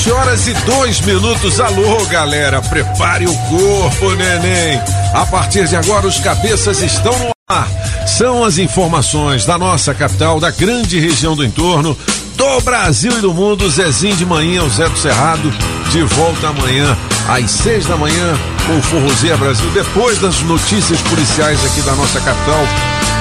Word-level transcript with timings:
Sete 0.00 0.12
horas 0.12 0.48
e 0.48 0.54
dois 0.54 0.98
minutos. 1.02 1.60
Alô, 1.60 2.06
galera, 2.06 2.62
prepare 2.62 3.26
o 3.26 3.34
corpo, 3.34 4.10
neném. 4.12 4.80
A 5.12 5.26
partir 5.26 5.68
de 5.68 5.76
agora, 5.76 6.06
os 6.06 6.18
cabeças 6.18 6.80
estão 6.80 7.12
no 7.18 7.30
ar. 7.46 7.68
São 8.06 8.42
as 8.42 8.56
informações 8.56 9.44
da 9.44 9.58
nossa 9.58 9.92
capital, 9.92 10.40
da 10.40 10.50
grande 10.50 10.98
região 10.98 11.36
do 11.36 11.44
entorno, 11.44 11.94
do 12.34 12.60
Brasil 12.62 13.12
e 13.18 13.20
do 13.20 13.34
mundo. 13.34 13.68
Zezinho 13.68 14.16
de 14.16 14.24
manhã, 14.24 14.62
o 14.62 14.70
Zé 14.70 14.88
do 14.88 14.98
Cerrado, 14.98 15.52
de 15.90 16.02
volta 16.02 16.48
amanhã, 16.48 16.96
às 17.28 17.50
seis 17.50 17.84
da 17.84 17.96
manhã, 17.98 18.38
com 18.66 18.78
o 18.78 18.82
Forrozeia 18.82 19.36
Brasil, 19.36 19.68
depois 19.74 20.18
das 20.18 20.40
notícias 20.40 20.98
policiais 21.02 21.62
aqui 21.62 21.82
da 21.82 21.94
nossa 21.94 22.18
capital, 22.20 22.64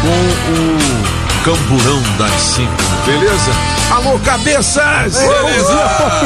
com 0.02 0.08
o 0.08 1.39
Camburão 1.44 2.02
das 2.18 2.32
cinco, 2.34 2.84
beleza? 3.06 3.52
Alô, 3.92 4.20
cabeças! 4.20 5.18
Beleza. 5.18 5.78
Pop! 5.98 6.26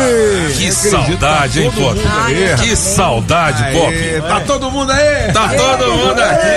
Que 0.57 0.67
Acredito, 0.67 0.73
saudade, 0.73 1.61
hein, 1.61 1.71
tá 1.71 1.81
Pop? 1.81 1.99
Que 2.61 2.75
saudade, 2.75 3.63
Pop. 3.71 4.21
Tá 4.27 4.39
todo 4.41 4.71
mundo 4.71 4.91
aí? 4.91 5.31
Tá 5.31 5.49
todo 5.49 5.91
mundo 5.93 6.19
aqui. 6.19 6.47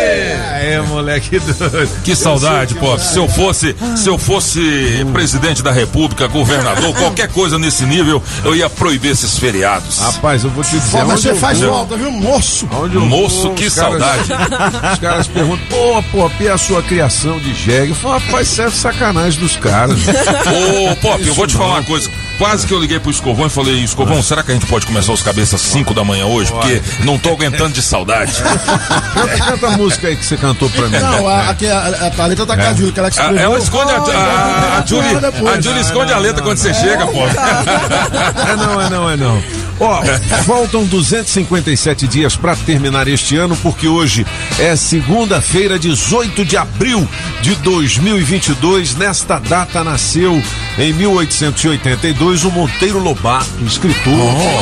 Aê, 0.55 0.81
moleque 0.89 1.39
doido. 1.39 2.03
Que 2.03 2.17
saudade, 2.17 2.75
Pop. 2.75 3.01
Se 3.01 3.19
eu 3.19 3.29
fosse, 3.29 3.77
se 3.95 4.09
eu 4.09 4.19
fosse 4.19 5.07
presidente 5.13 5.63
da 5.63 5.71
república, 5.71 6.27
governador, 6.27 6.93
qualquer 6.99 7.29
coisa 7.29 7.59
nesse 7.59 7.85
nível, 7.85 8.21
eu 8.45 8.57
ia 8.57 8.69
proibir 8.69 9.13
esses 9.13 9.39
feriados. 9.39 10.01
Rapaz, 10.01 10.43
eu 10.43 10.51
vou 10.51 10.65
te 10.65 10.79
dizer. 10.79 11.05
Mas 11.05 11.21
você 11.21 11.35
faz 11.35 11.61
falta, 11.61 11.97
viu, 11.97 12.11
moço? 12.11 12.67
Moço, 12.67 13.43
vou, 13.43 13.55
que 13.55 13.71
saudade. 13.71 14.33
Os 14.93 14.99
caras 14.99 15.27
perguntam, 15.29 15.67
pô, 15.69 16.03
Pop, 16.11 16.35
e 16.43 16.49
a 16.49 16.59
sua 16.59 16.83
criação 16.83 17.39
de 17.39 17.55
jegue? 17.55 17.91
Eu 17.91 17.95
falo, 17.95 18.19
rapaz, 18.19 18.46
isso 18.47 18.63
é 18.63 18.71
sacanagem 18.71 19.41
dos 19.41 19.57
caras. 19.57 19.99
Ô, 20.07 20.97
Pop, 20.97 21.27
eu 21.27 21.35
vou 21.35 21.47
te 21.47 21.55
falar 21.57 21.75
uma 21.75 21.83
coisa. 21.83 22.11
Quase 22.39 22.67
que 22.67 22.75
eu 22.75 22.79
liguei 22.79 23.01
pro 23.01 23.11
Escovão 23.11 23.47
e 23.47 23.51
falei, 23.51 23.83
Escovão, 23.83 24.23
será 24.23 24.43
que 24.43 24.51
a 24.51 24.55
gente 24.55 24.67
pode 24.67 24.87
começar 24.87 25.11
os 25.13 25.23
cabeças 25.23 25.59
5 25.61 25.95
da 25.95 26.05
manhã 26.05 26.27
hoje? 26.27 26.53
Porque 26.53 26.83
não 27.03 27.19
tô 27.19 27.31
aguentando 27.31 27.73
de 27.73 27.81
saudade. 27.81 28.35
Canta, 29.15 29.37
canta 29.39 29.67
a 29.69 29.71
música 29.79 30.09
aí 30.09 30.17
que 30.17 30.25
você 30.25 30.37
cantou 30.37 30.69
pra 30.69 30.87
mim. 30.89 30.99
Não, 30.99 31.27
a, 31.27 31.49
aqui 31.51 31.67
a, 31.67 31.79
a 31.79 32.11
Thalita 32.11 32.45
tá 32.45 32.55
com 32.57 32.63
a 32.63 32.75
Júlia, 32.75 32.93
que 32.93 33.01
ela 33.01 33.11
que 33.11 33.19
A- 33.19 33.23
escreveu. 33.23 33.45
Ela 33.47 33.59
esconde 33.59 33.93
a, 33.93 33.97
a, 33.97 34.79
a, 34.79 34.87
Julie, 34.87 35.17
a 35.51 35.61
Julie 35.61 35.81
esconde 35.81 36.13
a 36.13 36.19
letra 36.19 36.43
quando 36.43 36.59
você 36.59 36.75
chega, 36.75 37.07
Pop. 37.07 37.17
É 37.27 38.57
não, 38.57 38.83
é 38.83 38.91
não, 38.91 39.11
é 39.11 39.17
não. 39.17 39.43
Ó, 39.79 40.03
faltam 40.45 40.85
257 40.85 42.07
dias 42.07 42.37
para 42.37 42.57
terminar 42.57 43.09
este 43.09 43.37
ano, 43.37 43.57
porque 43.63 43.87
hoje 43.89 44.27
é 44.59 44.75
segunda-feira, 44.75 45.79
18 45.79 46.45
de 46.45 46.57
abril 46.57 47.07
de 47.43 47.55
2022. 47.57 48.97
Nesta 48.97 49.39
data 49.39 49.85
nasceu, 49.85 50.43
em 50.79 50.93
1882, 50.93 52.45
o 52.45 52.51
Monteiro 52.51 52.99
Lobato, 52.99 53.47
escritor. 53.67 54.15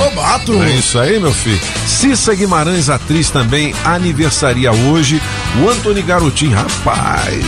Lobato. 0.04 0.62
É 0.62 0.70
isso 0.72 0.98
aí, 0.98 1.20
meu 1.20 1.32
filho. 1.32 1.60
Cissa 1.86 2.34
Guimarães, 2.34 2.88
atriz 2.88 3.30
também, 3.30 3.74
aniversaria 3.84 4.72
hoje. 4.72 5.20
O 5.62 5.68
Antônio 5.68 6.02
Garotinho, 6.02 6.56
rapaz. 6.56 7.44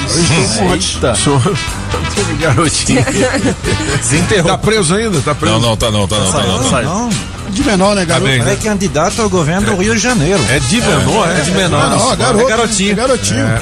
Eita. 0.72 1.14
Sou 1.14 1.36
Antônio 1.36 2.36
Garotinho. 2.40 3.04
Tá 4.44 4.58
preso 4.58 4.94
ainda? 4.94 5.20
Tá 5.20 5.34
preso? 5.34 5.54
Não, 5.54 5.60
não, 5.70 5.76
tá 5.76 5.90
não, 5.90 6.06
tá 6.06 6.18
não, 6.18 6.32
tá 6.32 6.42
não. 6.42 6.70
Tá 6.70 6.82
não. 6.82 7.10
Não, 7.10 7.35
De 7.56 7.64
menor, 7.64 7.96
né, 7.96 8.04
garoto? 8.04 8.26
bem, 8.26 8.42
é 8.42 8.54
candidato 8.56 9.22
ao 9.22 9.30
governo 9.30 9.74
do 9.74 9.76
Rio 9.80 9.94
de 9.94 9.98
Janeiro. 9.98 10.38
É 10.50 10.58
de 10.58 10.78
menor, 10.78 11.30
é? 11.30 11.40
de 11.40 11.50
menor. 11.52 11.88
Menor, 11.88 12.14
garoto. 12.14 12.44
É 12.44 12.48
garotinho. 12.50 12.92
É 12.92 12.94
garotinho. 12.94 13.46
É, 13.46 13.60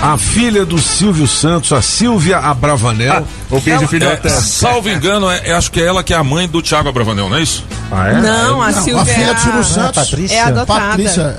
ó, 0.00 0.12
a 0.12 0.16
filha 0.16 0.64
do 0.64 0.78
Silvio 0.78 1.26
Santos, 1.28 1.72
a 1.72 1.82
Silvia 1.82 2.38
Abravanel. 2.38 3.26
O 3.50 3.60
beijo 3.60 3.80
Ela- 3.80 3.88
filhota. 3.88 4.28
É, 4.28 4.30
salvo 4.30 4.88
engano, 4.90 5.30
é, 5.30 5.40
é- 5.48 5.52
acho 5.52 5.70
que 5.72 5.80
é 5.80 5.84
ela 5.86 6.02
que 6.02 6.12
é 6.12 6.16
a 6.16 6.22
mãe 6.24 6.46
do 6.46 6.60
Thiago 6.60 6.88
Abravanel, 6.88 7.28
não 7.30 7.36
é 7.36 7.42
isso? 7.42 7.64
Ah, 7.90 8.08
é? 8.08 8.12
Não, 8.20 8.60
a 8.62 8.70
Não, 8.70 8.82
Silvia 8.82 9.02
a 9.02 9.06
filha 9.06 9.34
do 9.34 9.40
Silvio 9.40 9.52
Não 9.54 9.60
é 9.60 9.64
Santos. 9.64 10.04
Patrícia? 10.10 10.34
é 10.36 10.40
adotada. 10.42 10.80
Patrícia. 10.88 11.36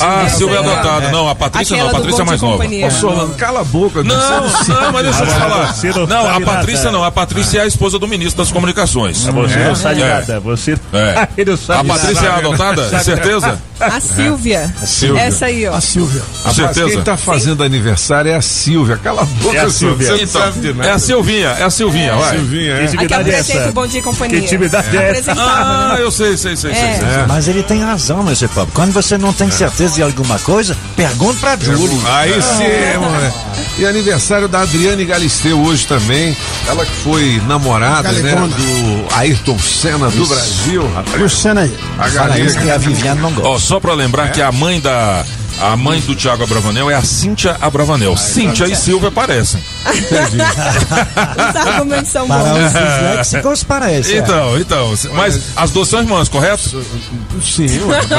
Ah, 0.00 0.20
a 0.22 0.28
Silvia 0.30 0.56
é 0.58 0.62
é 0.62 0.66
a- 0.66 0.72
adotada. 0.72 1.08
Não, 1.10 1.28
a 1.28 1.34
Patrícia 1.34 1.76
não, 1.76 1.82
a 1.82 1.86
Aquela 1.88 1.98
Patrícia 2.00 2.22
é 2.22 2.24
mais 2.24 2.40
nova. 2.42 2.52
Companhia. 2.56 2.86
Ô, 2.86 2.90
Solano, 2.92 3.34
cala 3.34 3.60
a 3.60 3.64
boca. 3.64 4.02
Não, 4.04 4.16
não, 4.16 4.92
mas 4.92 5.02
deixa 5.04 5.20
eu 5.22 5.26
te 5.26 5.32
falar. 5.32 5.74
Não 5.96 6.06
Não, 6.06 6.30
a 6.36 6.40
Patrícia 6.40 6.92
não, 6.92 7.04
a 7.04 7.10
Patrícia 7.10 7.58
é 7.58 7.62
a 7.62 7.66
esposa 7.66 7.98
do 7.98 8.06
ministro 8.06 8.42
das 8.44 8.52
comunicações. 8.52 9.18
Você 9.24 9.58
não 9.58 9.74
sabe 9.74 10.02
É. 10.02 10.08
nada. 10.08 10.40
Você 10.40 10.78
É. 10.92 11.28
Ele 11.36 11.50
não 11.50 11.56
sabe 11.58 11.90
A 11.90 11.94
Patrícia 11.94 12.26
é 12.26 12.30
adotada? 12.30 13.00
Certeza? 13.02 13.58
A 13.80 13.98
Silvia. 14.00 14.72
Silvia. 14.84 15.22
Essa 15.22 15.46
aí, 15.46 15.66
ó. 15.66 15.74
A 15.74 15.80
Silvia. 15.80 16.22
Rapaz, 16.38 16.56
certeza. 16.56 16.90
quem 16.90 17.02
tá 17.02 17.16
fazendo 17.16 17.64
aniversário 17.64 18.30
é 18.30 18.36
a 18.36 18.42
Silvia. 18.42 18.96
Cala 19.02 19.22
a 19.22 19.24
boca, 19.24 19.56
É 19.56 19.60
a 19.60 19.70
Silvia. 19.70 20.06
Silvia. 20.06 20.26
Você 20.26 20.38
não 20.38 20.44
sabe 20.44 20.60
de 20.60 20.72
nada. 20.74 20.88
é 20.88 20.92
a 20.92 20.98
Silvinha, 21.40 21.48
é 21.48 21.64
a 21.64 21.70
Silvinha, 21.70 22.14
vai. 22.14 22.36
Silvinha, 22.36 22.72
é. 22.72 22.84
A 22.84 22.88
que 22.88 23.14
é 23.14 23.18
o 23.18 23.28
essa? 23.28 23.72
Bom 23.72 23.86
Dia 23.86 24.00
e 24.00 24.02
Companhia. 24.02 24.38
Que 24.38 24.44
intimidade 24.44 24.96
é 24.96 25.10
essa? 25.10 25.32
Ah, 25.36 25.96
eu 25.98 26.10
sei, 26.10 26.36
sei, 26.36 26.56
sei, 26.56 26.74
sei. 26.74 26.82
É. 26.82 26.98
sei. 26.98 27.26
Mas 27.26 27.48
ele 27.48 27.62
tem 27.62 27.82
razão, 27.82 28.22
meu 28.22 28.36
Pop. 28.48 28.70
Quando 28.72 28.92
você 28.92 29.16
não 29.18 29.32
tem 29.32 29.50
certeza 29.50 29.96
de 29.96 30.02
alguma 30.02 30.38
coisa, 30.38 30.76
pergunta 30.96 31.38
pra 31.40 31.56
Júlio. 31.56 32.00
Aí 32.06 32.40
sim, 32.42 32.64
moleque. 32.98 33.36
E 33.78 33.86
aniversário 33.86 34.48
da 34.48 34.60
Adriane 34.60 35.04
Galisteu 35.04 35.60
hoje 35.60 35.86
também. 35.86 36.36
Ela 36.66 36.84
que 36.84 36.92
foi 36.92 37.40
namorada, 37.46 38.10
né? 38.12 38.34
Do 38.34 39.14
Ayrton 39.16 39.58
Senna 39.58 40.10
do 40.10 40.26
Brasil. 40.26 40.86
Rapaz, 40.94 41.20
Luciana 41.20 41.62
aí. 41.62 41.76
a 41.98 42.08
Fala 42.08 42.38
isso 42.38 42.58
que 42.58 42.70
a 42.70 42.78
Viviane 42.78 43.20
não 43.20 43.32
gosta. 43.32 43.48
Ó, 43.48 43.58
só 43.58 43.80
pra 43.80 43.94
lembrar 43.94 44.32
que 44.32 44.42
a 44.42 44.52
mãe 44.52 44.80
da. 44.80 45.24
A 45.60 45.76
mãe 45.76 46.00
do 46.00 46.14
Thiago 46.16 46.42
Abravanel 46.42 46.90
é 46.90 46.94
a 46.94 47.02
Cíntia 47.02 47.56
Abravanel. 47.60 48.16
Cíntia 48.16 48.64
e 48.66 48.74
Silvia 48.74 49.08
aparecem. 49.08 49.62
Os 49.86 51.56
argumentos 51.56 52.10
são 52.10 52.26
Para 52.26 52.38
bons. 52.44 52.64
os 52.66 52.72
disléxicos 52.72 53.64
parece. 53.64 54.14
é. 54.14 54.18
Então, 54.18 54.58
então. 54.58 54.92
Mas 55.12 55.38
as 55.56 55.70
duas 55.70 55.88
são 55.88 56.00
irmãs, 56.00 56.28
correto? 56.30 56.82
Sim, 57.42 57.66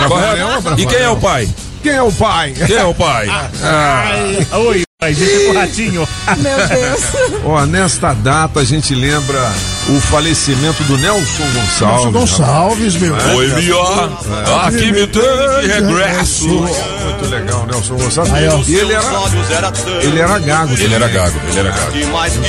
Correto? 0.08 0.80
E 0.80 0.86
quem 0.86 1.00
é 1.00 1.10
o 1.10 1.18
pai? 1.18 1.50
Quem 1.82 1.94
é 1.94 2.02
o 2.04 2.12
pai? 2.12 2.54
Quem 2.54 2.76
é 2.76 2.86
o 2.86 2.94
pai? 2.94 3.28
Oi, 4.68 4.84
mas 5.04 5.20
esse 5.20 5.48
é 5.48 5.50
o 5.50 5.54
ratinho. 5.56 6.08
Meu 6.38 6.68
Deus. 6.68 7.02
Ó, 7.44 7.66
nesta 7.66 8.14
data 8.14 8.60
a 8.60 8.64
gente 8.64 8.94
lembra 8.94 9.52
o 9.90 10.00
falecimento 10.00 10.84
do 10.84 10.96
Nelson 10.96 11.44
Gonçalves. 11.56 12.04
Nelson 12.04 12.12
Gonçalves, 12.12 12.96
meu. 12.98 13.20
Foi 13.20 13.48
melhor. 13.48 14.12
Aqui 14.64 14.92
me 14.92 15.08
tem 15.08 15.22
de 15.62 15.68
regresso. 15.68 16.48
Muito 16.48 17.30
legal, 17.32 17.66
Nelson 17.66 17.96
Gonçalves. 17.96 18.32
Aí, 18.32 18.48
ó. 18.48 18.60
E 18.68 18.76
ele 18.76 18.94
era, 18.94 19.06
ele 20.04 20.20
era 20.20 20.38
gago. 20.38 20.74
Ele 20.74 20.94
era 20.94 21.08
gago, 21.08 21.40
ele 21.48 21.60
era 21.60 21.72
gago. 21.72 21.92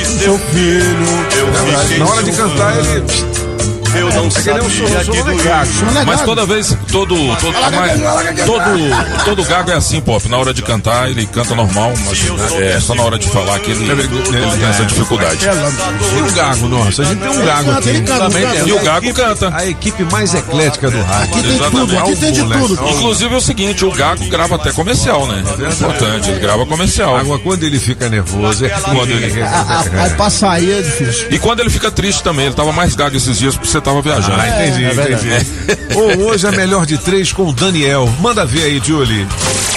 Seu 0.05 0.37
filho. 0.37 1.97
Na 1.97 2.05
hora 2.05 2.21
de 2.21 2.31
cantar, 2.33 2.77
ele. 2.77 3.52
Eu 3.95 4.11
não 4.13 4.31
solo 4.31 4.57
é 4.57 5.43
gago. 5.43 6.05
Mas 6.05 6.21
toda 6.21 6.45
vez, 6.45 6.77
todo, 6.91 7.15
todo, 7.15 7.53
mas 7.75 8.45
todo, 8.45 9.23
todo 9.25 9.43
gago 9.43 9.71
é 9.71 9.75
assim, 9.75 10.01
Pop. 10.01 10.27
Na 10.29 10.37
hora 10.37 10.53
de 10.53 10.61
cantar, 10.61 11.09
ele 11.09 11.25
canta 11.27 11.53
normal, 11.55 11.93
mas 12.05 12.19
é 12.61 12.79
só 12.79 12.95
na 12.95 13.03
hora 13.03 13.19
de 13.19 13.27
falar 13.29 13.59
que 13.59 13.71
ele, 13.71 13.89
ele 13.91 14.07
tem 14.07 14.69
essa 14.69 14.85
dificuldade. 14.85 15.45
E 15.45 16.21
o 16.21 16.31
gago, 16.33 16.67
nossa, 16.67 17.01
a 17.01 17.05
gente 17.05 17.19
tem 17.19 17.29
um 17.29 17.45
gago 17.45 17.71
aqui. 17.71 18.03
E 18.67 18.71
o 18.73 18.79
gago 18.83 19.13
canta. 19.13 19.55
A 19.55 19.65
equipe 19.65 20.03
mais 20.05 20.33
eclética 20.33 20.89
do 20.89 21.01
rádio. 21.01 21.23
Aqui 21.23 21.43
tem 21.43 21.57
tudo, 21.69 21.97
aqui 21.99 22.15
tem 22.15 22.31
de 22.31 22.43
tudo. 22.43 22.89
Inclusive 22.89 23.33
é 23.33 23.37
o 23.37 23.41
seguinte, 23.41 23.85
o 23.85 23.91
Gago 23.91 24.25
grava 24.27 24.55
até 24.55 24.71
comercial, 24.71 25.27
né? 25.27 25.43
É 25.59 25.71
importante, 25.71 26.29
ele 26.29 26.39
grava 26.39 26.65
comercial. 26.65 27.15
Água, 27.15 27.37
quando 27.39 27.63
ele 27.63 27.79
fica 27.79 28.09
nervoso, 28.09 28.65
é 28.65 28.69
Quando 28.69 29.09
ele- 29.11 29.33
Aí 29.43 30.09
pra 30.11 30.29
sair 30.29 30.71
é 30.71 30.81
difícil. 30.81 31.27
E 31.31 31.39
quando 31.39 31.59
ele 31.59 31.69
fica 31.69 31.91
triste 31.91 32.23
também, 32.23 32.45
ele 32.47 32.55
tava 32.55 32.71
mais 32.71 32.95
gago 32.95 33.15
esses 33.15 33.37
dias, 33.37 33.55
pra 33.55 33.65
você 33.65 33.79
tava 33.83 34.01
viajando. 34.01 34.39
Ah, 34.39 34.47
entendi, 34.47 34.85
entendi. 34.85 35.93
Ou 35.95 36.29
hoje 36.29 36.47
a 36.47 36.51
melhor 36.51 36.85
de 36.85 36.97
três 36.97 37.31
com 37.31 37.47
o 37.47 37.53
Daniel. 37.53 38.07
Manda 38.19 38.45
ver 38.45 38.63
aí, 38.63 38.81
Julie. 38.83 39.27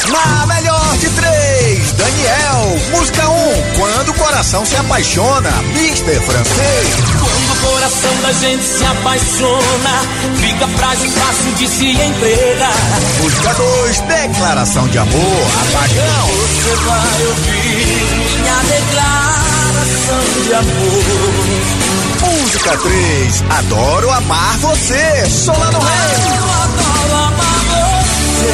Na 0.09 0.47
melhor 0.47 0.97
de 0.99 1.09
três, 1.11 1.93
Daniel. 1.93 2.79
Música 2.93 3.29
1, 3.29 3.33
um, 3.33 3.63
quando 3.77 4.09
o 4.11 4.15
coração 4.15 4.65
se 4.65 4.77
apaixona. 4.77 5.51
Mister 5.75 6.21
Francês. 6.23 6.95
Quando 7.21 7.53
o 7.53 7.73
coração 7.73 8.17
da 8.23 8.33
gente 8.33 8.63
se 8.63 8.85
apaixona, 8.85 10.01
fica 10.37 10.69
frágil, 10.69 11.11
fácil 11.11 11.53
de 11.55 11.69
se 11.69 11.91
entregar. 11.91 12.73
Música 13.21 13.55
2, 13.55 14.01
declaração 14.01 14.87
de 14.89 14.99
amor. 14.99 15.47
Apagão. 15.69 16.29
Você 16.29 16.77
vai 16.77 17.27
ouvir 17.27 18.17
minha 18.41 18.57
declaração 18.63 20.25
de 20.45 20.55
amor. 20.55 21.86
Música 22.27 22.77
3, 22.77 23.45
adoro 23.51 24.11
amar 24.11 24.59
você. 24.59 25.25
Solano 25.31 25.79
Reis. 25.79 26.19
Eu 26.37 26.45
adoro 26.63 27.15
amar 27.25 27.61
você. 27.69 28.53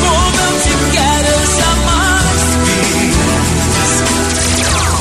Como 0.00 0.40
eu 0.40 0.60
te 0.60 0.74
quero, 0.92 1.26
eu 1.26 1.46
jamais 1.58 2.40
fiz. 2.94 3.16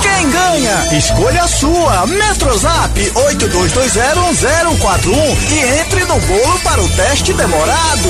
Quem 0.01 0.29
ganha? 0.31 0.77
Escolha 0.97 1.43
a 1.43 1.47
sua. 1.47 2.07
Metrozap 2.07 3.11
82201041 3.15 5.37
e 5.51 5.79
entre 5.79 6.03
no 6.05 6.19
bolo 6.19 6.59
para 6.63 6.81
o 6.81 6.89
teste 6.89 7.31
demorado. 7.33 8.09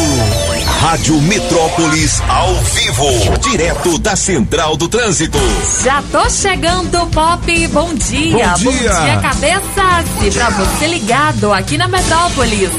Rádio 0.79 1.21
Metrópolis 1.21 2.21
ao 2.29 2.55
vivo, 2.55 3.37
direto 3.41 3.97
da 3.97 4.15
Central 4.15 4.77
do 4.77 4.87
Trânsito. 4.87 5.37
Já 5.83 6.01
tô 6.09 6.29
chegando, 6.29 7.05
Pop. 7.07 7.67
Bom 7.67 7.93
dia. 7.93 8.47
Bom 8.57 8.71
dia. 8.71 9.19
cabeças. 9.21 10.05
E 10.25 10.31
pra 10.31 10.49
você 10.49 10.87
ligado 10.87 11.51
aqui 11.51 11.77
na 11.77 11.89
Metrópolis. 11.89 12.71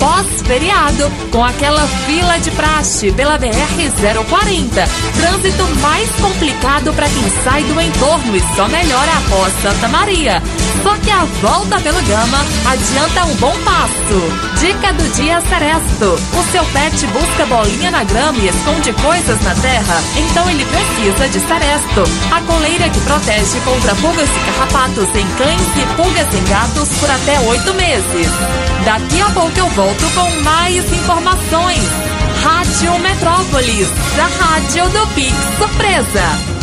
Pós-feriado, 0.00 1.12
com 1.30 1.44
aquela 1.44 1.86
fila 1.86 2.38
de 2.38 2.50
praxe 2.52 3.12
pela 3.12 3.38
BR-040. 3.38 4.88
Trânsito 5.14 5.64
mais 5.82 6.08
complicado 6.16 6.92
para 6.94 7.06
quem 7.06 7.30
sai 7.44 7.62
do 7.64 7.78
entorno 7.78 8.34
e 8.34 8.40
só 8.56 8.66
melhora 8.66 9.12
após 9.18 9.52
Santa 9.62 9.88
Maria. 9.88 10.42
Só 10.82 10.96
que 10.96 11.10
a 11.10 11.24
volta 11.42 11.78
pelo 11.82 12.00
Gama 12.02 12.46
adianta 12.64 13.24
um 13.26 13.34
bom 13.36 13.54
passo. 13.62 14.58
Dica 14.58 14.92
do 14.94 15.06
dia 15.14 15.38
Seresto. 15.42 16.18
O 16.38 16.50
seu 16.50 16.64
pet 16.64 17.06
busca 17.08 17.44
bolinha 17.46 17.90
na 17.90 18.02
grama 18.04 18.38
e 18.38 18.48
esconde 18.48 18.92
coisas 18.94 19.38
na 19.42 19.54
terra? 19.56 20.02
Então 20.16 20.48
ele 20.48 20.64
precisa 20.64 21.28
de 21.28 21.40
Seresto. 21.46 22.02
A 22.34 22.40
coleira 22.40 22.88
que 22.88 23.00
protege 23.00 23.60
contra 23.60 23.94
pulgas 23.96 24.28
e 24.30 24.40
carrapatos 24.46 25.08
em 25.14 25.26
cães 25.36 25.60
e 25.76 25.94
pulgas 25.96 26.34
em 26.34 26.44
gatos 26.44 26.88
por 26.98 27.10
até 27.10 27.38
oito 27.40 27.74
meses. 27.74 28.30
Daqui 28.84 29.20
a 29.20 29.28
pouco 29.30 29.58
eu 29.58 29.68
volto 29.68 29.89
com 30.14 30.42
mais 30.42 30.92
informações. 30.92 31.82
Rádio 32.42 32.98
Metrópolis, 33.00 33.88
a 34.18 34.44
rádio 34.44 34.88
do 34.90 35.06
Pix 35.14 35.34
Surpresa. 35.58 36.60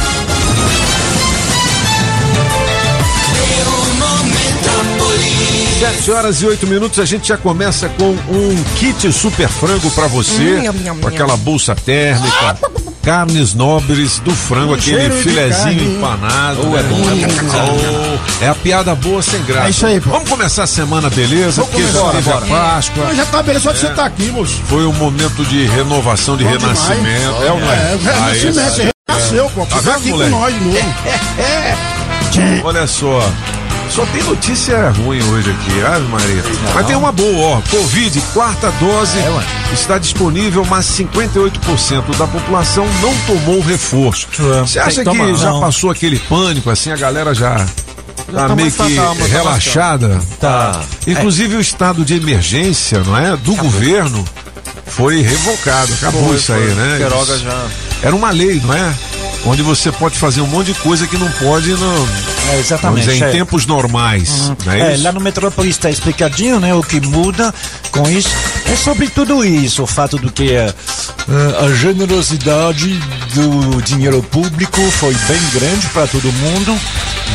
Sete 5.79 6.11
horas 6.11 6.41
e 6.41 6.45
oito 6.47 6.65
minutos, 6.65 6.99
a 6.99 7.05
gente 7.05 7.27
já 7.27 7.37
começa 7.37 7.89
com 7.89 8.11
um 8.11 8.63
kit 8.79 9.11
super 9.11 9.47
frango 9.47 9.91
pra 9.91 10.07
você, 10.07 10.63
com 10.99 11.07
aquela 11.07 11.37
bolsa 11.37 11.75
térmica, 11.75 12.57
carnes 13.07 13.53
nobres 13.53 14.19
do 14.19 14.35
frango, 14.35 14.73
aquele 14.73 14.97
cheiro 14.99 15.15
de 15.15 15.23
filezinho 15.23 15.95
empanado. 15.95 16.59
Oh, 16.61 16.71
né? 16.71 16.79
é 16.81 16.83
bom, 16.83 16.97
Oh, 16.99 18.43
é 18.43 18.49
a 18.49 18.55
piada 18.55 18.93
boa 18.95 19.21
sem 19.21 19.41
graça. 19.43 19.67
É 19.67 19.69
isso 19.69 19.85
aí, 19.85 20.01
pô. 20.01 20.09
Vamos 20.09 20.29
começar 20.29 20.63
a 20.63 20.67
semana, 20.67 21.09
beleza? 21.09 21.61
Vamos 21.61 21.69
Porque 21.73 21.97
começar, 21.97 22.11
teve 22.17 22.31
a. 22.31 22.41
Páscoa. 22.41 23.15
Já 23.15 23.25
tá 23.27 23.41
beleza 23.41 23.63
só 23.63 23.71
de 23.71 23.79
você 23.79 23.87
estar 23.87 24.05
aqui, 24.05 24.29
moço. 24.29 24.61
Foi 24.67 24.85
um 24.85 24.91
momento 24.91 25.45
de 25.45 25.65
renovação, 25.67 26.35
de 26.35 26.43
Bom 26.43 26.49
renascimento. 26.49 27.01
demais. 27.05 27.43
É 27.45 27.51
ou 27.53 27.59
não 27.61 27.71
é? 27.71 27.75
É, 27.75 27.97
renascimento, 28.03 28.71
você 28.71 28.91
renasceu, 29.07 29.51
pô. 29.55 29.65
Tá 29.65 29.75
vendo, 29.77 29.85
tá 29.85 29.95
aqui 29.95 30.09
moleque? 30.09 30.31
com 30.31 30.39
nós 30.39 30.53
de 30.53 30.59
novo. 30.65 30.77
Olha 32.67 32.87
só. 32.87 33.31
Só 33.89 34.05
tem 34.07 34.21
notícia 34.23 34.89
ruim 34.91 35.21
hoje 35.23 35.49
aqui, 35.49 35.81
Ave 35.83 36.07
Maria. 36.07 36.43
Mas 36.75 36.85
tem 36.85 36.95
uma 36.95 37.11
boa, 37.11 37.57
ó. 37.57 37.61
Covid, 37.69 38.21
quarta 38.33 38.69
dose, 38.79 39.17
está 39.73 39.97
disponível, 39.97 40.63
mas 40.65 40.85
58% 40.85 42.15
da 42.17 42.27
população 42.27 42.85
não 43.01 43.13
tomou 43.25 43.57
o 43.57 43.61
reforço. 43.61 44.27
Você 44.61 44.79
acha 44.79 44.99
que 44.99 45.03
tomar. 45.03 45.33
já 45.35 45.49
Não. 45.51 45.59
passou 45.61 45.89
aquele 45.89 46.19
pânico, 46.19 46.69
assim, 46.69 46.91
a 46.91 46.97
galera 46.97 47.33
já. 47.33 47.65
Tá 48.31 48.47
tá 48.49 48.55
meio 48.55 48.69
que 48.71 48.95
calma, 48.95 49.21
tá 49.21 49.25
relaxada. 49.27 50.21
Tá. 50.39 50.81
Inclusive 51.07 51.55
o 51.55 51.61
estado 51.61 52.03
de 52.03 52.13
emergência, 52.15 52.99
não 52.99 53.17
é? 53.17 53.37
Do 53.37 53.55
governo 53.55 54.23
foi 54.87 55.21
revocado. 55.21 55.93
Acabou 55.93 56.35
isso 56.35 56.51
aí, 56.53 56.73
né? 56.73 56.95
Queiroga 56.97 57.37
já. 57.37 57.67
Era 58.01 58.15
uma 58.15 58.29
lei, 58.31 58.61
não 58.63 58.73
é? 58.73 58.93
Onde 59.45 59.61
você 59.61 59.91
pode 59.91 60.17
fazer 60.17 60.41
um 60.41 60.47
monte 60.47 60.73
de 60.73 60.79
coisa 60.79 61.07
que 61.07 61.17
não 61.17 61.29
pode 61.33 61.69
no, 61.71 62.07
É, 62.51 62.59
exatamente. 62.59 63.07
dizer, 63.07 63.17
em 63.17 63.23
é. 63.29 63.31
tempos 63.31 63.65
normais. 63.65 64.51
Não 64.65 64.71
é, 64.73 64.91
É, 64.91 64.93
isso? 64.93 65.03
lá 65.03 65.11
no 65.11 65.21
Metrópolis 65.21 65.75
está 65.75 65.89
explicadinho, 65.89 66.59
né? 66.59 66.73
O 66.73 66.81
que 66.83 66.99
muda 66.99 67.53
com 67.91 68.09
isso 68.09 68.29
é 68.65 68.75
sobre 68.75 69.07
tudo 69.07 69.45
isso, 69.45 69.83
o 69.83 69.87
fato 69.87 70.17
do 70.17 70.31
que 70.31 70.51
eh, 70.53 70.73
a 71.63 71.71
generosidade 71.73 72.99
do 73.33 73.81
dinheiro 73.81 74.21
público 74.23 74.81
foi 74.91 75.13
bem 75.27 75.39
grande 75.53 75.87
para 75.87 76.07
todo 76.07 76.31
mundo. 76.33 76.77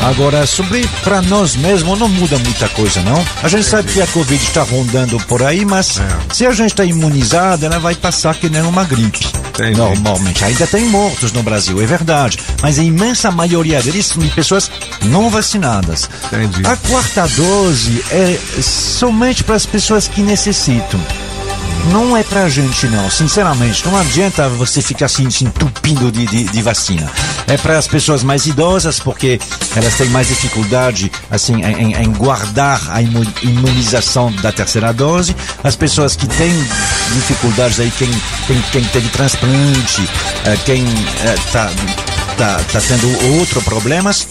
Agora, 0.00 0.44
sobre 0.46 0.86
para 1.04 1.22
nós 1.22 1.54
mesmos 1.54 1.98
não 1.98 2.08
muda 2.08 2.36
muita 2.38 2.68
coisa, 2.70 3.00
não. 3.02 3.24
A 3.42 3.48
gente 3.48 3.64
sabe 3.64 3.92
que 3.92 4.00
a 4.00 4.06
Covid 4.08 4.42
está 4.42 4.62
rondando 4.62 5.16
por 5.26 5.42
aí, 5.42 5.64
mas 5.64 6.00
É. 6.00 6.34
se 6.34 6.44
a 6.46 6.52
gente 6.52 6.72
está 6.72 6.84
imunizado, 6.84 7.64
ela 7.66 7.78
vai 7.78 7.94
passar 7.94 8.34
que 8.34 8.48
nem 8.50 8.62
uma 8.62 8.84
gripe. 8.84 9.24
Entendi. 9.50 9.76
Normalmente. 9.76 10.44
Ainda 10.44 10.66
tem 10.66 10.84
mortos 10.86 11.30
no 11.32 11.42
Brasil, 11.42 11.80
é 11.80 11.86
verdade. 11.86 12.38
Mas 12.62 12.78
a 12.78 12.82
imensa 12.82 13.30
maioria 13.30 13.80
deles 13.82 14.06
são 14.06 14.20
de 14.22 14.28
pessoas 14.28 14.70
não 15.04 15.30
vacinadas. 15.30 16.08
Entendi. 16.32 16.62
A 16.66 16.76
quarta 16.76 17.28
dose 17.28 18.04
é 18.10 18.38
somente 18.62 19.44
para 19.44 19.54
as 19.54 19.66
pessoas 19.66 20.08
que 20.08 20.22
necessitam. 20.22 21.00
Não 21.90 22.16
é 22.16 22.22
pra 22.22 22.48
gente, 22.48 22.86
não. 22.86 23.10
Sinceramente, 23.10 23.84
não 23.84 23.96
adianta 23.98 24.48
você 24.48 24.80
ficar 24.80 25.06
assim, 25.06 25.28
se 25.30 25.44
entupindo 25.44 26.10
de, 26.12 26.24
de, 26.26 26.44
de 26.44 26.62
vacina. 26.62 27.10
É 27.46 27.56
para 27.56 27.76
as 27.76 27.86
pessoas 27.88 28.22
mais 28.22 28.46
idosas, 28.46 28.98
porque 29.00 29.38
elas 29.76 29.94
têm 29.96 30.08
mais 30.08 30.28
dificuldade, 30.28 31.10
assim, 31.30 31.54
em, 31.62 31.94
em- 31.94 32.12
guardar 32.12 32.80
a 32.88 33.02
imu- 33.02 33.26
imunização 33.42 34.30
da 34.40 34.52
terceira 34.52 34.92
dose. 34.92 35.34
As 35.62 35.74
pessoas 35.76 36.14
que 36.16 36.26
têm 36.28 36.52
dificuldades 37.14 37.80
aí, 37.80 37.90
quem, 37.98 38.08
quem, 38.46 38.62
quem 38.70 38.84
teve 38.84 39.08
transplante, 39.08 40.08
eh, 40.46 40.56
quem 40.64 40.84
está 41.34 41.68
tá, 42.38 42.60
tá 42.72 42.80
tendo 42.80 43.38
outros 43.38 43.62
problemas. 43.64 44.26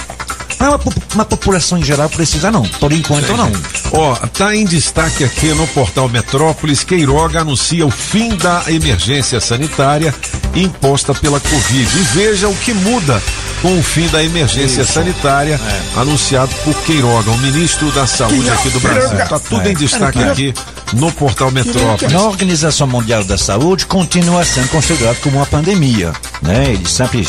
Mas 0.62 0.70
uma, 0.70 0.80
uma 1.16 1.26
população 1.26 1.80
em 1.80 1.84
geral 1.84 2.08
precisa 2.08 2.52
não. 2.52 2.62
Por 2.62 2.92
enquanto 2.92 3.36
não. 3.36 3.52
Ó, 3.94 4.16
tá 4.28 4.56
em 4.56 4.64
destaque 4.64 5.24
aqui 5.24 5.48
no 5.56 5.66
portal 5.68 6.08
Metrópolis, 6.08 6.84
Queiroga 6.84 7.42
anuncia 7.42 7.84
o 7.86 7.90
fim 7.90 8.36
da 8.36 8.64
emergência 8.68 9.42
sanitária 9.42 10.14
imposta 10.56 11.16
pela 11.16 11.40
Covid. 11.40 11.98
E 11.98 12.04
veja 12.14 12.48
o 12.48 12.56
que 12.56 12.74
muda 12.74 13.20
com 13.62 13.78
o 13.78 13.82
fim 13.82 14.08
da 14.10 14.24
emergência 14.24 14.86
sanitária 14.86 15.60
anunciado 15.96 16.54
por 16.64 16.76
Queiroga, 16.84 17.32
o 17.32 17.38
ministro 17.40 17.92
da 17.92 18.06
Saúde 18.06 18.50
aqui 18.50 18.70
do 18.70 18.80
Brasil. 18.80 19.18
Tá 19.28 19.40
tudo 19.40 19.68
em 19.68 19.74
destaque 19.74 20.24
aqui 20.24 20.54
no 20.94 21.12
portal 21.12 21.50
Metrópolis. 21.50 22.14
Na 22.14 22.22
Organização 22.22 22.86
Mundial 22.86 23.24
da 23.24 23.38
Saúde 23.38 23.88
continua 23.88 24.46
sendo 24.46 24.70
considerado 24.70 25.20
como 25.22 25.38
uma 25.38 25.46
pandemia, 25.48 26.14
né? 26.42 26.72
Eles 26.74 26.92
sempre 26.92 27.26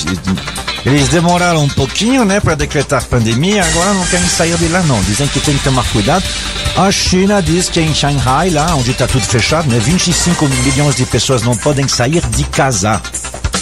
eles 0.84 1.08
demoraram 1.08 1.64
um 1.64 1.68
pouquinho, 1.68 2.24
né, 2.24 2.40
para 2.40 2.54
decretar 2.54 3.04
pandemia, 3.04 3.64
agora 3.64 3.92
não 3.94 4.04
querem 4.06 4.26
sair 4.28 4.56
de 4.56 4.68
lá 4.68 4.82
não. 4.82 5.00
Dizem 5.02 5.26
que 5.28 5.40
tem 5.40 5.56
que 5.56 5.64
tomar 5.64 5.84
cuidado. 5.92 6.24
A 6.76 6.90
China 6.90 7.40
diz 7.42 7.68
que 7.68 7.80
em 7.80 7.94
Shanghai, 7.94 8.50
lá 8.50 8.74
onde 8.74 8.90
está 8.92 9.06
tudo 9.06 9.24
fechado, 9.24 9.68
né, 9.68 9.78
25 9.78 10.48
milhões 10.48 10.96
de 10.96 11.04
pessoas 11.06 11.42
não 11.42 11.56
podem 11.56 11.86
sair 11.88 12.22
de 12.30 12.44
casa. 12.44 13.00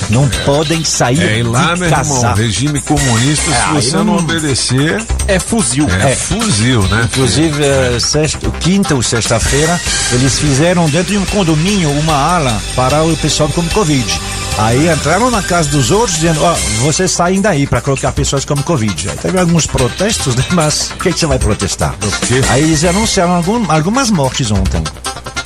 Não 0.09 0.29
podem 0.45 0.83
sair 0.83 1.23
É, 1.23 1.39
e 1.39 1.43
lá, 1.45 1.75
de 1.75 1.81
meu 1.81 1.91
casa. 1.91 2.15
irmão, 2.17 2.35
regime 2.35 2.81
comunista, 2.81 3.51
É, 3.51 3.55
se 3.55 3.73
você 3.91 3.97
não- 3.99 4.05
não 4.05 4.17
obedecer, 4.17 5.05
É 5.29 5.39
fuzil. 5.39 5.87
é, 5.89 6.13
É. 6.13 6.17
fuzil, 6.17 6.83
né? 6.89 7.03
Inclusive, 7.05 7.63
eh, 7.65 7.99
sexta, 8.01 8.51
quinta 8.59 8.95
ou 8.95 9.03
sexta-feira, 9.03 9.79
eles 10.13 10.37
fizeram 10.39 10.89
dentro 10.91 11.13
de 11.13 11.19
um 11.19 11.25
condomínio 11.27 11.91
uma 11.91 12.15
ala 12.15 12.61
para 12.75 13.05
o 13.05 13.17
pessoal 13.19 13.49
com 13.51 13.63
Covid. 13.69 14.21
Aí 14.63 14.89
entraram 14.93 15.31
na 15.31 15.43
casa 15.43 15.71
dos 15.71 15.91
outros 15.91 16.17
dizendo, 16.19 16.43
ó, 16.43 16.55
vocês 16.83 17.11
saem 17.11 17.41
daí 17.41 17.67
para 17.67 17.81
colocar 17.81 18.13
pessoas 18.13 18.45
com 18.45 18.55
Covid. 18.63 19.09
Aí 19.09 19.17
teve 19.17 19.39
alguns 19.39 19.67
protestos, 19.67 20.35
né? 20.37 20.45
Mas 20.53 20.91
o 20.91 20.97
que, 21.03 21.13
que 21.13 21.19
você 21.19 21.27
vai 21.27 21.39
protestar? 21.39 21.95
quê? 22.27 22.43
Aí 22.51 22.63
eles 22.63 22.85
anunciaram 22.85 23.35
algum- 23.37 23.71
algumas 23.71 24.11
mortes 24.11 24.51
ontem, 24.51 24.83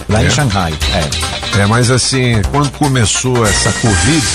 lá 0.08 0.22
É? 0.22 0.26
em 0.26 0.30
Xangai. 0.30 0.74
É. 0.92 1.34
É, 1.60 1.66
mas 1.66 1.88
assim, 1.88 2.42
quando 2.50 2.68
começou 2.72 3.46
essa 3.46 3.70
Covid, 3.80 4.26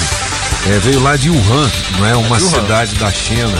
É, 0.67 0.77
veio 0.79 1.01
lá 1.01 1.15
de 1.15 1.29
Wuhan, 1.29 1.71
não 1.97 2.05
é? 2.05 2.15
Uma 2.17 2.37
cidade 2.39 2.93
da 2.95 3.09
China. 3.11 3.53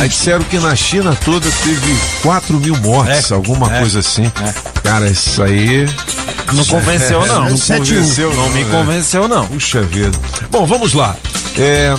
Aí 0.00 0.08
disseram 0.08 0.42
que 0.44 0.58
na 0.58 0.74
China 0.74 1.16
toda 1.24 1.48
teve 1.62 1.96
4 2.20 2.58
mil 2.58 2.76
mortes, 2.78 3.30
É, 3.30 3.34
alguma 3.34 3.72
é, 3.72 3.78
coisa 3.80 4.00
assim. 4.00 4.24
é. 4.24 4.54
Cara, 4.82 5.08
isso 5.08 5.40
aí. 5.42 5.88
Não 6.52 6.64
convenceu, 6.64 7.26
não. 7.26 7.50
Não 7.50 7.56
Sete, 7.56 7.92
um. 7.92 7.96
convenceu, 7.96 8.34
Não 8.34 8.48
me 8.50 8.64
convenceu, 8.64 9.28
não. 9.28 9.46
Puxa 9.46 9.82
vida. 9.82 10.18
Bom, 10.50 10.66
vamos 10.66 10.92
lá. 10.94 11.16
É, 11.58 11.94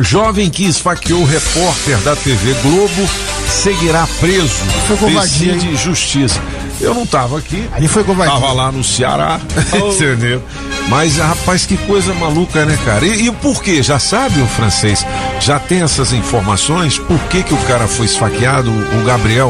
jovem 0.00 0.50
que 0.50 0.64
esfaqueou 0.64 1.20
o 1.22 1.24
repórter 1.24 1.98
da 1.98 2.14
TV 2.16 2.54
Globo 2.62 3.08
seguirá 3.48 4.06
preso. 4.20 4.54
Foi 4.86 4.96
covardia, 4.96 5.54
Decide 5.54 5.76
justiça. 5.76 6.40
Eu 6.80 6.92
não 6.92 7.06
tava 7.06 7.38
aqui. 7.38 7.68
Ali 7.72 7.88
foi 7.88 8.04
covardia. 8.04 8.34
Tava 8.34 8.52
lá 8.52 8.70
no 8.70 8.84
Ceará, 8.84 9.40
entendeu? 9.74 10.42
Mas, 10.88 11.16
rapaz, 11.16 11.64
que 11.66 11.76
coisa 11.78 12.12
maluca, 12.14 12.64
né, 12.64 12.78
cara? 12.84 13.04
E, 13.04 13.26
e 13.26 13.32
por 13.32 13.62
quê? 13.62 13.82
Já 13.82 13.98
sabe 13.98 14.40
o 14.40 14.46
francês? 14.46 15.04
Já 15.40 15.58
tem 15.58 15.82
essas 15.82 16.12
informações? 16.12 16.98
Por 16.98 17.18
que 17.24 17.42
que 17.42 17.54
o 17.54 17.58
cara 17.58 17.88
foi 17.88 18.06
esfaqueado, 18.06 18.70
o 18.70 19.04
Gabriel, 19.04 19.48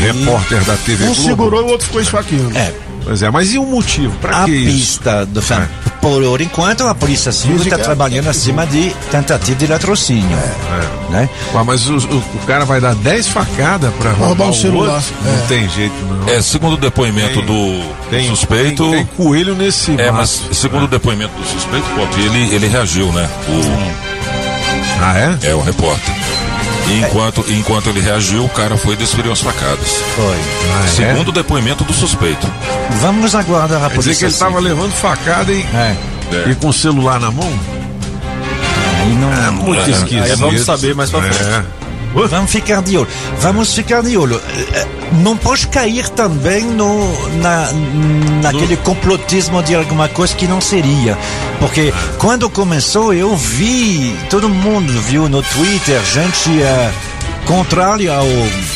repórter 0.00 0.62
da 0.64 0.76
TV 0.76 1.04
Um 1.04 1.14
Globo? 1.14 1.22
segurou 1.22 1.60
e 1.62 1.64
o 1.64 1.68
outro 1.68 1.86
ficou 1.86 2.00
esfaqueando. 2.00 2.56
É, 2.56 2.72
Pois 3.08 3.22
é, 3.22 3.30
mas 3.30 3.54
e 3.54 3.58
o 3.58 3.64
motivo? 3.64 4.14
Pra 4.20 4.42
a 4.42 4.44
que 4.44 4.50
isso? 4.50 4.70
pista 5.00 5.24
do 5.24 5.40
fã. 5.40 5.66
Por 6.02 6.40
enquanto, 6.42 6.86
a 6.86 6.94
Polícia 6.94 7.32
Civil 7.32 7.56
está 7.56 7.76
é- 7.76 7.78
trabalhando 7.78 8.28
acima 8.28 8.66
de 8.66 8.90
tentativa 9.10 9.56
de 9.58 9.66
latrocínio. 9.66 10.36
Né? 11.08 11.26
Ué, 11.54 11.62
mas 11.64 11.86
o, 11.88 11.96
o- 11.96 12.18
o 12.18 12.38
cara 12.46 12.66
vai 12.66 12.82
dar 12.82 12.94
10 12.94 13.28
facadas 13.28 13.90
pra 13.94 14.10
roubar, 14.10 14.26
roubar 14.26 14.46
um 14.48 14.50
o 14.50 14.54
celular. 14.54 14.94
outro? 14.96 15.14
É. 15.26 15.30
Não 15.38 15.46
tem 15.46 15.68
jeito, 15.70 15.94
não. 16.04 16.28
É, 16.28 16.42
segundo 16.42 16.74
o 16.74 16.76
depoimento 16.76 17.36
Tem- 17.42 17.46
do 17.46 17.82
Tem, 18.10 18.28
suspeito. 18.28 18.82
Tem, 18.90 18.92
tem 18.92 19.06
coelho 19.16 19.54
nesse 19.54 19.98
É, 19.98 20.10
mas 20.10 20.42
segundo 20.52 20.84
o 20.84 20.88
depoimento 20.88 21.32
do 21.34 21.46
suspeito, 21.48 21.86
Pop, 21.96 22.20
ele, 22.20 22.54
ele 22.54 22.68
reagiu, 22.68 23.10
né? 23.12 23.26
Ah, 25.00 25.16
é? 25.18 25.28
O, 25.30 25.50
é 25.50 25.54
o 25.54 25.60
repórter. 25.62 26.14
E 26.90 27.00
enquanto, 27.00 27.44
enquanto 27.50 27.88
ele 27.90 28.00
reagiu, 28.00 28.44
o 28.44 28.48
cara 28.48 28.76
foi 28.76 28.94
e 28.94 28.96
desferiu 28.96 29.30
as 29.30 29.40
facadas. 29.40 29.88
Foi. 30.16 30.36
Ah, 30.74 30.84
é? 30.84 30.88
Segundo 30.88 31.28
o 31.28 31.32
depoimento 31.32 31.84
do 31.84 31.92
suspeito. 31.92 32.46
Vamos 33.00 33.34
aguardar 33.34 33.84
a 33.84 33.90
Quer 33.90 33.98
dizer 33.98 34.10
que 34.14 34.16
Polícia 34.20 34.26
ele 34.26 34.34
tava 34.34 34.56
Civil. 34.58 34.68
levando 34.74 34.92
facada 34.92 35.52
e, 35.52 35.60
É. 35.60 35.96
e 36.50 36.54
com 36.54 36.68
o 36.68 36.72
celular 36.72 37.20
na 37.20 37.30
mão? 37.30 37.52
Aí 39.00 39.14
não, 39.14 39.32
É 39.32 39.50
muito 39.50 39.80
É, 39.80 39.90
esquisito. 39.90 40.22
aí 40.24 40.34
vamos 40.36 40.62
saber 40.62 40.94
mais 40.94 41.10
pra 41.10 41.20
frente. 41.22 41.64
É. 42.14 42.26
Vamos 42.28 42.50
ficar 42.50 42.82
de 42.82 42.96
olho. 42.96 43.08
Vamos 43.40 43.74
ficar 43.74 44.02
de 44.02 44.16
olho. 44.16 44.40
Eh, 44.74 44.86
Não 45.22 45.36
pode 45.36 45.66
cair 45.68 46.08
também 46.10 46.64
no, 46.64 47.28
na, 47.38 47.70
naquele 48.42 48.76
complotismo 48.78 49.62
de 49.62 49.74
alguma 49.74 50.08
coisa 50.08 50.34
que 50.34 50.46
não 50.46 50.60
seria. 50.60 51.16
Porque 51.60 51.92
quando 52.18 52.48
começou, 52.50 53.12
eu 53.14 53.36
vi, 53.36 54.14
todo 54.30 54.48
mundo 54.48 54.92
viu 55.02 55.28
no 55.28 55.42
Twitter, 55.42 56.00
gente 56.12 56.60
eh, 56.62 56.90
contrária 57.46 58.12
ao 58.12 58.26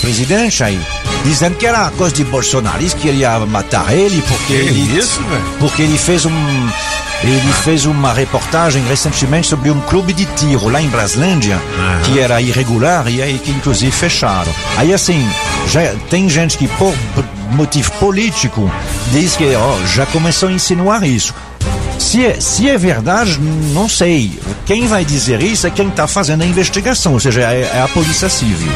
presidente 0.00 0.64
aí, 0.64 0.80
dizendo 1.24 1.56
que 1.56 1.66
era 1.66 1.90
coisa 1.90 2.14
de 2.14 2.24
bolsonaristas, 2.24 2.94
que 3.00 3.08
queria 3.08 3.38
matar 3.40 3.92
ele, 3.92 4.22
porque 4.28 4.46
Que 4.46 4.52
ele, 4.54 4.98
isso, 4.98 5.20
porque 5.58 5.82
ele 5.82 5.98
fez 5.98 6.24
um 6.24 6.32
ele 7.22 7.52
fez 7.64 7.84
uma 7.86 8.12
reportagem 8.12 8.82
recentemente 8.84 9.46
sobre 9.46 9.70
um 9.70 9.80
clube 9.82 10.12
de 10.12 10.24
tiro 10.24 10.68
lá 10.68 10.80
em 10.82 10.88
Braslândia 10.88 11.60
que 12.04 12.18
era 12.18 12.40
irregular 12.40 13.08
e 13.08 13.22
aí 13.22 13.38
que 13.38 13.50
inclusive 13.50 13.92
fecharam. 13.92 14.52
Aí 14.76 14.92
assim, 14.92 15.28
já 15.68 15.94
tem 16.10 16.28
gente 16.28 16.58
que 16.58 16.66
por 16.68 16.94
motivo 17.52 17.90
político 17.92 18.70
diz 19.12 19.36
que 19.36 19.54
ó, 19.54 19.86
já 19.94 20.06
começou 20.06 20.48
a 20.48 20.52
insinuar 20.52 21.04
isso. 21.04 21.34
Se 22.02 22.26
é, 22.26 22.40
se 22.40 22.68
é 22.68 22.76
verdade, 22.76 23.38
não 23.72 23.88
sei. 23.88 24.38
Quem 24.66 24.86
vai 24.86 25.04
dizer 25.04 25.40
isso 25.40 25.66
é 25.66 25.70
quem 25.70 25.88
está 25.88 26.06
fazendo 26.06 26.42
a 26.42 26.46
investigação, 26.46 27.12
ou 27.14 27.20
seja, 27.20 27.40
é, 27.42 27.70
é 27.74 27.80
a 27.80 27.88
Polícia 27.88 28.28
Civil. 28.28 28.70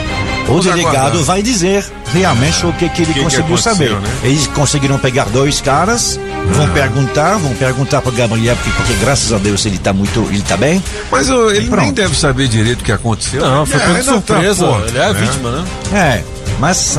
O 0.45 0.47
Vamos 0.47 0.65
delegado 0.65 0.97
aguardar. 0.97 1.23
vai 1.25 1.43
dizer 1.43 1.85
realmente 2.15 2.65
o 2.65 2.73
que, 2.73 2.89
que 2.89 3.03
ele 3.03 3.13
que 3.13 3.21
conseguiu 3.21 3.47
aconteceu, 3.57 3.73
saber. 3.75 3.91
né? 4.01 4.09
Eles 4.23 4.47
conseguiram 4.47 4.97
pegar 4.99 5.25
dois 5.25 5.61
caras, 5.61 6.19
vão 6.53 6.69
perguntar, 6.71 7.37
vão 7.37 7.53
perguntar 7.55 8.01
para 8.01 8.13
Gabriel, 8.13 8.55
porque, 8.57 8.71
porque 8.71 8.95
graças 9.05 9.33
a 9.33 9.39
Deus 9.39 9.67
ele 9.67 9.79
tá 9.79 9.93
muito, 9.93 10.21
ele 10.31 10.43
tá 10.43 10.57
bem. 10.57 10.83
Mas 11.11 11.29
ele 11.29 11.69
nem 11.69 11.93
deve 11.93 12.17
saber 12.17 12.47
direito 12.47 12.81
o 12.83 12.85
que 12.85 12.93
aconteceu. 12.93 13.41
Não, 13.41 13.67
foi 13.67 13.81
É, 13.81 13.95
tá, 13.95 14.03
surpresa. 14.05 14.67
pô, 14.67 14.79
ele 14.87 14.99
é 14.99 15.05
a 15.05 15.13
né? 15.13 15.21
vítima, 15.21 15.51
né? 15.51 15.65
É, 15.93 16.25
mas 16.61 16.99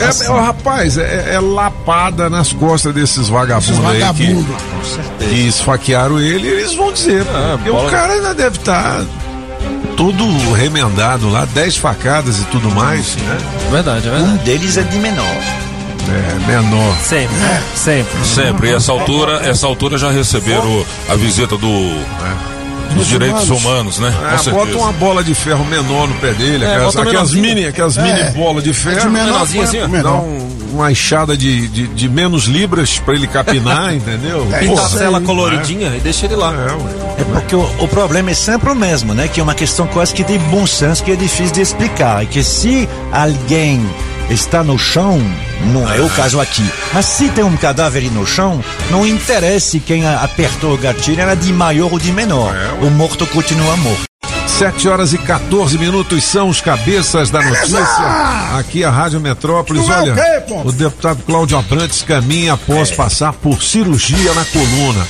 É, 0.00 0.24
é, 0.26 0.30
ô, 0.30 0.40
rapaz, 0.40 0.96
é, 0.98 1.34
é 1.34 1.40
lapada 1.40 2.28
nas 2.30 2.52
costas 2.52 2.94
desses 2.94 3.28
vagabundos 3.28 3.78
aí 3.86 3.94
que, 4.14 4.32
vagabundos. 4.32 4.56
que 5.18 5.46
esfaquearam 5.48 6.18
ele, 6.20 6.48
eles 6.48 6.74
vão 6.74 6.92
dizer. 6.92 7.22
Ah, 7.34 7.54
porque 7.56 7.70
bola- 7.70 7.88
o 7.88 7.90
cara 7.90 8.12
ainda 8.14 8.34
deve 8.34 8.56
estar 8.56 9.02
todo 9.96 10.24
remendado 10.54 11.28
lá, 11.30 11.44
10 11.44 11.76
facadas 11.76 12.38
e 12.38 12.44
tudo 12.46 12.70
mais, 12.70 13.16
né? 13.16 13.38
Verdade, 13.70 14.08
é 14.08 14.12
um 14.12 14.16
verdade. 14.16 14.38
deles 14.44 14.76
é 14.76 14.82
de 14.82 14.98
menor. 14.98 15.26
É, 16.08 16.46
menor. 16.46 16.96
Sempre, 17.04 17.36
sempre. 17.76 18.24
Sempre. 18.26 18.68
E 18.70 18.74
essa 18.74 18.90
altura, 18.90 19.42
essa 19.48 19.66
altura 19.66 19.96
já 19.98 20.10
receberam 20.10 20.84
a 21.08 21.14
visita 21.14 21.56
do. 21.56 21.68
Dos 22.94 23.06
direitos 23.06 23.48
humanos, 23.48 23.98
né? 23.98 24.08
É, 24.08 24.30
Com 24.32 24.38
certeza. 24.38 24.50
bota 24.52 24.76
uma 24.78 24.92
bola 24.92 25.22
de 25.24 25.34
ferro 25.34 25.64
menor 25.64 26.08
no 26.08 26.14
pé 26.16 26.32
dele, 26.32 26.64
aquelas, 26.64 26.94
bota 26.94 27.08
aquelas 27.08 27.32
menorzinha. 27.32 27.54
mini, 27.54 27.66
aquelas 27.68 27.96
É. 27.96 28.02
mini 28.02 28.30
bolas 28.32 28.64
de 28.64 28.72
ferro. 28.72 29.00
De 29.00 29.08
menor, 29.08 29.24
menorzinha 29.26 29.64
assim. 29.64 29.78
Dá 30.02 30.12
um- 30.14 30.50
uma 30.72 30.90
enxada 30.92 31.36
de, 31.36 31.66
de, 31.68 31.86
de 31.88 32.08
menos 32.08 32.44
libras 32.44 32.98
pra 32.98 33.14
ele 33.14 33.26
capinar, 33.26 33.92
entendeu? 33.94 34.46
É, 34.52 34.58
Pinta 34.60 34.80
a 34.80 34.84
isso 34.86 34.98
cela 34.98 35.18
aí. 35.18 35.24
coloridinha 35.24 35.96
e 35.96 36.00
deixa 36.00 36.26
ele 36.26 36.36
lá. 36.36 36.52
É. 36.54 37.20
É 37.22 37.24
porque 37.24 37.56
o, 37.56 37.68
o 37.80 37.88
problema 37.88 38.30
é 38.30 38.34
sempre 38.34 38.70
o 38.70 38.74
mesmo, 38.74 39.12
né? 39.12 39.26
Que 39.28 39.40
é 39.40 39.42
uma 39.42 39.54
questão 39.54 39.86
quase 39.88 40.14
que 40.14 40.22
de 40.22 40.38
bom 40.38 40.66
senso 40.66 41.02
que 41.02 41.10
é 41.12 41.16
difícil 41.16 41.52
de 41.52 41.60
explicar. 41.60 42.22
É 42.22 42.26
que 42.26 42.42
se 42.44 42.88
alguém 43.12 43.84
está 44.30 44.62
no 44.62 44.78
chão, 44.78 45.18
não 45.72 45.92
é 45.92 46.00
o 46.00 46.08
caso 46.10 46.40
aqui, 46.40 46.64
mas 46.92 47.06
se 47.06 47.28
tem 47.30 47.42
um 47.42 47.56
cadáver 47.56 48.10
no 48.12 48.24
chão, 48.24 48.62
não 48.90 49.06
interessa 49.06 49.78
quem 49.80 50.06
apertou 50.06 50.74
o 50.74 50.78
gatilho 50.78 51.20
era 51.20 51.34
de 51.34 51.52
maior 51.52 51.92
ou 51.92 51.98
de 51.98 52.12
menor. 52.12 52.54
É, 52.54 52.86
o 52.86 52.90
morto 52.90 53.26
continua 53.26 53.76
morto. 53.76 54.09
7 54.60 54.88
horas 54.90 55.14
e 55.14 55.16
14 55.16 55.78
minutos 55.78 56.22
são 56.22 56.50
os 56.50 56.60
cabeças 56.60 57.30
da 57.30 57.40
notícia. 57.40 57.78
Aqui 58.58 58.84
a 58.84 58.90
Rádio 58.90 59.18
Metrópolis. 59.18 59.88
É 59.88 59.90
o 59.90 59.94
Olha, 59.94 60.14
o 60.66 60.70
deputado 60.70 61.22
Cláudio 61.22 61.56
Abrantes 61.56 62.02
caminha 62.02 62.52
após 62.52 62.90
passar 62.90 63.32
por 63.32 63.62
cirurgia 63.62 64.34
na 64.34 64.44
coluna. 64.44 65.08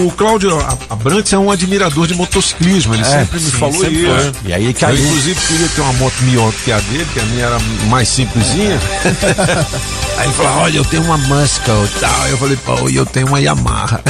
O 0.00 0.12
Cláudio 0.12 0.56
Abrantes 0.88 1.32
é 1.32 1.38
um 1.38 1.50
admirador 1.50 2.06
de 2.06 2.14
motociclismo, 2.14 2.94
ele 2.94 3.04
sempre 3.04 3.40
me 3.40 3.50
sim, 3.50 3.58
falou 3.58 3.80
sempre 3.80 3.96
isso. 3.96 4.06
foi. 4.06 4.32
E 4.44 4.52
aí 4.54 4.62
ele 4.62 4.70
Eu, 4.70 4.80
caiu. 4.80 5.04
inclusive, 5.04 5.40
queria 5.40 5.68
ter 5.70 5.80
uma 5.80 5.92
moto 5.94 6.14
melhor 6.22 6.52
que 6.64 6.70
a 6.70 6.78
dele, 6.78 7.06
que 7.12 7.18
a 7.18 7.24
minha 7.24 7.46
era 7.46 7.58
mais 7.88 8.08
simplesinha. 8.08 8.78
Aí 10.16 10.26
ele 10.26 10.34
falou: 10.34 10.52
Olha, 10.58 10.76
eu 10.76 10.84
tenho 10.84 11.02
uma 11.02 11.18
Muscle 11.18 11.84
e 11.84 11.98
tal. 11.98 12.28
Eu 12.28 12.38
falei: 12.38 12.56
Pô, 12.58 12.88
e 12.88 12.94
eu 12.94 13.04
tenho 13.04 13.26
uma 13.26 13.40
Yamaha. 13.40 14.00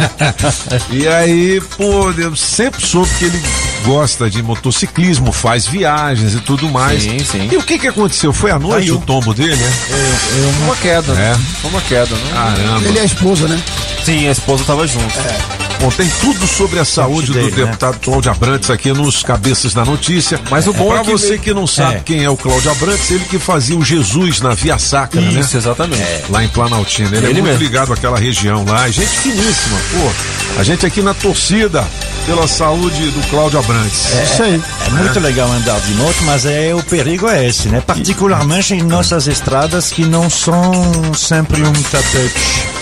e 0.92 1.08
aí, 1.08 1.62
pô, 1.78 2.10
eu 2.10 2.36
sempre 2.36 2.86
soube 2.86 3.08
que 3.18 3.24
ele 3.24 3.42
gosta 3.84 4.30
de 4.30 4.42
motociclismo, 4.42 5.30
faz 5.30 5.66
viagens 5.66 6.34
e 6.34 6.40
tudo 6.40 6.68
mais. 6.70 7.02
Sim, 7.02 7.18
sim. 7.18 7.48
E 7.52 7.56
o 7.56 7.62
que 7.62 7.78
que 7.78 7.86
aconteceu? 7.86 8.32
Foi 8.32 8.50
à 8.50 8.58
noite 8.58 8.86
Caiu. 8.86 8.96
o 8.96 9.00
tombo 9.00 9.34
dele, 9.34 9.54
né? 9.54 9.70
Foi 9.70 10.64
uma 10.64 10.76
queda. 10.76 11.12
É. 11.12 11.34
Foi 11.60 11.70
uma 11.70 11.80
queda, 11.82 12.14
né? 12.14 12.30
Caramba. 12.32 12.88
Ele 12.88 12.98
é 12.98 13.02
a 13.02 13.04
esposa, 13.04 13.46
né? 13.46 13.62
Sim, 14.04 14.26
a 14.28 14.32
esposa 14.32 14.64
tava 14.64 14.86
junto. 14.86 15.04
Bom, 15.04 15.63
tem 15.96 16.08
tudo 16.20 16.46
sobre 16.46 16.78
a 16.78 16.84
saúde 16.84 17.32
dele, 17.32 17.50
do 17.50 17.56
né? 17.58 17.64
deputado 17.66 17.98
Cláudio 18.00 18.30
Abrantes 18.30 18.70
aqui 18.70 18.92
nos 18.92 19.22
Cabeças 19.22 19.74
da 19.74 19.84
Notícia. 19.84 20.40
Mas 20.50 20.66
o 20.66 20.72
bom 20.72 20.88
pra 20.88 21.00
é 21.00 21.04
que 21.04 21.10
você 21.12 21.38
que 21.38 21.52
não 21.54 21.66
sabe 21.66 21.96
É. 21.96 22.00
quem 22.00 22.24
é 22.24 22.30
o 22.30 22.36
Cláudio 22.36 22.70
Abrantes, 22.70 23.10
ele 23.10 23.24
que 23.26 23.38
fazia 23.38 23.76
o 23.76 23.84
Jesus 23.84 24.40
na 24.40 24.54
Via 24.54 24.78
Sacra, 24.78 25.20
né? 25.20 25.40
Isso, 25.40 25.56
exatamente. 25.56 26.02
Lá 26.30 26.42
em 26.42 26.48
Planaltina. 26.48 27.08
Ele, 27.16 27.26
é 27.26 27.30
Ele 27.30 27.42
muito 27.42 27.44
mesmo. 27.44 27.62
ligado 27.62 27.92
àquela 27.92 28.18
região 28.18 28.64
lá. 28.64 28.88
Gente 28.88 29.08
finíssima, 29.08 29.78
pô. 29.92 30.60
A 30.60 30.62
gente 30.62 30.84
aqui 30.86 31.00
na 31.02 31.14
torcida 31.14 31.84
pela 32.26 32.48
saúde 32.48 33.10
do 33.10 33.30
Cláudio 33.30 33.58
Abrantes. 33.58 34.06
Isso 34.24 34.42
aí. 34.42 34.62
É 34.86 34.90
muito 34.90 35.20
legal 35.20 35.50
andar 35.52 35.78
de 35.80 35.92
moto, 35.94 36.16
mas 36.22 36.46
é, 36.46 36.74
o 36.74 36.82
perigo 36.82 37.28
é 37.28 37.46
esse, 37.46 37.68
né? 37.68 37.82
Particularmente 37.86 38.74
em 38.74 38.82
nossas 38.82 39.26
estradas 39.26 39.90
que 39.90 40.04
não 40.04 40.30
são 40.30 40.72
sempre 41.14 41.62
um 41.62 41.72
tapete. 41.72 42.73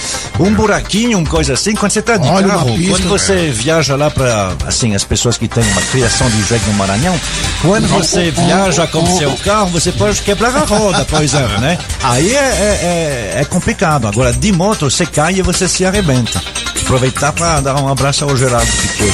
Um 0.43 0.55
buraquinho, 0.55 1.19
uma 1.19 1.29
coisa 1.29 1.53
assim, 1.55 1.75
quando 1.75 1.93
você 1.93 2.01
está 2.01 2.17
de 2.17 2.29
Olha 2.29 2.49
carro, 2.49 2.75
pista. 2.75 2.93
quando 2.93 3.09
você 3.09 3.51
viaja 3.51 3.97
lá 3.97 4.11
para, 4.11 4.55
assim, 4.67 4.95
as 4.95 5.05
pessoas 5.05 5.37
que 5.39 5.47
têm 5.49 5.63
uma 5.65 5.83
criação 5.83 6.29
de 6.31 6.43
jegue 6.45 6.65
no 6.67 6.75
Maranhão, 6.75 7.19
quando 7.61 7.87
você 7.89 8.31
viaja 8.31 8.87
com 8.87 9.07
seu 9.19 9.33
carro, 9.39 9.69
você 9.69 9.93
pode 9.93 10.21
quebrar 10.23 10.55
a 10.57 10.61
roda, 10.65 11.05
por 11.05 11.23
exemplo, 11.23 11.59
né? 11.61 11.79
Aí 12.03 12.35
é, 12.35 12.39
é, 12.39 13.35
é- 13.37 13.41
é 13.41 13.45
complicado. 13.45 14.07
Agora, 14.09 14.33
de 14.33 14.53
moto, 14.53 14.91
você 14.91 15.07
cai 15.07 15.35
e 15.35 15.43
você 15.43 15.69
se 15.69 15.85
arrebenta. 15.85 16.43
Aproveitar 16.83 17.33
para 17.33 17.61
dar 17.61 17.81
um 17.81 17.89
abraço 17.89 18.25
ao 18.25 18.37
Geraldo 18.37 18.67
Piquet. 18.67 19.13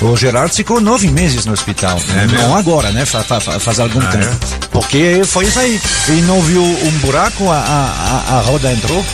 O 0.00 0.16
Gerardo 0.16 0.54
ficou 0.54 0.80
nove 0.80 1.08
meses 1.08 1.44
no 1.44 1.52
hospital. 1.52 1.98
não 2.40 2.54
agora, 2.56 2.92
né? 2.92 3.04
Fa- 3.04 3.24
fa- 3.24 3.40
fa- 3.40 3.58
Faz, 3.58 3.80
algum 3.80 3.98
tempo. 4.00 4.36
Porque 4.70 5.22
foi 5.26 5.46
isso 5.46 5.58
aí. 5.58 5.80
Ele 6.08 6.22
não 6.22 6.40
viu 6.40 6.62
um 6.62 6.90
buraco, 7.00 7.50
a, 7.50 7.56
a, 7.56 8.36
a- 8.36 8.40
roda 8.42 8.72
entrou. 8.72 9.04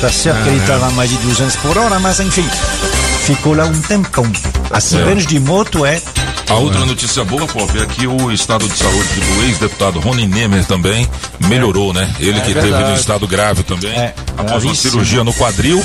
Tá 0.00 0.08
certo 0.12 0.42
que 0.44 0.48
ele 0.50 0.60
estava 0.60 0.86
a 0.86 0.90
mais 0.90 1.10
de 1.10 1.16
200 1.16 1.56
por 1.56 1.76
hora, 1.76 1.98
mas 1.98 2.20
enfim, 2.20 2.48
ficou 3.24 3.52
lá 3.54 3.64
um 3.64 3.80
tempão. 3.82 4.24
Acidentes 4.70 5.26
de 5.26 5.40
moto 5.40 5.84
é. 5.84 6.00
A 6.48 6.54
outra 6.54 6.84
notícia 6.86 7.22
boa, 7.24 7.46
Pop, 7.46 7.78
é 7.78 7.84
que 7.84 8.06
o 8.06 8.32
estado 8.32 8.66
de 8.66 8.74
saúde 8.76 9.20
do 9.20 9.42
ex-deputado 9.44 10.00
Rony 10.00 10.26
Nemer 10.26 10.64
também 10.64 11.06
melhorou, 11.46 11.92
né? 11.92 12.10
Ele 12.18 12.38
É 12.38 12.40
que 12.40 12.54
teve 12.54 12.60
verdade. 12.62 12.90
no 12.90 12.96
estado 12.96 13.26
grave 13.28 13.62
também, 13.62 13.90
É, 13.90 14.14
após 14.36 14.64
uma 14.64 14.74
cirurgia 14.74 15.22
no 15.22 15.32
quadril. 15.34 15.84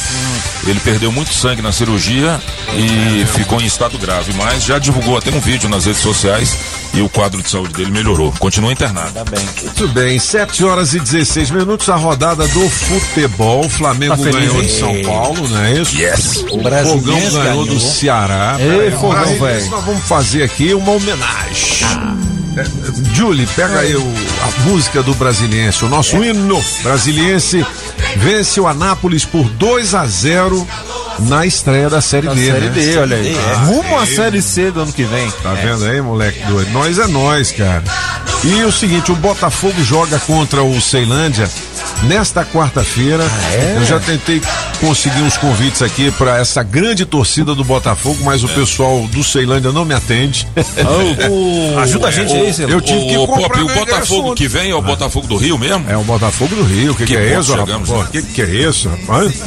Ele 0.65 0.79
perdeu 0.79 1.12
muito 1.12 1.34
sangue 1.34 1.62
na 1.62 1.74
cirurgia 1.74 2.39
e 2.77 3.25
ficou 3.38 3.62
em 3.62 3.65
estado 3.65 3.98
grave, 3.98 4.32
mas 4.34 4.63
já 4.63 4.79
divulgou 4.79 5.17
até 5.17 5.32
um 5.32 5.39
vídeo 5.41 5.67
nas 5.67 5.86
redes 5.86 6.01
sociais 6.01 6.55
e 6.93 7.01
o 7.01 7.09
quadro 7.09 7.41
de 7.41 7.50
saúde 7.50 7.73
dele 7.73 7.91
melhorou. 7.91 8.31
Continua 8.39 8.71
internado. 8.71 9.12
Tá 9.12 9.23
bem. 9.25 9.43
Muito 9.63 9.88
bem, 9.89 10.19
7 10.19 10.63
horas 10.63 10.93
e 10.93 11.00
16 11.00 11.50
minutos, 11.51 11.89
a 11.89 11.95
rodada 11.95 12.47
do 12.47 12.69
futebol. 12.69 13.65
O 13.65 13.69
Flamengo 13.69 14.15
Tá 14.17 14.31
ganhou 14.31 14.62
de 14.62 14.71
São 14.71 15.01
Paulo, 15.01 15.47
não 15.47 15.63
é 15.63 15.73
isso? 15.73 15.95
Yes! 15.97 16.38
O 16.51 16.62
Fogão 16.62 17.19
ganhou 17.19 17.31
ganhou. 17.31 17.65
do 17.65 17.79
Ceará. 17.79 18.57
Ei, 18.59 18.91
Fogão, 18.91 19.25
velho. 19.39 19.69
Nós 19.69 19.83
vamos 19.85 20.03
fazer 20.03 20.43
aqui 20.43 20.73
uma 20.73 20.91
homenagem. 20.91 21.83
É, 22.55 22.63
Julie, 23.15 23.47
pega 23.55 23.79
aí 23.79 23.95
o- 23.95 24.13
a 24.43 24.69
música 24.69 25.01
do 25.01 25.15
Brasiliense. 25.15 25.83
O 25.85 25.89
nosso 25.89 26.23
hino 26.23 26.63
brasiliense 26.83 27.65
vence 28.17 28.59
o 28.59 28.67
Anápolis 28.67 29.25
por 29.25 29.50
2 29.50 29.95
a 29.95 30.05
0 30.05 30.67
na 31.21 31.47
estreia 31.47 31.89
da 31.89 32.00
Série 32.00 32.27
Na 32.27 32.35
B. 32.35 32.45
Série 32.45 32.65
né? 32.65 32.71
D, 32.71 32.97
olha 33.00 33.17
aí. 33.17 33.35
Rumo 33.65 33.97
à 33.97 34.05
Série 34.05 34.39
C 34.41 34.69
do 34.69 34.81
ano 34.81 34.93
que 34.93 35.03
vem. 35.03 35.31
Tá 35.41 35.53
vendo 35.55 35.83
aí, 35.85 36.00
moleque 36.00 36.43
doido? 36.45 36.69
Nós 36.84 37.00
é 37.00 37.08
nós, 37.08 37.50
cara. 37.54 37.82
E 38.44 38.62
o 38.66 38.70
seguinte, 38.70 39.10
o 39.10 39.16
Botafogo 39.16 39.82
joga 39.86 40.20
contra 40.20 40.62
o 40.62 40.82
Ceilândia 40.82 41.50
nesta 42.04 42.44
quarta-feira. 42.44 43.24
Eu 43.78 43.86
já 43.86 44.02
tentei 44.02 44.42
conseguir 44.82 45.22
uns 45.22 45.38
convites 45.38 45.82
aqui 45.82 46.12
para 46.12 46.40
essa 46.40 46.62
grande 46.62 47.06
torcida 47.06 47.56
do 47.56 47.63
Botafogo, 47.63 48.18
mas 48.25 48.44
o 48.44 48.50
pessoal 48.50 49.08
do 49.08 49.24
Ceilândia 49.24 49.72
não 49.72 49.86
me 49.86 49.94
atende. 49.94 50.46
Ajuda 51.82 52.10
a 52.10 52.12
gente 52.12 52.34
aí, 52.34 52.52
Zé. 52.52 52.66
Eu 52.66 52.82
tive 52.82 53.08
que 53.08 53.16
o, 53.18 53.28
comprar 53.28 53.60
Pop, 53.60 53.62
o 53.62 53.75
Botafogo 53.75 54.36
que 54.36 54.50
vem 54.50 54.72
é 54.72 54.75
o 54.75 54.82
Botafogo 54.82 55.25
do 55.25 55.38
Rio 55.38 55.58
mesmo? 55.58 55.90
É 55.90 55.96
o 55.96 56.04
Botafogo 56.04 56.54
do 56.54 56.63
Rio, 56.63 56.92
o 56.92 56.96
que, 56.96 57.06
que, 57.06 57.13
Que 57.13 57.18
é 57.18 57.40
isso, 57.40 57.56
rapaz? 57.56 57.90
O 57.90 58.04
que, 58.08 58.22
que 58.24 58.42
é 58.42 58.50
isso, 58.50 58.90
rapaz? 58.90 59.42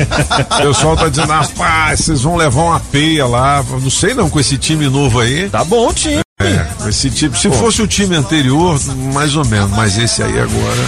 o 0.58 0.68
pessoal 0.68 0.96
tá 0.96 1.10
dizendo, 1.10 1.28
rapaz, 1.28 2.00
vocês 2.00 2.22
vão 2.22 2.34
levar 2.34 2.62
uma 2.62 2.80
peia 2.80 3.26
lá. 3.26 3.62
Não 3.68 3.90
sei 3.90 4.14
não, 4.14 4.30
com 4.30 4.40
esse 4.40 4.56
time 4.56 4.88
novo 4.88 5.20
aí. 5.20 5.50
Tá 5.50 5.62
bom, 5.62 5.92
time. 5.92 6.25
É, 6.38 6.88
esse 6.90 7.08
tipo, 7.10 7.34
se 7.34 7.50
fosse 7.50 7.80
o 7.80 7.86
time 7.86 8.14
anterior, 8.14 8.78
mais 9.14 9.34
ou 9.36 9.44
menos, 9.46 9.70
mas 9.70 9.96
esse 9.96 10.22
aí 10.22 10.38
agora. 10.38 10.84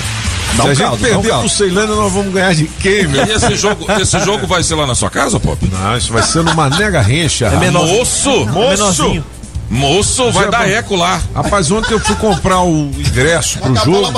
Dá 0.54 0.62
se 0.62 0.68
um 0.68 0.70
a 0.70 0.74
gente 0.74 0.78
caldo, 0.78 0.96
um 0.96 1.08
perder 1.08 1.28
caldo. 1.30 1.40
pro 1.40 1.48
Ceilândia, 1.56 1.94
nós 1.94 2.12
vamos 2.12 2.34
ganhar 2.34 2.54
de 2.54 2.66
quem, 2.66 3.06
meu? 3.08 3.24
E 3.26 3.32
esse 3.32 3.56
jogo, 3.56 3.86
esse 3.98 4.20
jogo 4.20 4.46
vai 4.46 4.62
ser 4.62 4.74
lá 4.74 4.86
na 4.86 4.94
sua 4.94 5.08
casa, 5.08 5.40
Pop? 5.40 5.58
Não, 5.72 5.96
isso 5.96 6.12
vai 6.12 6.22
ser 6.22 6.42
numa 6.42 6.68
nega 6.68 7.00
rencha. 7.00 7.46
É 7.46 7.56
menor. 7.56 7.86
Moço! 7.86 8.44
Moço! 8.46 8.68
menorzinho. 8.68 9.24
Moço, 9.70 10.30
vai 10.32 10.44
Já 10.44 10.50
dar 10.50 10.68
eco 10.68 10.96
lá. 10.96 11.20
Rapaz, 11.34 11.70
ontem 11.70 11.92
eu 11.92 12.00
fui 12.00 12.14
comprar 12.16 12.62
o 12.62 12.90
ingresso 12.98 13.58
pro 13.58 13.74
jogo. 13.76 14.12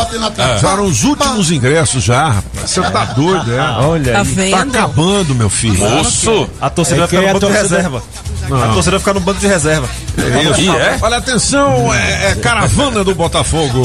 Já 0.60 0.70
eram 0.72 0.84
os 0.84 1.02
últimos 1.02 1.50
ingressos 1.50 2.04
já, 2.04 2.28
rapaz. 2.28 2.70
Você 2.70 2.80
tá 2.82 3.04
doido, 3.06 3.52
é? 3.52 3.60
Olha 3.84 4.12
Tá 4.12 4.18
aí. 4.20 4.24
vendo? 4.26 4.50
Tá 4.52 4.60
acabando, 4.62 5.34
meu 5.34 5.50
filho. 5.50 5.76
Moço! 5.78 6.48
A 6.60 6.70
torcida 6.70 6.96
É 6.96 6.98
vai 7.00 7.08
ficar 7.08 7.22
no 7.22 7.28
a 7.28 7.32
banco 7.32 7.46
de 7.46 7.52
reserva. 7.52 8.02
A 8.44 8.68
torcida 8.72 8.90
vai 8.92 8.98
ficar 9.00 9.14
no 9.14 9.20
banco 9.20 9.40
de 9.40 9.46
reserva. 9.48 9.88
É 10.18 10.42
isso. 10.50 10.60
E 10.60 10.68
é? 10.70 10.98
Olha, 11.02 11.16
atenção, 11.16 11.92
é, 11.94 12.30
é 12.30 12.34
caravana 12.36 13.02
do 13.02 13.14
Botafogo. 13.14 13.82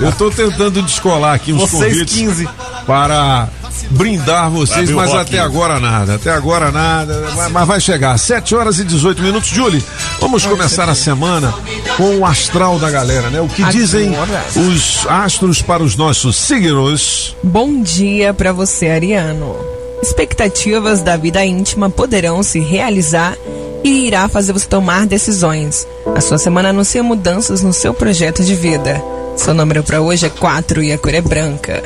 Eu 0.00 0.12
tô 0.12 0.30
tentando 0.30 0.82
descolar 0.82 1.34
aqui 1.34 1.52
uns 1.52 1.60
Vocês 1.70 1.92
convites 1.92 2.14
15. 2.14 2.48
Para 2.86 3.48
brindar 3.90 4.50
vocês, 4.50 4.90
mas 4.90 5.10
rock. 5.10 5.22
até 5.22 5.38
agora 5.38 5.78
nada. 5.80 6.14
Até 6.14 6.30
agora 6.30 6.70
nada, 6.70 7.26
mas- 7.50 7.66
vai 7.66 7.80
chegar. 7.80 8.18
7 8.18 8.54
horas 8.54 8.78
e 8.78 8.84
18 8.84 9.22
minutos. 9.22 9.48
Julie, 9.48 9.82
vamos 10.20 10.44
começar 10.44 10.88
a 10.88 10.94
semana 10.94 11.52
com 11.96 12.18
o 12.18 12.26
astral 12.26 12.78
da 12.78 12.90
galera, 12.90 13.30
né? 13.30 13.40
O 13.40 13.48
que 13.48 13.64
dizem 13.64 14.12
os 14.56 15.06
astros 15.08 15.62
para 15.62 15.82
os 15.82 15.96
nossos 15.96 16.36
signos. 16.36 17.36
Bom 17.42 17.82
dia 17.82 18.32
pra 18.34 18.52
você, 18.52 18.88
Ariano. 18.88 19.54
Expectativas 20.02 21.00
da 21.00 21.16
vida 21.16 21.44
íntima 21.44 21.88
poderão 21.88 22.42
se 22.42 22.58
realizar 22.58 23.36
e 23.84 24.06
irá 24.06 24.28
fazer 24.28 24.52
você 24.52 24.66
tomar 24.66 25.06
decisões. 25.06 25.86
A 26.16 26.20
sua 26.20 26.38
semana 26.38 26.70
anuncia 26.70 27.02
mudanças 27.02 27.62
no 27.62 27.72
seu 27.72 27.94
projeto 27.94 28.42
de 28.44 28.54
vida. 28.54 29.02
Seu 29.36 29.54
número 29.54 29.82
para 29.82 30.00
hoje 30.00 30.26
é 30.26 30.28
4 30.28 30.82
e 30.82 30.92
a 30.92 30.98
cor 30.98 31.14
é 31.14 31.20
branca. 31.20 31.82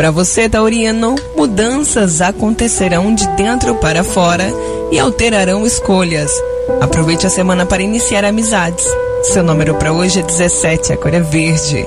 Para 0.00 0.10
você, 0.10 0.48
Taurino, 0.48 1.14
mudanças 1.36 2.22
acontecerão 2.22 3.14
de 3.14 3.28
dentro 3.36 3.74
para 3.74 4.02
fora 4.02 4.50
e 4.90 4.98
alterarão 4.98 5.66
escolhas. 5.66 6.32
Aproveite 6.80 7.26
a 7.26 7.28
semana 7.28 7.66
para 7.66 7.82
iniciar 7.82 8.24
amizades. 8.24 8.82
Seu 9.24 9.42
número 9.42 9.74
para 9.74 9.92
hoje 9.92 10.20
é 10.20 10.22
17, 10.22 10.94
a 10.94 10.96
cor 10.96 11.12
é 11.12 11.20
verde. 11.20 11.86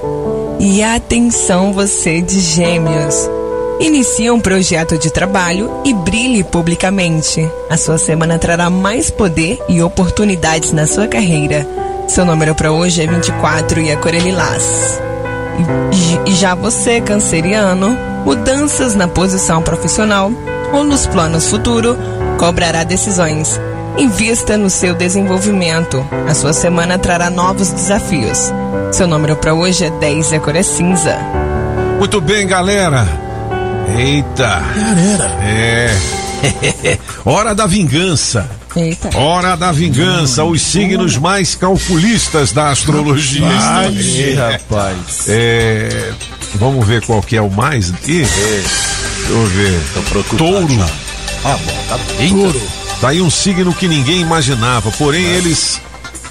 E 0.60 0.84
atenção 0.84 1.74
você 1.74 2.22
de 2.22 2.40
gêmeos. 2.40 3.16
Inicie 3.80 4.30
um 4.30 4.40
projeto 4.40 4.96
de 4.96 5.12
trabalho 5.12 5.82
e 5.84 5.92
brilhe 5.92 6.44
publicamente. 6.44 7.50
A 7.68 7.78
sua 7.78 7.98
semana 7.98 8.38
trará 8.38 8.70
mais 8.70 9.10
poder 9.10 9.58
e 9.68 9.82
oportunidades 9.82 10.72
na 10.72 10.86
sua 10.86 11.08
carreira. 11.08 11.68
Seu 12.08 12.24
número 12.26 12.54
para 12.54 12.72
hoje 12.72 13.02
é 13.02 13.08
24 13.08 13.82
e 13.82 13.92
a 13.92 13.98
cor 13.98 14.14
é 14.14 14.20
lilás. 14.20 15.02
E, 16.26 16.34
já 16.34 16.56
você, 16.56 17.02
canceriano, 17.02 17.98
mudanças 18.26 18.96
na 18.96 19.08
posição 19.08 19.62
profissional 19.62 20.32
ou 20.72 20.84
nos 20.84 21.06
planos 21.06 21.50
futuro 21.50 21.98
cobrará 22.38 22.84
decisões. 22.84 23.60
Invista 23.98 24.58
no 24.58 24.70
seu 24.70 24.96
desenvolvimento. 24.96 26.06
A 26.28 26.34
sua 26.34 26.52
semana 26.52 26.98
trará 26.98 27.30
novos 27.30 27.70
desafios. 27.70 28.52
Seu 28.92 29.08
número 29.08 29.36
para 29.36 29.54
hoje 29.54 29.86
é 29.86 29.90
10 29.92 30.32
e 30.32 30.36
a 30.36 30.40
cor 30.40 30.56
é 30.56 30.64
cinza. 30.64 31.18
Muito 32.00 32.20
bem, 32.20 32.48
galera. 32.48 33.08
Eita. 33.98 34.62
É. 35.44 35.90
Hora 37.24 37.54
da 37.54 37.66
vingança. 37.68 38.50
Eita. 38.76 39.16
Hora 39.18 39.56
da 39.56 39.72
vingança, 39.72 40.44
os 40.44 40.62
signos 40.62 41.18
mais 41.18 41.56
calculistas 41.56 42.52
da 42.52 42.70
astrologia. 42.70 43.46
Ih, 43.92 44.34
rapaz. 44.34 45.28
É, 45.28 46.12
vamos 46.56 46.86
ver 46.88 47.06
qual 47.06 47.22
que 47.22 47.36
é 47.36 47.42
o 47.42 47.52
mais 47.52 47.94
aqui. 47.94 48.20
Deixa 48.20 49.30
eu 49.30 49.46
ver. 49.48 49.80
Touro. 50.38 50.68
Ah, 51.46 51.58
bom, 51.58 51.86
tá 51.90 51.98
bom. 51.98 52.54
Tá 53.00 53.10
aí 53.10 53.22
um 53.22 53.30
signo 53.30 53.74
que 53.74 53.88
ninguém 53.88 54.22
imaginava, 54.22 54.90
porém 54.92 55.24
eles 55.24 55.80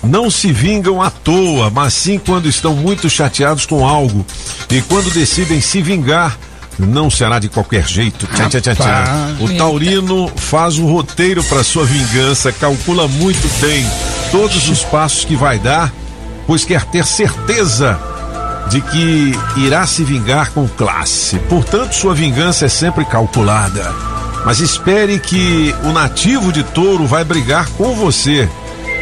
não 0.02 0.30
se 0.30 0.50
vingam 0.50 1.00
à 1.00 1.10
toa, 1.10 1.70
mas 1.70 1.94
sim 1.94 2.18
quando 2.18 2.48
estão 2.48 2.74
muito 2.74 3.08
chateados 3.08 3.66
com 3.66 3.86
algo. 3.86 4.24
E 4.70 4.80
quando 4.82 5.12
decidem 5.12 5.60
se 5.60 5.80
vingar, 5.82 6.36
não 6.78 7.10
será 7.10 7.38
de 7.38 7.48
qualquer 7.48 7.86
jeito. 7.86 8.26
Tchá, 8.26 8.48
tchá, 8.48 8.60
tchá, 8.60 8.74
tchá. 8.74 9.04
O 9.40 9.48
taurino 9.56 10.28
faz 10.36 10.78
o 10.78 10.86
roteiro 10.86 11.42
para 11.44 11.62
sua 11.62 11.84
vingança, 11.84 12.52
calcula 12.52 13.06
muito 13.08 13.48
bem 13.60 13.86
todos 14.30 14.68
os 14.68 14.82
passos 14.84 15.24
que 15.24 15.36
vai 15.36 15.58
dar, 15.58 15.92
pois 16.46 16.64
quer 16.64 16.84
ter 16.86 17.04
certeza 17.04 17.98
de 18.68 18.80
que 18.80 19.32
irá 19.56 19.86
se 19.86 20.02
vingar 20.04 20.50
com 20.52 20.66
classe. 20.66 21.38
Portanto, 21.48 21.92
sua 21.92 22.14
vingança 22.14 22.66
é 22.66 22.68
sempre 22.68 23.04
calculada. 23.04 23.92
Mas 24.44 24.60
espere 24.60 25.18
que 25.18 25.74
o 25.84 25.92
nativo 25.92 26.52
de 26.52 26.62
touro 26.62 27.06
vai 27.06 27.24
brigar 27.24 27.68
com 27.76 27.94
você. 27.94 28.48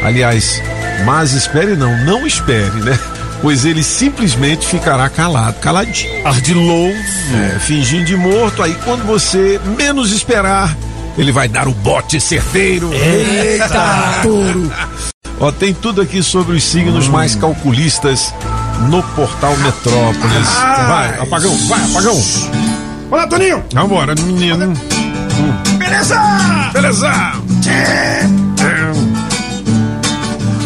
Aliás, 0.02 0.60
mas 1.04 1.32
espere 1.32 1.76
não, 1.76 1.96
não 2.04 2.26
espere, 2.26 2.80
né? 2.80 2.98
Pois 3.42 3.64
ele 3.64 3.82
simplesmente 3.82 4.66
ficará 4.66 5.08
calado, 5.08 5.58
caladinho. 5.60 6.26
Ardiloso. 6.26 6.94
É, 7.34 7.58
fingindo 7.58 8.04
de 8.04 8.16
morto, 8.16 8.62
aí 8.62 8.74
quando 8.84 9.04
você 9.06 9.60
menos 9.78 10.12
esperar, 10.12 10.76
ele 11.16 11.32
vai 11.32 11.48
dar 11.48 11.66
o 11.66 11.72
bote 11.72 12.20
certeiro. 12.20 12.92
Eita, 12.92 14.20
touro. 14.22 14.70
Ó, 15.40 15.50
tem 15.50 15.72
tudo 15.72 16.02
aqui 16.02 16.22
sobre 16.22 16.54
os 16.56 16.64
signos 16.64 17.08
mais 17.08 17.34
calculistas 17.34 18.34
no 18.90 19.02
portal 19.02 19.56
Metrópolis. 19.56 20.48
Vai, 20.86 21.18
apagão, 21.18 21.56
vai, 21.66 21.82
apagão. 21.82 22.22
Olá, 23.10 23.26
Toninho. 23.26 23.64
Vambora, 23.72 24.14
menino. 24.14 24.74
Beleza? 25.78 26.20
Beleza! 26.72 27.10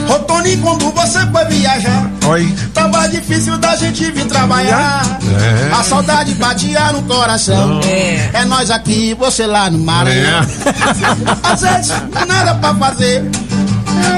Ô, 0.08 0.18
Toninho, 0.20 0.60
quando 0.60 0.90
você 0.90 1.20
foi 1.26 1.44
viajar, 1.46 2.10
Oi. 2.26 2.54
tava 2.72 3.06
difícil 3.08 3.58
da 3.58 3.76
gente 3.76 4.10
vir 4.10 4.24
trabalhar. 4.26 5.18
É. 5.40 5.72
A 5.74 5.82
saudade 5.82 6.32
batia 6.34 6.92
no 6.92 7.02
coração. 7.02 7.80
É. 7.84 8.30
É 8.32 8.44
nós 8.44 8.70
aqui, 8.70 9.14
você 9.18 9.46
lá 9.46 9.68
no 9.70 9.78
Maranhão. 9.78 10.40
É. 10.40 11.52
Às 11.52 11.60
vezes, 11.60 11.92
nada 12.26 12.54
pra 12.54 12.74
fazer. 12.74 13.24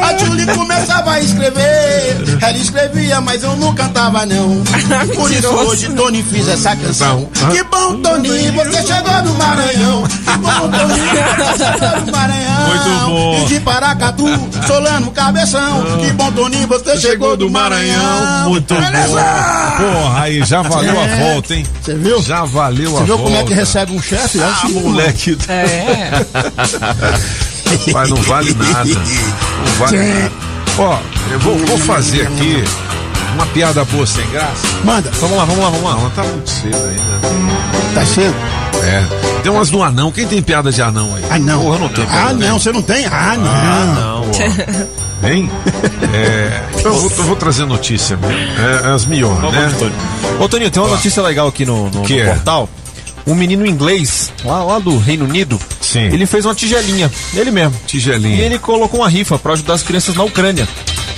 A 0.02 0.16
Julie 0.18 0.46
começava 0.46 1.12
a 1.12 1.20
escrever. 1.20 2.16
Ela 2.40 2.58
escrevia, 2.58 3.20
mas 3.20 3.42
eu 3.42 3.56
não 3.56 3.74
cantava, 3.74 4.24
não. 4.26 4.62
Por 5.14 5.30
isso 5.30 5.48
hoje 5.48 5.88
Tony 5.90 6.22
fiz 6.22 6.48
essa 6.48 6.74
canção. 6.76 7.28
Então, 7.34 7.50
Que 7.50 7.62
bom, 7.64 8.00
Tony, 8.00 8.50
você 8.50 8.82
chegou 8.86 9.22
no 9.22 9.34
Maranhão. 9.34 10.02
Que 10.02 10.38
bom, 10.38 10.70
Tony, 10.70 11.00
você 11.36 11.64
chegou 11.64 12.00
no 12.06 12.12
Maranhão. 12.12 12.66
Muito 12.66 13.06
bom. 13.06 13.38
E 13.38 13.44
de 13.48 13.60
Paracatu, 13.60 14.26
solando 14.66 15.10
cabeção. 15.10 15.82
Que 16.00 16.12
bom, 16.12 16.32
Tony, 16.32 16.66
você 16.66 16.96
chegou 17.00 17.36
do 17.36 17.50
Maranhão. 17.50 18.48
Muito 18.50 18.74
Beleza? 18.74 19.08
bom. 19.08 19.76
Porra, 19.76 20.22
aí 20.22 20.44
já 20.44 20.62
valeu 20.62 21.00
a 21.00 21.06
volta, 21.16 21.54
hein? 21.54 21.66
Você 21.82 21.94
viu? 21.94 22.22
Já 22.22 22.44
valeu 22.44 22.96
a 22.96 23.00
Você 23.00 23.04
viu 23.04 23.16
volta. 23.18 23.30
como 23.32 23.36
é 23.36 23.44
que 23.44 23.54
recebe 23.54 23.92
um 23.92 24.00
chefe? 24.02 24.38
É 24.40 24.44
Ah, 24.44 24.68
moleque. 24.68 25.36
É. 25.48 26.10
Mas 27.92 28.08
não 28.10 28.16
vale 28.18 28.54
nada. 28.54 28.88
Não 29.58 29.72
vale 29.78 29.98
nada. 29.98 30.32
Ó, 30.78 30.98
eu 31.32 31.40
vou, 31.40 31.58
vou 31.58 31.78
fazer 31.78 32.22
aqui 32.22 32.62
uma 33.34 33.46
piada 33.46 33.84
boa 33.84 34.06
sem 34.06 34.26
graça. 34.30 34.66
Manda. 34.84 35.10
Vamos 35.20 35.36
lá, 35.36 35.44
vamos 35.44 35.64
lá, 35.64 35.70
vamos 35.70 35.84
lá. 35.84 35.94
Não, 35.96 36.10
tá 36.10 36.22
muito 36.22 36.50
cedo 36.50 36.76
ainda. 36.76 37.94
Tá 37.94 38.04
cedo? 38.06 38.34
É. 38.84 39.42
Tem 39.42 39.52
umas 39.52 39.70
do 39.70 39.82
anão. 39.82 40.12
Quem 40.12 40.26
tem 40.26 40.42
piada 40.42 40.70
de 40.70 40.82
anão 40.82 41.14
aí? 41.14 41.22
Ah, 41.30 41.38
não. 41.38 41.62
Porra, 41.62 41.76
eu 41.76 41.80
não 41.80 41.88
tenho 41.88 42.08
Ah, 42.10 42.32
não, 42.32 42.58
você 42.58 42.72
não 42.72 42.82
tem? 42.82 43.06
Ah, 43.06 43.36
não. 43.36 43.94
Não, 43.94 44.30
ó. 44.30 45.06
Hein? 45.26 45.50
É. 46.12 46.60
Eu 46.84 46.92
vou, 46.92 47.10
eu 47.10 47.24
vou 47.24 47.36
trazer 47.36 47.64
notícia 47.64 48.16
mesmo. 48.18 48.36
É, 48.36 48.92
as 48.92 49.06
melhores, 49.06 49.40
né? 49.50 49.72
Ô, 50.38 50.46
Toninho, 50.46 50.70
tem 50.70 50.82
uma 50.82 50.90
notícia 50.90 51.22
legal 51.22 51.48
aqui 51.48 51.64
no, 51.64 51.88
no, 51.88 52.02
Que 52.02 52.22
no 52.22 52.30
é? 52.30 52.34
Um 53.26 53.34
menino 53.34 53.66
inglês, 53.66 54.32
lá, 54.44 54.62
lá 54.62 54.78
do 54.78 54.96
Reino 54.98 55.24
Unido, 55.24 55.58
Sim. 55.80 56.04
ele 56.04 56.26
fez 56.26 56.44
uma 56.44 56.54
tigelinha, 56.54 57.10
ele 57.34 57.50
mesmo. 57.50 57.74
E 57.82 57.86
Tigelinha. 57.86 58.40
ele 58.44 58.58
colocou 58.58 59.00
uma 59.00 59.08
rifa 59.08 59.36
para 59.38 59.54
ajudar 59.54 59.74
as 59.74 59.82
crianças 59.82 60.14
na 60.14 60.22
Ucrânia. 60.24 60.68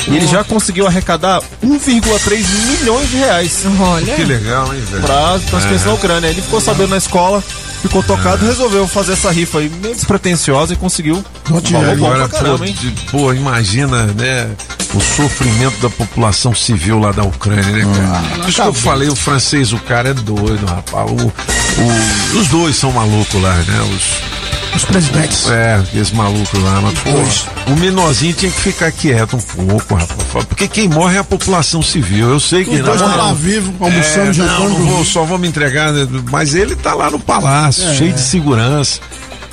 E 0.06 0.16
ele 0.16 0.26
já 0.26 0.42
conseguiu 0.42 0.86
arrecadar 0.86 1.42
1,3 1.62 2.42
milhões 2.66 3.10
de 3.10 3.16
reais 3.18 3.62
Olha. 3.78 4.14
Que 4.14 4.24
legal, 4.24 4.72
hein, 4.74 4.80
velho? 4.90 5.02
para 5.02 5.32
as 5.34 5.64
crianças 5.64 5.84
na 5.86 5.92
Ucrânia. 5.92 6.28
Ele 6.28 6.40
ficou 6.40 6.60
sabendo 6.62 6.88
na 6.90 6.96
escola, 6.96 7.44
ficou 7.82 8.02
tocado, 8.02 8.44
resolveu 8.44 8.86
fazer 8.88 9.12
essa 9.12 9.30
rifa 9.30 9.58
aí, 9.58 9.68
meio 9.68 9.94
despretensiosa 9.94 10.72
e 10.72 10.76
conseguiu. 10.76 11.24
Bom 11.48 11.58
Agora, 11.90 12.28
pra 12.28 12.38
caramba, 12.38 12.66
hein? 12.66 12.74
pô, 12.74 12.80
de- 12.86 13.10
pô, 13.10 13.32
imagina, 13.32 14.06
né? 14.08 14.50
O 14.94 15.00
sofrimento 15.00 15.78
da 15.80 15.90
população 15.90 16.54
civil 16.54 16.98
lá 16.98 17.12
da 17.12 17.22
Ucrânia, 17.22 17.62
né, 17.64 17.84
cara? 17.94 18.36
Por 18.40 18.48
isso 18.48 18.62
que 18.62 18.68
eu 18.68 18.74
falei, 18.74 19.08
o 19.08 19.16
francês, 19.16 19.72
o 19.72 19.78
cara 19.78 20.08
é 20.10 20.14
doido, 20.14 20.64
rapaz. 20.66 21.10
O, 21.10 21.14
o- 21.26 22.38
os 22.40 22.48
dois 22.48 22.74
são 22.76 22.90
malucos 22.92 23.40
lá, 23.42 23.54
né? 23.54 23.80
Os, 23.94 24.37
Os 24.74 24.84
presidentes. 24.84 25.48
é, 25.50 25.82
esse 25.94 26.14
maluco 26.14 26.58
lá, 26.60 26.80
mas, 26.80 26.98
pô, 27.00 27.72
o 27.72 27.76
menorzinho 27.76 28.32
tinha 28.34 28.50
que 28.52 28.60
ficar 28.60 28.92
quieto 28.92 29.36
um 29.36 29.40
pouco, 29.40 29.94
rapaz. 29.94 30.44
Porque 30.46 30.68
quem 30.68 30.88
morre 30.88 31.16
é 31.16 31.18
a 31.20 31.24
população 31.24 31.82
civil. 31.82 32.28
Eu 32.30 32.38
sei 32.40 32.64
que 32.64 32.78
dois 32.78 33.00
estão 33.00 33.16
lá 33.16 33.32
vivo, 33.32 33.74
almoçando, 33.80 34.30
é, 34.30 34.32
jantando. 34.32 34.60
não, 34.60 34.78
não 34.78 34.86
vou, 34.86 35.04
só 35.04 35.24
vou 35.24 35.38
me 35.38 35.48
entregar, 35.48 35.92
né? 35.92 36.06
mas 36.30 36.54
ele 36.54 36.76
tá 36.76 36.94
lá 36.94 37.10
no 37.10 37.18
palácio, 37.18 37.88
É. 37.88 37.94
cheio 37.94 38.12
de 38.12 38.20
segurança. 38.20 39.00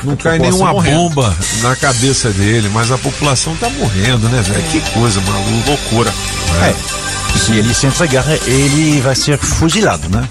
Não 0.03 0.15
cai 0.15 0.37
nenhuma 0.37 0.71
morrendo. 0.71 0.97
bomba 1.09 1.35
na 1.63 1.75
cabeça 1.75 2.29
dele, 2.29 2.69
mas 2.71 2.91
a 2.91 2.97
população 2.97 3.55
tá 3.55 3.69
morrendo, 3.69 4.27
né, 4.29 4.41
velho? 4.41 4.61
Que 4.69 4.81
coisa 4.91 5.19
maluca. 5.21 5.69
Loucura. 5.69 6.13
É. 6.61 6.75
Se 7.39 7.51
ele 7.53 7.73
se 7.73 7.87
entregar, 7.87 8.25
ele 8.45 9.01
vai 9.01 9.15
ser 9.15 9.37
fuzilado, 9.37 10.07
né? 10.09 10.27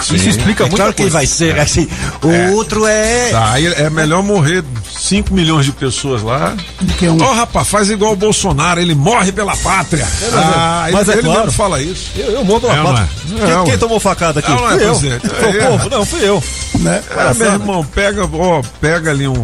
Isso 0.00 0.28
explica 0.28 0.64
É 0.64 0.66
muita 0.66 0.76
claro 0.76 0.94
que 0.94 1.02
ele 1.02 1.10
vai 1.10 1.26
ser 1.26 1.58
assim. 1.58 1.88
O 2.22 2.52
outro 2.54 2.86
é. 2.86 3.30
Tá, 3.30 3.52
aí 3.52 3.66
é 3.66 3.88
melhor 3.90 4.22
morrer 4.22 4.64
5 4.90 5.32
milhões 5.34 5.66
de 5.66 5.72
pessoas 5.72 6.22
lá. 6.22 6.54
que 6.98 7.06
Ó, 7.08 7.12
um- 7.12 7.34
rapaz, 7.34 7.68
faz 7.68 7.90
igual 7.90 8.12
o 8.12 8.16
Bolsonaro, 8.16 8.80
ele 8.80 8.94
morre 8.94 9.32
pela 9.32 9.56
pátria. 9.56 10.06
ah, 10.34 10.88
mas 10.92 11.08
ele, 11.08 11.10
é 11.10 11.18
ele 11.20 11.22
claro. 11.24 11.40
mesmo 11.40 11.52
fala 11.52 11.82
isso. 11.82 12.10
Eu, 12.16 12.30
eu 12.32 12.44
morro 12.44 12.60
pela 12.62 12.72
É, 12.74 12.76
não 12.76 12.84
pata. 12.94 13.02
é? 13.02 13.44
Quem, 13.46 13.60
É, 13.60 13.64
quem 13.64 13.78
tomou 13.78 14.00
facada 14.00 14.40
aqui? 14.40 14.50
É, 14.50 14.54
não 14.54 14.66
é, 14.70 14.72
fui 14.78 14.82
eu. 14.86 14.88
presidente? 14.90 15.28
Foi 15.28 15.50
o 15.50 15.60
É. 15.62 15.66
povo? 15.66 15.90
Não, 15.90 16.04
fui 16.06 16.28
eu. 16.28 16.42
Né? 16.80 17.02
Meu 17.36 17.52
irmão, 17.52 17.84
pega, 17.84 18.24
ó, 18.32 18.62
pega 18.80 19.10
ali 19.10 19.26
um. 19.28 19.42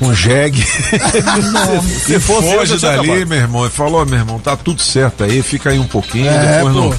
Um 0.00 0.14
jegue. 0.14 0.62
Se 2.04 2.20
fosse 2.20 2.50
foge 2.54 2.78
tinha 2.78 2.90
dali, 2.92 3.10
acabado. 3.10 3.26
meu 3.28 3.38
irmão. 3.38 3.62
Ele 3.62 3.70
falou, 3.72 4.04
meu 4.06 4.18
irmão, 4.18 4.38
tá 4.38 4.56
tudo 4.56 4.82
certo 4.82 5.24
aí, 5.24 5.42
fica 5.42 5.70
aí 5.70 5.78
um 5.78 5.86
pouquinho, 5.86 6.28
É, 6.28 6.56
depois 6.58 6.74
pô. 6.74 6.80
não. 6.80 6.94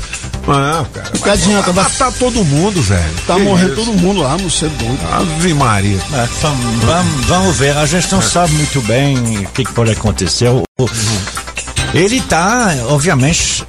Ah, 0.49 0.85
cara. 0.93 1.09
que 1.11 1.29
adianta, 1.29 1.71
vai- 1.73 1.83
matar 1.83 2.11
todo 2.13 2.43
mundo, 2.43 2.81
velho. 2.81 3.03
Tá 3.27 3.35
Que 3.35 3.41
morrendo 3.41 3.73
isso? 3.73 3.85
todo 3.85 3.93
mundo 3.97 4.21
lá, 4.21 4.37
não 4.37 4.49
ser 4.49 4.69
doido. 4.69 4.99
Ave 5.11 5.53
Maria. 5.53 5.99
É, 6.13 6.27
vamos, 6.41 6.83
vamos- 6.85 7.25
vamos 7.25 7.55
ver, 7.57 7.77
a 7.77 7.85
gente 7.85 8.11
não 8.11 8.21
sabe 8.21 8.53
muito 8.53 8.81
bem 8.81 9.17
o 9.39 9.47
que, 9.49 9.65
que 9.65 9.73
pode 9.73 9.91
acontecer. 9.91 10.47
O- 10.49 10.63
o- 10.79 10.89
Ele 11.93 12.17
está, 12.17 12.73
obviamente, 12.89 13.65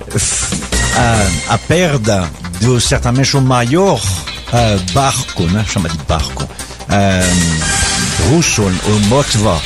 a, 1.49 1.55
a 1.55 1.59
perda 1.59 2.31
do 2.61 2.81
certamente 2.81 3.37
o 3.37 3.41
maior 3.41 4.01
ah, 4.53 4.77
barco, 4.93 5.43
né? 5.45 5.65
chama 5.69 5.89
de 5.89 5.99
barco, 5.99 6.49
ah, 6.89 7.21
russo, 8.31 8.63
o 8.63 9.01
Moskva. 9.09 9.61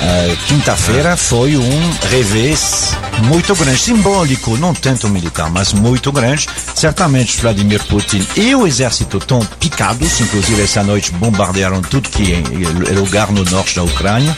Ah, 0.00 0.36
Quinta-feira 0.48 1.16
foi 1.16 1.56
um 1.56 1.94
revés 2.10 2.90
muito 3.24 3.54
grande, 3.54 3.78
simbólico, 3.78 4.56
não 4.56 4.74
tanto 4.74 5.08
militar, 5.08 5.48
mas 5.50 5.72
muito 5.72 6.10
grande. 6.10 6.48
Certamente 6.74 7.40
Vladimir 7.40 7.82
Putin 7.84 8.26
e 8.36 8.54
o 8.54 8.66
exército 8.66 9.18
estão 9.18 9.40
picados, 9.60 10.20
inclusive 10.20 10.62
essa 10.62 10.82
noite 10.82 11.12
bombardearam 11.12 11.80
tudo 11.82 12.08
que 12.08 12.32
é 12.32 12.42
é 12.90 12.98
lugar 12.98 13.30
no 13.30 13.44
norte 13.44 13.76
da 13.76 13.84
Ucrânia. 13.84 14.36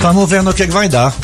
Vamos 0.00 0.28
ver 0.28 0.42
no 0.42 0.54
que, 0.54 0.66
que 0.66 0.72
vai 0.72 0.88
dar. 0.88 1.14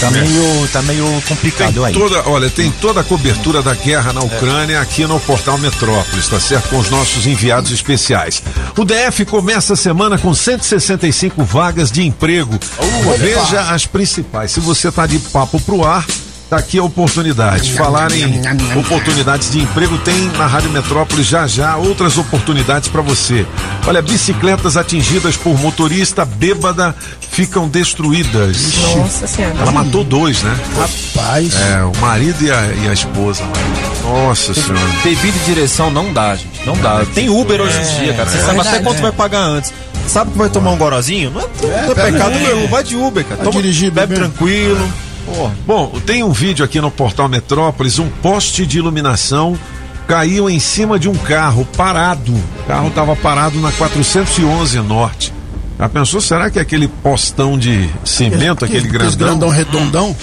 Tá 0.00 0.10
meio, 0.10 0.68
tá 0.68 0.82
meio 0.82 1.22
complicado 1.26 1.72
Tem 1.72 1.84
aí. 1.86 1.92
toda, 1.94 2.28
olha, 2.28 2.50
tem 2.50 2.70
toda 2.70 3.00
a 3.00 3.04
cobertura 3.04 3.62
da 3.62 3.74
guerra 3.74 4.12
na 4.12 4.20
Ucrânia 4.20 4.80
aqui 4.80 5.06
no 5.06 5.18
portal 5.20 5.56
Metrópolis, 5.56 6.28
tá 6.28 6.38
certo? 6.38 6.68
Com 6.68 6.78
os 6.78 6.90
nossos 6.90 7.26
enviados 7.26 7.72
especiais. 7.72 8.42
O 8.76 8.84
DF 8.84 9.24
começa 9.24 9.72
a 9.72 9.76
semana 9.76 10.18
com 10.18 10.34
165 10.34 11.42
vagas 11.44 11.90
de 11.90 12.02
emprego. 12.02 12.58
Veja 13.18 13.72
as 13.72 13.86
principais. 13.86 14.52
Se 14.52 14.60
você 14.60 14.92
tá 14.92 15.06
de 15.06 15.18
papo 15.18 15.58
pro 15.60 15.82
ar, 15.82 16.04
tá 16.48 16.56
aqui 16.56 16.78
a 16.78 16.82
oportunidade. 16.84 17.72
Falar 17.72 18.12
em 18.12 18.40
oportunidades 18.78 19.50
de 19.50 19.60
emprego, 19.60 19.98
tem 19.98 20.28
na 20.36 20.46
Rádio 20.46 20.70
Metrópolis 20.70 21.26
já 21.26 21.46
já 21.46 21.76
outras 21.76 22.16
oportunidades 22.18 22.88
para 22.88 23.02
você. 23.02 23.46
Olha, 23.86 24.00
bicicletas 24.00 24.76
atingidas 24.76 25.36
por 25.36 25.58
motorista 25.58 26.24
bêbada 26.24 26.94
ficam 27.30 27.68
destruídas. 27.68 28.74
Nossa 28.96 29.26
senhora. 29.26 29.54
Ela 29.60 29.72
matou 29.72 30.04
dois, 30.04 30.42
né? 30.42 30.56
Rapaz. 30.76 31.52
É, 31.54 31.82
o 31.82 31.96
marido 32.00 32.42
e 32.42 32.50
a, 32.50 32.62
e 32.84 32.88
a 32.88 32.92
esposa. 32.92 33.42
Nossa 34.02 34.54
senhora. 34.54 34.80
Bebida 35.02 35.36
e 35.36 35.54
direção 35.54 35.90
não 35.90 36.12
dá, 36.12 36.36
gente. 36.36 36.64
Não 36.64 36.76
dá. 36.76 37.04
Tem 37.14 37.28
Uber 37.28 37.60
hoje 37.60 37.78
em 37.78 38.04
dia, 38.04 38.14
cara. 38.14 38.30
Você 38.30 38.38
sabe 38.38 38.60
até 38.60 38.78
quanto 38.80 38.98
é. 38.98 39.02
vai 39.02 39.12
pagar 39.12 39.42
antes. 39.42 39.72
Sabe 40.06 40.30
que 40.30 40.38
vai 40.38 40.48
tomar 40.48 40.70
um 40.70 40.78
gorozinho? 40.78 41.30
Não 41.30 41.40
é, 41.40 41.82
não 41.82 41.92
é 41.92 41.94
pecado 41.94 42.38
nenhum. 42.38 42.68
Vai 42.68 42.84
de 42.84 42.94
Uber, 42.94 43.24
cara. 43.24 43.42
Vai 43.42 43.52
dirigir 43.52 43.90
bebe 43.90 44.14
bebendo. 44.14 44.32
tranquilo. 44.32 44.92
Bom, 45.66 45.92
tem 46.06 46.22
um 46.22 46.32
vídeo 46.32 46.64
aqui 46.64 46.80
no 46.80 46.90
portal 46.90 47.28
Metrópolis, 47.28 47.98
um 47.98 48.08
poste 48.08 48.64
de 48.66 48.78
iluminação 48.78 49.58
caiu 50.06 50.48
em 50.48 50.60
cima 50.60 50.98
de 50.98 51.08
um 51.08 51.14
carro 51.14 51.66
parado. 51.76 52.32
O 52.32 52.62
carro 52.68 52.88
estava 52.88 53.16
parado 53.16 53.60
na 53.60 53.72
411 53.72 54.78
Norte. 54.80 55.32
Já 55.78 55.88
pensou, 55.88 56.20
será 56.20 56.48
que 56.48 56.58
é 56.58 56.62
aquele 56.62 56.88
postão 56.88 57.58
de 57.58 57.88
cimento, 58.04 58.64
aquele 58.64 58.86
Aqueles 58.86 59.14
grandão? 59.14 59.28
grandão 59.28 59.48
redondão. 59.50 60.16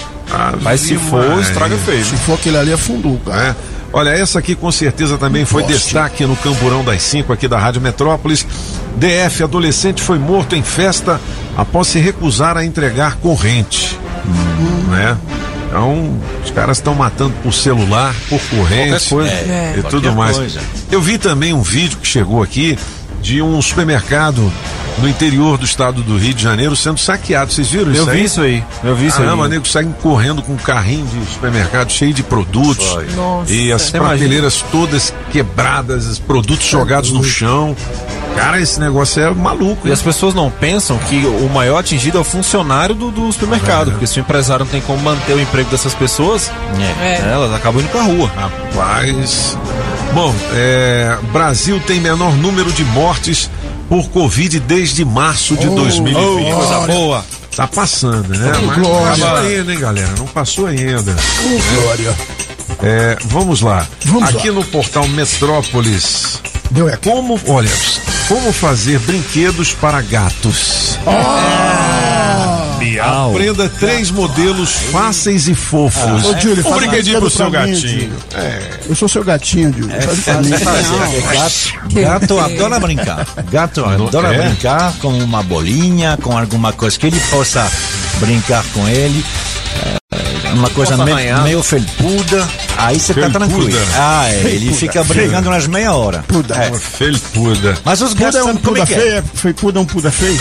Mas 0.62 0.80
se 0.82 0.96
for, 0.96 1.40
estraga 1.42 1.78
feio. 1.78 2.04
Se 2.06 2.16
for 2.18 2.36
aquele 2.36 2.58
ali, 2.58 2.72
é 2.72 2.78
fundu, 2.78 3.20
cara. 3.26 3.50
É. 3.50 3.56
Olha, 3.96 4.10
essa 4.10 4.40
aqui 4.40 4.56
com 4.56 4.72
certeza 4.72 5.20
também 5.20 5.46
foi 5.46 5.62
Poste. 5.62 5.78
destaque 5.78 6.26
no 6.26 6.36
Camburão 6.36 6.84
das 6.84 7.04
5 7.04 7.32
aqui 7.32 7.48
da 7.48 7.60
Rádio 7.60 7.80
Metrópolis. 7.82 8.44
DF, 8.98 9.44
adolescente 9.44 10.02
foi 10.02 10.18
morto 10.18 10.56
em 10.56 10.64
festa 10.64 11.22
após 11.56 11.88
se 11.90 12.00
recusar 12.00 12.58
a 12.58 12.66
entregar 12.66 13.18
corrente. 13.18 14.00
Né? 14.90 15.18
Então, 15.68 16.20
os 16.44 16.52
caras 16.52 16.78
estão 16.78 16.94
matando 16.94 17.34
por 17.42 17.52
celular, 17.52 18.16
por 18.30 18.40
corrente 18.42 19.10
coisa. 19.10 19.32
É. 19.32 19.76
e 19.80 19.84
tudo 19.84 20.14
mais. 20.14 20.38
coisa. 20.38 20.60
Eu 20.92 21.02
vi 21.02 21.18
também 21.18 21.52
um 21.52 21.64
vídeo 21.64 21.98
que 21.98 22.08
chegou 22.08 22.44
aqui 22.44 22.78
de 23.22 23.42
um 23.42 23.60
supermercado 23.62 24.52
no 25.00 25.10
interior 25.10 25.58
do 25.58 25.66
estado 25.66 26.02
do 26.02 26.18
Rio 26.18 26.34
de 26.34 26.44
Janeiro 26.44 26.76
sendo 26.76 27.00
saqueado. 27.00 27.52
Vocês 27.52 27.68
viram 27.70 27.92
isso 27.92 28.02
Eu 28.02 28.10
aí? 28.10 28.18
vi 28.20 28.24
isso 28.26 28.42
aí. 28.42 28.64
Eu 28.84 28.96
vi 28.96 29.08
isso 29.08 29.18
Caramba, 29.18 29.44
aí. 29.46 29.50
nego 29.50 29.68
saem 29.68 29.92
correndo 30.02 30.42
com 30.42 30.54
um 30.54 30.58
carrinho 30.58 31.06
de 31.08 31.26
supermercado 31.32 31.92
cheio 31.92 32.14
de 32.14 32.24
produtos. 32.24 32.86
Nossa. 33.16 33.52
E 33.52 33.72
as 33.72 33.90
prateleiras 33.90 34.64
todas 34.72 35.14
quebradas, 35.32 36.06
os 36.06 36.20
produtos 36.20 36.66
jogados 36.66 37.12
no 37.12 37.24
chão. 37.24 37.76
Cara, 38.36 38.60
esse 38.60 38.80
negócio 38.80 39.22
é 39.22 39.32
maluco. 39.32 39.82
E 39.86 39.90
hein? 39.90 39.94
as 39.94 40.02
pessoas 40.02 40.34
não 40.34 40.50
pensam 40.50 40.98
que 40.98 41.24
o 41.26 41.50
maior 41.50 41.78
atingido 41.80 42.18
é 42.18 42.22
o 42.22 42.24
funcionário 42.24 42.96
do, 42.96 43.12
do 43.12 43.32
supermercado, 43.32 43.92
porque 43.92 44.08
se 44.08 44.20
o 44.20 44.22
empresário 44.22 44.66
não 44.66 44.72
tem 44.72 44.82
como 44.82 45.00
manter 45.04 45.34
o 45.34 45.40
emprego 45.40 45.70
dessas 45.70 45.94
pessoas, 45.94 46.52
É. 47.00 47.20
né, 47.22 47.32
elas 47.32 47.54
acabam 47.54 47.82
indo 47.82 47.90
pra 47.92 48.02
rua. 48.02 48.32
Rapaz. 48.36 49.56
Bom, 50.14 50.34
é, 50.54 51.16
Brasil 51.32 51.80
tem 51.86 52.00
menor 52.00 52.34
número 52.38 52.72
de 52.72 52.84
mortes 52.86 53.50
por 53.90 54.10
Covid 54.10 54.60
desde 54.62 55.06
março 55.06 55.56
de 55.56 55.68
2020. 55.68 56.54
coisa 56.54 56.80
boa. 56.88 57.26
Tá 57.56 57.68
passando, 57.68 58.30
né? 58.30 58.52
Oh, 58.58 58.66
Mas 58.66 58.78
glória. 58.78 59.00
não 59.00 59.10
passou 59.10 59.36
ainda, 59.38 59.74
hein, 59.74 59.80
galera? 59.80 60.14
Não 60.18 60.26
passou 60.28 60.66
ainda. 60.68 61.16
Oh, 61.46 61.82
glória. 61.82 62.16
É, 62.82 63.18
vamos 63.26 63.62
lá. 63.62 63.88
Vamos 64.06 64.30
Aqui 64.36 64.50
no 64.50 64.64
portal 64.64 65.08
Metrópolis. 65.10 66.42
Deu 66.72 66.90
é 66.90 66.98
Como, 66.98 67.40
olha, 67.48 67.70
como 68.28 68.52
fazer 68.52 68.98
brinquedos 69.00 69.74
para 69.74 70.02
gatos? 70.02 70.98
Aprenda 73.00 73.70
três 73.70 74.12
modelos 74.12 74.72
fáceis 74.92 75.48
e 75.48 75.56
fofos. 75.56 76.02
Ah, 76.04 76.28
Ô, 76.30 76.40
Júlio, 76.42 76.60
um 76.66 76.70
faz 76.70 76.76
brinquedinho 76.78 77.20
pro 77.20 77.30
seu 77.30 77.50
gatinho. 77.50 77.76
Júlio. 77.78 78.14
Eu 78.90 78.96
sou 78.96 79.08
seu 79.10 79.24
gatinho, 79.24 79.74
Júlio. 79.74 79.90
Pra 80.24 80.42
mim. 80.42 80.50
Gato, 80.52 81.94
gato 81.94 82.40
adora 82.40 82.80
brincar. 82.80 83.28
Gato 83.52 83.86
adora 83.86 84.34
É? 84.34 84.48
brincar 84.48 84.94
com 85.02 85.10
uma 85.20 85.42
bolinha, 85.44 86.18
com 86.22 86.38
alguma 86.38 86.74
coisa 86.74 86.98
que 86.98 87.08
ele 87.08 87.20
possa 87.30 87.70
brincar 88.20 88.64
com 88.74 88.88
ele. 88.88 89.24
É, 90.12 90.54
uma 90.54 90.70
coisa 90.70 90.96
me- 90.98 91.14
meio 91.44 91.64
felpuda. 91.64 92.48
Aí 92.78 93.00
você 93.00 93.14
tá 93.14 93.22
Felpuda. 93.22 93.40
tranquilo. 93.48 93.80
Ah, 93.96 94.26
é, 94.30 94.40
ele 94.42 94.50
Felpuda. 94.60 94.76
fica 94.78 95.04
brincando 95.04 95.50
nas 95.50 95.68
meia 95.68 95.94
hora. 95.94 96.24
É. 96.56 96.68
Uma 96.70 96.80
felpuda. 96.80 97.78
Mas 97.84 98.02
os 98.02 98.14
Puda 98.14 98.26
gatos 98.26 98.40
é 98.40 98.44
um 98.44 98.56
puda 98.58 98.82
é 98.82 98.86
que 98.86 98.94
é. 98.94 99.24
feio, 99.34 99.54
puda 99.56 99.80
um 99.80 99.86
puda 99.86 100.12
feio. 100.12 100.40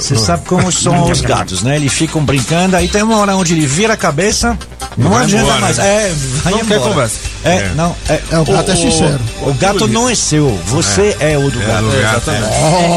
Você 0.00 0.16
sabe 0.16 0.46
como 0.46 0.70
são 0.70 1.10
os 1.10 1.20
gatos, 1.20 1.62
né? 1.62 1.76
Eles 1.76 1.92
ficam 1.92 2.24
brincando, 2.24 2.76
aí 2.76 2.88
tem 2.88 3.02
uma 3.02 3.16
hora 3.16 3.36
onde 3.36 3.54
ele 3.54 3.66
vira 3.66 3.94
a 3.94 3.96
cabeça, 3.96 4.56
não 4.98 5.10
Vai 5.10 5.22
adianta 5.24 5.44
embora, 5.44 5.60
mais. 5.60 5.78
É, 5.78 6.12
vai 6.42 6.52
Não 6.52 6.58
quer 6.60 6.74
embora. 6.76 6.90
conversa. 6.90 7.18
É, 7.44 7.48
É. 7.56 7.72
não. 7.76 7.96
É, 8.08 8.20
É, 8.30 8.38
o 8.38 8.44
gato 8.44 8.70
é 8.72 8.76
sincero. 8.76 9.20
O 9.42 9.54
gato 9.54 9.86
não 9.88 10.08
é 10.08 10.14
seu, 10.14 10.50
você 10.66 11.16
é, 11.20 11.38
o 11.38 11.50
do 11.50 11.62
É, 11.62 11.66
gato. 11.66 11.84
do 11.84 12.02
gato. 12.02 12.24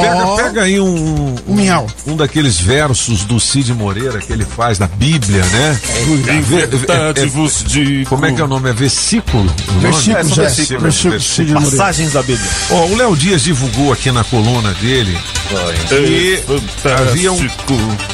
Pega, 0.01 0.43
pega 0.43 0.61
aí 0.63 0.79
um, 0.79 1.35
Um 1.47 1.53
miau. 1.55 1.87
um 2.07 2.15
daqueles 2.15 2.59
versos 2.59 3.23
do 3.23 3.39
Cid 3.39 3.73
Moreira 3.73 4.19
que 4.19 4.33
ele 4.33 4.45
faz 4.45 4.77
da 4.77 4.87
Bíblia, 4.87 5.43
né? 5.45 5.79
É- 5.87 7.21
é-. 7.21 8.05
Como 8.05 8.25
é 8.25 8.31
que 8.31 8.41
é 8.41 8.43
o 8.43 8.47
nome? 8.47 8.69
É 8.69 8.73
versículo? 8.73 9.43
O 9.43 9.71
nome? 9.73 9.81
Versículo, 9.81 10.17
É, 10.19 10.23
versículos, 10.23 10.81
Versículo 10.83 11.11
versículos. 11.11 11.51
Moreira. 11.53 11.77
Passagens 11.77 12.13
da 12.13 12.23
Bíblia. 12.23 12.49
Ó, 12.71 12.85
o 12.87 12.95
Léo 12.97 13.15
Dias 13.15 13.43
divulgou 13.43 13.91
aqui 13.93 14.11
na 14.11 14.23
coluna 14.23 14.73
dele 14.75 15.17
que 15.87 16.43
havia 16.89 17.31
um 17.31 17.47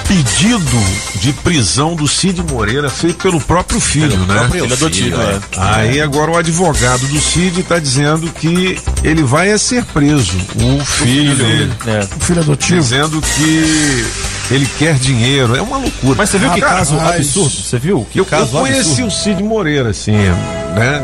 pedido 0.08 0.84
de 1.15 1.34
prisão 1.34 1.95
do 1.95 2.08
Cid 2.08 2.41
Moreira 2.52 2.89
feito 2.89 3.17
pelo 3.21 3.39
próprio 3.39 3.77
filho, 3.80 4.18
né? 4.18 4.34
próprio 4.36 4.66
adotivo, 4.66 5.18
filho, 5.18 5.22
é. 5.22 5.40
Aí 5.58 6.02
agora 6.02 6.32
o 6.32 6.38
advogado 6.38 7.06
do 7.08 7.20
Cid 7.20 7.62
está 7.62 7.80
dizendo 7.80 8.30
que 8.32 8.78
ele 9.04 9.24
vai 9.24 9.58
ser 9.58 9.84
preso, 9.86 10.38
o 10.56 10.86
filho 10.86 11.36
dele, 11.36 11.74
É. 11.88 12.08
O 12.16 12.20
filho 12.20 12.42
adotivo. 12.42 12.80
dizendo 12.82 13.22
que 13.22 14.06
ele 14.52 14.68
quer 14.78 14.96
dinheiro. 14.96 15.56
É 15.56 15.62
uma 15.62 15.78
loucura. 15.78 16.16
Mas 16.18 16.30
você 16.30 16.38
viu 16.38 16.52
que 16.52 16.60
Rapaz, 16.60 16.90
caso 16.90 17.00
absurdo? 17.00 17.50
Você 17.52 17.80
viu? 17.80 18.08
Que 18.12 18.20
eu, 18.20 18.24
eu 18.24 18.30
caso 18.30 18.52
conheci 18.52 19.02
absurdo. 19.02 19.08
o 19.08 19.12
Cid 19.12 19.44
Moreira, 19.44 19.90
assim, 19.90 20.13
né? 20.13 21.02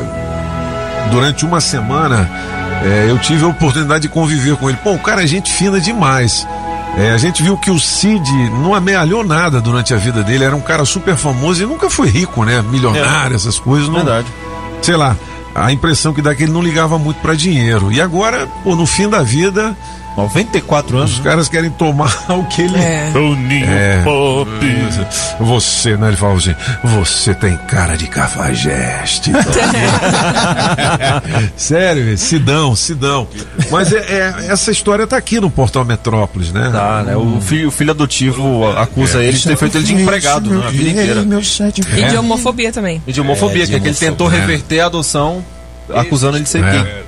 Durante 1.12 1.46
uma 1.46 1.60
semana 1.62 2.30
é, 2.84 3.08
eu 3.10 3.18
tive 3.20 3.44
a 3.44 3.48
oportunidade 3.48 4.04
de 4.04 4.10
conviver 4.10 4.56
com 4.58 4.70
ele. 4.70 4.78
Pô, 4.84 4.94
o 4.94 5.00
cara 5.00 5.24
é 5.24 5.28
gente 5.28 5.52
fina 5.52 5.80
demais. 5.80 6.48
É, 6.98 7.12
a 7.12 7.18
gente 7.18 7.42
viu 7.42 7.58
que 7.58 7.72
o 7.72 7.80
Cid 7.80 8.32
não 8.62 8.76
amealhou 8.76 9.24
nada 9.24 9.60
durante 9.60 9.94
a 9.94 9.98
vida 9.98 10.24
dele, 10.24 10.44
era 10.44 10.56
um 10.56 10.62
cara 10.62 10.86
super 10.86 11.16
famoso 11.16 11.64
e 11.64 11.66
nunca 11.66 11.90
foi 11.90 12.08
rico, 12.08 12.44
né? 12.46 12.62
Milionário, 12.62 13.36
essas 13.36 13.60
coisas. 13.60 13.88
Não, 13.88 13.96
Verdade. 13.96 14.28
sei 14.82 14.96
lá, 14.96 15.18
a 15.56 15.72
impressão 15.72 16.14
que 16.14 16.22
dá 16.22 16.32
é 16.32 16.36
que 16.36 16.44
ele 16.44 16.52
não 16.52 16.62
ligava 16.62 16.98
muito 17.00 17.20
pra 17.20 17.34
dinheiro. 17.34 17.92
E 17.92 18.00
agora, 18.00 18.48
pô, 18.64 18.76
no 18.76 18.86
fim 18.86 19.10
da 19.10 19.24
vida, 19.24 19.76
94 20.16 20.98
anos. 20.98 21.14
os 21.14 21.20
caras 21.20 21.50
querem 21.50 21.70
tomar 21.72 22.14
o 22.30 22.44
que 22.46 22.62
ele 22.64 22.78
É. 22.78 23.10
Toninho 23.12 23.70
É. 23.70 24.02
Pop. 24.04 24.50
Você, 25.40 25.98
né? 25.98 26.08
Ele 26.10 26.18
falava 26.18 26.38
assim: 26.40 26.56
Você 26.84 27.34
tem 27.34 27.58
cara 27.68 27.96
de 27.98 28.08
cafajeste. 28.08 29.32
Sério, 31.56 32.18
Sidão, 32.18 32.76
Sidão. 32.76 33.28
Mas 33.72 33.92
é, 33.94 33.98
é- 33.98 34.36
essa 34.50 34.72
história 34.72 35.06
tá 35.08 35.18
aqui 35.18 35.40
no 35.40 35.50
Portal 35.50 35.86
Metrópolis, 35.86 36.52
né? 36.52 36.70
Tá, 36.72 37.04
né? 37.04 37.16
O 37.16 37.40
filho, 37.42 37.70
o 37.70 37.72
filho 37.72 37.92
adotivo 37.92 38.68
acusa 38.78 39.24
ele 39.24 39.38
de 39.38 39.48
ter 39.48 39.58
feito 39.58 39.78
ele 39.78 39.86
de 39.86 39.94
empregado 39.96 40.50
né, 40.50 40.64
a 40.66 40.70
vida 40.70 40.90
inteira. 40.90 41.22
E 41.98 42.04
de 42.10 42.18
homofobia 42.18 42.72
também. 42.72 43.02
E 43.08 43.14
de 43.14 43.22
homofobia, 43.22 43.64
É, 43.64 43.66
de 43.66 43.72
que 43.72 43.78
é 43.78 43.80
que 43.80 43.88
ele 43.88 43.96
tentou 43.96 44.28
reverter 44.28 44.82
a 44.82 44.86
adoção, 44.88 45.44
acusando 45.94 46.38
ele 46.38 46.44
de 46.44 46.50
ser 46.50 46.62
gay. 46.64 47.04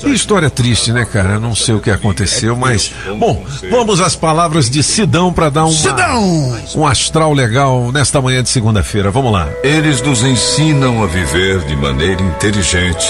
Que 0.00 0.10
história 0.10 0.48
triste, 0.48 0.92
né, 0.92 1.04
cara? 1.04 1.38
Não 1.38 1.54
sei 1.54 1.74
o 1.74 1.80
que 1.80 1.90
aconteceu, 1.90 2.56
mas. 2.56 2.92
Bom, 3.18 3.44
vamos 3.70 4.00
às 4.00 4.16
palavras 4.16 4.70
de 4.70 4.82
Sidão 4.82 5.32
para 5.32 5.50
dar 5.50 5.64
uma, 5.64 5.72
Sidão! 5.72 6.58
um 6.74 6.86
astral 6.86 7.32
legal 7.32 7.92
nesta 7.92 8.20
manhã 8.20 8.42
de 8.42 8.48
segunda-feira. 8.48 9.10
Vamos 9.10 9.32
lá. 9.32 9.48
Eles 9.62 10.00
nos 10.02 10.22
ensinam 10.22 11.02
a 11.02 11.06
viver 11.06 11.60
de 11.66 11.76
maneira 11.76 12.22
inteligente 12.22 13.06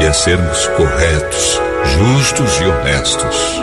e 0.00 0.06
a 0.06 0.12
sermos 0.12 0.66
corretos, 0.76 1.60
justos 1.96 2.60
e 2.60 2.64
honestos. 2.64 3.60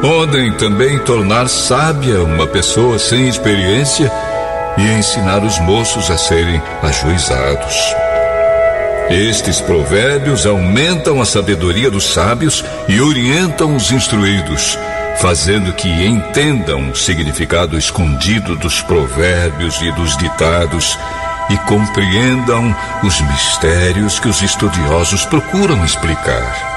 Podem 0.00 0.52
também 0.52 0.98
tornar 1.00 1.48
sábia 1.48 2.22
uma 2.22 2.46
pessoa 2.46 2.98
sem 2.98 3.28
experiência 3.28 4.10
e 4.76 4.82
ensinar 4.92 5.42
os 5.42 5.58
moços 5.58 6.08
a 6.08 6.16
serem 6.16 6.62
ajuizados. 6.82 7.74
Estes 9.10 9.58
provérbios 9.58 10.44
aumentam 10.44 11.18
a 11.18 11.24
sabedoria 11.24 11.90
dos 11.90 12.12
sábios 12.12 12.62
e 12.86 13.00
orientam 13.00 13.74
os 13.74 13.90
instruídos, 13.90 14.78
fazendo 15.18 15.72
que 15.72 15.88
entendam 15.88 16.90
o 16.90 16.94
significado 16.94 17.78
escondido 17.78 18.54
dos 18.56 18.82
provérbios 18.82 19.80
e 19.80 19.90
dos 19.92 20.14
ditados 20.18 20.98
e 21.48 21.56
compreendam 21.60 22.76
os 23.02 23.18
mistérios 23.22 24.20
que 24.20 24.28
os 24.28 24.42
estudiosos 24.42 25.24
procuram 25.24 25.82
explicar. 25.86 26.68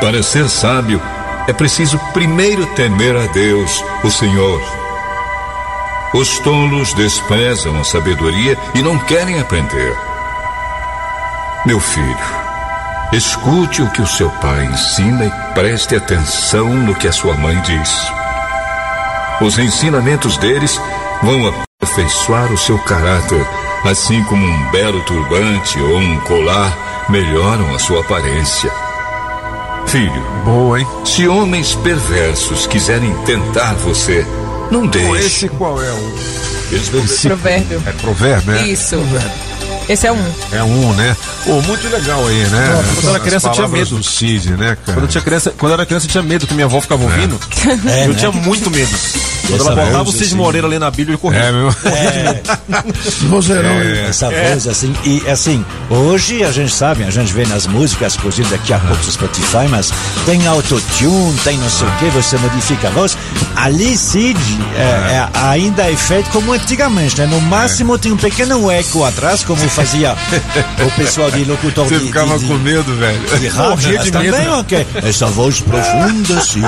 Para 0.00 0.22
ser 0.22 0.48
sábio, 0.48 1.02
é 1.48 1.52
preciso 1.52 1.98
primeiro 2.12 2.64
temer 2.74 3.16
a 3.16 3.26
Deus, 3.26 3.82
o 4.04 4.10
Senhor. 4.10 4.62
Os 6.14 6.38
tolos 6.38 6.94
desprezam 6.94 7.76
a 7.80 7.82
sabedoria 7.82 8.56
e 8.76 8.82
não 8.82 8.96
querem 9.00 9.40
aprender. 9.40 10.05
Meu 11.66 11.80
filho, 11.80 12.16
escute 13.12 13.82
o 13.82 13.90
que 13.90 14.00
o 14.00 14.06
seu 14.06 14.30
pai 14.30 14.66
ensina 14.66 15.24
e 15.24 15.52
preste 15.52 15.96
atenção 15.96 16.68
no 16.72 16.94
que 16.94 17.08
a 17.08 17.12
sua 17.12 17.34
mãe 17.34 17.60
diz. 17.62 17.90
Os 19.40 19.58
ensinamentos 19.58 20.36
deles 20.36 20.80
vão 21.24 21.52
aperfeiçoar 21.82 22.52
o 22.52 22.56
seu 22.56 22.78
caráter, 22.78 23.44
assim 23.84 24.22
como 24.24 24.46
um 24.46 24.70
belo 24.70 25.02
turbante 25.02 25.80
ou 25.80 25.98
um 25.98 26.20
colar 26.20 27.06
melhoram 27.08 27.74
a 27.74 27.80
sua 27.80 28.00
aparência. 28.00 28.70
Filho, 29.88 30.22
Boa, 30.44 30.78
hein? 30.78 30.86
se 31.04 31.26
homens 31.26 31.74
perversos 31.74 32.68
quiserem 32.68 33.12
tentar 33.24 33.74
você, 33.74 34.24
não 34.70 34.82
Bom, 34.82 34.88
deixe. 34.88 35.26
esse 35.26 35.48
qual 35.48 35.82
é 35.82 35.92
o. 35.92 36.14
Eles 36.70 36.88
vão 36.88 37.04
Provérbio. 37.28 37.82
É 37.86 37.92
provérbio, 37.92 38.52
né? 38.52 38.62
Isso. 38.68 38.96
Esse 39.88 40.06
é 40.06 40.12
um. 40.12 40.32
É 40.52 40.62
um, 40.62 40.92
né? 40.94 41.16
Pô, 41.44 41.62
muito 41.62 41.88
legal 41.88 42.26
aí, 42.26 42.44
né? 42.46 42.84
Quando 42.94 43.04
eu 43.04 43.10
era 43.10 43.20
criança, 43.20 43.48
eu 43.48 43.52
tinha 43.52 43.68
medo. 43.68 43.96
do 43.96 44.02
Cid, 44.02 44.50
né, 44.52 44.76
cara? 44.76 44.78
Quando 44.84 45.02
eu, 45.02 45.08
tinha 45.08 45.22
criança, 45.22 45.54
quando 45.56 45.70
eu 45.70 45.74
era 45.74 45.86
criança, 45.86 46.06
eu 46.06 46.10
tinha 46.10 46.22
medo 46.22 46.46
que 46.46 46.54
minha 46.54 46.66
avó 46.66 46.80
ficava 46.80 47.04
ouvindo. 47.04 47.38
É, 47.86 48.04
eu 48.04 48.08
né? 48.08 48.14
tinha 48.14 48.32
muito 48.32 48.70
medo. 48.70 48.90
Quando 49.46 49.60
ela 49.60 49.72
Essa 49.72 49.84
botava 49.86 50.08
o 50.08 50.12
Cid 50.12 50.24
assim. 50.24 50.34
Moreira 50.34 50.66
ali 50.66 50.78
na 50.78 50.90
Bíblia, 50.90 51.14
eu 51.14 51.18
corria. 51.18 51.40
É, 51.40 51.52
meu. 51.52 51.74
Vozeirão 53.28 53.70
É. 53.76 53.80
aí. 53.80 53.98
Essa 53.98 54.30
voz 54.30 54.66
assim, 54.66 54.94
e 55.04 55.22
assim, 55.28 55.64
hoje 55.88 56.42
a 56.42 56.50
gente 56.50 56.72
sabe, 56.72 57.04
a 57.04 57.10
gente 57.10 57.32
vê 57.32 57.46
nas 57.46 57.66
músicas, 57.66 58.16
inclusive 58.16 58.48
daqui 58.50 58.72
a 58.72 58.78
pouco 58.78 59.04
no 59.04 59.12
Spotify, 59.12 59.68
mas 59.70 59.92
tem 60.24 60.46
autotune, 60.46 61.38
tem 61.44 61.56
não 61.58 61.70
sei 61.70 61.86
o 61.86 61.90
que, 61.92 62.06
você 62.10 62.36
modifica 62.38 62.88
a 62.88 62.90
voz. 62.90 63.16
Ali, 63.54 63.96
Cid, 63.96 64.38
é, 64.76 64.80
é, 64.80 65.28
ainda 65.34 65.90
é 65.90 65.96
feito 65.96 66.30
como 66.30 66.52
antigamente, 66.52 67.18
né? 67.18 67.26
No 67.26 67.40
máximo 67.40 67.98
tem 67.98 68.12
um 68.12 68.16
pequeno 68.16 68.70
eco 68.70 69.04
atrás, 69.04 69.44
como 69.44 69.60
fazia 69.76 70.16
o 70.86 70.90
pessoal 70.92 71.30
de 71.30 71.44
locutor 71.44 71.86
Você 71.86 71.98
de, 71.98 72.06
ficava 72.06 72.38
de, 72.38 72.46
com 72.46 72.54
medo, 72.54 72.94
velho. 72.96 73.20
de 73.38 73.46
rádio, 73.48 73.70
Morria 73.70 73.98
de 73.98 74.10
também, 74.10 74.30
medo. 74.30 74.52
ok. 74.58 74.86
Essa 75.04 75.26
voz 75.26 75.60
profunda, 75.60 76.40
sim. 76.40 76.62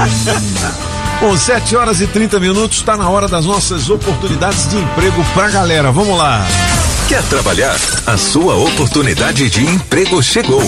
Bom, 1.19 1.35
7 1.37 1.75
horas 1.75 2.03
e 2.03 2.07
30 2.07 2.39
minutos, 2.39 2.77
está 2.79 2.99
na 2.99 3.09
hora 3.09 3.27
das 3.27 3.47
nossas 3.47 3.89
oportunidades 3.89 4.69
de 4.69 4.77
emprego 4.77 5.25
pra 5.33 5.49
galera. 5.49 5.91
Vamos 5.91 6.19
lá. 6.19 6.47
Quer 7.09 7.23
trabalhar? 7.25 7.77
A 8.07 8.17
sua 8.19 8.55
oportunidade 8.57 9.49
de 9.49 9.65
emprego 9.65 10.23
chegou. 10.23 10.61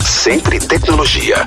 sempre 0.00 0.58
tecnologia. 0.58 1.46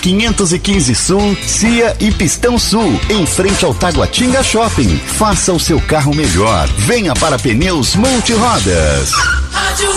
515 0.00 0.94
Sul, 0.94 1.36
Cia 1.46 1.96
e 2.00 2.10
Pistão 2.10 2.58
Sul, 2.58 3.00
em 3.10 3.26
frente 3.26 3.64
ao 3.64 3.74
Taguatinga 3.74 4.42
Shopping. 4.42 4.98
Faça 5.18 5.52
o 5.52 5.60
seu 5.60 5.80
carro 5.80 6.14
melhor. 6.14 6.68
Venha 6.78 7.14
para 7.14 7.38
Pneus 7.38 7.94
Multirodas. 7.94 9.12
Rádio 9.52 9.92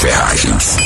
Ferragens. 0.00 0.76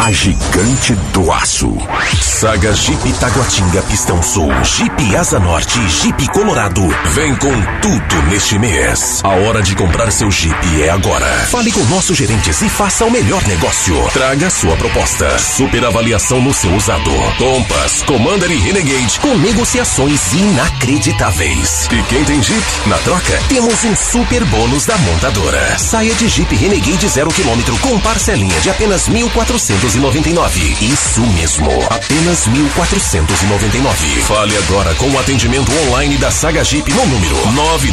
A 0.00 0.10
gigante 0.10 0.92
do 1.12 1.30
aço. 1.30 1.76
Saga 2.20 2.74
Jeep 2.74 3.12
Taguatinga 3.14 3.82
Pistão 3.82 4.22
Sul, 4.22 4.48
Jeep 4.64 5.16
Asa 5.16 5.38
Norte 5.38 5.78
Jeep 5.88 6.28
Colorado. 6.28 6.82
Vem 7.14 7.34
com 7.36 7.52
tudo 7.80 8.22
neste 8.28 8.58
mês. 8.58 9.20
A 9.24 9.28
hora 9.28 9.62
de 9.62 9.74
comprar 9.76 10.10
seu 10.10 10.30
Jeep 10.30 10.82
é 10.82 10.90
agora. 10.90 11.26
Fale 11.50 11.70
com 11.70 11.84
nossos 11.84 12.16
gerentes 12.16 12.60
e 12.62 12.68
faça 12.68 13.04
o 13.04 13.10
melhor 13.10 13.42
negócio. 13.46 13.96
Traga 14.12 14.50
sua 14.50 14.76
proposta. 14.76 15.38
Super 15.38 15.84
avaliação 15.84 16.40
no 16.40 16.52
seu 16.52 16.74
usado. 16.74 17.10
Compass, 17.38 18.02
Commander 18.02 18.50
e 18.50 18.58
Renegade 18.58 19.20
com 19.20 19.36
negociações 19.38 20.32
inacreditáveis. 20.32 21.88
E 21.92 22.02
quem 22.04 22.24
tem 22.24 22.42
Jeep, 22.42 22.64
na 22.86 22.98
troca, 22.98 23.40
temos 23.48 23.84
um 23.84 23.94
super 23.94 24.44
bônus 24.46 24.84
da 24.84 24.98
montadora. 24.98 25.78
Saia 25.78 26.14
de 26.14 26.28
Jeep 26.28 26.54
Renegade 26.54 27.08
zero 27.08 27.30
quilômetro 27.30 27.76
com 27.78 27.98
parcelinha 28.00 28.47
de 28.60 28.70
apenas 28.70 29.08
1.499. 29.08 30.82
Isso 30.82 31.20
mesmo, 31.20 31.70
apenas 31.90 32.48
1.499. 32.48 34.20
Fale 34.26 34.56
agora 34.56 34.94
com 34.94 35.08
o 35.10 35.18
atendimento 35.18 35.70
online 35.86 36.16
da 36.18 36.30
Saga 36.30 36.64
Jeep 36.64 36.90
no 36.92 37.06
número 37.06 37.36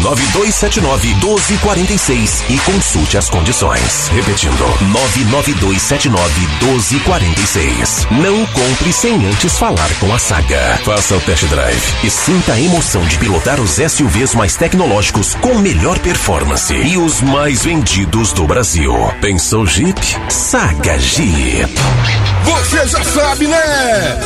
99279-1246 0.04 2.44
e 2.50 2.58
consulte 2.60 3.18
as 3.18 3.30
condições. 3.30 4.08
Repetindo, 4.10 4.65
99279-1246. 5.32 8.12
Não 8.22 8.46
compre 8.48 8.91
sem 8.94 9.26
antes 9.26 9.58
falar 9.58 9.89
com 10.00 10.13
a 10.13 10.20
Saga. 10.20 10.80
Faça 10.84 11.15
o 11.15 11.22
test 11.22 11.46
drive 11.46 11.82
e 12.04 12.10
sinta 12.10 12.54
a 12.54 12.62
emoção 12.62 13.06
de 13.06 13.18
pilotar 13.18 13.60
os 13.60 13.72
SUVs 13.72 14.34
mais 14.34 14.56
tecnológicos 14.56 15.36
com 15.36 15.60
melhor 15.60 16.00
performance 16.00 16.74
e 16.74 16.98
os 16.98 17.22
mais 17.22 17.63
vendidos 17.63 18.32
do 18.34 18.46
Brasil. 18.46 18.94
Pensou 19.22 19.65
Jeep? 19.65 20.00
Saga 20.36 21.00
Jeep. 21.00 21.74
Você 22.43 22.88
já 22.88 23.02
sabe, 23.06 23.48
né? 23.48 24.19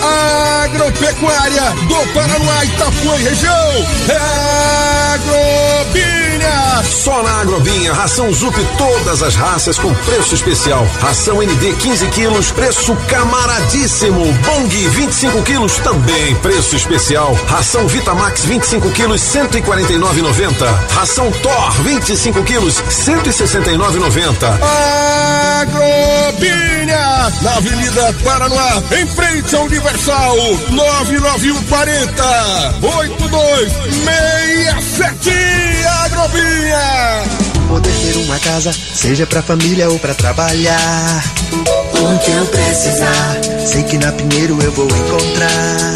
Agropecuária 0.64 1.70
do 1.88 2.14
Paraná, 2.14 2.66
Itapuã 2.66 3.16
e 3.20 3.24
região. 3.24 3.88
É 4.10 4.50
Agrobinha. 5.14 6.84
Só 6.84 7.22
na 7.22 7.42
Agrobinha, 7.42 7.94
ração 7.94 8.34
Zup 8.34 8.56
todas 8.78 9.22
as 9.22 9.36
raças 9.36 9.78
com 9.78 9.94
preço 9.94 10.34
especial. 10.34 10.86
Ração 11.00 11.44
ND 11.44 11.74
15 11.74 12.08
quilos, 12.08 12.52
preço 12.52 12.96
camaradíssimo. 13.08 14.26
Bong 14.34 14.88
25 14.90 15.44
quilos, 15.44 15.78
também 15.78 16.36
preço 16.38 16.76
especial. 16.76 17.38
Ração 17.48 17.88
Vitamax 17.88 18.46
25 18.46 18.90
quilos, 18.92 19.22
149,90. 19.22 20.66
Ração 20.92 21.32
Thor 21.32 21.72
25 21.84 22.44
quilos, 22.44 22.82
169,90. 22.90 24.60
Agrobinha. 26.00 27.32
Na 27.42 27.58
Avenida 27.58 28.16
Paraná, 28.24 28.82
em 28.98 29.06
frente 29.08 29.54
ao 29.56 29.66
Universal. 29.66 30.36
99140 30.72 32.24
8267 32.82 35.30
Agrobinha. 36.06 37.24
Poder 37.68 37.92
ter 37.92 38.16
uma 38.18 38.40
casa, 38.40 38.72
seja 38.94 39.28
pra 39.28 39.44
família 39.44 39.90
ou 39.90 40.00
pra 40.00 40.14
trabalhar. 40.14 41.24
O 41.94 42.18
que 42.20 42.32
eu 42.32 42.46
precisar, 42.48 43.38
sei 43.66 43.84
que 43.84 43.98
na 43.98 44.12
Pinheiro 44.12 44.58
eu 44.62 44.72
vou 44.72 44.86
encontrar. 44.86 45.94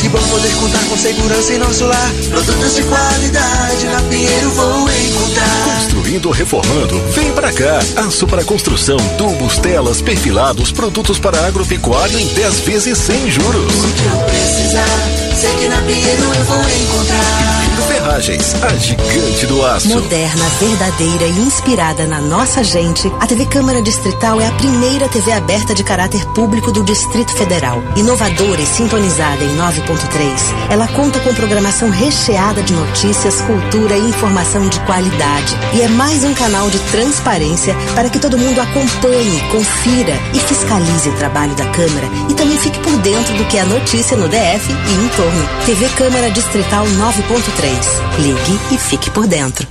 Que 0.00 0.08
bom 0.08 0.18
poder 0.18 0.54
contar 0.56 0.84
com 0.84 0.96
segurança 0.96 1.52
em 1.54 1.58
nosso 1.58 1.84
lar. 1.86 2.12
Produtos 2.30 2.74
de 2.74 2.82
qualidade 2.82 3.86
na 3.86 4.00
Pinheiro 4.02 4.50
vou 4.50 4.90
encontrar. 4.90 5.86
Construindo 6.10 6.26
ou 6.26 6.32
reformando? 6.32 7.00
Vem 7.12 7.30
pra 7.32 7.52
cá. 7.52 7.78
Aço 8.04 8.26
para 8.26 8.42
construção, 8.42 8.96
tubos, 9.16 9.58
telas, 9.58 10.02
perfilados, 10.02 10.72
produtos 10.72 11.20
para 11.20 11.46
agropecuário 11.46 12.18
em 12.18 12.26
10 12.26 12.60
vezes 12.60 12.98
sem 12.98 13.30
juros. 13.30 13.74
O 13.74 13.92
que 13.92 14.06
eu 14.06 14.16
precisar, 14.24 14.88
sei 15.36 15.54
que 15.54 15.68
na 15.68 15.80
Pinheiro 15.82 16.22
eu 16.22 16.44
vou 16.44 16.58
encontrar. 16.58 17.79
Ferragens, 18.10 18.54
a 18.64 18.76
gigante 18.76 19.46
do 19.46 19.64
aço. 19.64 19.88
Moderna, 19.88 20.44
verdadeira 20.58 21.26
e 21.26 21.40
inspirada 21.42 22.06
na 22.08 22.20
nossa 22.20 22.64
gente, 22.64 23.06
a 23.20 23.26
TV 23.26 23.46
Câmara 23.46 23.80
Distrital 23.80 24.40
é 24.40 24.48
a 24.48 24.52
primeira 24.52 25.08
TV 25.08 25.30
aberta 25.30 25.74
de 25.74 25.84
caráter 25.84 26.24
público 26.34 26.72
do 26.72 26.82
Distrito 26.82 27.32
Federal. 27.32 27.80
Inovadora 27.94 28.60
e 28.60 28.66
sintonizada 28.66 29.44
em 29.44 29.56
9.3, 29.56 30.70
ela 30.70 30.88
conta 30.88 31.20
com 31.20 31.32
programação 31.34 31.88
recheada 31.88 32.62
de 32.64 32.72
notícias, 32.72 33.40
cultura 33.42 33.96
e 33.96 34.08
informação 34.08 34.68
de 34.68 34.80
qualidade. 34.80 35.54
E 35.72 35.82
é 35.82 35.88
mais 35.88 36.24
um 36.24 36.34
canal 36.34 36.68
de 36.68 36.80
transparência 36.90 37.76
para 37.94 38.10
que 38.10 38.18
todo 38.18 38.36
mundo 38.36 38.60
acompanhe, 38.60 39.40
confira 39.52 40.14
e 40.34 40.40
fiscalize 40.40 41.08
o 41.08 41.16
trabalho 41.16 41.54
da 41.54 41.66
Câmara 41.66 42.08
e 42.28 42.34
também 42.34 42.58
fique 42.58 42.78
por 42.80 42.96
dentro 42.98 43.36
do 43.36 43.44
que 43.44 43.56
é 43.56 43.64
notícia 43.64 44.16
no 44.16 44.28
DF 44.28 44.72
e 44.72 44.94
em 44.94 45.08
torno. 45.16 45.48
TV 45.64 45.88
Câmara 45.90 46.28
Distrital 46.30 46.84
9.3. 46.84 47.99
Ligue 48.18 48.60
e 48.72 48.78
fique 48.78 49.10
por 49.10 49.26
dentro. 49.26 49.66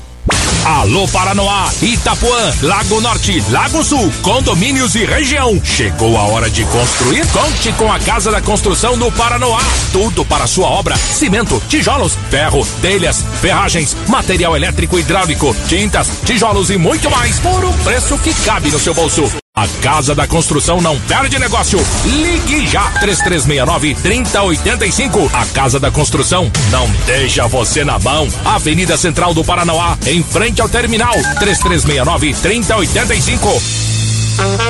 Alô 0.65 1.07
Paranoá, 1.07 1.71
Itapuã, 1.81 2.53
Lago 2.61 3.01
Norte, 3.01 3.43
Lago 3.49 3.83
Sul, 3.83 4.11
condomínios 4.21 4.93
e 4.95 5.05
região. 5.05 5.59
Chegou 5.63 6.17
a 6.17 6.23
hora 6.23 6.49
de 6.49 6.63
construir? 6.65 7.25
Conte 7.27 7.71
com 7.73 7.91
a 7.91 7.99
Casa 7.99 8.29
da 8.29 8.41
Construção 8.41 8.97
do 8.97 9.11
Paranoá. 9.11 9.61
Tudo 9.91 10.23
para 10.25 10.47
sua 10.47 10.67
obra: 10.67 10.95
cimento, 10.97 11.61
tijolos, 11.67 12.17
ferro, 12.29 12.65
telhas, 12.81 13.23
ferragens, 13.41 13.95
material 14.07 14.55
elétrico 14.55 14.97
e 14.97 15.01
hidráulico, 15.01 15.55
tintas, 15.67 16.07
tijolos 16.25 16.69
e 16.69 16.77
muito 16.77 17.09
mais 17.09 17.39
por 17.39 17.65
um 17.65 17.73
preço 17.79 18.17
que 18.19 18.33
cabe 18.45 18.69
no 18.69 18.79
seu 18.79 18.93
bolso. 18.93 19.23
A 19.59 19.67
Casa 19.81 20.15
da 20.15 20.25
Construção 20.25 20.79
não 20.79 20.97
perde 21.01 21.37
negócio. 21.37 21.85
Ligue 22.05 22.65
já 22.65 22.81
3369 23.01 23.93
3085. 23.95 25.29
A 25.33 25.45
Casa 25.47 25.77
da 25.77 25.91
Construção 25.91 26.49
não 26.71 26.89
deixa 27.05 27.45
você 27.45 27.83
na 27.83 27.99
mão. 27.99 28.25
Avenida 28.45 28.95
Central 28.95 29.33
do 29.33 29.43
Paranoá, 29.43 29.97
em 30.07 30.23
frente 30.23 30.61
ao 30.61 30.69
terminal 30.69 31.11
3369 31.39 32.33
3085. 32.35 33.61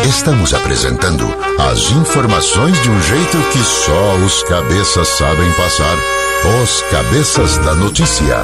Estamos 0.10 0.56
apresentando 0.56 1.24
as 1.72 1.92
informações 1.92 2.82
de 2.82 2.90
um 2.90 3.00
jeito 3.04 3.38
que 3.52 3.60
só 3.60 4.16
os 4.16 4.42
cabeças 4.42 5.08
sabem 5.10 5.52
passar. 5.52 5.98
Os 6.64 6.82
cabeças 6.90 7.60
da 7.60 7.76
notícia. 7.76 8.44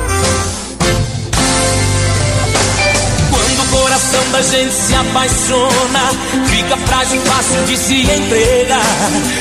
Da 4.35 4.41
gente 4.41 4.73
se 4.73 4.93
apaixona, 4.93 6.11
fica 6.47 6.75
frágil, 6.75 7.21
fácil 7.21 7.63
de 7.67 7.77
se 7.77 8.01
entregar. 8.01 8.81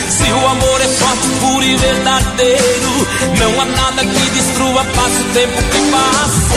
Se 0.09 0.31
o 0.31 0.47
amor 0.47 0.81
é 0.81 0.87
forte, 0.87 1.29
puro 1.41 1.65
e 1.65 1.77
verdadeiro, 1.77 3.09
não 3.41 3.61
há 3.61 3.65
nada 3.65 4.07
que 4.07 4.31
destrua, 4.31 4.85
passa 4.85 5.21
o 5.21 5.33
tempo 5.33 5.63
que 5.65 5.91
passa. 5.91 6.55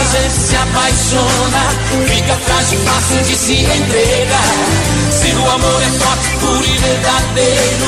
A 0.00 0.16
gente 0.16 0.34
se 0.34 0.54
apaixona, 0.54 2.06
fica 2.06 2.34
frágil, 2.36 2.78
fácil 2.84 3.22
de 3.24 3.36
se 3.36 3.54
entregar. 3.54 4.93
Se 5.24 5.34
o 5.34 5.50
amor 5.50 5.82
é 5.82 5.86
forte, 5.86 6.28
puro 6.38 6.64
e 6.64 6.78
verdadeiro, 6.78 7.84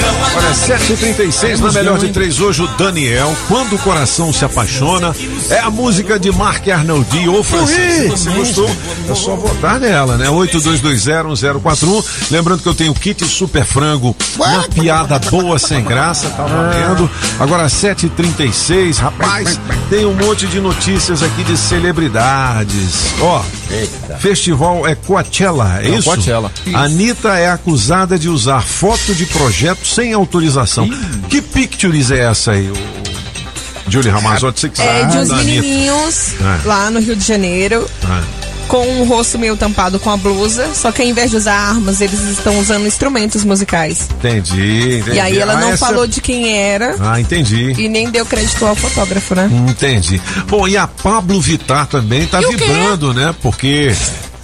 não 0.00 0.08
há 0.08 0.28
Olha, 0.28 0.42
nada 0.42 0.54
que 0.54 0.94
7h36 0.94 1.58
na 1.58 1.72
melhor 1.72 1.98
de 1.98 2.08
três 2.08 2.40
hoje, 2.40 2.62
o 2.62 2.66
Daniel. 2.78 3.36
Quando 3.46 3.74
o 3.74 3.78
coração 3.78 4.32
se 4.32 4.42
apaixona, 4.42 5.14
é 5.50 5.58
a 5.58 5.70
música 5.70 6.18
de 6.18 6.32
Mark 6.32 6.66
Arnoldi. 6.66 7.28
Ô, 7.28 7.42
Francisco, 7.42 8.16
se 8.16 8.24
você 8.24 8.30
gostou, 8.30 8.70
é 9.10 9.14
só 9.14 9.36
votar 9.36 9.78
nela, 9.78 10.16
né? 10.16 10.28
82201041. 10.28 12.04
Lembrando 12.30 12.62
que 12.62 12.68
eu 12.68 12.74
tenho 12.74 12.94
kit 12.94 13.22
super 13.26 13.66
frango, 13.66 14.16
uma 14.36 14.62
piada 14.62 15.18
boa 15.30 15.58
sem 15.58 15.84
graça, 15.84 16.30
tá 16.30 16.44
valendo. 16.44 17.10
Agora, 17.38 17.66
7h36, 17.66 18.96
rapaz, 18.98 19.60
tem 19.90 20.06
um 20.06 20.14
monte 20.14 20.46
de 20.46 20.58
notícias 20.58 21.22
aqui 21.22 21.44
de 21.44 21.54
celebridades. 21.56 23.12
Ó, 23.20 23.42
festival 24.20 24.86
é 24.86 24.94
Coachella, 24.94 25.80
é 25.82 25.88
É, 25.88 25.90
isso? 25.90 26.04
Coachella. 26.04 26.50
Anitta 26.84 27.36
é 27.38 27.50
acusada 27.50 28.18
de 28.18 28.28
usar 28.28 28.62
foto 28.62 29.14
de 29.14 29.26
projeto 29.26 29.86
sem 29.86 30.12
autorização. 30.12 30.88
Que 31.28 31.40
pictures 31.42 32.10
é 32.10 32.20
essa 32.30 32.52
aí, 32.52 32.70
o 32.70 33.90
Julie 33.90 34.10
Ramazotti? 34.10 34.60
Você 34.60 34.68
que 34.68 34.80
É 34.82 35.00
sabe 35.00 35.12
de 35.12 35.18
uns 35.18 35.28
menininhos 35.44 36.32
É. 36.40 36.66
lá 36.68 36.90
no 36.90 37.00
Rio 37.00 37.16
de 37.16 37.26
Janeiro. 37.26 37.88
Ah. 38.04 38.22
Com 38.68 38.86
o 39.00 39.04
rosto 39.04 39.38
meio 39.38 39.56
tampado 39.56 39.98
com 39.98 40.10
a 40.10 40.16
blusa, 40.18 40.68
só 40.74 40.92
que 40.92 41.00
ao 41.00 41.08
invés 41.08 41.30
de 41.30 41.38
usar 41.38 41.54
armas, 41.54 42.02
eles 42.02 42.20
estão 42.28 42.58
usando 42.60 42.86
instrumentos 42.86 43.42
musicais. 43.42 44.08
Entendi, 44.18 44.98
entendi. 44.98 45.16
E 45.16 45.20
aí 45.20 45.38
ela 45.38 45.54
Ah, 45.54 45.60
não 45.60 45.70
essa- 45.70 45.86
falou 45.86 46.06
de 46.06 46.20
quem 46.20 46.52
era 46.54 46.94
Ah, 47.00 47.18
entendi. 47.18 47.72
e 47.78 47.88
nem 47.88 48.10
deu 48.10 48.26
crédito 48.26 48.66
ao 48.66 48.76
fotógrafo, 48.76 49.34
né? 49.34 49.48
Entendi. 49.70 50.20
Bom, 50.48 50.68
e 50.68 50.76
a 50.76 50.86
Pablo 50.86 51.40
Vittar 51.40 51.86
também 51.86 52.26
tá 52.26 52.42
E 52.42 52.46
vibrando, 52.46 53.14
né? 53.14 53.34
Porque 53.40 53.90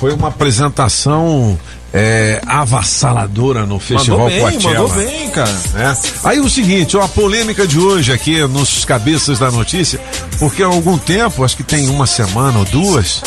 foi 0.00 0.14
uma 0.14 0.28
apresentação 0.28 1.58
é, 1.96 2.40
avassaladora 2.44 3.64
no 3.64 3.78
Festival 3.78 4.28
Mandou 4.28 4.34
bem, 4.34 4.40
Coachella. 4.40 4.80
mandou 4.80 4.96
bem, 4.96 5.30
cara. 5.30 5.56
É. 5.76 6.28
Aí 6.28 6.40
o 6.40 6.50
seguinte, 6.50 6.96
ó, 6.96 7.02
a 7.02 7.08
polêmica 7.08 7.68
de 7.68 7.78
hoje 7.78 8.12
aqui 8.12 8.44
nos 8.48 8.84
cabeças 8.84 9.38
da 9.38 9.48
notícia, 9.48 10.00
porque 10.40 10.64
há 10.64 10.66
algum 10.66 10.98
tempo, 10.98 11.44
acho 11.44 11.56
que 11.56 11.62
tem 11.62 11.88
uma 11.88 12.04
semana 12.04 12.58
ou 12.58 12.64
duas, 12.64 13.22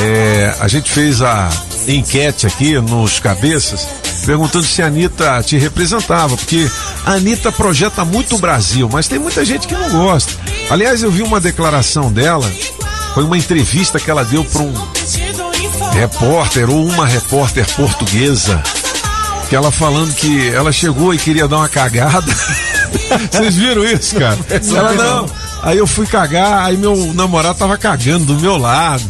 é, 0.00 0.54
a 0.60 0.68
gente 0.68 0.88
fez 0.88 1.20
a 1.20 1.50
enquete 1.88 2.46
aqui 2.46 2.78
nos 2.78 3.18
cabeças, 3.18 3.88
perguntando 4.24 4.64
se 4.64 4.82
a 4.82 4.86
Anitta 4.86 5.42
te 5.42 5.58
representava, 5.58 6.36
porque 6.36 6.70
a 7.04 7.12
Anitta 7.14 7.50
projeta 7.50 8.04
muito 8.04 8.36
o 8.36 8.38
Brasil, 8.38 8.88
mas 8.90 9.08
tem 9.08 9.18
muita 9.18 9.44
gente 9.44 9.66
que 9.66 9.74
não 9.74 9.90
gosta. 9.90 10.32
Aliás, 10.70 11.02
eu 11.02 11.10
vi 11.10 11.22
uma 11.22 11.40
declaração 11.40 12.12
dela, 12.12 12.48
foi 13.14 13.24
uma 13.24 13.36
entrevista 13.36 13.98
que 13.98 14.10
ela 14.10 14.24
deu 14.24 14.44
para 14.44 14.62
um 14.62 14.72
repórter 15.92 16.70
ou 16.70 16.86
uma 16.86 17.06
repórter 17.06 17.66
portuguesa 17.74 18.62
que 19.48 19.54
ela 19.54 19.70
falando 19.70 20.12
que 20.14 20.48
ela 20.48 20.72
chegou 20.72 21.14
e 21.14 21.18
queria 21.18 21.46
dar 21.46 21.58
uma 21.58 21.68
cagada. 21.68 22.26
Vocês 23.30 23.54
viram 23.54 23.84
isso, 23.84 24.16
cara? 24.16 24.38
Ela 24.50 24.92
não. 24.92 25.26
Aí 25.62 25.78
eu 25.78 25.86
fui 25.86 26.06
cagar, 26.06 26.64
aí 26.64 26.76
meu 26.76 27.12
namorado 27.14 27.58
tava 27.58 27.76
cagando 27.76 28.24
do 28.24 28.40
meu 28.40 28.56
lado. 28.56 29.04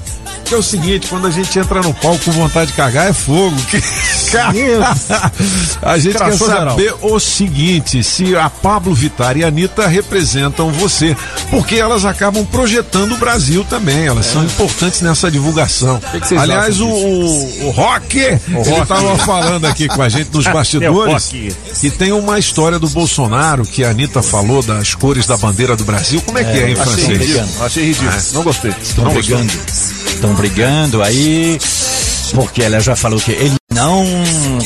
Que 0.45 0.55
é 0.55 0.57
o 0.57 0.63
seguinte, 0.63 1.09
quando 1.09 1.27
a 1.27 1.31
gente 1.31 1.59
entra 1.59 1.81
no 1.83 1.93
palco 1.93 2.25
com 2.25 2.31
vontade 2.33 2.71
de 2.71 2.77
cagar, 2.77 3.09
é 3.09 3.13
fogo. 3.13 3.57
Que... 3.69 3.83
a 5.83 5.99
gente 5.99 6.13
quer 6.13 6.19
Crachou 6.19 6.49
geral. 6.49 6.71
saber 6.71 6.95
o 7.03 7.21
seguinte: 7.21 8.03
se 8.03 8.37
a 8.37 8.51
Pablo 8.51 8.95
Vittar 8.95 9.37
e 9.37 9.45
a 9.45 9.49
Anitta 9.49 9.87
representam 9.87 10.71
você, 10.73 11.17
porque 11.51 11.77
elas 11.77 12.05
acabam 12.05 12.45
projetando 12.45 13.13
o 13.13 13.17
Brasil 13.17 13.65
também, 13.65 14.07
elas 14.07 14.27
são 14.27 14.45
importantes 14.45 15.01
nessa 15.01 15.31
divulgação. 15.31 15.99
que 15.99 16.27
vocês 16.27 16.41
Aliás, 16.41 16.81
o, 16.81 16.89
o, 16.89 17.67
o 17.67 17.71
Rock, 17.71 18.19
ele 18.19 18.41
Rock. 18.53 18.83
estava 18.83 19.19
falando 19.19 19.65
aqui 19.67 19.89
com 19.89 20.03
a 20.03 20.09
gente 20.09 20.31
nos 20.33 20.47
É 20.77 20.91
o 20.91 21.07
bastidores 21.07 21.27
que 21.81 21.91
tem 21.91 22.13
uma 22.13 22.39
história 22.39 22.79
do 22.79 22.89
Bolsonaro 22.89 23.65
que 23.65 23.85
a 23.85 23.91
Anitta 23.91 24.23
falou 24.23 24.63
das 24.63 24.95
cores 24.95 25.27
da 25.27 25.37
bandeira 25.37 25.77
do 25.77 25.85
Brasil. 25.85 26.21
Como 26.23 26.39
é, 26.39 26.45
que 26.45 26.51
é, 26.51 26.71
hein, 26.71 26.77
achei 26.79 26.85
francês? 26.85 27.19
ridículo, 27.19 27.65
achei 27.65 27.85
ridículo. 27.85 28.13
Não 28.33 28.43
gostei. 28.43 28.75
Estão 28.83 29.05
brigando. 29.13 29.53
Estão 30.07 30.35
brigando 30.35 31.03
aí, 31.03 31.59
porque 32.35 32.63
ela 32.63 32.81
já 32.81 32.97
falou 32.97 33.21
que 33.21 33.33
ele 33.33 33.57
não, 33.77 34.05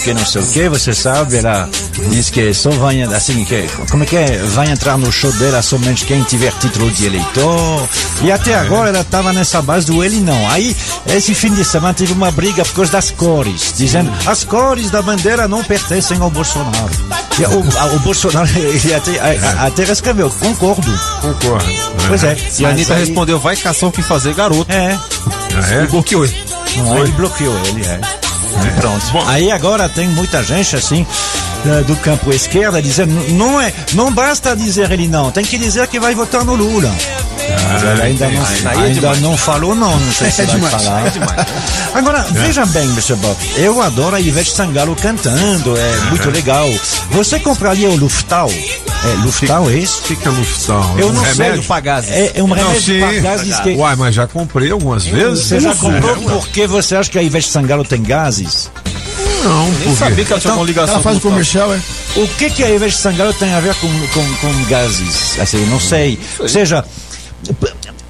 que 0.03 0.15
não 0.15 0.25
sei 0.25 0.41
o 0.41 0.47
que, 0.47 0.69
você 0.69 0.95
sabe, 0.95 1.37
ela 1.39 1.69
diz 2.09 2.31
que 2.31 2.55
só 2.55 2.71
vai, 2.71 3.03
assim, 3.03 3.45
que, 3.45 3.69
como 3.91 4.05
é 4.05 4.07
que 4.07 4.17
é, 4.17 4.39
vai 4.55 4.71
entrar 4.71 4.97
no 4.97 5.11
show 5.13 5.31
dela 5.33 5.61
somente 5.63 6.05
quem 6.05 6.23
tiver 6.23 6.53
título 6.61 6.91
de 6.91 7.07
eleitor, 7.07 7.89
e 8.23 8.31
até 8.33 8.55
agora 8.55 8.89
ela 8.91 9.01
estava 9.01 9.33
nessa 9.33 9.61
base 9.61 9.87
do 9.87 10.03
ele 10.03 10.21
não. 10.21 10.49
Aí, 10.51 10.75
esse 11.07 11.35
fim 11.35 11.53
de 11.53 11.65
semana 11.65 11.93
teve 11.93 12.13
uma 12.13 12.31
briga 12.31 12.65
por 12.65 12.75
causa 12.77 12.93
das 12.93 13.11
cores, 13.11 13.75
dizendo, 13.77 14.11
as 14.27 14.45
cores 14.45 14.91
da 14.91 15.03
bandeira 15.03 15.47
não 15.49 15.63
pertencem 15.63 16.19
ao 16.21 16.31
Bolsonaro. 16.31 16.91
E 17.39 17.43
o, 17.45 17.79
a- 17.79 17.87
o 17.95 17.99
Bolsonaro, 18.01 18.49
ele 18.57 18.95
até, 18.95 19.19
a- 19.19 19.63
a- 19.63 19.67
até 19.67 19.83
escreveu, 19.85 20.31
concordo. 20.31 20.93
Concordo. 21.21 21.67
Pois 22.07 22.23
é. 22.25 22.37
E 22.59 22.65
a 22.65 22.69
Anitta 22.71 22.95
aí- 22.95 23.01
respondeu, 23.07 23.39
vai 23.41 23.57
caçar 23.57 23.89
o 23.89 23.93
que 23.93 24.03
fazer, 24.03 24.35
garoto. 24.35 24.71
É. 24.71 24.97
Ah, 25.55 25.75
é? 25.75 25.85
E 25.85 25.87
bloqueou 25.89 26.25
ele. 26.25 26.37
Não, 26.77 26.99
ele 26.99 27.13
bloqueou 27.13 27.59
ele, 27.67 27.85
é. 27.85 28.01
Pronto. 28.81 29.29
Aí 29.29 29.51
agora 29.51 29.89
tem 29.89 30.09
muita 30.09 30.43
gente 30.43 30.77
assim 30.77 31.07
eh, 31.67 31.83
do 31.85 31.97
campo 31.97 32.33
esquerda 32.33 32.81
dizendo 32.83 33.15
não 33.33 33.61
é, 33.61 33.73
não 33.95 34.13
basta 34.13 34.55
dizer 34.57 34.91
ele 34.91 35.09
não, 35.09 35.31
tem 35.31 35.45
que 35.45 35.59
dizer 35.59 35.87
que 35.89 35.99
vai 36.01 36.15
votar 36.15 36.45
no 36.45 36.55
Lula. 36.55 36.91
Ela 37.83 38.05
ainda 38.05 38.29
não, 38.29 38.43
Aí 38.71 38.79
é 38.79 38.85
ainda 38.87 39.15
não 39.17 39.37
falou 39.37 39.75
não, 39.75 39.99
não 39.99 40.13
sei 40.13 40.31
se 40.31 40.43
É 40.43 40.47
vai 40.47 40.55
demais, 40.57 40.83
falar. 40.85 41.07
é 41.07 41.11
demais. 41.11 41.47
Agora, 41.95 42.27
veja 42.31 42.65
bem, 42.67 42.85
Mr. 42.91 43.15
Bob, 43.17 43.37
eu 43.57 43.81
adoro 43.83 44.17
a 44.17 44.21
Ivete 44.21 44.53
Sangalo 44.53 44.95
cantando, 44.97 45.77
é 45.77 45.97
muito 46.11 46.31
legal. 46.31 46.69
Você 47.11 47.41
compraria 47.41 47.89
o 47.91 47.97
Luftal? 47.97 48.51
É, 48.51 49.25
Luftal 49.25 49.69
é 49.71 49.75
isso? 49.75 50.01
O 50.01 50.03
que, 50.03 50.17
que 50.17 50.29
é 50.29 50.31
Luftal? 50.31 50.95
Eu 50.99 51.09
um 51.09 51.13
não 51.13 51.25
sei. 51.25 51.33
remédio? 51.33 51.63
pra 51.65 51.81
gases. 51.81 52.11
É, 52.11 52.33
é 52.37 52.43
um 52.43 52.49
Não, 52.49 52.57
remédio 52.57 53.01
para 53.01 53.19
gases 53.21 53.61
que... 53.61 53.71
Uai, 53.75 53.97
mas 53.97 54.15
já 54.15 54.27
comprei 54.27 54.71
algumas 54.71 55.05
vezes. 55.07 55.47
Você 55.47 55.61
já 55.61 55.75
comprou 55.75 56.13
é, 56.17 56.29
porque 56.29 56.67
você 56.67 56.97
acha 56.97 57.11
que 57.11 57.19
a 57.19 57.23
Ivete 57.23 57.49
Sangalo 57.49 57.85
tem 57.85 58.03
gases? 58.03 58.71
Não, 59.43 59.71
Nem 59.71 59.89
por 59.89 59.97
sabia 59.97 60.25
que 60.25 60.33
ela 60.33 60.41
tinha 60.41 60.55
uma 60.55 60.65
ligação 60.65 60.95
Ela 60.95 61.03
faz 61.03 61.17
o 61.17 61.21
com 61.21 61.29
o 61.29 61.31
comercial, 61.31 61.73
é? 61.75 61.81
O 62.17 62.29
que 62.29 62.51
que 62.51 62.63
a 62.65 62.71
Ivete 62.71 62.97
Sangalo 62.97 63.33
tem 63.35 63.53
a 63.53 63.61
ver 63.61 63.75
com, 63.77 63.89
com, 64.09 64.35
com 64.37 64.65
gases? 64.65 65.39
Assim, 65.41 65.65
não 65.67 65.81
sei. 65.81 66.19
Ou 66.39 66.49
seja, 66.49 66.85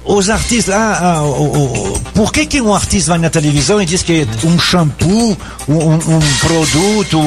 os 0.03 0.29
artistas, 0.29 0.73
ah, 0.75 0.99
ah, 1.17 1.21
o- 1.23 1.93
o- 1.93 1.99
por 2.13 2.31
que 2.33 2.45
que 2.45 2.61
um 2.61 2.73
artista 2.73 3.11
vai 3.11 3.19
na 3.19 3.29
televisão 3.29 3.81
e 3.81 3.85
diz 3.85 4.03
que 4.03 4.27
um 4.43 4.59
shampoo, 4.59 5.37
um, 5.67 5.73
um- 5.73 6.17
um 6.17 6.37
produto, 6.39 7.19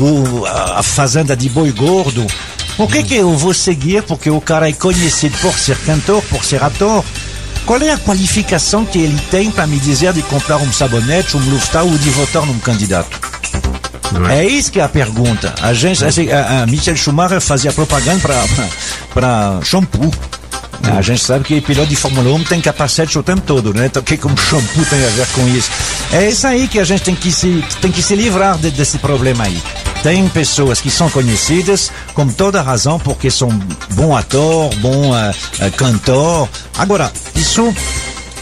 o- 0.00 0.46
a 0.46 0.82
fazenda 0.82 1.36
de 1.36 1.48
boi 1.48 1.70
gordo, 1.70 2.26
por 2.76 2.90
que 2.90 3.02
que 3.04 3.14
eu 3.14 3.36
vou 3.36 3.54
seguir 3.54 4.02
porque 4.02 4.30
o 4.30 4.40
cara 4.40 4.68
é 4.68 4.72
conhecido 4.72 5.36
por 5.38 5.56
ser 5.58 5.76
cantor, 5.78 6.22
por 6.22 6.44
ser 6.44 6.62
ator? 6.62 7.04
Qual 7.66 7.80
é 7.80 7.90
a 7.92 7.96
qualificação 7.98 8.84
que 8.84 8.98
ele 8.98 9.18
tem 9.30 9.50
para 9.50 9.66
me 9.66 9.78
dizer 9.78 10.12
de 10.12 10.22
comprar 10.22 10.56
um 10.58 10.70
sabonete, 10.72 11.36
um 11.36 11.40
Luftal 11.50 11.86
ou 11.86 11.96
de 11.96 12.10
votar 12.10 12.44
num 12.44 12.58
candidato? 12.58 13.18
É 14.30 14.44
isso 14.44 14.70
que 14.70 14.80
é 14.80 14.82
a 14.84 14.88
pergunta. 14.88 15.54
A 15.62 15.72
gente, 15.72 16.04
a, 16.04 16.62
a 16.62 16.66
Michael 16.66 16.96
Schumacher 16.96 17.40
fazia 17.40 17.72
propaganda 17.72 18.20
para 19.12 19.60
shampoo. 19.62 20.12
A 20.82 21.00
gente 21.00 21.22
sabe 21.24 21.44
que 21.44 21.60
piloto 21.62 21.88
de 21.88 21.96
Fórmula 21.96 22.30
1 22.34 22.44
tem 22.44 22.60
capacete 22.60 23.18
o 23.18 23.22
tempo 23.22 23.40
todo, 23.46 23.72
né? 23.72 23.86
Então, 23.86 24.02
o 24.02 24.04
que, 24.04 24.14
um 24.26 24.36
shampoo 24.36 24.84
tem 24.84 25.02
a 25.04 25.08
ver 25.10 25.26
com 25.28 25.48
isso? 25.48 25.70
É 26.12 26.28
isso 26.28 26.46
aí 26.46 26.68
que 26.68 26.78
a 26.78 26.84
gente 26.84 27.02
tem 27.02 27.14
que 27.14 27.32
se, 27.32 27.64
tem 27.80 27.90
que 27.90 28.02
se 28.02 28.14
livrar 28.14 28.58
de- 28.58 28.70
desse 28.70 28.98
problema 28.98 29.44
aí. 29.44 29.62
Tem 30.02 30.28
pessoas 30.28 30.82
que 30.82 30.90
são 30.90 31.08
conhecidas 31.08 31.90
com 32.12 32.28
toda 32.28 32.60
razão 32.60 32.98
porque 32.98 33.30
são 33.30 33.48
bom 33.94 34.14
ator, 34.14 34.74
bom 34.76 35.16
eh, 35.16 35.34
eh, 35.60 35.70
cantor. 35.70 36.46
Agora, 36.76 37.10
isso 37.34 37.74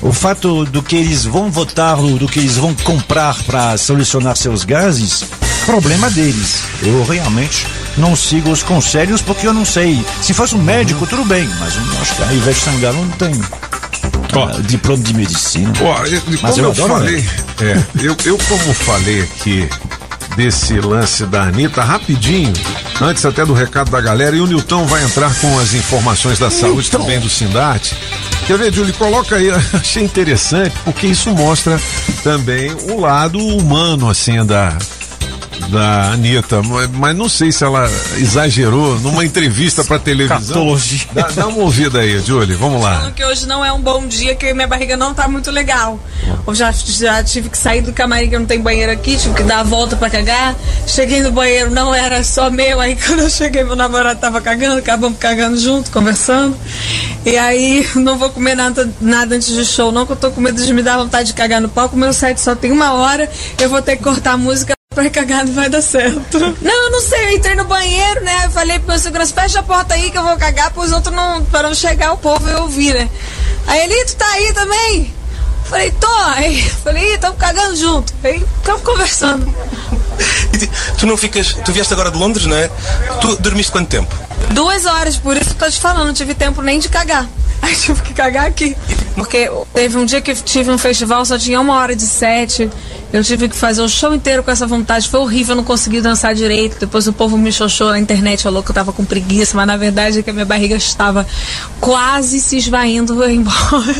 o 0.00 0.12
fato 0.12 0.64
do 0.64 0.82
que 0.82 0.96
eles 0.96 1.24
vão 1.24 1.48
votar, 1.48 1.96
do 1.96 2.26
que 2.26 2.40
eles 2.40 2.56
vão 2.56 2.74
comprar 2.74 3.36
para 3.44 3.76
solucionar 3.78 4.36
seus 4.36 4.64
gases, 4.64 5.24
problema 5.64 6.10
deles. 6.10 6.62
Eu 6.82 7.04
realmente 7.04 7.66
não 7.96 8.14
sigo 8.16 8.50
os 8.50 8.62
conselhos 8.62 9.20
porque 9.22 9.46
eu 9.46 9.52
não 9.52 9.64
sei. 9.64 10.04
Se 10.20 10.32
fosse 10.34 10.54
um 10.54 10.62
médico, 10.62 11.06
tudo 11.06 11.24
bem, 11.24 11.48
mas 11.58 11.74
eu 11.76 11.82
acho 12.00 12.14
que 12.16 12.22
a 12.22 12.32
Ivete 12.32 12.60
Sangalo 12.60 12.98
não 13.04 13.10
tem 13.12 13.40
ah, 14.34 14.60
diploma 14.62 15.02
de 15.02 15.14
medicina. 15.14 15.72
Ó, 15.80 16.04
e- 16.06 16.14
e 16.14 16.38
Mas 16.42 16.54
como 16.54 16.66
eu 16.66 16.74
eu, 16.74 16.88
falei, 16.88 17.28
é, 17.60 17.82
eu, 18.02 18.16
eu 18.24 18.38
como 18.48 18.74
falei 18.74 19.22
aqui 19.22 19.68
desse 20.36 20.80
lance 20.80 21.26
da 21.26 21.42
Anitta, 21.42 21.82
rapidinho, 21.82 22.52
antes 23.02 23.22
até 23.26 23.44
do 23.44 23.52
recado 23.52 23.90
da 23.90 24.00
galera, 24.00 24.34
e 24.34 24.40
o 24.40 24.46
Nilton 24.46 24.86
vai 24.86 25.04
entrar 25.04 25.32
com 25.34 25.58
as 25.58 25.74
informações 25.74 26.38
da 26.38 26.50
saúde 26.50 26.90
também 26.90 27.20
do 27.20 27.28
Sindate. 27.28 27.94
Quer 28.46 28.56
ver, 28.56 28.72
Júlio? 28.72 28.94
Coloca 28.94 29.36
aí, 29.36 29.50
achei 29.74 30.02
interessante, 30.02 30.74
porque 30.84 31.06
isso 31.06 31.30
mostra 31.30 31.78
também 32.24 32.72
o 32.90 32.98
lado 33.00 33.38
humano, 33.38 34.08
assim, 34.08 34.42
da, 34.46 34.76
da 35.68 36.12
Anitta, 36.12 36.62
mas, 36.62 36.90
mas 36.90 37.16
não 37.16 37.28
sei 37.28 37.52
se 37.52 37.64
ela 37.64 37.90
exagerou 38.16 38.98
numa 39.00 39.24
entrevista 39.24 39.84
pra 39.84 39.98
televisão. 39.98 40.38
Catologia. 40.38 41.06
Dá, 41.12 41.28
dá 41.28 41.46
uma 41.46 41.58
ouvida 41.58 42.00
aí, 42.00 42.18
Julie, 42.20 42.54
vamos 42.54 42.82
lá. 42.82 42.98
Falando 42.98 43.14
que 43.14 43.24
hoje 43.24 43.46
não 43.46 43.64
é 43.64 43.72
um 43.72 43.80
bom 43.80 44.06
dia, 44.06 44.34
que 44.34 44.52
minha 44.52 44.66
barriga 44.66 44.96
não 44.96 45.14
tá 45.14 45.28
muito 45.28 45.50
legal. 45.50 45.98
Eu 46.46 46.54
já, 46.54 46.72
já 46.72 47.22
tive 47.22 47.48
que 47.48 47.58
sair 47.58 47.82
do 47.82 47.92
camarim, 47.92 48.28
que 48.28 48.38
não 48.38 48.46
tem 48.46 48.60
banheiro 48.60 48.92
aqui, 48.92 49.16
tive 49.16 49.34
que 49.34 49.42
dar 49.42 49.60
a 49.60 49.62
volta 49.62 49.96
pra 49.96 50.10
cagar. 50.10 50.54
Cheguei 50.86 51.22
no 51.22 51.32
banheiro, 51.32 51.70
não 51.70 51.94
era 51.94 52.22
só 52.24 52.50
meu. 52.50 52.80
Aí 52.80 52.96
quando 53.06 53.20
eu 53.20 53.30
cheguei, 53.30 53.64
meu 53.64 53.76
namorado 53.76 54.20
tava 54.20 54.40
cagando, 54.40 54.78
acabamos 54.78 55.18
cagando 55.18 55.58
junto, 55.58 55.90
conversando. 55.90 56.56
E 57.24 57.36
aí, 57.36 57.88
não 57.94 58.18
vou 58.18 58.30
comer 58.30 58.56
nada, 58.56 58.92
nada 59.00 59.36
antes 59.36 59.54
do 59.54 59.64
show, 59.64 59.92
não, 59.92 60.04
que 60.04 60.12
eu 60.12 60.16
tô 60.16 60.30
com 60.30 60.40
medo 60.40 60.62
de 60.64 60.74
me 60.74 60.82
dar 60.82 60.98
vontade 60.98 61.28
de 61.28 61.34
cagar 61.34 61.60
no 61.60 61.68
palco. 61.68 61.96
Meu 61.96 62.12
set 62.12 62.40
só 62.40 62.54
tem 62.54 62.72
uma 62.72 62.94
hora, 62.94 63.30
eu 63.60 63.68
vou 63.68 63.80
ter 63.80 63.96
que 63.96 64.02
cortar 64.02 64.32
a 64.32 64.36
música. 64.36 64.74
Pra 64.94 65.08
cagar 65.08 65.46
não 65.46 65.54
vai 65.54 65.68
dar 65.68 65.82
certo. 65.82 66.38
Não, 66.60 66.84
eu 66.84 66.90
não 66.90 67.00
sei, 67.00 67.26
eu 67.26 67.36
entrei 67.36 67.54
no 67.54 67.64
banheiro, 67.64 68.22
né? 68.22 68.44
Eu 68.44 68.50
falei 68.50 68.78
pro 68.78 68.88
meu 68.88 68.98
segurança, 68.98 69.34
fecha 69.34 69.60
a 69.60 69.62
porta 69.62 69.94
aí 69.94 70.10
que 70.10 70.18
eu 70.18 70.22
vou 70.22 70.36
cagar 70.36 70.70
pros 70.70 70.92
outros 70.92 71.14
não. 71.14 71.44
para 71.46 71.68
não 71.68 71.74
chegar 71.74 72.12
o 72.12 72.18
povo 72.18 72.48
e 72.48 72.54
ouvir, 72.54 72.94
né? 72.94 73.08
Aí 73.66 73.80
ele, 73.84 74.04
tu 74.04 74.16
tá 74.16 74.26
aí 74.26 74.52
também? 74.52 75.14
Falei, 75.64 75.90
tô. 75.92 76.14
Aí 76.34 76.62
falei, 76.84 77.14
estamos 77.14 77.38
cagando 77.38 77.76
junto. 77.76 78.12
Aí 78.22 78.44
ficamos 78.58 78.82
conversando. 78.82 79.54
Tu 80.98 81.06
não 81.06 81.16
ficas. 81.16 81.54
Tu 81.64 81.72
vieste 81.72 81.92
agora 81.92 82.10
de 82.10 82.18
Londres, 82.18 82.46
não 82.46 82.56
é? 82.56 82.70
Tu 83.20 83.36
dormiste 83.36 83.72
quanto 83.72 83.88
tempo? 83.88 84.14
Duas 84.52 84.84
horas, 84.86 85.16
por 85.16 85.36
isso 85.36 85.46
que 85.46 85.62
eu 85.62 85.66
tô 85.66 85.70
te 85.70 85.80
falando, 85.80 86.06
não 86.06 86.14
tive 86.14 86.34
tempo 86.34 86.62
nem 86.62 86.78
de 86.78 86.88
cagar. 86.88 87.28
Aí 87.62 87.74
tive 87.76 88.02
que 88.02 88.12
cagar 88.12 88.46
aqui. 88.46 88.76
Porque 89.14 89.50
teve 89.72 89.96
um 89.96 90.04
dia 90.04 90.20
que 90.20 90.34
tive 90.34 90.70
um 90.70 90.78
festival, 90.78 91.24
só 91.24 91.38
tinha 91.38 91.60
uma 91.60 91.76
hora 91.76 91.94
de 91.94 92.06
sete. 92.06 92.68
Eu 93.12 93.22
tive 93.22 93.48
que 93.48 93.54
fazer 93.54 93.82
o 93.82 93.88
show 93.88 94.14
inteiro 94.14 94.42
com 94.42 94.50
essa 94.50 94.66
vontade. 94.66 95.08
Foi 95.08 95.20
horrível, 95.20 95.52
eu 95.52 95.56
não 95.56 95.64
consegui 95.64 96.00
dançar 96.00 96.34
direito. 96.34 96.78
Depois 96.80 97.06
o 97.06 97.12
povo 97.12 97.36
me 97.36 97.52
xoxou 97.52 97.90
na 97.90 97.98
internet, 97.98 98.42
falou 98.42 98.62
que 98.62 98.70
eu 98.70 98.74
tava 98.74 98.92
com 98.92 99.04
preguiça, 99.04 99.56
mas 99.56 99.66
na 99.66 99.76
verdade 99.76 100.20
é 100.20 100.22
que 100.22 100.30
a 100.30 100.32
minha 100.32 100.46
barriga 100.46 100.74
estava 100.74 101.26
quase 101.78 102.40
se 102.40 102.56
esvaindo 102.56 103.22
embora. 103.28 103.94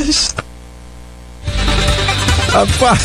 Rapaz, 2.49 3.01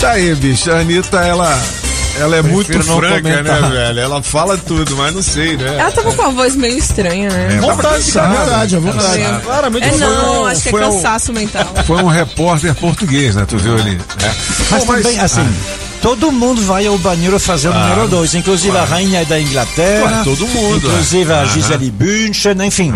tá 0.00 0.10
aí, 0.12 0.34
bicho. 0.34 0.70
A 0.70 0.80
Anitta, 0.80 1.20
ela. 1.20 1.81
Ela 2.18 2.36
é 2.36 2.42
muito 2.42 2.82
franca, 2.84 3.20
né, 3.20 3.38
comentar. 3.42 3.70
velho? 3.70 3.98
Ela 4.00 4.22
fala 4.22 4.56
tudo, 4.58 4.96
mas 4.96 5.14
não 5.14 5.22
sei, 5.22 5.56
né? 5.56 5.76
Ela 5.78 5.90
tava 5.90 6.12
com 6.12 6.22
uma 6.22 6.30
voz 6.30 6.54
meio 6.54 6.78
estranha, 6.78 7.28
né? 7.30 7.58
É, 7.58 7.76
cansada. 7.82 8.36
verdade, 8.36 8.76
é 8.76 8.80
verdade. 8.80 9.20
É. 9.22 9.40
Claramente 9.44 9.86
É 9.86 9.90
foi 9.90 9.98
não, 10.00 10.42
um- 10.42 10.46
acho 10.46 10.62
que 10.62 10.68
é 10.68 10.70
foi 10.70 10.84
um- 10.84 10.92
cansaço 10.92 11.32
mental. 11.32 11.64
Foi 11.86 12.02
um 12.02 12.06
repórter 12.06 12.74
português, 12.74 13.34
né? 13.34 13.44
Tu 13.48 13.56
viu 13.58 13.74
ali? 13.74 13.98
É. 14.22 14.30
Mas 14.70 14.84
Bom, 14.84 14.94
também, 14.94 15.18
assim, 15.20 15.46
todo 16.00 16.30
mundo 16.30 16.62
vai 16.62 16.86
ao 16.86 16.96
banheiro 16.98 17.38
fazer 17.40 17.68
o 17.68 17.72
Claro, 17.72 17.88
número 17.90 18.08
2, 18.08 18.34
inclusive 18.34 18.70
claro. 18.72 18.86
a 18.86 18.88
rainha 18.94 19.24
da 19.24 19.40
Inglaterra, 19.40 20.08
Claro, 20.08 20.24
todo 20.24 20.46
mundo, 20.48 20.86
inclusive 20.88 21.30
é. 21.32 21.34
a. 21.34 21.44
Gisele 21.46 21.90
Bündchen, 21.90 22.56
enfim. 22.66 22.92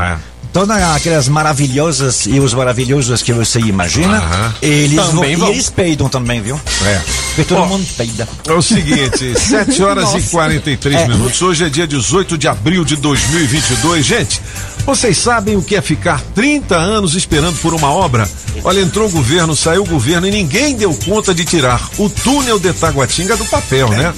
Todas 0.56 0.82
aquelas 0.82 1.28
maravilhosas 1.28 2.24
e 2.24 2.40
os 2.40 2.54
maravilhosos 2.54 3.20
que 3.20 3.30
você 3.30 3.60
imagina, 3.60 4.54
eles, 4.62 4.94
vão, 4.96 5.16
Também 5.16 5.32
e 5.34 5.36
vão. 5.36 5.48
eles 5.50 5.68
peidam 5.68 6.08
também, 6.08 6.40
viu? 6.40 6.58
É. 6.82 7.00
Porque 7.26 7.44
todo 7.44 7.60
Ó, 7.60 7.66
mundo 7.66 7.86
peida. 7.94 8.26
É 8.48 8.52
o 8.54 8.62
seguinte, 8.62 9.34
7 9.38 9.82
horas 9.82 10.14
e 10.14 10.22
43 10.30 10.96
É. 11.02 11.08
minutos. 11.08 11.42
Hoje 11.42 11.64
é 11.64 11.68
dia 11.68 11.86
18 11.86 12.38
de 12.38 12.48
abril 12.48 12.86
de 12.86 12.96
2022. 12.96 14.06
Gente, 14.06 14.40
vocês 14.86 15.18
sabem 15.18 15.56
o 15.56 15.62
que 15.62 15.74
é 15.74 15.82
ficar 15.82 16.22
30 16.34 16.76
anos 16.76 17.16
esperando 17.16 17.58
por 17.58 17.74
uma 17.74 17.90
obra? 17.90 18.30
Olha, 18.62 18.80
entrou 18.80 19.08
o 19.08 19.10
governo, 19.10 19.54
saiu 19.56 19.82
o 19.82 19.86
governo 19.86 20.28
e 20.28 20.30
ninguém 20.30 20.76
deu 20.76 20.94
conta 21.04 21.34
de 21.34 21.44
tirar 21.44 21.90
o 21.98 22.08
túnel 22.08 22.58
de 22.58 22.72
Taguatinga 22.72 23.36
do 23.36 23.44
papel, 23.46 23.88
né? 23.90 24.14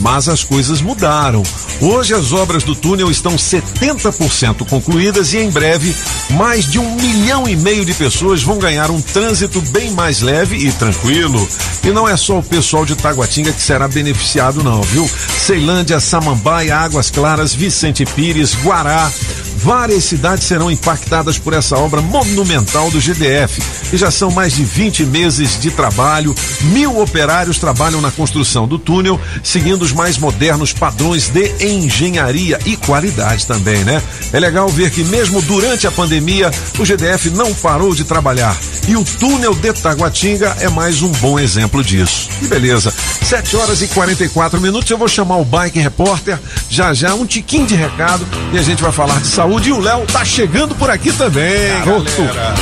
Mas 0.00 0.28
as 0.28 0.44
coisas 0.44 0.80
mudaram. 0.80 1.42
Hoje 1.80 2.14
as 2.14 2.32
obras 2.32 2.62
do 2.62 2.74
túnel 2.74 3.10
estão 3.10 3.34
70% 3.34 4.66
concluídas 4.68 5.34
e 5.34 5.38
em 5.38 5.50
breve 5.50 5.94
mais 6.30 6.70
de 6.70 6.78
um 6.78 6.94
milhão 6.94 7.48
e 7.48 7.56
meio 7.56 7.84
de 7.84 7.92
pessoas 7.92 8.42
vão 8.42 8.58
ganhar 8.58 8.90
um 8.90 9.00
trânsito 9.00 9.60
bem 9.72 9.90
mais 9.90 10.20
leve 10.20 10.56
e 10.56 10.72
tranquilo. 10.72 11.46
E 11.82 11.90
não 11.90 12.08
é 12.08 12.16
só 12.16 12.38
o 12.38 12.42
pessoal 12.42 12.86
de 12.86 12.94
Taguatinga 12.94 13.52
que 13.52 13.60
será 13.60 13.88
beneficiado, 13.88 14.62
não, 14.62 14.80
viu? 14.82 15.08
Ceilândia, 15.08 15.98
Samambaia, 15.98 16.76
Águas 16.76 17.10
Claras, 17.10 17.52
Vicente 17.52 18.04
Pires, 18.04 18.54
Guará. 18.62 19.10
Várias 19.56 20.11
cidades 20.12 20.44
serão 20.44 20.70
impactadas 20.70 21.38
por 21.38 21.54
essa 21.54 21.74
obra 21.78 22.02
monumental 22.02 22.90
do 22.90 23.00
GDF. 23.00 23.62
E 23.94 23.96
já 23.96 24.10
são 24.10 24.30
mais 24.30 24.54
de 24.54 24.62
20 24.62 25.06
meses 25.06 25.58
de 25.58 25.70
trabalho. 25.70 26.34
Mil 26.64 27.00
operários 27.00 27.58
trabalham 27.58 28.02
na 28.02 28.10
construção 28.10 28.68
do 28.68 28.78
túnel, 28.78 29.18
seguindo 29.42 29.80
os 29.80 29.92
mais 29.92 30.18
modernos 30.18 30.74
padrões 30.74 31.28
de 31.28 31.50
engenharia 31.64 32.58
e 32.66 32.76
qualidade 32.76 33.46
também, 33.46 33.82
né? 33.84 34.02
É 34.34 34.38
legal 34.38 34.68
ver 34.68 34.90
que 34.90 35.02
mesmo 35.04 35.40
durante 35.40 35.86
a 35.86 35.90
pandemia, 35.90 36.50
o 36.78 36.84
GDF 36.84 37.30
não 37.30 37.54
parou 37.54 37.94
de 37.94 38.04
trabalhar. 38.04 38.54
E 38.86 38.94
o 38.96 39.04
túnel 39.18 39.54
de 39.54 39.72
Taguatinga 39.72 40.56
é 40.60 40.68
mais 40.68 41.00
um 41.00 41.08
bom 41.08 41.38
exemplo 41.38 41.82
disso. 41.82 42.28
Que 42.38 42.48
beleza. 42.48 42.92
7 43.22 43.56
horas 43.56 43.80
e 43.80 43.88
44 43.88 44.60
minutos. 44.60 44.90
Eu 44.90 44.98
vou 44.98 45.08
chamar 45.08 45.36
o 45.36 45.44
Bike 45.44 45.78
Repórter 45.78 46.38
já 46.68 46.92
já, 46.92 47.14
um 47.14 47.24
tiquinho 47.24 47.66
de 47.66 47.74
recado 47.74 48.26
e 48.52 48.58
a 48.58 48.62
gente 48.62 48.82
vai 48.82 48.92
falar 48.92 49.20
de 49.20 49.28
saúde. 49.28 49.70
E 49.70 49.72
o 49.72 49.80
Léo 49.80 50.01
tá 50.06 50.24
chegando 50.24 50.74
por 50.74 50.90
aqui 50.90 51.12
também, 51.12 51.68
galera. 51.84 52.54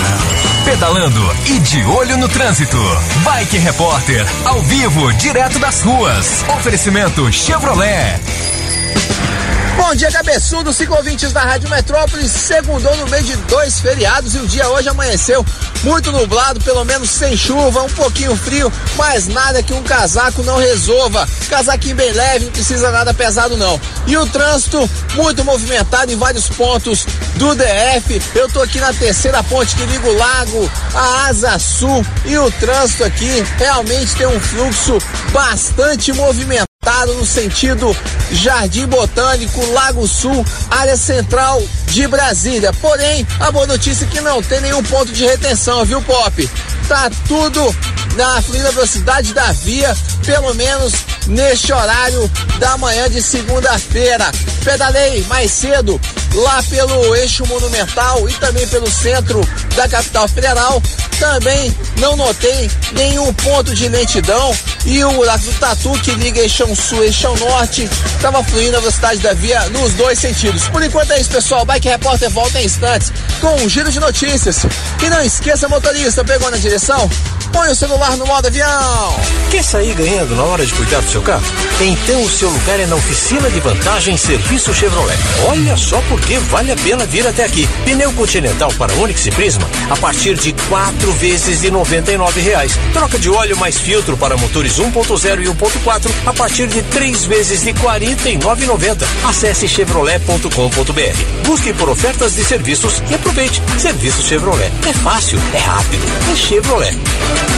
Pedalando 0.65 1.37
e 1.47 1.59
de 1.59 1.83
olho 1.85 2.17
no 2.19 2.29
trânsito. 2.29 2.77
Bike 3.25 3.59
Repórter, 3.59 4.27
ao 4.45 4.61
vivo, 4.63 5.13
direto 5.15 5.59
das 5.59 5.83
ruas. 5.83 6.45
Oferecimento 6.49 7.33
Chevrolet. 7.33 8.21
Bom 9.77 9.95
dia, 9.95 10.11
cabeçudo, 10.11 10.73
ciclovintes 10.73 11.33
da 11.33 11.41
Rádio 11.43 11.69
Metrópolis. 11.69 12.31
Segundou 12.31 12.97
no 12.97 13.09
meio 13.09 13.23
de 13.25 13.37
dois 13.37 13.81
feriados 13.81 14.35
e 14.35 14.39
o 14.39 14.47
dia 14.47 14.69
hoje 14.69 14.89
amanheceu 14.89 15.45
muito 15.83 16.13
nublado, 16.13 16.61
pelo 16.61 16.85
menos 16.85 17.11
sem 17.11 17.37
chuva, 17.37 17.83
um 17.83 17.91
pouquinho 17.91 18.37
frio, 18.37 18.73
mas 18.97 19.27
nada 19.27 19.63
que 19.63 19.73
um 19.73 19.83
casaco 19.83 20.43
não 20.43 20.59
resolva. 20.59 21.29
Casaquinho 21.49 21.97
bem 21.97 22.13
leve, 22.13 22.47
não 22.47 22.53
precisa 22.53 22.91
nada 22.91 23.15
pesado 23.15 23.57
não. 23.57 23.81
E 24.07 24.17
o 24.17 24.27
trânsito 24.27 24.89
muito 25.15 25.45
movimentado 25.45 26.13
em 26.13 26.17
vários 26.17 26.49
pontos 26.49 27.07
do 27.37 27.55
DF. 27.55 28.23
Eu 28.35 28.49
tô 28.49 28.63
aqui 28.63 28.79
na 28.79 28.93
terceira 28.93 29.43
ponte 29.43 29.75
que 29.75 29.85
liga 29.87 30.09
o 30.09 30.17
lago, 30.17 30.71
a 30.95 31.29
Asa 31.29 31.59
Sul 31.59 32.05
e 32.25 32.37
o 32.37 32.51
trânsito 32.53 33.05
aqui 33.05 33.45
realmente 33.57 34.15
tem 34.15 34.27
um 34.27 34.41
fluxo 34.41 34.99
bastante 35.33 36.13
movimentado 36.13 36.70
no 37.07 37.25
sentido 37.25 37.97
Jardim 38.33 38.87
Botânico, 38.87 39.65
Lago 39.73 40.07
Sul, 40.07 40.45
área 40.71 40.97
central 40.97 41.63
de 41.87 42.07
Brasília. 42.07 42.73
Porém, 42.75 43.27
a 43.39 43.51
boa 43.51 43.67
notícia 43.67 44.05
é 44.05 44.09
que 44.09 44.21
não 44.21 44.43
tem 44.43 44.61
nenhum 44.61 44.83
ponto 44.83 45.13
de 45.13 45.25
retenção, 45.25 45.85
viu, 45.85 46.03
Pop? 46.03 46.51
Tá 46.89 47.11
tudo 47.27 47.75
na 48.17 48.43
fluida 48.43 48.73
velocidade 48.73 49.33
da 49.33 49.53
via, 49.53 49.97
pelo 50.27 50.53
menos 50.55 50.93
neste 51.29 51.73
horário 51.73 52.31
da 52.59 52.77
manhã 52.77 53.09
de 53.09 53.23
segunda-feira. 53.23 54.31
Pedalei 54.65 55.25
mais 55.25 55.51
cedo 55.53 56.01
lá 56.35 56.63
pelo 56.65 57.15
eixo 57.17 57.47
monumental 57.47 58.29
e 58.29 58.33
também 58.35 58.67
pelo 58.69 58.91
centro 58.91 59.41
da 59.77 59.89
capital 59.89 60.29
federal. 60.29 60.83
Também 61.19 61.75
não 61.99 62.17
notei 62.17 62.71
nenhum 62.93 63.33
ponto 63.35 63.75
de 63.75 63.89
lentidão 63.89 64.57
e 64.87 65.05
o 65.05 65.13
buraco 65.13 65.45
do 65.45 65.53
Tatu 65.53 65.93
que 66.01 66.13
liga 66.13 66.41
eixão 66.41 66.75
sul 66.75 67.05
e 67.05 67.09
eixão 67.09 67.37
norte 67.37 67.89
estava 68.17 68.43
fluindo 68.43 68.77
a 68.77 68.81
velocidade 68.81 69.21
da 69.21 69.35
via 69.35 69.69
nos 69.69 69.93
dois 69.95 70.19
sentidos. 70.19 70.67
Por 70.69 70.83
enquanto 70.83 71.11
é 71.11 71.21
isso, 71.21 71.31
pessoal. 71.31 71.65
Bike 71.65 71.89
Repórter 71.89 72.31
volta 72.31 72.61
em 72.61 72.65
instantes 72.65 73.13
com 73.41 73.55
um 73.57 73.69
giro 73.69 73.91
de 73.91 74.01
notícias. 74.01 74.65
E 75.03 75.11
não 75.11 75.23
esqueça, 75.23 75.69
motorista, 75.69 76.25
pegou 76.25 76.51
na 76.51 76.57
direção? 76.57 77.11
Põe 77.53 77.71
o 77.71 77.75
celular 77.75 78.17
no 78.17 78.27
modo 78.27 78.47
avião. 78.47 79.17
Quer 79.51 79.65
sair 79.65 79.95
ganhando 79.95 80.37
na 80.37 80.45
hora 80.45 80.65
de 80.65 80.73
cuidar 80.73 81.01
do 81.01 81.11
seu 81.11 81.21
carro? 81.23 81.43
Então 81.81 82.23
o 82.23 82.31
seu 82.31 82.49
lugar 82.49 82.79
é 82.79 82.87
na 82.87 82.95
oficina 82.95 83.51
de 83.51 83.59
vantagem 83.61 84.17
Serviço 84.17 84.73
Chevrolet. 84.73 85.19
Olha 85.49 85.77
só 85.77 86.01
porque 86.09 86.39
vale 86.39 86.71
a 86.71 86.77
pena 86.77 87.05
vir 87.07 87.27
até 87.27 87.45
aqui. 87.45 87.69
Pneu 87.85 88.13
Continental 88.13 88.73
para 88.79 88.93
Onix 88.95 89.27
e 89.27 89.31
Prisma 89.31 89.69
a 89.91 89.97
partir 89.97 90.35
de 90.35 90.53
quatro 90.69 91.13
vezes 91.13 91.61
de 91.61 91.71
99 91.71 92.41
reais. 92.41 92.79
Troca 92.93 93.19
de 93.19 93.29
óleo 93.29 93.57
mais 93.57 93.79
filtro 93.79 94.17
para 94.17 94.37
motores 94.37 94.79
1.0 94.79 95.43
e 95.43 95.47
1.4 95.47 96.11
a 96.27 96.33
partir 96.33 96.69
de 96.69 96.83
três 96.83 97.25
vezes 97.25 97.63
de 97.63 97.73
R$ 97.73 97.81
49,90. 97.81 99.05
Acesse 99.29 99.67
chevrolet.com.br. 99.67 101.47
Busque 101.47 101.73
por 101.73 101.89
ofertas 101.89 102.35
de 102.37 102.45
serviços 102.45 103.03
e 103.11 103.15
aproveite. 103.15 103.61
Serviço 103.79 104.23
Chevrolet. 104.23 104.71
É 104.89 104.93
fácil, 104.93 105.41
é 105.53 105.59
rápido, 105.59 106.05
é 106.31 106.37
Chevrolet. 106.37 106.97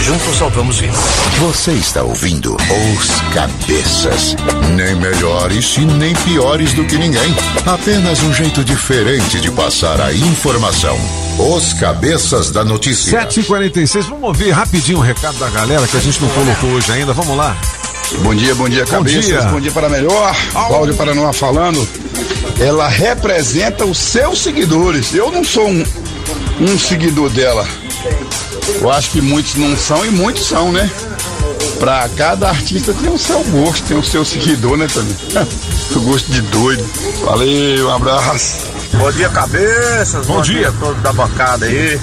Juntos 0.03 0.37
salvamos 0.37 0.79
vidas. 0.81 0.99
Você 1.39 1.73
está 1.73 2.03
ouvindo 2.03 2.57
Os 2.57 3.21
Cabeças. 3.33 4.37
Nem 4.75 4.97
melhores 4.97 5.77
e 5.77 5.81
nem 5.81 6.15
piores 6.15 6.73
do 6.73 6.85
que 6.85 6.97
ninguém. 6.99 7.35
Apenas 7.65 8.21
um 8.23 8.33
jeito 8.35 8.65
diferente 8.65 9.41
de 9.41 9.51
passar 9.51 10.01
a 10.01 10.13
informação. 10.13 10.99
Os 11.39 11.73
Cabeças 11.75 12.51
da 12.51 12.65
Notícia. 12.65 13.27
7h46, 13.27 14.03
vamos 14.09 14.25
ouvir 14.25 14.51
rapidinho 14.51 14.99
o 14.99 15.03
recado 15.03 15.39
da 15.39 15.49
galera 15.51 15.87
que 15.87 15.97
a 15.97 16.01
gente 16.01 16.21
não 16.21 16.29
colocou 16.31 16.71
hoje 16.71 16.91
ainda. 16.93 17.13
Vamos 17.13 17.37
lá. 17.37 17.57
Bom 18.23 18.35
dia, 18.35 18.55
bom 18.55 18.69
dia, 18.69 18.85
Bom 18.85 18.91
cabeças. 18.91 19.25
dia. 19.25 19.41
Bom 19.43 19.61
dia 19.61 19.71
para 19.71 19.89
melhor. 19.89 20.35
Cláudio 20.53 20.95
Paranoá 20.95 21.33
falando. 21.33 21.89
Ela 22.61 22.89
representa 22.89 23.85
os 23.85 23.99
seus 23.99 24.41
seguidores. 24.43 25.15
Eu 25.15 25.31
não 25.31 25.45
sou 25.45 25.67
um, 25.69 25.85
um 26.61 26.79
seguidor 26.79 27.31
dela. 27.31 27.67
Eu 28.81 28.91
acho 28.91 29.11
que 29.11 29.21
muitos 29.21 29.55
não 29.57 29.77
são 29.77 30.05
e 30.05 30.11
muitos 30.11 30.47
são, 30.47 30.73
né? 30.73 30.91
Pra 31.79 32.09
cada 32.17 32.49
artista 32.49 32.95
tem 32.95 33.11
o 33.11 33.19
seu 33.19 33.43
gosto, 33.45 33.87
tem 33.87 33.97
o 33.97 34.05
seu 34.05 34.25
seguidor, 34.25 34.77
né, 34.77 34.87
Tony? 34.93 35.17
o 35.97 36.01
gosto 36.01 36.31
de 36.31 36.41
doido. 36.43 36.85
Valeu, 37.25 37.89
um 37.89 37.95
abraço. 37.95 38.73
Bom 38.95 39.11
dia, 39.11 39.29
cabeças. 39.31 40.27
Bom 40.27 40.43
dia. 40.43 40.69
a 40.69 40.73
todos 40.73 41.03
da 41.03 41.13
bancada 41.13 41.67
aí. 41.67 41.99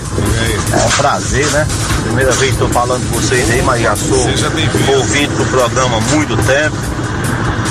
É 0.73 0.85
um 0.85 0.89
prazer, 0.91 1.45
né? 1.47 1.67
Primeira 2.03 2.31
vez 2.31 2.49
que 2.49 2.53
estou 2.55 2.69
falando 2.69 3.07
com 3.09 3.19
vocês 3.19 3.49
aí, 3.51 3.61
mas 3.61 3.81
já 3.81 3.95
sou 3.95 4.17
ouvinte 4.17 5.33
do 5.35 5.45
programa 5.45 5.97
há 5.97 6.01
muito 6.01 6.35
tempo. 6.37 6.75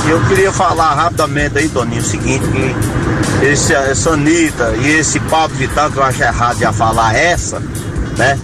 E 0.07 0.11
eu 0.11 0.21
queria 0.27 0.53
falar 0.53 0.95
rapidamente 0.95 1.59
aí, 1.59 1.69
Toninho, 1.69 2.01
o 2.01 2.05
seguinte, 2.05 2.45
que 2.49 3.47
esse, 3.47 3.75
essa 3.75 4.11
Anitta 4.11 4.75
e 4.81 4.89
esse 4.99 5.21
Pablo 5.21 5.57
Vittar, 5.57 5.91
que 5.91 5.99
eu 5.99 6.03
acho 6.03 6.23
errado 6.23 6.59
já 6.59 6.73
falar 6.73 7.15
essa, 7.15 7.61
né? 8.17 8.39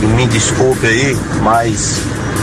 Me 0.00 0.26
desculpe 0.26 0.86
aí, 0.86 1.16
mas 1.42 2.00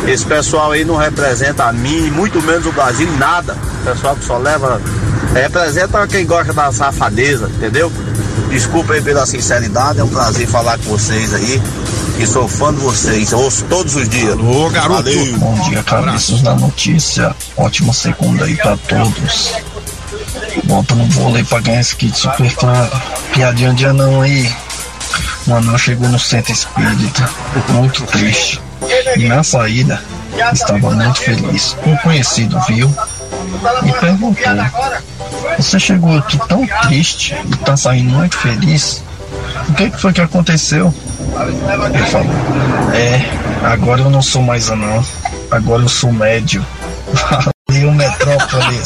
esse 0.08 0.26
pessoal 0.26 0.72
aí 0.72 0.84
não 0.84 0.96
representa 0.96 1.66
a 1.66 1.74
mim, 1.74 2.10
muito 2.12 2.42
menos 2.42 2.66
o 2.66 2.72
Brasil 2.72 3.08
em 3.08 3.18
nada. 3.18 3.56
Pessoal 3.84 4.16
que 4.16 4.26
só 4.26 4.38
leva. 4.38 4.82
Representa 5.34 6.08
quem 6.08 6.26
gosta 6.26 6.54
da 6.54 6.72
safadeza, 6.72 7.50
entendeu? 7.56 7.92
Desculpa 8.50 8.94
aí 8.94 9.02
pela 9.02 9.26
sinceridade, 9.26 10.00
é 10.00 10.04
um 10.04 10.08
prazer 10.08 10.48
falar 10.48 10.78
com 10.78 10.84
vocês 10.84 11.34
aí. 11.34 11.62
Que 12.18 12.26
sou 12.26 12.48
fã 12.48 12.74
de 12.74 12.80
vocês, 12.80 13.34
ouço 13.34 13.66
todos 13.66 13.96
os 13.96 14.08
dias. 14.08 14.38
Ô, 14.40 14.70
garoto. 14.70 15.04
Valeu. 15.04 15.38
Bom 15.38 15.60
dia, 15.70 15.84
cabeças 15.84 16.42
da 16.42 16.56
notícia. 16.56 17.36
Ótima 17.58 17.92
segunda 17.92 18.46
aí 18.46 18.56
pra 18.56 18.78
todos. 18.78 19.54
Bota 20.64 20.96
no 20.96 21.06
vôlei 21.10 21.44
pra 21.44 21.60
ganhar 21.60 21.82
esse 21.82 21.96
kit 21.96 22.18
super 22.18 22.56
claro. 22.56 22.92
Piadinha 23.34 23.74
de 23.74 23.86
anão 23.86 24.22
aí. 24.22 24.50
Anão 25.54 25.78
chegou 25.78 26.10
no 26.10 26.20
centro 26.20 26.52
espírita, 26.52 27.30
muito 27.70 28.04
triste. 28.06 28.62
E 29.16 29.28
na 29.28 29.44
saída, 29.44 30.02
estava 30.52 30.92
muito 30.92 31.20
feliz. 31.20 31.78
Um 31.86 31.96
conhecido 31.98 32.60
viu 32.68 32.94
e 33.86 33.92
perguntou: 33.94 34.54
Você 35.58 35.80
chegou 35.80 36.18
aqui 36.18 36.40
tão 36.48 36.66
triste 36.84 37.36
e 37.46 37.58
tá 37.58 37.78
saindo 37.78 38.12
muito 38.12 38.38
feliz? 38.38 39.04
O 39.70 39.74
que 39.74 39.90
foi 39.92 40.14
que 40.14 40.22
aconteceu? 40.22 40.94
Ele 41.94 42.06
falou: 42.08 42.28
É, 42.94 43.66
agora 43.66 44.02
eu 44.02 44.10
não 44.10 44.22
sou 44.22 44.42
mais 44.42 44.70
anão, 44.70 45.04
agora 45.52 45.84
eu 45.84 45.90
sou 45.90 46.12
médio. 46.12 46.66
Valeu, 47.76 47.92
Metrópolis. 47.94 48.84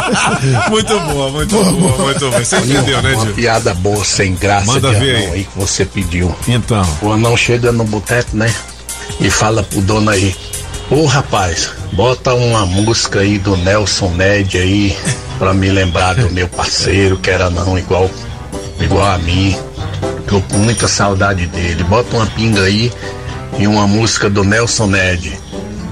muito 0.70 0.98
boa, 1.00 1.30
muito 1.30 1.54
boa, 1.54 1.98
muito 1.98 2.30
boa. 2.30 2.38
Você 2.44 2.56
entendeu, 2.56 3.02
né, 3.02 3.12
Uma 3.14 3.24
Gil? 3.26 3.34
piada 3.34 3.74
boa, 3.74 4.04
sem 4.04 4.34
graça 4.34 4.66
Manda 4.66 4.90
de 4.90 4.96
ver 4.96 5.16
anão 5.16 5.26
aí. 5.26 5.32
aí 5.34 5.44
que 5.44 5.58
você 5.58 5.84
pediu. 5.84 6.34
Então. 6.48 6.86
O 7.02 7.12
anão 7.12 7.36
chega 7.36 7.70
no 7.70 7.84
boteco, 7.84 8.36
né? 8.36 8.52
E 9.20 9.28
fala 9.30 9.62
pro 9.62 9.80
dono 9.82 10.10
aí. 10.10 10.34
Ô 10.90 11.04
rapaz, 11.06 11.70
bota 11.92 12.34
uma 12.34 12.64
música 12.66 13.20
aí 13.20 13.38
do 13.38 13.56
Nelson 13.56 14.10
Ned 14.10 14.58
aí 14.58 14.96
pra 15.38 15.52
me 15.54 15.68
lembrar 15.70 16.14
do 16.14 16.30
meu 16.30 16.48
parceiro 16.48 17.16
que 17.18 17.30
era 17.30 17.48
não 17.50 17.78
igual, 17.78 18.10
igual 18.80 19.06
a 19.06 19.18
mim. 19.18 19.56
Tô 20.26 20.40
com 20.40 20.58
muita 20.58 20.88
saudade 20.88 21.46
dele. 21.46 21.84
Bota 21.84 22.16
uma 22.16 22.26
pinga 22.26 22.62
aí 22.62 22.90
e 23.58 23.66
uma 23.66 23.86
música 23.86 24.28
do 24.30 24.42
Nelson 24.44 24.86
Ned. 24.86 25.38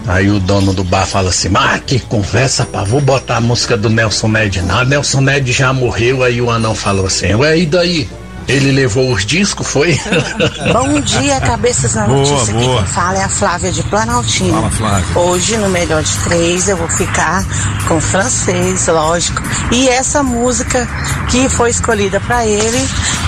Aí 0.07 0.29
o 0.31 0.41
dono 0.41 0.73
do 0.73 0.83
bar 0.83 1.07
fala 1.07 1.29
assim, 1.31 1.49
mas 1.49 1.81
que 1.87 2.01
conversa, 2.01 2.65
pá, 2.67 2.83
vou 2.83 3.01
botar 3.01 3.37
a 3.37 3.41
música 3.41 3.77
do 3.77 3.89
Nelson 3.89 4.29
Ned. 4.29 4.61
Não, 4.63 4.85
Nelson 4.85 5.21
Ned 5.21 5.53
já 5.53 5.73
morreu, 5.73 6.23
aí 6.25 6.41
o 6.41 6.51
anão 6.51 6.75
falou 6.75 7.07
assim, 7.07 7.35
ué, 7.35 7.59
e 7.59 7.67
daí? 7.67 8.09
Ele 8.49 8.73
levou 8.73 9.13
os 9.13 9.25
discos, 9.25 9.65
foi? 9.69 9.99
Bom 10.73 11.01
dia, 11.01 11.41
cabeças 11.41 11.95
na 11.95 12.07
Boa, 12.07 12.19
notícia. 12.29 12.53
boa. 12.53 12.83
Quem 12.83 12.87
fala 12.93 13.19
é 13.19 13.23
a 13.23 13.29
Flávia 13.29 13.71
de 13.71 13.85
Planaltino. 13.85 14.53
Fala, 14.55 14.71
Flávia. 14.71 15.19
Hoje, 15.19 15.57
no 15.59 15.69
melhor 15.69 16.03
de 16.03 16.13
três, 16.25 16.69
eu 16.69 16.77
vou 16.77 16.89
ficar 16.89 17.45
com 17.87 18.01
francês, 18.01 18.89
lógico. 18.89 19.41
E 19.71 19.89
essa 19.89 20.25
música 20.25 20.89
que 21.31 21.49
foi 21.49 21.71
escolhida 21.71 22.19
para 22.19 22.45
ele 22.45 22.85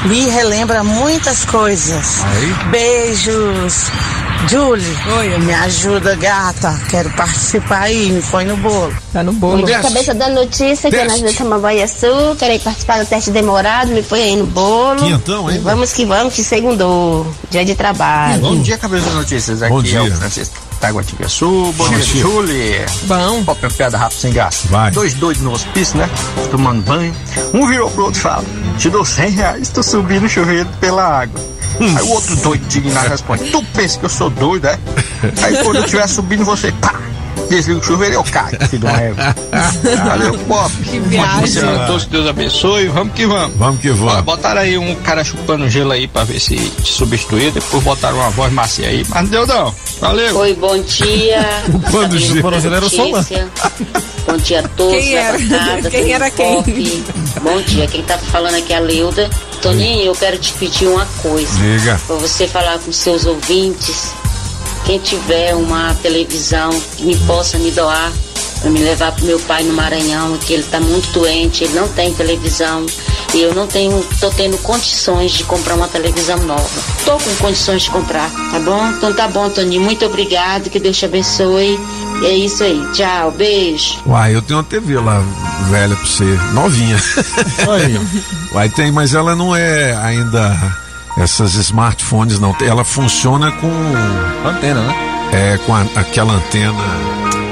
me 0.07 0.27
relembra 0.31 0.83
muitas 0.83 1.45
coisas. 1.45 2.25
Beijos. 2.73 3.93
Julie, 4.49 5.39
me 5.41 5.55
ajuda, 5.55 6.15
gata. 6.17 6.79
Quero 6.91 7.11
participar 7.11 7.83
aí, 7.83 8.11
me 8.13 8.23
põe 8.23 8.45
no 8.45 8.57
bolo. 8.57 8.95
Tá 9.13 9.23
no 9.23 9.33
bolo. 9.33 9.59
Bom 9.59 9.65
dia, 9.65 9.81
cabeça 9.81 10.15
da 10.15 10.29
notícia, 10.29 10.91
que 10.91 10.97
é 10.97 11.05
nós 11.05 11.21
vamos 11.21 11.37
tomar 11.37 11.59
banho 11.59 11.83
açúcar 11.85 12.53
e 12.53 12.59
participar 12.59 13.01
do 13.01 13.07
teste 13.07 13.31
demorado, 13.31 13.91
me 13.91 14.03
põe 14.03 14.23
aí 14.23 14.37
no 14.37 14.47
bolo. 14.47 14.99
Quinhentão, 15.01 15.51
hein? 15.51 15.57
E 15.57 15.61
Vamos 15.61 15.93
que 15.93 16.05
vamos, 16.05 16.35
que 16.35 16.45
segundou, 16.45 17.27
dia 17.51 17.65
de 17.65 17.75
trabalho. 17.75 18.41
Bom 18.41 18.61
dia, 18.61 18.77
cabeça 18.77 19.07
das 19.07 19.15
notícias. 19.15 19.63
Aqui 19.63 19.73
Bom 19.73 19.81
é 19.81 19.83
dia. 19.83 20.03
o 20.03 20.13
Francisco 20.13 20.55
Taguatingaçu. 20.81 21.47
Bom 21.47 21.73
Bom 21.73 21.89
dia, 21.89 21.99
dia. 21.99 22.23
Julie. 22.23 22.87
Bom. 23.05 23.45
Ó, 23.47 23.55
piada 23.55 23.97
rápida 23.97 24.21
sem 24.21 24.33
graça. 24.33 24.69
Vai. 24.69 24.91
Dois 24.91 25.15
doidos 25.15 25.43
no 25.43 25.53
hospício, 25.53 25.97
né? 25.97 26.09
Tomando 26.51 26.83
banho. 26.83 27.15
Um 27.55 27.67
virou 27.67 27.91
pro 27.91 28.05
outro 28.05 28.19
e 28.21 28.23
fala: 28.23 28.45
Te 28.77 28.91
dou 28.91 29.05
100 29.05 29.31
reais, 29.31 29.69
tu 29.71 29.83
subir 29.83 30.21
no 30.21 30.29
chuveiro 30.29 30.69
pela 30.81 31.21
água. 31.21 31.54
Aí 31.81 32.03
o 32.03 32.11
outro 32.11 32.37
doido 32.37 32.65
indignado 32.65 33.09
responde: 33.09 33.51
Tu 33.51 33.63
pensa 33.75 33.99
que 33.99 34.05
eu 34.05 34.11
sou 34.11 34.31
doido, 34.31 34.67
é? 34.67 34.79
Aí 35.43 35.57
quando 35.63 35.77
eu 35.77 35.85
estiver 35.85 36.07
subindo, 36.07 36.45
você 36.45 36.73
pá! 36.73 37.01
Desliga 37.49 37.81
o 37.81 37.83
chuveiro 37.83 38.15
e 38.15 38.17
eu 38.17 38.25
caio, 38.25 38.59
filho 38.69 38.81
de 38.81 38.87
uma 38.87 39.01
égua. 39.01 39.35
Valeu, 40.05 40.39
Pop. 40.39 40.73
Que 41.41 41.49
semana 41.49 41.85
a 41.85 41.87
todos, 41.87 42.05
que 42.05 42.11
Deus 42.11 42.27
abençoe. 42.29 42.89
Vamos 42.89 43.13
que 43.13 43.27
vamos. 43.27 43.57
Vamos 43.57 43.81
que 43.81 43.91
vamos. 43.91 44.15
Ó, 44.15 44.23
botaram 44.23 44.61
aí 44.63 44.79
um 44.79 44.95
cara 44.97 45.23
chupando 45.23 45.69
gelo 45.69 45.93
aí 45.93 46.09
pra 46.09 46.25
ver 46.25 46.41
se 46.41 46.57
te 46.57 46.93
substituía. 46.93 47.51
Depois 47.51 47.83
botaram 47.83 48.17
uma 48.17 48.31
voz 48.31 48.53
macia 48.53 48.89
aí. 48.89 49.05
Mas 49.09 49.23
não 49.23 49.31
deu 49.31 49.47
não. 49.47 49.75
Valeu. 50.01 50.37
Oi, 50.39 50.55
bom 50.55 50.81
dia. 50.83 51.63
Chupando 51.67 52.19
gelo. 52.19 52.37
Chupando 52.37 52.61
Chupando 52.61 52.67
era 52.67 52.81
notícia. 52.81 53.49
Bom 54.27 54.37
dia 54.39 54.61
a 54.61 54.69
todos. 54.69 54.95
Quem 54.95 55.15
era? 55.15 55.91
Quem 55.91 56.13
era 56.13 56.31
quem? 56.31 56.63
Bom 57.43 57.61
dia, 57.63 57.87
quem 57.87 58.03
tá 58.03 58.17
falando 58.19 58.55
aqui 58.55 58.73
é 58.73 58.77
a 58.77 58.81
Leuda. 58.81 59.29
Toninho, 59.65 60.05
eu 60.05 60.13
quero 60.13 60.37
te 60.37 60.53
pedir 60.53 60.87
uma 60.87 61.07
coisa. 61.23 61.59
Diga. 61.59 61.99
Pra 62.07 62.17
você 62.17 62.47
falar 62.47 62.79
com 62.81 62.93
seus 62.93 63.25
ouvintes. 63.25 64.13
Quem 64.85 64.99
tiver 64.99 65.55
uma 65.55 65.95
televisão 66.03 66.69
que 66.99 67.07
me 67.07 67.17
possa 67.21 67.59
me 67.59 67.71
doar 67.71 68.13
para 68.61 68.71
me 68.71 68.81
levar 68.81 69.13
pro 69.13 69.25
meu 69.25 69.41
pai 69.41 69.63
no 69.63 69.73
Maranhão, 69.73 70.37
que 70.37 70.53
ele 70.53 70.65
tá 70.65 70.79
muito 70.81 71.11
doente, 71.13 71.65
ele 71.65 71.73
não 71.73 71.89
tem 71.89 72.13
televisão 72.13 72.85
e 73.33 73.41
eu 73.41 73.55
não 73.55 73.67
tenho, 73.67 74.07
tô 74.21 74.31
tendo 74.31 74.59
condições 74.59 75.33
de 75.33 75.45
comprar 75.45 75.75
uma 75.75 75.89
televisão 75.89 76.39
nova. 76.45 76.69
Tô 77.07 77.13
com 77.13 77.35
condições 77.37 77.85
de 77.85 77.91
comprar, 77.91 78.31
tá 78.51 78.61
bom? 78.61 78.87
Então 78.91 79.15
tá 79.15 79.27
bom, 79.29 79.49
Toninho, 79.49 79.81
muito 79.81 80.05
obrigado, 80.05 80.69
que 80.69 80.79
Deus 80.79 80.97
te 80.97 81.07
abençoe. 81.07 81.81
É 82.25 82.33
isso 82.35 82.63
aí, 82.65 82.83
tchau, 82.95 83.31
beijo. 83.33 83.99
Uai, 84.07 84.35
eu 84.35 84.41
tenho 84.43 84.59
uma 84.59 84.65
TV 84.65 84.99
lá, 84.99 85.23
velha 85.71 85.95
pra 85.95 86.07
você, 86.07 86.25
novinha. 86.53 86.97
Uai, 88.53 88.69
tem, 88.71 88.91
mas 88.91 89.15
ela 89.15 89.35
não 89.37 89.55
é 89.55 89.95
ainda 89.97 90.57
essas 91.19 91.55
smartphones, 91.55 92.39
não. 92.39 92.57
Ela 92.61 92.85
funciona 92.85 93.51
com. 93.53 93.71
Antena, 94.49 94.81
né? 94.81 94.95
É, 95.33 95.59
com 95.67 95.75
a- 95.75 95.87
aquela 95.97 96.33
antena. 96.35 96.79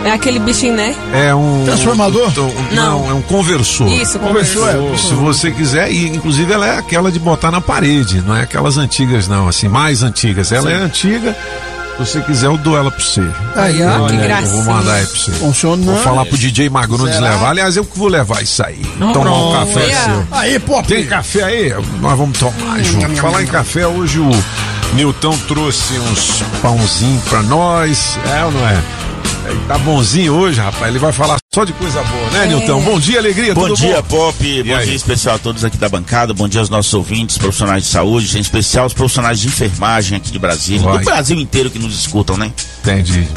É 0.05 0.11
aquele 0.11 0.39
bichinho, 0.41 0.75
né? 0.75 0.97
É 1.13 1.33
um. 1.35 1.63
Transformador? 1.65 2.33
um- 2.39 2.43
um- 2.47 2.75
não. 2.75 3.11
é 3.11 3.15
um 3.15 3.23
conversor. 3.23 3.87
Isso, 3.89 4.19
conversor. 4.19 4.73
Conversor, 4.73 4.99
Se 4.99 5.15
você 5.15 5.51
quiser, 5.53 5.93
e 5.93 6.07
inclusive 6.09 6.53
ela 6.53 6.67
é 6.67 6.79
aquela 6.79 7.13
de 7.13 7.19
botar 7.21 7.51
na 7.53 7.61
parede, 7.61 8.21
não 8.21 8.35
é 8.37 8.43
aquelas 8.43 8.77
antigas, 8.79 9.29
não, 9.29 9.47
assim, 9.49 9.69
mais 9.69 10.03
antigas. 10.03 10.51
Ela 10.51 10.71
Sim. 10.71 10.77
é 10.77 10.79
antiga. 10.79 11.37
Se 12.05 12.13
você 12.13 12.21
quiser, 12.23 12.47
eu 12.47 12.57
dou 12.57 12.77
ela 12.77 12.91
pra 12.91 13.03
você. 13.05 13.21
Aí, 13.55 13.83
ó, 13.85 14.07
que 14.09 14.15
Eu 14.15 14.21
gracinha. 14.21 14.63
vou 14.63 14.75
mandar 14.75 14.95
aí 14.95 15.07
pra 15.07 15.19
você. 15.21 15.33
Funciona. 15.33 15.85
Vou 15.93 15.97
falar 16.03 16.25
pro 16.27 16.37
DJ 16.39 16.69
Magrunes 16.69 17.15
Será? 17.15 17.31
levar. 17.31 17.51
Aliás, 17.51 17.77
eu 17.77 17.85
que 17.85 17.99
vou 17.99 18.09
levar 18.09 18.43
isso 18.43 18.65
aí. 18.65 18.77
Pronto. 18.99 19.13
Tomar 19.19 19.33
um 19.37 19.53
café 19.53 19.81
Yeah. 19.87 20.13
seu. 20.13 20.27
Aí, 20.39 20.59
Pop. 20.59 20.89
Tem 20.89 21.07
café 21.07 21.43
aí? 21.45 21.75
Nós 22.01 22.19
vamos 22.19 22.39
tomar 22.39 22.83
junto. 22.83 23.17
Falar 23.17 23.43
em 23.43 23.47
café, 23.47 23.87
hoje 23.87 24.19
o 24.19 24.31
Nilton 24.95 25.37
trouxe 25.49 25.95
uns 25.99 26.43
pãozinhos 26.61 27.23
pra 27.25 27.43
nós. 27.43 28.19
É 28.35 28.45
ou 28.45 28.51
não 28.51 28.69
é? 28.69 28.83
Ele 29.49 29.61
tá 29.69 29.79
bonzinho 29.79 30.35
hoje, 30.35 30.61
rapaz. 30.61 30.89
Ele 30.89 30.99
vai 30.99 31.13
falar 31.13 31.37
Só 31.55 31.67
de 31.67 31.75
coisa 31.75 32.03
boa, 32.03 32.31
né, 32.31 32.47
Nilton? 32.47 32.81
Bom 32.81 32.99
dia, 32.99 33.19
alegria, 33.19 33.53
Bom 33.53 33.67
tudo 33.67 33.77
dia, 33.77 34.01
bom? 34.01 34.33
Pop. 34.33 34.63
Bom 34.63 34.75
aí? 34.75 34.87
dia 34.87 34.95
especial 34.95 35.35
a 35.35 35.39
todos 35.39 35.63
aqui 35.63 35.77
da 35.77 35.87
bancada. 35.87 36.33
Bom 36.33 36.49
dia 36.49 36.63
aos 36.63 36.71
nossos 36.71 36.95
ouvintes, 36.95 37.37
profissionais 37.37 37.85
de 37.85 37.91
saúde, 37.91 38.39
em 38.39 38.41
especial 38.41 38.87
os 38.87 38.95
profissionais 38.95 39.39
de 39.39 39.49
enfermagem 39.49 40.17
aqui 40.17 40.31
de 40.31 40.39
Brasília. 40.39 40.81
Vai. 40.81 41.01
Do 41.01 41.05
Brasil 41.05 41.39
inteiro 41.39 41.71
que 41.71 41.79
nos 41.79 41.95
escutam, 41.95 42.39
né? 42.39 42.51
Entendi. 42.81 43.29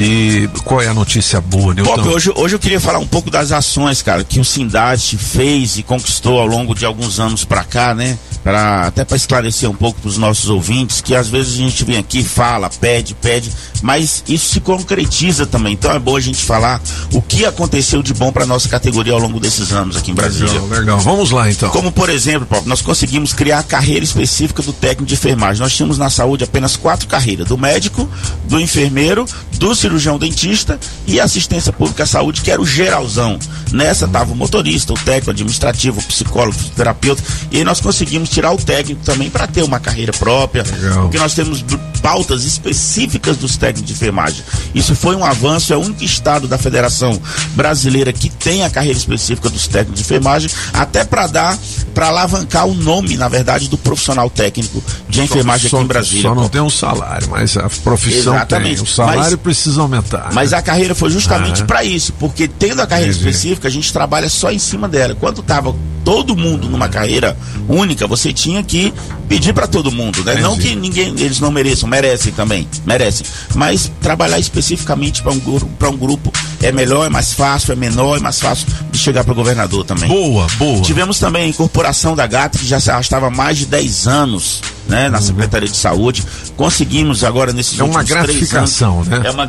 E 0.00 0.48
qual 0.64 0.80
é 0.80 0.86
a 0.86 0.94
notícia 0.94 1.40
boa, 1.40 1.74
Nilton? 1.74 1.94
Pop, 1.96 2.08
hoje, 2.08 2.32
hoje 2.34 2.54
eu 2.54 2.58
queria 2.58 2.80
falar 2.80 3.00
um 3.00 3.06
pouco 3.06 3.30
das 3.30 3.50
ações, 3.50 4.00
cara, 4.00 4.22
que 4.22 4.38
o 4.38 4.44
Sindast 4.44 5.16
fez 5.16 5.76
e 5.76 5.82
conquistou 5.82 6.38
ao 6.38 6.46
longo 6.46 6.74
de 6.74 6.84
alguns 6.84 7.18
anos 7.18 7.44
pra 7.44 7.64
cá, 7.64 7.94
né? 7.94 8.16
Pra, 8.44 8.86
até 8.86 9.04
para 9.04 9.16
esclarecer 9.16 9.68
um 9.68 9.74
pouco 9.74 10.00
para 10.00 10.08
os 10.08 10.16
nossos 10.16 10.48
ouvintes, 10.48 11.00
que 11.00 11.14
às 11.14 11.28
vezes 11.28 11.54
a 11.54 11.56
gente 11.56 11.84
vem 11.84 11.96
aqui, 11.96 12.22
fala, 12.22 12.70
pede, 12.70 13.14
pede, 13.14 13.52
mas 13.82 14.22
isso 14.28 14.52
se 14.52 14.60
concretiza 14.60 15.44
também. 15.44 15.72
Então 15.72 15.90
é 15.90 15.98
bom 15.98 16.16
a 16.16 16.20
gente 16.20 16.44
falar 16.44 16.80
o 17.12 17.20
que 17.20 17.44
aconteceu 17.44 18.00
de 18.00 18.14
bom 18.14 18.30
para 18.30 18.46
nossa 18.46 18.68
categoria 18.68 19.12
ao 19.12 19.18
longo 19.18 19.40
desses 19.40 19.72
anos 19.72 19.96
aqui 19.96 20.12
em 20.12 20.14
Brasília. 20.14 20.52
Legal, 20.52 20.68
legal. 20.68 21.00
Vamos 21.00 21.32
lá 21.32 21.50
então. 21.50 21.70
Como, 21.70 21.90
por 21.90 22.08
exemplo, 22.08 22.46
Paulo, 22.46 22.66
nós 22.66 22.80
conseguimos 22.80 23.32
criar 23.32 23.58
a 23.58 23.62
carreira 23.64 24.04
específica 24.04 24.62
do 24.62 24.72
técnico 24.72 25.06
de 25.06 25.14
enfermagem. 25.14 25.60
Nós 25.60 25.74
tínhamos 25.74 25.98
na 25.98 26.08
saúde 26.08 26.44
apenas 26.44 26.76
quatro 26.76 27.08
carreiras: 27.08 27.48
do 27.48 27.58
médico, 27.58 28.08
do 28.44 28.60
enfermeiro, 28.60 29.26
do 29.58 29.74
cirurgião 29.74 29.87
dentista 30.18 30.78
e 31.06 31.20
assistência 31.20 31.72
pública 31.72 32.02
à 32.02 32.06
saúde, 32.06 32.40
que 32.42 32.50
era 32.50 32.60
o 32.60 32.66
geralzão. 32.66 33.38
Nessa 33.72 34.06
estava 34.06 34.32
o 34.32 34.36
motorista, 34.36 34.92
o 34.92 34.96
técnico 34.98 35.30
administrativo, 35.30 36.00
o 36.00 36.02
psicólogo, 36.02 36.56
o 36.58 36.70
terapeuta. 36.70 37.22
E 37.50 37.58
aí 37.58 37.64
nós 37.64 37.80
conseguimos 37.80 38.28
tirar 38.28 38.52
o 38.52 38.56
técnico 38.56 39.02
também 39.04 39.28
para 39.30 39.46
ter 39.46 39.62
uma 39.62 39.78
carreira 39.78 40.12
própria. 40.12 40.64
Porque 41.02 41.18
nós 41.18 41.34
temos 41.34 41.64
pautas 42.02 42.44
específicas 42.44 43.36
dos 43.36 43.56
técnicos 43.56 43.88
de 43.88 43.92
enfermagem. 43.92 44.42
Isso 44.74 44.94
foi 44.94 45.16
um 45.16 45.24
avanço, 45.24 45.72
é 45.72 45.76
o 45.76 45.80
único 45.80 46.04
estado 46.04 46.46
da 46.46 46.56
Federação 46.56 47.20
Brasileira 47.54 48.12
que 48.12 48.30
tem 48.30 48.64
a 48.64 48.70
carreira 48.70 48.96
específica 48.96 49.50
dos 49.50 49.66
técnicos 49.66 49.96
de 49.96 50.02
enfermagem, 50.02 50.50
até 50.72 51.04
para 51.04 51.26
dar, 51.26 51.58
para 51.94 52.08
alavancar 52.08 52.66
o 52.66 52.74
nome, 52.74 53.16
na 53.16 53.28
verdade, 53.28 53.68
do 53.68 53.76
profissional 53.76 54.30
técnico 54.30 54.82
de 55.08 55.20
enfermagem 55.22 55.68
só, 55.68 55.76
aqui 55.76 55.84
em 55.84 55.88
Brasília. 55.88 56.22
Só 56.22 56.34
não 56.34 56.48
tem 56.48 56.60
um 56.60 56.70
salário, 56.70 57.28
mas 57.30 57.56
a 57.56 57.68
profissão 57.82 58.34
Exatamente. 58.34 58.76
tem. 58.76 58.84
O 58.84 58.86
salário 58.86 59.20
Mas- 59.20 59.34
precisa 59.40 59.77
aumentar. 59.82 60.30
Mas 60.32 60.52
a 60.52 60.60
carreira 60.62 60.94
foi 60.94 61.10
justamente 61.10 61.62
Ah. 61.62 61.66
para 61.66 61.84
isso, 61.84 62.12
porque 62.14 62.46
tendo 62.48 62.80
a 62.82 62.86
carreira 62.86 63.12
Entendi. 63.12 63.28
específica, 63.28 63.68
a 63.68 63.70
gente 63.70 63.92
trabalha 63.92 64.28
só 64.28 64.50
em 64.50 64.58
cima 64.58 64.88
dela. 64.88 65.14
Quando 65.14 65.42
tava 65.42 65.74
todo 66.04 66.34
mundo 66.36 66.68
numa 66.70 66.88
carreira 66.88 67.36
única, 67.68 68.06
você 68.06 68.32
tinha 68.32 68.62
que 68.62 68.92
pedir 69.28 69.52
para 69.52 69.66
todo 69.66 69.90
mundo, 69.92 70.24
né? 70.24 70.36
Não 70.36 70.54
Entendi. 70.54 70.68
que 70.70 70.74
ninguém 70.76 71.08
eles 71.18 71.38
não 71.38 71.50
mereçam, 71.50 71.86
merecem 71.88 72.32
também, 72.32 72.66
merecem. 72.86 73.26
Mas 73.54 73.90
trabalhar 74.00 74.38
especificamente 74.38 75.22
para 75.22 75.32
um 75.32 75.38
grupo, 75.38 75.66
para 75.78 75.90
um 75.90 75.96
grupo 75.96 76.32
é 76.62 76.72
melhor, 76.72 77.04
é 77.06 77.10
mais 77.10 77.34
fácil, 77.34 77.72
é 77.72 77.76
menor, 77.76 78.16
é 78.16 78.20
mais 78.20 78.40
fácil 78.40 78.66
de 78.90 78.98
chegar 78.98 79.22
para 79.22 79.32
o 79.32 79.34
governador 79.34 79.84
também. 79.84 80.08
Boa, 80.08 80.46
boa. 80.58 80.80
Tivemos 80.80 81.18
também 81.18 81.44
a 81.44 81.48
incorporação 81.48 82.16
da 82.16 82.26
GATA, 82.26 82.58
que 82.58 82.66
já 82.66 82.80
se 82.80 82.90
arrastava 82.90 83.28
mais 83.28 83.58
de 83.58 83.66
10 83.66 84.06
anos. 84.06 84.62
Né, 84.88 85.10
na 85.10 85.20
Secretaria 85.20 85.68
de 85.68 85.76
Saúde, 85.76 86.24
conseguimos 86.56 87.22
agora 87.22 87.52
nesses 87.52 87.78
Uhum. 87.78 87.88
É 87.88 87.90
uma 87.90 87.98
últimos 88.00 88.22
três 88.22 88.38
gratificação, 88.38 88.94
anos, 88.94 89.08
né? 89.08 89.16
É 89.16 89.30
uma 89.30 89.44
gratificação 89.44 89.48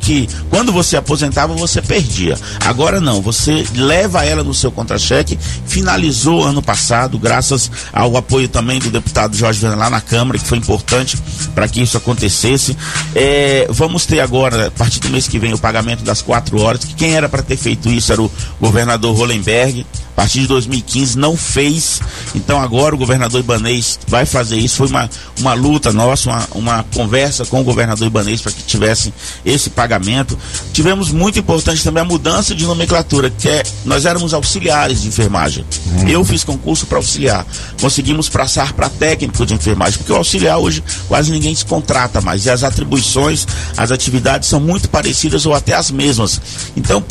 que 0.00 0.28
quando 0.50 0.72
você 0.72 0.96
aposentava 0.96 1.54
você 1.54 1.82
perdia. 1.82 2.36
Agora 2.64 3.00
não, 3.00 3.20
você 3.20 3.64
leva 3.74 4.24
ela 4.24 4.42
no 4.42 4.54
seu 4.54 4.70
contra-cheque. 4.70 5.38
Finalizou 5.66 6.44
ano 6.44 6.62
passado, 6.62 7.18
graças 7.18 7.70
ao 7.92 8.16
apoio 8.16 8.48
também 8.48 8.78
do 8.78 8.90
deputado 8.90 9.36
Jorge 9.36 9.60
Viana 9.60 9.76
lá 9.76 9.90
na 9.90 10.00
Câmara, 10.00 10.38
que 10.38 10.46
foi 10.46 10.58
importante 10.58 11.18
para 11.54 11.68
que 11.68 11.82
isso 11.82 11.96
acontecesse. 11.96 12.76
É, 13.14 13.66
vamos 13.70 14.06
ter 14.06 14.20
agora, 14.20 14.68
a 14.68 14.70
partir 14.70 15.00
do 15.00 15.10
mês 15.10 15.28
que 15.28 15.38
vem, 15.38 15.52
o 15.52 15.58
pagamento 15.58 16.02
das 16.02 16.22
quatro 16.22 16.60
horas. 16.60 16.84
Que 16.84 16.94
quem 16.94 17.14
era 17.14 17.28
para 17.28 17.42
ter 17.42 17.56
feito 17.56 17.88
isso 17.88 18.12
era 18.12 18.22
o 18.22 18.30
governador 18.60 19.16
Hollenberg. 19.16 19.86
A 20.12 20.22
partir 20.22 20.40
de 20.40 20.46
2015 20.48 21.16
não 21.16 21.36
fez. 21.36 22.00
Então 22.34 22.60
agora 22.60 22.92
o 22.94 22.98
governador 22.98 23.38
Ibanês 23.40 24.00
vai 24.08 24.26
fazer 24.26 24.56
isso. 24.56 24.78
Foi 24.78 24.88
uma, 24.88 25.08
uma 25.38 25.54
luta 25.54 25.92
nossa, 25.92 26.28
uma, 26.28 26.48
uma 26.54 26.82
conversa 26.92 27.44
com 27.44 27.60
o 27.60 27.64
governador 27.64 28.04
Ibanês 28.04 28.42
para 28.42 28.50
que 28.50 28.62
tivesse 28.62 29.14
esse 29.44 29.70
pagamento. 29.70 30.38
Tivemos 30.72 31.10
muito 31.10 31.38
importante 31.38 31.82
também 31.82 32.02
a 32.02 32.06
mudança 32.06 32.54
de 32.54 32.64
nomenclatura, 32.64 33.30
que 33.30 33.48
é 33.48 33.62
nós 33.84 34.04
éramos 34.04 34.34
auxiliares 34.34 35.02
de 35.02 35.08
enfermagem. 35.08 35.64
Eu 36.08 36.24
fiz 36.24 36.44
concurso 36.44 36.86
para 36.86 36.98
auxiliar. 36.98 37.46
Conseguimos 37.80 38.28
passar 38.28 38.72
para 38.72 38.88
técnico 38.88 39.44
de 39.44 39.54
enfermagem, 39.54 39.98
porque 39.98 40.12
o 40.12 40.16
auxiliar 40.16 40.58
hoje 40.58 40.82
quase 41.06 41.30
ninguém 41.30 41.54
se 41.54 41.64
contrata 41.64 42.20
mais. 42.20 42.46
E 42.46 42.50
as 42.50 42.62
atribuições, 42.62 43.46
as 43.76 43.90
atividades 43.90 44.48
são 44.48 44.60
muito 44.60 44.88
parecidas 44.88 45.46
ou 45.46 45.54
até 45.54 45.74
as 45.74 45.90
mesmas. 45.90 46.40
Então, 46.76 47.04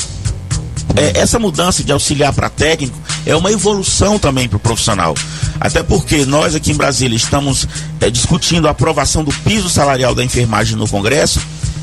é, 0.96 1.20
essa 1.20 1.38
mudança 1.38 1.84
de 1.84 1.92
auxiliar 1.92 2.34
para 2.34 2.50
técnico 2.50 2.98
é 3.26 3.36
uma 3.36 3.52
evolução 3.52 4.18
também 4.18 4.48
para 4.48 4.58
o 4.58 4.60
profissional. 4.60 5.14
Até 5.60 5.84
porque 5.84 6.26
nós 6.26 6.56
aqui 6.56 6.72
em 6.72 6.76
Brasília 6.76 7.16
estamos 7.16 7.68
é, 8.00 8.10
discutindo 8.10 8.68
a 8.68 8.72
aprovação 8.72 9.24
do 9.24 9.32
piso 9.32 9.70
salarial 9.70 10.16
da 10.16 10.24
enfermagem 10.24 10.76
no 10.76 10.88
Congresso. 10.88 11.40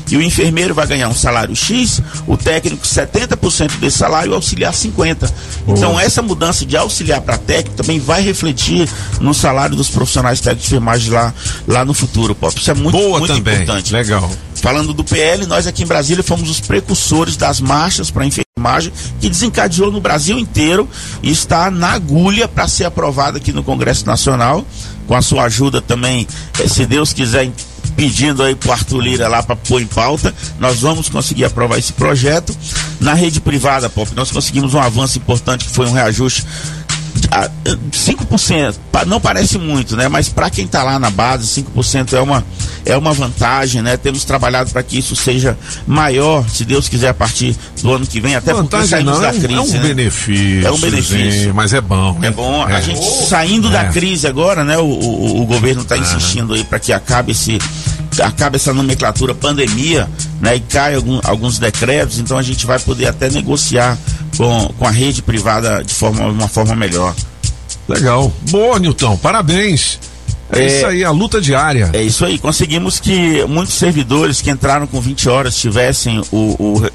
E 0.09 0.17
o 0.17 0.21
enfermeiro 0.21 0.73
vai 0.73 0.85
ganhar 0.87 1.09
um 1.09 1.13
salário 1.13 1.55
X, 1.55 2.01
o 2.27 2.37
técnico 2.37 2.85
70% 2.85 3.79
desse 3.79 3.97
salário 3.97 4.29
e 4.29 4.31
o 4.31 4.35
auxiliar 4.35 4.73
50%. 4.73 5.31
Então 5.67 5.99
essa 5.99 6.21
mudança 6.21 6.65
de 6.65 6.77
auxiliar 6.77 7.21
para 7.21 7.37
técnico 7.37 7.75
também 7.75 7.99
vai 7.99 8.21
refletir 8.21 8.87
no 9.19 9.33
salário 9.33 9.75
dos 9.75 9.89
profissionais 9.89 10.39
técnicos 10.39 10.69
de 10.69 10.75
enfermagem 10.75 11.11
lá, 11.11 11.33
lá 11.67 11.83
no 11.85 11.93
futuro, 11.93 12.35
Pop. 12.35 12.57
Isso 12.59 12.69
é 12.69 12.73
muito, 12.73 12.97
Boa 12.97 13.19
muito 13.19 13.33
também. 13.33 13.61
importante. 13.63 13.93
Legal. 13.93 14.29
Falando 14.65 14.95
do 14.95 15.03
PL, 15.03 15.45
nós 15.45 15.67
aqui 15.67 15.83
em 15.83 15.85
Brasília 15.85 16.23
fomos 16.23 16.49
os 16.49 16.59
precursores 16.59 17.37
das 17.37 17.61
marchas 17.61 18.09
para 18.09 18.25
enfermagem 18.25 18.91
que 19.21 19.29
desencadeou 19.29 19.91
no 19.91 20.01
Brasil 20.01 20.39
inteiro 20.39 20.89
e 21.21 21.29
está 21.29 21.69
na 21.69 21.89
agulha 21.89 22.47
para 22.47 22.67
ser 22.67 22.85
aprovada 22.85 23.37
aqui 23.37 23.53
no 23.53 23.61
Congresso 23.61 24.07
Nacional. 24.07 24.65
Com 25.05 25.13
a 25.13 25.21
sua 25.21 25.43
ajuda 25.43 25.83
também, 25.83 26.27
eh, 26.59 26.67
se 26.67 26.83
Deus 26.87 27.13
quiser, 27.13 27.47
pedindo 27.95 28.41
aí 28.41 28.55
pro 28.55 28.71
Arthur 28.71 29.01
Lira 29.01 29.27
lá 29.27 29.43
para 29.43 29.55
pôr 29.55 29.83
em 29.83 29.85
pauta, 29.85 30.33
nós 30.59 30.79
vamos 30.79 31.09
conseguir 31.09 31.45
aprovar 31.45 31.77
esse 31.77 31.93
projeto. 31.93 32.57
Na 32.99 33.13
rede 33.13 33.39
privada, 33.39 33.87
Pop, 33.87 34.09
nós 34.15 34.31
conseguimos 34.31 34.73
um 34.73 34.79
avanço 34.79 35.19
importante 35.19 35.65
que 35.65 35.71
foi 35.71 35.85
um 35.85 35.93
reajuste 35.93 36.43
5%, 37.91 38.75
pa- 38.91 39.05
não 39.05 39.19
parece 39.19 39.57
muito, 39.57 39.95
né? 39.95 40.07
Mas 40.07 40.29
para 40.29 40.49
quem 40.49 40.65
está 40.65 40.83
lá 40.83 40.99
na 40.99 41.09
base, 41.09 41.47
5% 41.63 42.13
é 42.13 42.21
uma, 42.21 42.43
é 42.85 42.97
uma 42.97 43.13
vantagem, 43.13 43.81
né? 43.81 43.97
Temos 43.97 44.23
trabalhado 44.25 44.71
para 44.71 44.83
que 44.83 44.97
isso 44.97 45.15
seja 45.15 45.57
maior, 45.87 46.47
se 46.49 46.65
Deus 46.65 46.87
quiser, 46.89 47.09
a 47.09 47.13
partir 47.13 47.55
do 47.81 47.93
ano 47.93 48.05
que 48.05 48.19
vem, 48.19 48.35
até 48.35 48.51
porque 48.51 48.63
Vantagem 48.63 48.87
saímos 48.89 49.13
não, 49.13 49.21
da 49.21 49.29
é 49.29 49.31
crise. 49.31 49.53
é 49.53 49.59
um 49.61 49.67
né? 49.67 49.79
benefício. 49.79 50.67
É 50.67 50.71
um 50.71 50.77
benefício. 50.79 51.43
sim, 51.45 51.51
mas 51.53 51.73
é 51.73 51.81
bom. 51.81 52.17
É 52.21 52.31
bom. 52.31 52.63
A 52.65 52.71
É. 52.77 52.81
gente 52.81 53.03
saindo 53.27 53.69
da 53.69 53.83
É. 53.83 53.91
crise 53.91 54.27
agora, 54.27 54.63
né? 54.63 54.77
O, 54.77 54.83
o, 54.85 55.41
o 55.41 55.45
governo 55.45 55.81
está 55.81 55.97
insistindo 55.97 56.53
aí 56.53 56.63
para 56.63 56.79
que 56.79 56.91
acabe 56.93 57.31
esse 57.31 57.57
acabe 58.23 58.55
essa 58.55 58.73
nomenclatura 58.73 59.35
pandemia, 59.35 60.09
né? 60.39 60.55
E 60.55 60.59
caia 60.61 60.95
algum- 60.95 61.19
alguns 61.23 61.59
decretos, 61.59 62.17
então 62.17 62.37
a 62.37 62.41
gente 62.41 62.65
vai 62.65 62.79
poder 62.79 63.07
até 63.07 63.29
negociar 63.29 63.97
com, 64.37 64.73
com 64.77 64.87
a 64.87 64.91
rede 64.91 65.21
privada 65.21 65.83
de 65.83 65.93
forma 65.93 66.25
uma 66.27 66.47
forma 66.47 66.75
melhor. 66.75 67.15
Legal. 67.87 68.31
Boa, 68.49 68.79
Nilton. 68.79 69.17
Parabéns. 69.17 69.99
É, 70.51 70.61
É. 70.61 70.67
isso 70.67 70.85
aí, 70.85 71.03
a 71.03 71.11
luta 71.11 71.41
diária. 71.41 71.89
É 71.93 72.01
isso 72.03 72.23
aí, 72.23 72.37
conseguimos 72.37 72.99
que 72.99 73.43
muitos 73.45 73.73
servidores 73.73 74.41
que 74.41 74.49
entraram 74.51 74.85
com 74.85 75.01
20 75.01 75.27
horas 75.27 75.55
tivessem 75.57 76.19
o, 76.31 76.37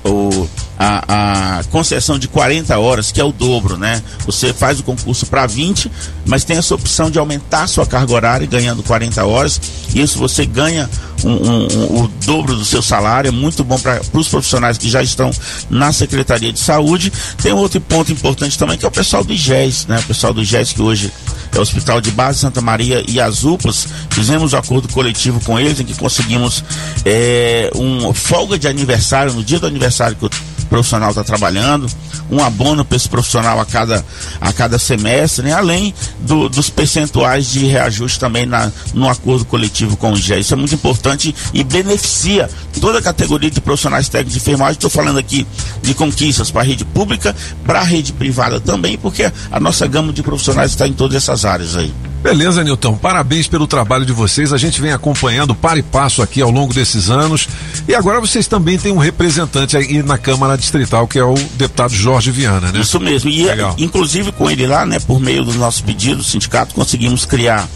o- 0.05 0.09
o- 0.09 0.49
a, 0.79 1.59
a 1.59 1.65
concessão 1.65 2.19
de 2.19 2.27
40 2.29 2.79
horas, 2.79 3.13
que 3.13 3.21
é 3.21 3.25
o 3.25 3.33
dobro, 3.33 3.77
né? 3.77 4.03
Você 4.25 4.53
faz 4.55 4.81
o 4.81 4.83
concurso 4.83 5.27
para 5.27 5.47
20, 5.47 5.91
mas 6.25 6.43
tem 6.45 6.57
essa 6.57 6.75
opção 6.75 7.11
de 7.11 7.19
aumentar 7.19 7.65
a 7.65 7.67
sua 7.67 7.85
carga 7.85 8.13
horária 8.15 8.47
ganhando 8.47 8.83
40 8.83 9.27
horas. 9.27 9.61
Isso 9.95 10.17
você 10.19 10.47
ganha 10.47 10.89
um- 11.23 11.29
um- 11.31 11.67
um- 11.67 12.05
o 12.05 12.09
dobro 12.25 12.55
do 12.55 12.65
seu 12.65 12.81
salário, 12.81 13.29
é 13.29 13.33
muito 13.33 13.63
bom 13.63 13.79
para 13.79 14.01
os 14.15 14.29
profissionais 14.29 14.79
que 14.79 14.89
já 14.89 15.03
estão 15.03 15.31
na 15.69 15.93
Secretaria 15.93 16.51
de 16.53 16.61
Saúde. 16.61 17.13
Tem 17.43 17.53
outro 17.53 17.79
ponto 17.81 18.11
importante 18.11 18.57
também, 18.57 18.79
que 18.79 18.85
é 18.87 18.89
o 18.89 18.93
pessoal 18.93 19.23
do 19.23 19.33
IGES, 19.35 19.87
né? 19.87 19.99
O 19.99 20.05
pessoal 20.05 20.33
do 20.33 20.41
IGES 20.41 20.73
que 20.73 20.81
hoje 20.81 21.13
é 21.55 21.61
Hospital 21.61 22.01
de 22.01 22.11
Base 22.11 22.39
Santa 22.39 22.61
Maria 22.61 23.05
e 23.09 23.21
as 23.21 23.45
UPAs, 23.45 23.87
fizemos 24.11 24.53
um 24.53 24.57
acordo 24.57 24.89
coletivo 24.89 25.41
com 25.41 25.59
eles 25.59 25.81
em 25.81 25.85
que 25.85 25.95
conseguimos 25.97 26.65
é, 27.05 27.71
um 27.75 28.13
folga 28.15 28.59
de 28.59 28.69
aniversário, 28.69 29.33
no 29.33 29.43
dia 29.43 29.59
do 29.59 29.67
aniversário 29.67 30.17
que 30.17 30.27
o 30.27 30.31
profissional 30.71 31.11
está 31.11 31.23
trabalhando, 31.25 31.87
um 32.31 32.43
abono 32.43 32.85
para 32.85 32.97
esse 32.97 33.09
profissional 33.09 33.61
a 33.61 33.67
cada, 33.67 34.03
a 34.41 34.53
cada 34.53 34.79
semestre, 34.79 35.45
né? 35.45 35.53
além 35.53 35.93
do- 36.21 36.49
dos 36.49 36.71
percentuais 36.71 37.51
de 37.51 37.67
reajuste 37.67 38.19
também 38.21 38.47
na, 38.47 38.71
no 38.95 39.09
acordo 39.09 39.45
coletivo 39.45 39.97
com 39.97 40.13
o 40.13 40.17
IGE. 40.17 40.39
Isso 40.39 40.55
é 40.55 40.57
muito 40.57 40.75
importante 40.75 41.35
e 41.53 41.65
beneficia 41.65 42.49
toda 42.81 42.99
a 43.01 43.03
categoria 43.03 43.51
de 43.51 43.61
profissionais 43.61 44.09
técnicos 44.09 44.35
de 44.35 44.39
enfermagem. 44.41 44.73
Estou 44.75 44.89
falando 44.91 45.19
aqui 45.19 45.47
de 45.83 45.93
conquistas 45.93 46.51
para 46.51 46.63
a 46.63 46.65
rede 46.65 46.85
pública, 46.85 47.35
para 47.67 47.81
a 47.81 47.85
rede 47.85 48.13
privada 48.13 48.61
também, 48.61 48.97
porque 48.97 49.31
a 49.51 49.61
nossa 49.61 49.87
gama 49.89 50.13
de 50.13 50.23
profissionais 50.23 50.71
está 50.71 50.87
em 50.87 50.93
todas 50.93 51.17
essas 51.17 51.45
áreas 51.45 51.75
aí. 51.77 51.93
Beleza, 52.23 52.63
Nilton. 52.63 52.97
Parabéns 52.99 53.49
pelo 53.49 53.67
trabalho 53.67 54.05
de 54.05 54.13
vocês. 54.13 54.53
A 54.53 54.59
gente 54.59 54.79
vem 54.79 54.93
acompanhando 54.93 55.55
para 55.55 55.79
e 55.79 55.83
passo 55.83 56.21
aqui 56.21 56.43
ao 56.43 56.51
longo 56.51 56.75
desses 56.75 57.09
anos. 57.09 57.49
E 57.89 57.95
agora 57.95 58.21
vocês 58.21 58.47
também 58.47 58.77
têm 58.79 58.93
um 58.93 58.99
representante 58.99 59.75
aí 59.75 60.03
na 60.03 60.19
Câmara 60.19 60.59
Distrital, 60.61 61.09
que 61.09 61.19
é 61.19 61.25
o 61.25 61.35
deputado 61.57 61.93
Jorge 61.95 62.31
Viana, 62.31 62.71
né? 62.73 62.81
Isso 62.81 63.01
mesmo. 63.01 63.31
E 63.31 63.45
Legal. 63.45 63.75
inclusive 63.79 64.31
com 64.33 64.51
ele 64.51 64.67
lá, 64.67 64.85
né, 64.87 64.99
por 65.01 65.19
meio 65.21 65.45
do 65.45 65.53
nosso 65.55 65.83
pedido, 65.83 66.21
o 66.21 66.25
sindicato 66.25 66.75
conseguimos 66.75 67.25
criar 67.25 67.69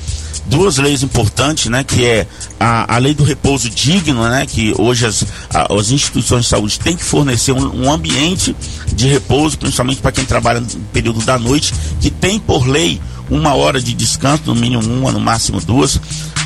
duas 0.47 0.77
leis 0.77 1.03
importantes, 1.03 1.67
né, 1.71 1.83
que 1.83 2.05
é 2.05 2.27
a, 2.61 2.95
a 2.97 2.99
lei 2.99 3.15
do 3.15 3.25
repouso 3.25 3.71
digno, 3.71 4.29
né, 4.29 4.45
que 4.47 4.75
hoje 4.79 5.07
as, 5.07 5.25
a- 5.53 5.73
as 5.73 5.91
instituições 5.91 6.43
de 6.45 6.51
saúde 6.51 6.79
têm 6.79 6.97
que 6.97 7.05
fornecer 7.05 7.53
um, 7.53 7.85
um 7.87 7.91
ambiente 7.91 8.55
de 8.95 9.07
repouso, 9.09 9.57
principalmente 9.59 10.03
para 10.03 10.13
quem 10.13 10.25
trabalha 10.25 10.61
no 10.61 10.67
período 10.93 11.21
da 11.25 11.39
noite, 11.39 11.73
que 12.01 12.11
tem 12.11 12.39
por 12.39 12.67
lei 12.69 13.01
uma 13.31 13.55
hora 13.55 13.81
de 13.81 13.95
descanso, 13.95 14.43
no 14.47 14.55
mínimo 14.55 14.83
uma, 14.83 15.11
no 15.11 15.19
máximo 15.19 15.59
duas, 15.63 15.99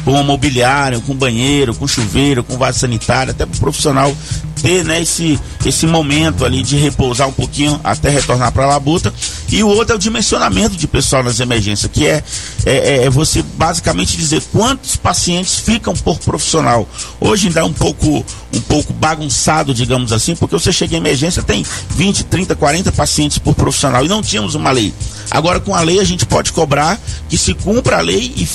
com 0.09 0.22
mobiliário, 0.22 1.02
com 1.02 1.14
banheiro, 1.14 1.74
com 1.74 1.86
chuveiro, 1.86 2.42
com 2.42 2.56
vaso 2.56 2.78
sanitário, 2.78 3.32
até 3.32 3.44
para 3.44 3.54
o 3.54 3.61
profissional 3.61 4.16
ter 4.62 4.84
né, 4.84 5.02
esse, 5.02 5.38
esse 5.64 5.86
momento 5.86 6.44
ali 6.44 6.62
de 6.62 6.76
repousar 6.76 7.28
um 7.28 7.32
pouquinho 7.32 7.78
até 7.84 8.11
retornar 8.11 8.50
para 8.52 8.64
a 8.64 8.68
labuta. 8.68 9.12
E 9.50 9.62
o 9.62 9.68
outro 9.68 9.94
é 9.94 9.96
o 9.96 9.98
dimensionamento 9.98 10.76
de 10.76 10.86
pessoal 10.86 11.22
nas 11.22 11.40
emergências, 11.40 11.90
que 11.92 12.06
é, 12.06 12.22
é, 12.66 13.04
é 13.04 13.11
você 13.11 13.42
basicamente 13.42 14.16
dizer 14.16 14.42
quantos 14.52 14.96
pacientes 14.96 15.56
ficam 15.56 15.94
por 15.94 16.18
profissional. 16.18 16.88
Hoje 17.20 17.48
ainda 17.48 17.61
é 17.61 17.64
um 17.64 17.72
pouco, 17.72 18.24
um 18.52 18.61
pouco 18.62 18.92
bagunçado, 18.92 19.72
digamos 19.72 20.12
assim, 20.12 20.34
porque 20.34 20.59
você 20.59 20.72
chega 20.72 20.94
em 20.94 20.98
emergência, 20.98 21.42
tem 21.42 21.64
20, 21.90 22.24
30, 22.24 22.56
40 22.56 22.92
pacientes 22.92 23.38
por 23.38 23.54
profissional 23.54 24.04
e 24.04 24.09
não 24.09 24.22
tínhamos 24.22 24.54
uma 24.54 24.70
lei. 24.70 24.92
Agora, 25.30 25.61
com 25.61 25.74
a 25.74 25.80
lei, 25.80 26.00
a 26.00 26.04
gente 26.04 26.26
pode 26.26 26.52
cobrar 26.52 26.98
que 27.28 27.36
se 27.36 27.54
cumpra 27.54 27.98
a 27.98 28.00
lei 28.00 28.32
e 28.36 28.46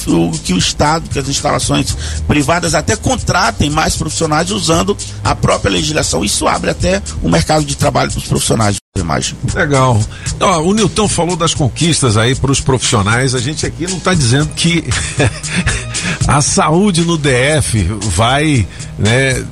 que 0.44 0.54
o 0.54 0.58
Estado, 0.58 1.10
que 1.10 1.20
as 1.20 1.28
instalações 1.44 1.96
privadas 2.28 2.74
até 2.74 2.96
contratem 2.96 3.70
mais 3.70 3.96
profissionais 3.96 4.50
usando 4.50 4.98
a 5.24 5.36
própria 5.36 5.72
legislação. 5.72 6.24
Isso 6.24 6.48
abre 6.48 6.70
até 6.70 7.02
o 7.22 7.30
mercado 7.30 7.66
de 7.66 7.76
trabalho 7.76 8.10
para 8.12 8.20
os 8.20 8.28
profissionais. 8.28 8.78
Imagem. 8.96 9.36
Legal. 9.56 10.00
Ó, 10.40 10.62
o 10.62 10.74
Nilton 10.74 11.08
falou 11.08 11.36
das 11.36 11.56
conquistas 11.56 12.16
aí 12.16 12.36
para 12.36 12.52
os 12.52 12.62
profissionais. 12.62 13.34
A 13.34 13.40
gente 13.40 13.66
aqui 13.66 13.88
não 13.88 13.98
está 13.98 14.14
dizendo 14.14 14.50
que 14.56 14.84
a 16.28 16.42
saúde 16.42 17.02
no 17.02 17.18
DF 17.18 17.84
vai, 18.16 18.68
né? 19.00 19.44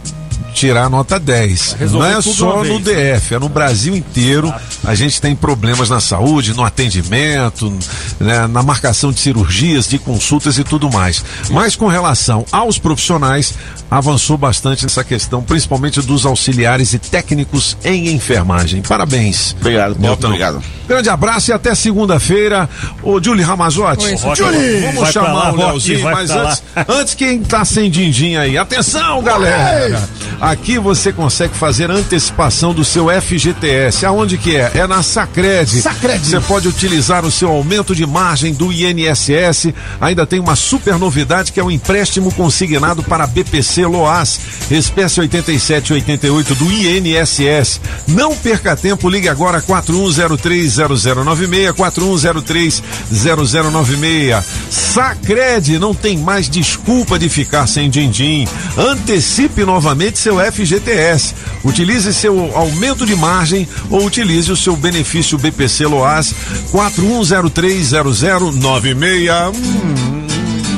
Tirar 0.53 0.89
nota 0.89 1.19
10. 1.19 1.73
Resolver 1.79 2.09
não 2.11 2.17
é 2.17 2.21
só 2.21 2.63
no 2.63 2.79
vez. 2.79 3.19
DF, 3.21 3.33
é 3.35 3.39
no 3.39 3.49
Brasil 3.49 3.95
inteiro. 3.95 4.53
A 4.83 4.93
gente 4.93 5.19
tem 5.21 5.35
problemas 5.35 5.89
na 5.89 5.99
saúde, 5.99 6.53
no 6.53 6.63
atendimento, 6.63 7.71
né, 8.19 8.45
na 8.47 8.61
marcação 8.61 9.11
de 9.11 9.19
cirurgias, 9.19 9.87
de 9.87 9.97
consultas 9.97 10.57
e 10.57 10.63
tudo 10.63 10.91
mais. 10.91 11.23
Mas 11.49 11.75
com 11.75 11.87
relação 11.87 12.45
aos 12.51 12.77
profissionais, 12.77 13.53
avançou 13.89 14.37
bastante 14.37 14.83
nessa 14.83 15.03
questão, 15.03 15.41
principalmente 15.41 16.01
dos 16.01 16.25
auxiliares 16.25 16.93
e 16.93 16.99
técnicos 16.99 17.75
em 17.83 18.09
enfermagem. 18.13 18.81
Parabéns. 18.81 19.55
Obrigado, 19.59 19.97
Nilton. 19.99 20.27
obrigado. 20.27 20.63
Grande 20.87 21.09
abraço 21.09 21.51
e 21.51 21.53
até 21.53 21.73
segunda-feira. 21.73 22.69
Ô, 23.01 23.21
Julie 23.23 23.43
Ramazotti. 23.43 24.05
Oi, 24.05 24.17
Julie, 24.35 24.81
vamos 24.81 25.01
Vai 25.01 25.11
chamar 25.11 25.33
lá, 25.33 25.51
o 25.53 25.55
Leozinho, 25.55 26.01
vai 26.01 26.13
mas 26.13 26.29
lá. 26.29 26.43
antes, 26.49 26.63
antes 26.87 27.13
quem 27.15 27.41
tá 27.41 27.63
sem 27.65 27.89
din-din 27.89 28.35
aí. 28.35 28.57
Atenção, 28.57 29.21
galera! 29.23 30.07
Aqui 30.41 30.77
você 30.79 31.13
consegue 31.13 31.53
fazer 31.53 31.91
antecipação 31.91 32.73
do 32.73 32.83
seu 32.83 33.09
FGTS. 33.21 34.07
Aonde 34.07 34.39
que 34.39 34.55
é? 34.55 34.71
É 34.73 34.87
na 34.87 35.03
Sacred. 35.03 35.81
Sacred. 35.81 36.25
Você 36.25 36.39
pode 36.39 36.67
utilizar 36.67 37.23
o 37.23 37.29
seu 37.29 37.49
aumento 37.49 37.93
de 37.93 38.07
margem 38.07 38.51
do 38.51 38.73
INSS. 38.73 39.71
Ainda 40.01 40.25
tem 40.25 40.39
uma 40.39 40.55
super 40.55 40.97
novidade 40.97 41.51
que 41.51 41.59
é 41.59 41.63
o 41.63 41.69
empréstimo 41.69 42.33
consignado 42.33 43.03
para 43.03 43.27
BPC 43.27 43.85
Loas, 43.85 44.39
espécie 44.71 45.19
8788 45.19 46.55
do 46.55 46.71
INSS. 46.71 47.79
Não 48.07 48.35
perca 48.35 48.75
tempo, 48.75 49.09
ligue 49.09 49.29
agora 49.29 49.61
41030096, 49.61 51.71
41030096. 51.73 54.43
Sacred, 54.71 55.77
não 55.77 55.93
tem 55.93 56.17
mais 56.17 56.49
desculpa 56.49 57.19
de 57.19 57.29
ficar 57.29 57.67
sem 57.67 57.91
din-din. 57.91 58.47
Antecipe 58.75 59.63
novamente 59.63 60.17
seu 60.17 60.30
FGTS. 60.39 61.35
Utilize 61.63 62.11
seu 62.13 62.55
aumento 62.55 63.05
de 63.05 63.15
margem 63.15 63.67
ou 63.89 64.05
utilize 64.05 64.51
o 64.51 64.55
seu 64.55 64.75
benefício 64.75 65.37
BPC 65.37 65.85
Loas 65.85 66.33
41030096. 66.71 69.55
Hum. 69.55 70.30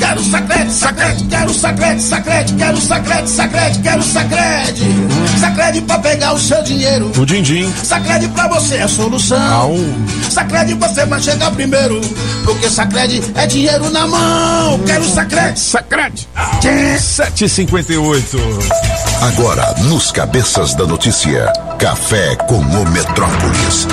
Quero 0.04 0.22
sacrete, 0.22 0.74
sacrete, 0.74 1.24
quero 1.30 1.54
sacrete, 1.54 2.02
sacrete, 2.04 2.54
quero 2.56 2.78
sacrete, 2.82 3.30
sacrete, 3.30 3.80
quero 3.80 4.04
sacrete. 4.04 4.84
Sacrete 5.40 5.82
pra 5.82 5.98
pegar 6.00 6.34
o 6.34 6.40
seu 6.40 6.62
dinheiro. 6.62 7.10
O 7.18 7.26
din-din. 7.26 7.74
Sacrede 7.82 8.28
pra 8.28 8.50
você 8.50 8.76
é 8.76 8.84
a 8.84 8.88
solução. 8.90 9.54
Au. 9.54 9.78
Sacrede 10.30 10.74
você 10.74 11.06
vai 11.06 11.22
chegar 11.22 11.52
primeiro. 11.52 12.02
Porque 12.44 12.70
Sacrede 12.70 13.24
é 13.34 13.48
dinheiro 13.48 13.90
na 13.92 14.06
mão. 14.06 14.78
Quero 14.86 15.06
Sacrede. 15.06 15.58
Sacrede. 15.58 16.28
758. 17.00 18.38
Agora, 19.22 19.74
nos 19.84 20.12
Cabeças 20.12 20.74
da 20.76 20.86
Notícia, 20.86 21.46
Café 21.80 22.36
com 22.36 22.58
o 22.58 22.90
Metrópolis. 22.90 23.88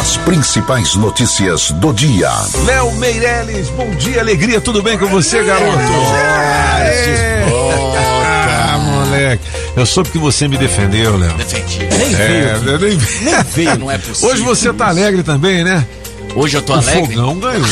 As 0.00 0.16
principais 0.16 0.94
notícias 0.96 1.72
do 1.72 1.92
dia. 1.92 2.30
Léo 2.64 2.90
Meirelles, 2.92 3.68
bom 3.68 3.90
dia, 3.96 4.20
alegria, 4.20 4.58
tudo 4.58 4.82
bem 4.82 4.96
com 4.96 5.06
você, 5.08 5.44
garoto? 5.44 5.76
Ah, 8.26 8.78
moleque, 8.78 9.44
eu 9.76 9.84
soube 9.84 10.08
que 10.08 10.16
você 10.16 10.48
me 10.48 10.56
defendeu, 10.56 11.18
Léo. 11.18 11.34
Defendi. 11.34 11.80
Nem 11.98 12.14
veio 12.14 12.56
aqui. 12.56 12.64
nem, 12.64 12.96
Nem 13.34 13.44
veio, 13.44 13.78
não 13.78 13.90
é 13.90 13.98
possível. 13.98 14.30
Hoje 14.30 14.42
você 14.42 14.72
tá 14.72 14.88
alegre 14.88 15.22
também, 15.22 15.62
né? 15.62 15.86
Hoje 16.34 16.56
eu 16.56 16.62
tô 16.62 16.72
o 16.74 16.76
alegre. 16.76 17.14
Fogão 17.14 17.38
ganhou. 17.38 17.64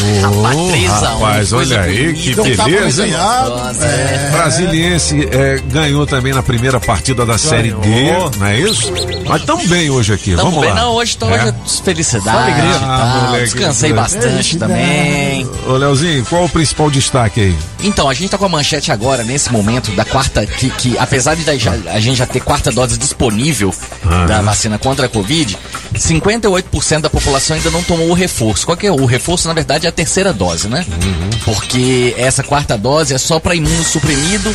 Rapaz, 0.43 0.69
três 0.69 0.91
a 0.91 1.17
um, 1.17 1.21
Rapaz, 1.21 1.53
olha 1.53 1.81
aí, 1.81 2.13
que 2.15 2.35
tá 2.35 2.65
beleza. 2.65 3.05
hein? 3.07 3.11
ganhado, 3.13 3.83
é. 3.85 4.31
Brasiliense 4.33 5.29
é, 5.31 5.61
ganhou 5.71 6.07
também 6.07 6.33
na 6.35 6.43
primeira 6.43 6.81
partida 6.81 7.25
da 7.25 7.39
Série 7.39 7.71
D, 7.73 8.13
não 8.37 8.47
é 8.47 8.59
isso? 8.59 8.93
Mas 9.27 9.43
tão 9.45 9.65
bem 9.67 9.89
hoje 9.91 10.13
aqui, 10.13 10.33
Tamo 10.35 10.51
vamos 10.51 10.61
bem, 10.67 10.71
lá. 10.75 10.81
não, 10.83 10.93
hoje 10.95 11.17
tô 11.17 11.29
É? 11.31 11.35
hoje 11.45 11.49
é 11.49 11.85
felicidade. 11.85 12.37
Alegria. 12.53 12.79
tal, 12.81 12.89
Ah, 12.89 13.23
moleque, 13.27 13.45
descansei 13.45 13.93
bastante 13.93 14.59
também. 14.59 15.49
Ô, 15.67 15.73
Leozinho, 15.77 16.25
qual 16.27 16.45
o 16.45 16.49
principal 16.49 16.91
destaque 16.91 17.41
aí? 17.41 17.57
Então, 17.83 18.09
a 18.09 18.15
gente 18.15 18.31
tá 18.31 18.39
com 18.39 18.45
a 18.45 18.49
manchete 18.49 18.91
agora, 18.91 19.23
nesse 19.23 19.53
momento, 19.53 19.93
da 19.93 20.05
quarta, 20.05 20.45
que, 20.45 20.69
que 20.71 20.99
apesar 20.99 21.37
de 21.37 21.49
a 21.89 22.01
gente 22.01 22.17
já 22.17 22.27
ter 22.27 22.41
quarta 22.41 22.73
dose 22.73 22.99
disponível 22.99 23.73
Ah. 24.05 24.27
da 24.27 24.43
vacina 24.43 24.79
contra 24.79 25.07
a 25.07 25.09
Covid, 25.09 25.57
58% 25.95 27.01
da 27.03 27.11
população 27.11 27.57
ainda 27.57 27.71
não 27.71 27.83
tomou 27.83 28.09
o 28.11 28.15
reforço. 28.15 28.48
Qual 28.65 28.77
que 28.77 28.87
é? 28.87 28.93
O 28.93 29.05
reforço, 29.07 29.49
na 29.49 29.55
verdade, 29.55 29.87
é 29.87 29.89
a 29.89 29.93
terceira 29.93 30.33
dose, 30.33 30.69
né? 30.69 30.85
Porque 31.45 32.15
essa 32.19 32.43
quarta 32.43 32.77
dose 32.77 33.15
é 33.15 33.19
só 33.19 33.39
para 33.39 33.55
imunossuprimido 33.55 34.55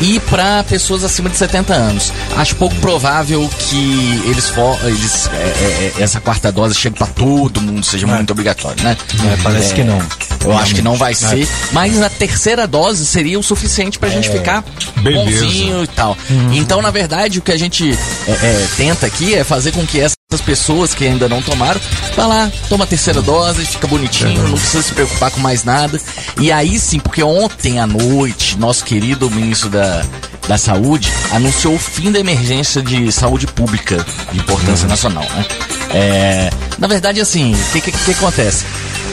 e 0.00 0.20
para 0.20 0.62
pessoas 0.64 1.02
acima 1.02 1.28
de 1.28 1.36
70 1.36 1.74
anos. 1.74 2.12
Acho 2.36 2.54
pouco 2.56 2.74
provável 2.76 3.48
que 3.58 4.22
eles, 4.26 4.48
for, 4.48 4.78
eles 4.84 5.28
é, 5.32 5.36
é, 5.36 5.92
é, 5.98 6.02
essa 6.02 6.20
quarta 6.20 6.52
dose 6.52 6.74
chegue 6.74 6.96
para 6.96 7.06
todo 7.08 7.60
mundo, 7.60 7.84
seja 7.84 8.06
muito 8.06 8.30
obrigatório, 8.30 8.82
né? 8.84 8.96
É, 9.32 9.36
parece 9.42 9.74
que 9.74 9.82
não. 9.82 10.00
Eu 10.44 10.56
acho 10.56 10.74
que 10.74 10.82
não 10.82 10.94
vai 10.94 11.12
É. 11.12 11.14
ser, 11.14 11.48
mas 11.72 12.00
a 12.00 12.08
terceira 12.08 12.66
dose 12.66 13.04
seria 13.04 13.38
o 13.38 13.42
suficiente 13.42 13.98
pra 13.98 14.08
gente 14.08 14.30
ficar 14.30 14.64
Beleza. 14.98 15.24
bonzinho 15.44 15.82
e 15.82 15.86
tal. 15.88 16.16
Uhum. 16.30 16.52
Então, 16.54 16.80
na 16.80 16.90
verdade, 16.92 17.40
o 17.40 17.42
que 17.42 17.50
a 17.50 17.56
gente 17.58 17.90
é, 18.26 18.30
é, 18.30 18.68
tenta 18.76 19.04
aqui 19.06 19.34
é 19.34 19.42
fazer 19.42 19.72
com 19.72 19.84
que 19.84 20.00
essas 20.30 20.44
pessoas 20.44 20.92
que 20.92 21.06
ainda 21.06 21.26
não 21.26 21.40
tomaram, 21.40 21.80
vá 22.14 22.26
lá, 22.26 22.52
toma 22.68 22.84
a 22.84 22.86
terceira 22.86 23.22
dose, 23.22 23.64
fica 23.64 23.86
bonitinho, 23.86 24.42
não 24.48 24.58
precisa 24.58 24.82
se 24.82 24.92
preocupar 24.92 25.30
com 25.30 25.40
mais 25.40 25.64
nada. 25.64 25.98
E 26.38 26.52
aí 26.52 26.78
sim, 26.78 26.98
porque 26.98 27.22
ontem 27.22 27.78
à 27.80 27.86
noite, 27.86 28.58
nosso 28.58 28.84
querido 28.84 29.30
ministro 29.30 29.70
da, 29.70 30.04
da 30.46 30.58
Saúde 30.58 31.10
anunciou 31.32 31.74
o 31.76 31.78
fim 31.78 32.12
da 32.12 32.18
emergência 32.20 32.82
de 32.82 33.10
saúde 33.10 33.46
pública 33.46 34.04
de 34.30 34.38
importância 34.38 34.86
nacional, 34.86 35.24
né? 35.34 35.46
É, 35.94 36.50
na 36.78 36.86
verdade, 36.86 37.22
assim, 37.22 37.54
o 37.54 37.72
que, 37.72 37.80
que, 37.80 37.90
que 37.92 38.10
acontece? 38.10 38.66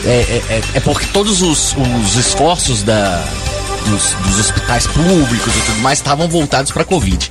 É, 0.04 0.10
é, 0.10 0.44
é- 0.50 0.62
é 0.74 0.80
porque 0.82 1.06
todos 1.14 1.42
os, 1.42 1.74
os 2.04 2.18
esforços 2.18 2.84
da, 2.84 3.24
dos, 3.86 4.04
dos 4.28 4.38
hospitais 4.42 4.86
públicos 4.88 5.56
e 5.56 5.62
tudo 5.62 5.80
mais 5.80 5.98
estavam 6.00 6.28
voltados 6.28 6.74
para 6.74 6.82
a 6.82 6.86
Covid. 6.86 7.30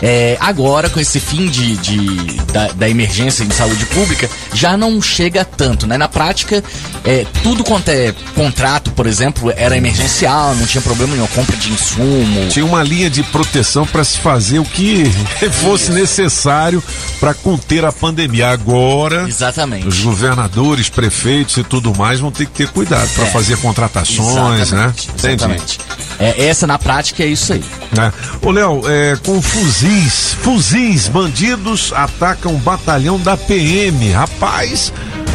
É, 0.00 0.36
agora, 0.40 0.88
com 0.88 1.00
esse 1.00 1.18
fim 1.18 1.46
de, 1.48 1.76
de- 1.76 2.36
da, 2.52 2.68
da 2.68 2.88
emergência 2.88 3.42
em 3.42 3.50
saúde 3.50 3.84
pública, 3.86 4.28
já 4.54 4.76
não 4.76 5.02
chega 5.02 5.44
tanto, 5.44 5.86
né? 5.86 5.96
Na 5.98 6.08
prática, 6.08 6.62
é, 7.04 7.26
tudo 7.42 7.64
quanto 7.64 7.88
é 7.88 8.14
contrato, 8.34 8.90
por 8.92 9.06
exemplo, 9.06 9.52
era 9.56 9.76
emergencial, 9.76 10.54
não 10.54 10.66
tinha 10.66 10.80
problema 10.82 11.14
nenhum, 11.14 11.26
compra 11.28 11.56
de 11.56 11.72
insumo. 11.72 12.48
Tinha 12.48 12.64
uma 12.64 12.82
linha 12.82 13.10
de 13.10 13.22
proteção 13.24 13.84
para 13.86 14.04
se 14.04 14.18
fazer 14.18 14.58
o 14.60 14.64
que 14.64 15.04
fosse 15.62 15.90
necessário 15.90 16.82
para 17.18 17.34
conter 17.34 17.84
a 17.84 17.90
pandemia. 17.92 18.48
Agora, 18.50 19.26
Exatamente. 19.28 19.86
os 19.88 20.00
governadores, 20.00 20.88
prefeitos 20.88 21.56
e 21.56 21.64
tudo 21.64 21.92
mais 21.96 22.20
vão 22.20 22.30
ter 22.30 22.46
que 22.46 22.52
ter 22.52 22.68
cuidado 22.68 23.08
para 23.14 23.24
É. 23.26 23.30
fazer 23.30 23.56
contratações, 23.58 24.70
né? 24.72 24.92
Exatamente, 24.96 25.10
exatamente. 25.18 25.78
É, 26.20 26.46
essa 26.46 26.66
na 26.66 26.78
prática 26.78 27.22
é 27.22 27.26
isso 27.26 27.52
aí. 27.52 27.64
né? 27.92 28.12
Ô, 28.42 28.50
Léo, 28.50 28.82
é, 28.88 29.16
com 29.24 29.40
fuzis, 29.88 30.34
fuzis, 30.42 31.08
bandidos 31.08 31.92
atacam 31.94 32.54
o 32.54 32.58
batalhão 32.58 33.18
da 33.18 33.38
PM. 33.38 34.10
Rapaz, 34.12 34.92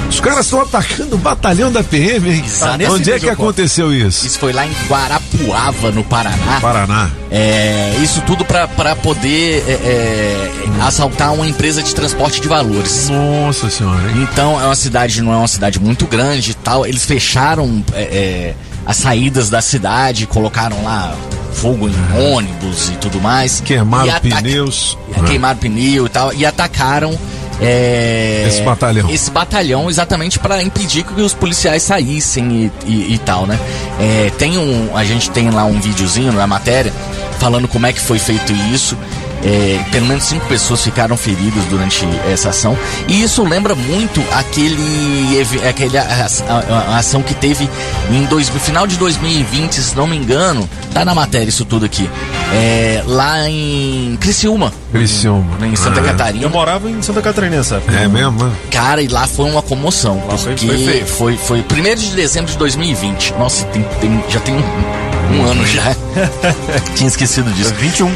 os 0.08 0.20
caras 0.20 0.46
estão 0.46 0.62
atacando 0.62 1.16
o 1.16 1.18
batalhão 1.18 1.72
da 1.72 1.84
PM, 1.84 2.30
hein? 2.30 2.44
Exatamente. 2.46 2.92
Onde 2.92 3.12
é 3.12 3.20
que 3.20 3.30
aconteceu 3.30 3.92
isso? 3.92 4.28
Isso 4.28 4.38
foi 4.38 4.54
lá 4.54 4.64
em 4.64 4.72
Guarapuava, 4.88 5.92
no 5.92 6.04
Paraná. 6.04 6.60
Paraná. 6.62 7.12
É, 7.32 7.96
isso 8.04 8.22
tudo 8.22 8.46
pra 8.46 8.68
poder 8.96 9.64
é, 9.68 9.72
é, 9.72 10.52
assaltar 10.84 11.34
uma 11.34 11.48
empresa 11.48 11.82
de 11.82 11.94
transporte 11.96 12.40
de 12.40 12.48
valores. 12.48 13.10
Nossa 13.10 13.72
senhora. 13.72 14.12
hein? 14.12 14.28
Então 14.32 14.62
é 14.62 14.66
uma 14.66 14.76
cidade, 14.76 15.20
não 15.24 15.34
é 15.34 15.38
uma 15.38 15.48
cidade 15.48 15.80
muito 15.80 16.06
grande 16.06 16.52
e 16.52 16.56
tal. 16.56 16.86
Eles 16.86 17.06
fecharam 17.06 17.84
é, 17.94 18.02
é, 18.02 18.56
as 18.86 18.98
saídas 18.98 19.50
da 19.50 19.64
cidade, 19.64 20.28
colocaram 20.28 20.84
lá 20.84 21.16
fogo 21.54 21.88
em 21.90 22.34
ônibus 22.34 22.90
e 22.90 22.94
tudo 22.98 23.22
mais. 23.22 23.62
Queimaram 23.62 24.06
E 24.08 24.10
ataca- 24.10 24.36
pneus. 24.42 24.98
Queimaram 25.26 25.58
pneu 25.60 26.06
e 26.06 26.10
tal. 26.10 26.34
E 26.34 26.46
atacaram. 26.46 27.18
é, 27.62 28.46
Esse 28.48 28.62
batalhão. 28.64 29.10
Esse 29.10 29.32
batalhão 29.32 29.90
exatamente 29.90 30.40
para 30.40 30.62
impedir 30.62 31.04
que 31.04 31.22
os 31.22 31.34
policiais 31.34 31.84
saíssem 31.84 32.72
e, 32.86 32.90
e- 32.92 33.14
e 33.14 33.18
tal, 33.20 33.46
né? 33.46 33.58
É, 34.00 34.32
tem 34.38 34.58
um, 34.58 34.90
a 34.96 35.04
gente 35.04 35.30
tem 35.30 35.50
lá 35.50 35.64
um 35.64 35.80
videozinho 35.80 36.34
na 36.34 36.48
matéria 36.48 36.92
falando 37.40 37.68
como 37.68 37.86
é 37.86 37.94
que 37.94 38.00
foi 38.02 38.20
feito 38.20 38.52
isso. 38.74 38.98
É, 39.46 39.84
pelo 39.92 40.06
menos 40.06 40.24
cinco 40.24 40.46
pessoas 40.48 40.82
ficaram 40.82 41.18
feridas 41.18 41.64
durante 41.66 42.08
essa 42.32 42.50
ação. 42.50 42.78
E 43.08 43.22
isso 43.24 43.44
lembra 43.44 43.76
muito 43.76 44.24
aquele, 44.32 45.38
aquele 45.68 45.98
a, 45.98 46.04
a- 46.48 46.94
a 46.94 46.98
ação 46.98 47.22
que 47.22 47.34
teve 47.34 47.70
em 48.10 48.24
dois, 48.26 48.50
no 48.50 48.60
final 48.60 48.88
de 48.88 48.96
2020, 48.98 49.74
se 49.82 49.96
não 49.98 50.08
me 50.08 50.16
engano. 50.16 50.70
Tá 50.94 51.04
na 51.04 51.14
matéria 51.14 51.50
isso 51.50 51.66
tudo 51.66 51.86
aqui. 51.86 52.10
É, 52.54 53.04
lá 53.06 53.50
em 53.50 54.18
Criciúma. 54.22 54.72
Criciúma. 54.92 55.66
Em 55.66 55.76
Santa 55.76 56.00
Ah. 56.00 56.04
Catarina. 56.04 56.44
Eu 56.46 56.50
morava 56.50 56.90
em 56.90 57.02
Santa 57.02 57.22
Catarina 57.22 57.58
nessa 57.58 57.76
época. 57.76 57.98
É 57.98 58.08
mesmo? 58.08 58.52
Cara, 58.72 59.02
e 59.02 59.08
lá 59.08 59.28
foi 59.28 59.50
uma 59.50 59.62
comoção. 59.62 60.22
foi- 60.38 60.54
porque 60.54 60.68
foi 60.68 60.78
feio. 60.78 61.06
foi, 61.08 61.38
foi 61.38 61.60
1 61.70 61.96
de 61.96 62.12
dezembro 62.16 62.52
de 62.52 62.58
2020. 62.58 63.34
Nossa, 63.38 63.66
tem, 63.66 63.84
tem- 64.00 64.24
já 64.30 64.40
tem 64.40 64.56
um, 64.56 65.36
um 65.38 65.46
ano 65.46 65.66
já. 65.68 65.96
Tinha 66.96 67.08
esquecido 67.08 67.52
disso. 67.52 67.74
21. 67.76 68.14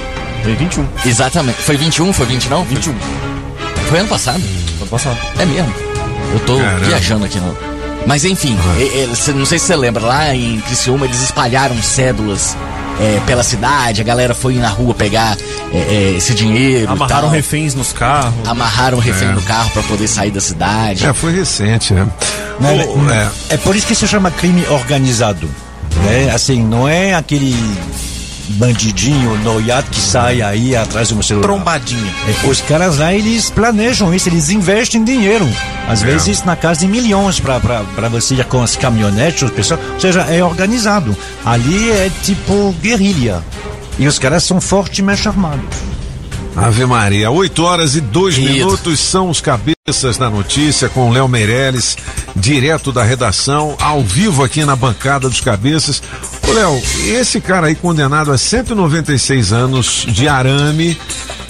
Foi 0.48 0.56
21. 0.56 0.86
Exatamente. 1.06 1.62
Foi 1.62 1.76
21? 1.76 2.14
Foi 2.14 2.26
20 2.26 2.48
não? 2.50 2.64
21. 2.64 2.96
Foi 3.90 4.00
ano 4.00 4.08
passado? 4.08 4.42
Ano 4.80 4.88
passado. 4.90 5.18
É 5.38 5.46
mesmo. 5.46 5.74
Eu 6.34 6.40
tô 6.40 6.58
Caramba. 6.58 6.86
viajando 6.86 7.26
aqui 7.26 7.38
não. 7.38 7.54
Mas 8.06 8.24
enfim, 8.24 8.58
é- 8.80 9.04
é, 9.04 9.34
não 9.34 9.46
sei 9.46 9.60
se 9.60 9.66
você 9.66 9.76
lembra, 9.76 10.06
lá 10.06 10.34
em 10.34 10.62
Criciúma 10.62 11.06
eles 11.06 11.22
espalharam 11.22 11.76
cédulas 11.84 12.56
é, 13.02 13.20
pela 13.26 13.44
cidade, 13.44 14.00
a 14.00 14.04
galera 14.06 14.34
foi 14.34 14.54
na 14.56 14.70
rua 14.70 14.94
pegar 14.94 15.38
é, 15.74 15.78
é, 15.78 16.14
esse 16.18 16.34
dinheiro. 16.34 16.86
e 16.86 16.88
Amarraram 16.94 17.24
tal. 17.24 17.30
reféns 17.30 17.76
nos 17.76 17.92
carros. 17.92 18.34
Amarraram 18.48 19.00
refém 19.00 19.28
É. 19.28 19.32
no 19.34 19.42
carro 19.42 19.70
pra 19.72 19.84
poder 19.84 20.08
sair 20.08 20.32
da 20.32 20.40
cidade. 20.40 21.06
É, 21.06 21.12
foi 21.14 21.34
recente, 21.36 21.94
né? 21.94 22.08
Né, 22.62 22.88
é. 23.50 23.56
é. 23.56 23.58
por 23.58 23.76
isso 23.76 23.86
que 23.86 23.94
se 23.94 24.08
chama 24.08 24.32
crime 24.32 24.66
organizado. 24.70 25.50
Né? 26.06 26.32
Assim, 26.34 26.64
não 26.64 26.88
é 26.88 27.14
aquele 27.16 27.54
bandidinho 28.50 29.38
noiado 29.44 29.90
que 29.90 30.00
sai 30.00 30.42
aí 30.42 30.76
atrás 30.76 31.10
de 31.10 31.14
um 31.16 31.22
celular. 31.22 31.48
Trombadinha. 31.48 32.14
É, 32.44 32.48
Os 32.48 32.62
caras 32.62 32.98
lá, 32.98 33.14
eles 33.14 33.50
planejam 33.50 34.14
isso, 34.14 34.30
eles 34.30 34.50
investem 34.50 35.04
dinheiro. 35.04 35.48
Às 35.88 36.02
É. 36.04 36.06
vezes 36.06 36.44
na 36.44 36.56
casa 36.56 36.82
de 36.82 36.88
milhões 36.88 37.40
para 37.40 38.10
você 38.10 38.36
ir 38.36 38.46
com 38.46 38.62
as 38.62 38.76
caminhonetes, 38.76 39.44
os 39.44 39.52
pessoal, 39.52 39.80
ou 39.94 40.00
seja, 40.00 40.22
é 40.22 40.44
organizado. 40.44 41.16
Ali 41.46 41.90
é 41.92 42.10
tipo 42.24 42.74
guerrilha. 42.82 43.42
E 44.00 44.08
os 44.08 44.20
caras 44.20 44.44
são 44.44 44.62
fortemente 44.62 45.28
armados. 45.28 45.64
Ave 46.56 46.86
Maria, 46.88 47.30
8 47.30 47.64
horas 47.64 47.96
e 47.96 48.02
2 48.02 48.36
Isso. 48.36 48.42
minutos 48.48 49.00
são 49.00 49.30
os 49.30 49.40
cabeças 49.40 50.18
da 50.18 50.28
notícia 50.28 50.90
com 50.90 51.12
Léo 51.12 51.28
Meirelles, 51.28 51.96
direto 52.36 52.92
da 52.92 53.04
redação, 53.04 53.76
ao 53.80 54.02
vivo 54.04 54.44
aqui 54.44 54.66
na 54.66 54.76
bancada 54.76 55.30
dos 55.30 55.40
cabeças. 55.40 56.02
Ô 56.48 56.52
Léo, 56.54 56.82
esse 57.06 57.42
cara 57.42 57.68
aí 57.68 57.76
condenado 57.76 58.32
a 58.32 58.38
196 58.38 59.52
anos 59.52 60.06
de 60.08 60.28
arame, 60.28 60.98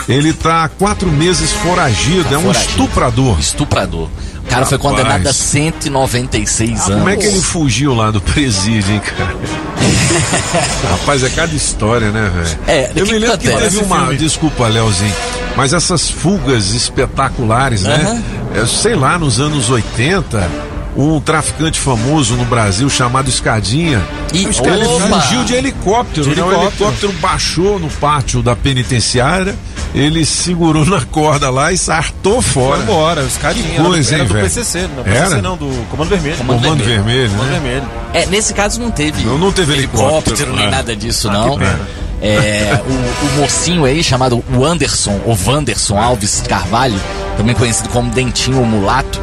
ele 0.09 0.33
tá 0.33 0.63
há 0.63 0.69
quatro 0.69 1.11
meses 1.11 1.51
foragido, 1.51 2.23
Tá 2.25 2.35
é 2.35 2.37
um 2.37 2.43
foragido. 2.43 2.69
estuprador. 2.71 3.39
Estuprador. 3.39 4.09
O 4.43 4.49
cara 4.49 4.65
foi 4.65 4.77
Rapaz. 4.77 4.95
condenado 4.95 5.27
a 5.27 5.33
196 5.33 6.71
anos. 6.85 6.95
Como 6.95 7.09
é 7.09 7.17
que 7.17 7.25
ele 7.25 7.41
fugiu 7.41 7.93
lá 7.93 8.09
do 8.11 8.21
presídio, 8.21 8.93
hein, 8.95 9.01
cara? 9.01 9.35
Rapaz, 10.89 11.23
é 11.23 11.29
cada 11.29 11.53
história, 11.53 12.09
né, 12.11 12.31
velho? 12.33 12.59
É, 12.65 12.91
Eu 12.95 13.05
que 13.05 13.11
me 13.11 13.19
lembro 13.19 13.37
que 13.37 13.47
acontece? 13.49 13.71
teve 13.75 13.85
uma. 13.85 13.99
filme? 13.99 14.17
Desculpa, 14.17 14.67
Leozinho. 14.67 15.13
Mas 15.55 15.73
essas 15.73 16.09
fugas 16.09 16.69
espetaculares, 16.73 17.83
né? 17.83 18.23
É, 18.55 18.65
sei 18.65 18.95
lá, 18.95 19.19
nos 19.19 19.39
anos 19.41 19.69
80, 19.69 20.49
um 20.97 21.19
traficante 21.21 21.79
famoso 21.79 22.35
no 22.35 22.43
Brasil 22.45 22.89
chamado 22.89 23.29
Escadinha. 23.29 24.01
E- 24.33 24.43
ele 24.45 24.85
Opa! 24.85 25.21
fugiu 25.21 25.43
de 25.43 25.53
helicóptero, 25.53 26.23
De 26.29 26.35
né? 26.35 26.41
O 26.43 26.47
helicóptero. 26.47 26.65
helicóptero 26.89 27.13
baixou 27.21 27.79
no 27.79 27.87
pátio 27.89 28.41
da 28.41 28.55
penitenciária, 28.55 29.55
ele 29.93 30.25
segurou 30.25 30.85
na 30.85 31.01
corda 31.05 31.49
lá 31.49 31.71
e 31.71 31.77
sartou 31.77 32.41
Foi 32.41 32.53
fora. 32.63 32.81
embora, 32.81 33.21
os 33.21 33.37
caras 33.37 33.57
Que 33.57 33.63
era 33.63 33.73
era 33.83 34.21
hein, 34.23 34.27
do 34.27 34.33
velho? 34.33 34.43
PCC, 34.45 34.89
não, 34.95 35.03
PCC 35.03 35.23
Era? 35.33 35.41
não, 35.41 35.55
do 35.55 35.87
Comando 35.89 36.09
Vermelho. 36.09 36.37
Comando 36.37 36.61
Comando 36.63 36.83
Vermelho. 36.83 37.03
vermelho, 37.05 37.29
Comando 37.31 37.49
né? 37.51 37.59
Vermelho. 37.59 37.87
É, 38.13 38.25
nesse 38.25 38.53
caso 38.53 38.79
não 38.81 38.89
teve. 38.91 39.23
Não, 39.23 39.37
não 39.37 39.51
teve 39.51 39.73
helicóptero, 39.73 40.53
nem 40.55 40.65
é. 40.65 40.69
nada 40.69 40.95
disso, 40.95 41.29
Ah, 41.29 41.33
não. 41.33 41.51
que 41.51 41.59
pena. 41.59 41.79
É, 42.19 42.81
o, 42.83 42.91
o 43.37 43.41
mocinho 43.41 43.85
aí, 43.85 44.03
chamado 44.03 44.43
o 44.51 44.65
Anderson, 44.65 45.19
ou 45.25 45.37
Wanderson 45.45 45.99
Alves 45.99 46.43
Carvalho, 46.49 46.99
também 47.37 47.53
conhecido 47.53 47.89
como 47.89 48.09
Dentinho 48.09 48.57
ou 48.57 48.65
Mulato, 48.65 49.21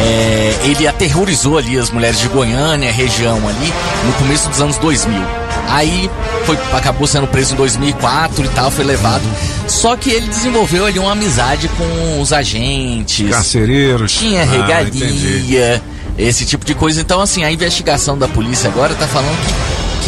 é, 0.00 0.54
ele 0.64 0.86
aterrorizou 0.86 1.58
ali 1.58 1.78
as 1.78 1.90
mulheres 1.90 2.18
de 2.20 2.28
Goiânia, 2.28 2.90
região 2.92 3.36
ali, 3.48 3.72
no 4.04 4.12
começo 4.14 4.48
dos 4.48 4.60
anos 4.60 4.76
2000. 4.78 5.20
Aí 5.68 6.10
foi, 6.44 6.58
acabou 6.72 7.06
sendo 7.06 7.26
preso 7.26 7.52
em 7.52 7.56
2004 7.56 8.44
e 8.44 8.48
tal, 8.48 8.70
foi 8.70 8.84
levado. 8.84 9.22
Só 9.66 9.96
que 9.96 10.10
ele 10.10 10.26
desenvolveu 10.28 10.86
ali 10.86 10.98
uma 10.98 11.12
amizade 11.12 11.68
com 11.68 12.20
os 12.20 12.32
agentes. 12.32 13.28
Carcereiros. 13.30 14.12
Tinha 14.12 14.42
Ah, 14.42 14.44
regalia, 14.44 15.82
esse 16.16 16.46
tipo 16.46 16.64
de 16.64 16.74
coisa. 16.74 17.00
Então, 17.00 17.20
assim, 17.20 17.44
a 17.44 17.52
investigação 17.52 18.16
da 18.16 18.26
polícia 18.26 18.68
agora 18.70 18.94
tá 18.94 19.06
falando 19.06 19.36
que, 19.46 19.52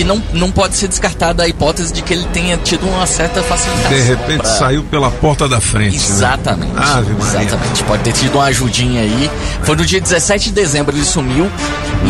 que 0.00 0.04
não, 0.04 0.22
não 0.32 0.50
pode 0.50 0.76
ser 0.76 0.88
descartada 0.88 1.42
a 1.42 1.48
hipótese 1.48 1.92
de 1.92 2.00
que 2.00 2.14
ele 2.14 2.24
tenha 2.32 2.56
tido 2.56 2.86
uma 2.88 3.06
certa 3.06 3.42
facilitação. 3.42 3.90
De 3.90 4.00
repente 4.00 4.38
pra- 4.40 4.50
saiu 4.56 4.82
pela 4.84 5.10
porta 5.10 5.46
da 5.46 5.60
frente. 5.60 5.98
né? 5.98 6.04
Exatamente. 6.08 6.72
Maria. 6.72 7.16
Exatamente. 7.20 7.84
Pode 7.84 8.02
ter 8.04 8.12
tido 8.14 8.36
uma 8.36 8.44
ajudinha 8.44 9.02
aí. 9.02 9.30
Foi 9.62 9.76
no 9.76 9.84
dia 9.84 10.00
17 10.00 10.46
de 10.46 10.52
dezembro 10.52 10.96
ele 10.96 11.04
sumiu 11.04 11.50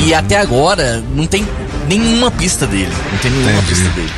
e 0.07 0.15
até 0.15 0.39
agora 0.39 1.03
não 1.17 1.27
tem 1.27 1.45
nenhuma 1.89 2.31
pista 2.31 2.65
dele. 2.65 2.93
Não 3.11 3.19
tem 3.19 3.31
nenhuma 3.33 3.51
Entendi. 3.59 3.67
pista 3.69 3.89
dele. 3.91 4.13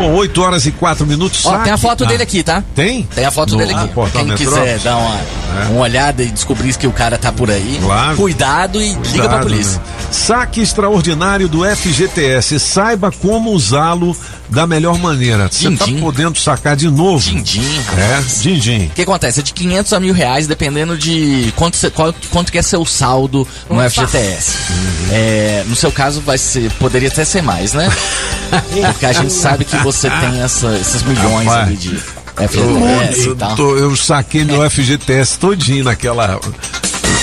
Bom, 0.00 0.14
8 0.14 0.40
horas 0.42 0.66
e 0.66 0.70
4 0.72 1.06
minutos. 1.06 1.44
Ó, 1.44 1.50
saque. 1.50 1.64
tem 1.64 1.72
a 1.72 1.78
foto 1.78 2.04
Ah, 2.04 2.06
dele 2.06 2.22
aqui, 2.22 2.42
tá? 2.42 2.62
Tem? 2.74 3.02
Tem 3.14 3.24
a 3.24 3.30
foto 3.30 3.52
No- 3.52 3.58
dele 3.58 3.74
aqui. 3.74 3.88
portal 3.88 4.24
Quem 4.24 4.34
quiser 4.34 4.78
dar 4.78 4.96
uma, 4.96 5.14
É. 5.14 5.64
uma 5.70 5.80
olhada 5.82 6.22
e 6.22 6.30
descobrir 6.30 6.74
que 6.76 6.86
o 6.86 6.92
cara 6.92 7.18
tá 7.18 7.30
por 7.32 7.50
aí, 7.50 7.78
Claro. 7.82 8.16
cuidado 8.16 8.80
e 8.80 8.88
liga 8.88 8.98
pra 9.00 9.10
Cuidado, 9.10 9.42
polícia. 9.42 9.78
né? 9.78 9.84
Saque 10.10 10.60
extraordinário 10.60 11.48
do 11.48 11.64
FGTS. 11.64 12.58
Saiba 12.58 13.12
como 13.12 13.50
usá-lo 13.52 14.16
da 14.48 14.66
melhor 14.66 14.98
maneira. 14.98 15.48
Você 15.50 15.70
tá 15.76 15.86
podendo 16.00 16.38
sacar 16.38 16.74
de 16.76 16.88
novo. 16.90 17.18
Din-din, 17.30 17.62
É, 17.96 18.20
din-din. 18.42 18.86
O 18.86 18.90
que 18.90 19.02
acontece? 19.02 19.40
É 19.40 19.42
de 19.42 19.52
500 19.52 19.92
a 19.92 20.00
mil 20.00 20.12
reais, 20.14 20.46
dependendo 20.46 20.96
de 20.96 21.52
quanto, 21.56 21.76
cê- 21.76 21.90
qual- 21.90 22.14
quanto 22.30 22.50
que 22.50 22.58
é 22.58 22.62
seu 22.62 22.84
saldo 22.84 23.46
no 23.68 23.80
FGTS. 23.80 24.52
É, 25.12 25.64
no 25.68 25.76
seu 25.76 25.92
caso, 25.92 26.20
vai 26.20 26.38
ser, 26.38 26.70
poderia 26.72 27.08
até 27.08 27.24
ser 27.24 27.42
mais, 27.42 27.72
né? 27.74 27.88
Porque 28.92 29.06
a 29.06 29.12
gente 29.12 29.32
sabe 29.32 29.64
que 29.64 29.76
você 29.78 30.08
tem 30.10 30.42
essa- 30.42 30.76
esses 30.76 31.02
milhões 31.02 31.46
Rapaz, 31.46 31.66
ali 31.68 31.76
de 31.76 31.96
FGTS 32.36 33.26
eu 33.26 33.32
e 33.32 33.36
tal. 33.36 33.54
tô- 33.56 33.76
eu 33.76 33.96
saquei 33.96 34.44
meu 34.44 34.62
FGTS 34.68 35.38
todinho 35.38 35.84
naquela. 35.84 36.40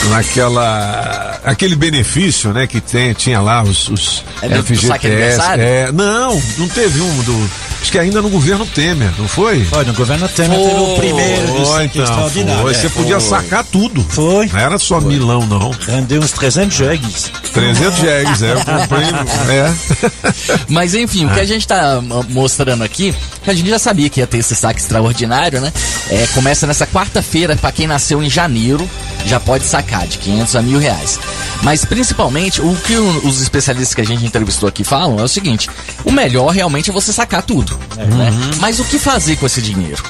Naquela. 0.09 1.39
Aquele 1.43 1.75
benefício, 1.75 2.53
né? 2.53 2.67
Que 2.67 2.79
tem, 2.79 3.13
tinha 3.13 3.41
lá 3.41 3.63
os, 3.63 3.87
os 3.89 4.23
É 4.41 4.47
do- 4.49 4.63
FGTS. 4.63 5.41
É, 5.59 5.91
não, 5.91 6.41
não 6.57 6.67
teve 6.69 7.01
um 7.01 7.17
do. 7.23 7.49
Acho 7.81 7.91
que 7.91 7.99
ainda 7.99 8.21
no 8.21 8.29
governo 8.29 8.65
Temer, 8.65 9.11
não 9.17 9.27
foi? 9.27 9.63
Foi, 9.65 9.85
no 9.85 9.93
governo 9.93 10.27
Temer 10.27 10.57
teve 10.59 10.79
o 10.79 10.95
primeiro 10.97 11.65
Foi, 11.65 11.85
então, 11.85 12.03
extraordinário. 12.03 12.61
foi. 12.61 12.71
é. 12.71 12.73
Você 12.73 12.89
podia 12.89 13.19
Foi. 13.19 13.29
sacar 13.29 13.63
tudo. 13.63 14.03
Foi. 14.09 14.47
Não 14.47 14.59
era 14.59 14.77
só 14.77 14.99
milão, 14.99 15.45
não. 15.45 15.71
Rendeu 15.87 16.21
uns 16.21 16.31
300 16.31 16.75
jegues. 16.75 17.31
300 17.53 17.97
jegues, 17.99 18.41
é. 18.41 18.53
Eu 18.53 18.57
comprei. 18.65 19.07
É. 19.55 19.73
Mas 20.67 20.93
enfim, 20.95 21.25
o 21.25 21.29
que 21.29 21.39
a 21.39 21.45
gente 21.45 21.67
tá 21.67 22.01
mo- 22.01 22.25
mostrando 22.29 22.83
aqui, 22.83 23.13
que 23.43 23.49
a 23.49 23.53
gente 23.53 23.69
já 23.69 23.79
sabia 23.79 24.09
que 24.09 24.19
ia 24.19 24.27
ter 24.27 24.39
esse 24.39 24.55
saque 24.55 24.79
extraordinário, 24.81 25.61
né? 25.61 25.71
É, 26.09 26.27
começa 26.33 26.67
nessa 26.67 26.85
quarta-feira, 26.85 27.55
pra 27.55 27.71
quem 27.71 27.87
nasceu 27.87 28.21
em 28.21 28.29
janeiro, 28.29 28.89
já 29.25 29.39
pode 29.39 29.65
sacar 29.65 30.05
de 30.07 30.17
500 30.17 30.55
a 30.55 30.61
mil 30.61 30.79
reais. 30.79 31.19
Mas 31.63 31.83
principalmente, 31.85 32.61
o 32.61 32.75
que 32.75 32.95
os 32.95 33.41
especialistas 33.41 33.93
que 33.93 34.01
a 34.01 34.05
gente 34.05 34.25
entrevistou 34.25 34.69
aqui 34.69 34.83
falam 34.83 35.19
é 35.19 35.23
o 35.23 35.27
seguinte: 35.27 35.69
o 36.05 36.11
melhor 36.11 36.49
realmente 36.49 36.89
é 36.89 36.93
você 36.93 37.11
sacar 37.11 37.43
tudo. 37.43 37.77
né? 37.95 38.31
Mas 38.59 38.79
o 38.79 38.83
que 38.85 38.97
fazer 38.99 39.35
com 39.37 39.45
esse 39.45 39.61
dinheiro? 39.61 40.03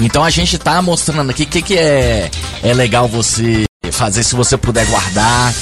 Então 0.00 0.24
a 0.24 0.30
gente 0.30 0.58
tá 0.58 0.80
mostrando 0.82 1.30
aqui 1.30 1.44
o 1.44 1.46
que, 1.46 1.62
que 1.62 1.76
é, 1.76 2.30
é 2.62 2.74
legal 2.74 3.06
você 3.06 3.64
fazer 3.92 4.22
se 4.22 4.34
você 4.34 4.56
puder 4.56 4.86
guardar. 4.86 5.52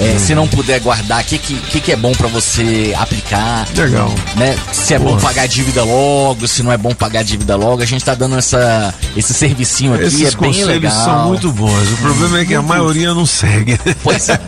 É, 0.00 0.18
Se 0.18 0.34
não 0.34 0.46
puder 0.46 0.80
guardar, 0.80 1.22
o 1.22 1.24
que, 1.24 1.38
que, 1.38 1.80
que 1.80 1.92
é 1.92 1.96
bom 1.96 2.12
pra 2.12 2.28
você 2.28 2.94
aplicar? 2.98 3.66
Legal. 3.74 4.12
Né? 4.36 4.56
Se 4.72 4.94
é 4.94 4.98
bom 4.98 5.16
pagar 5.18 5.46
dívida 5.46 5.82
logo, 5.84 6.46
se 6.46 6.62
não 6.62 6.72
é 6.72 6.76
bom 6.76 6.94
pagar 6.94 7.24
dívida 7.24 7.56
logo. 7.56 7.82
A 7.82 7.86
gente 7.86 8.04
tá 8.04 8.14
dando 8.14 8.36
essa, 8.36 8.94
esse 9.16 9.32
servicinho 9.32 9.94
aqui, 9.94 10.04
Esses 10.04 10.34
é 10.34 10.36
bem 10.36 10.64
legal. 10.64 10.92
são 10.92 11.28
muito 11.28 11.50
bons. 11.52 11.92
O 11.92 11.96
problema 11.98 12.40
é 12.40 12.44
que 12.44 12.54
a 12.54 12.62
maioria 12.62 13.14
não 13.14 13.26
segue. 13.26 13.78
Pois 14.02 14.28
é. 14.28 14.38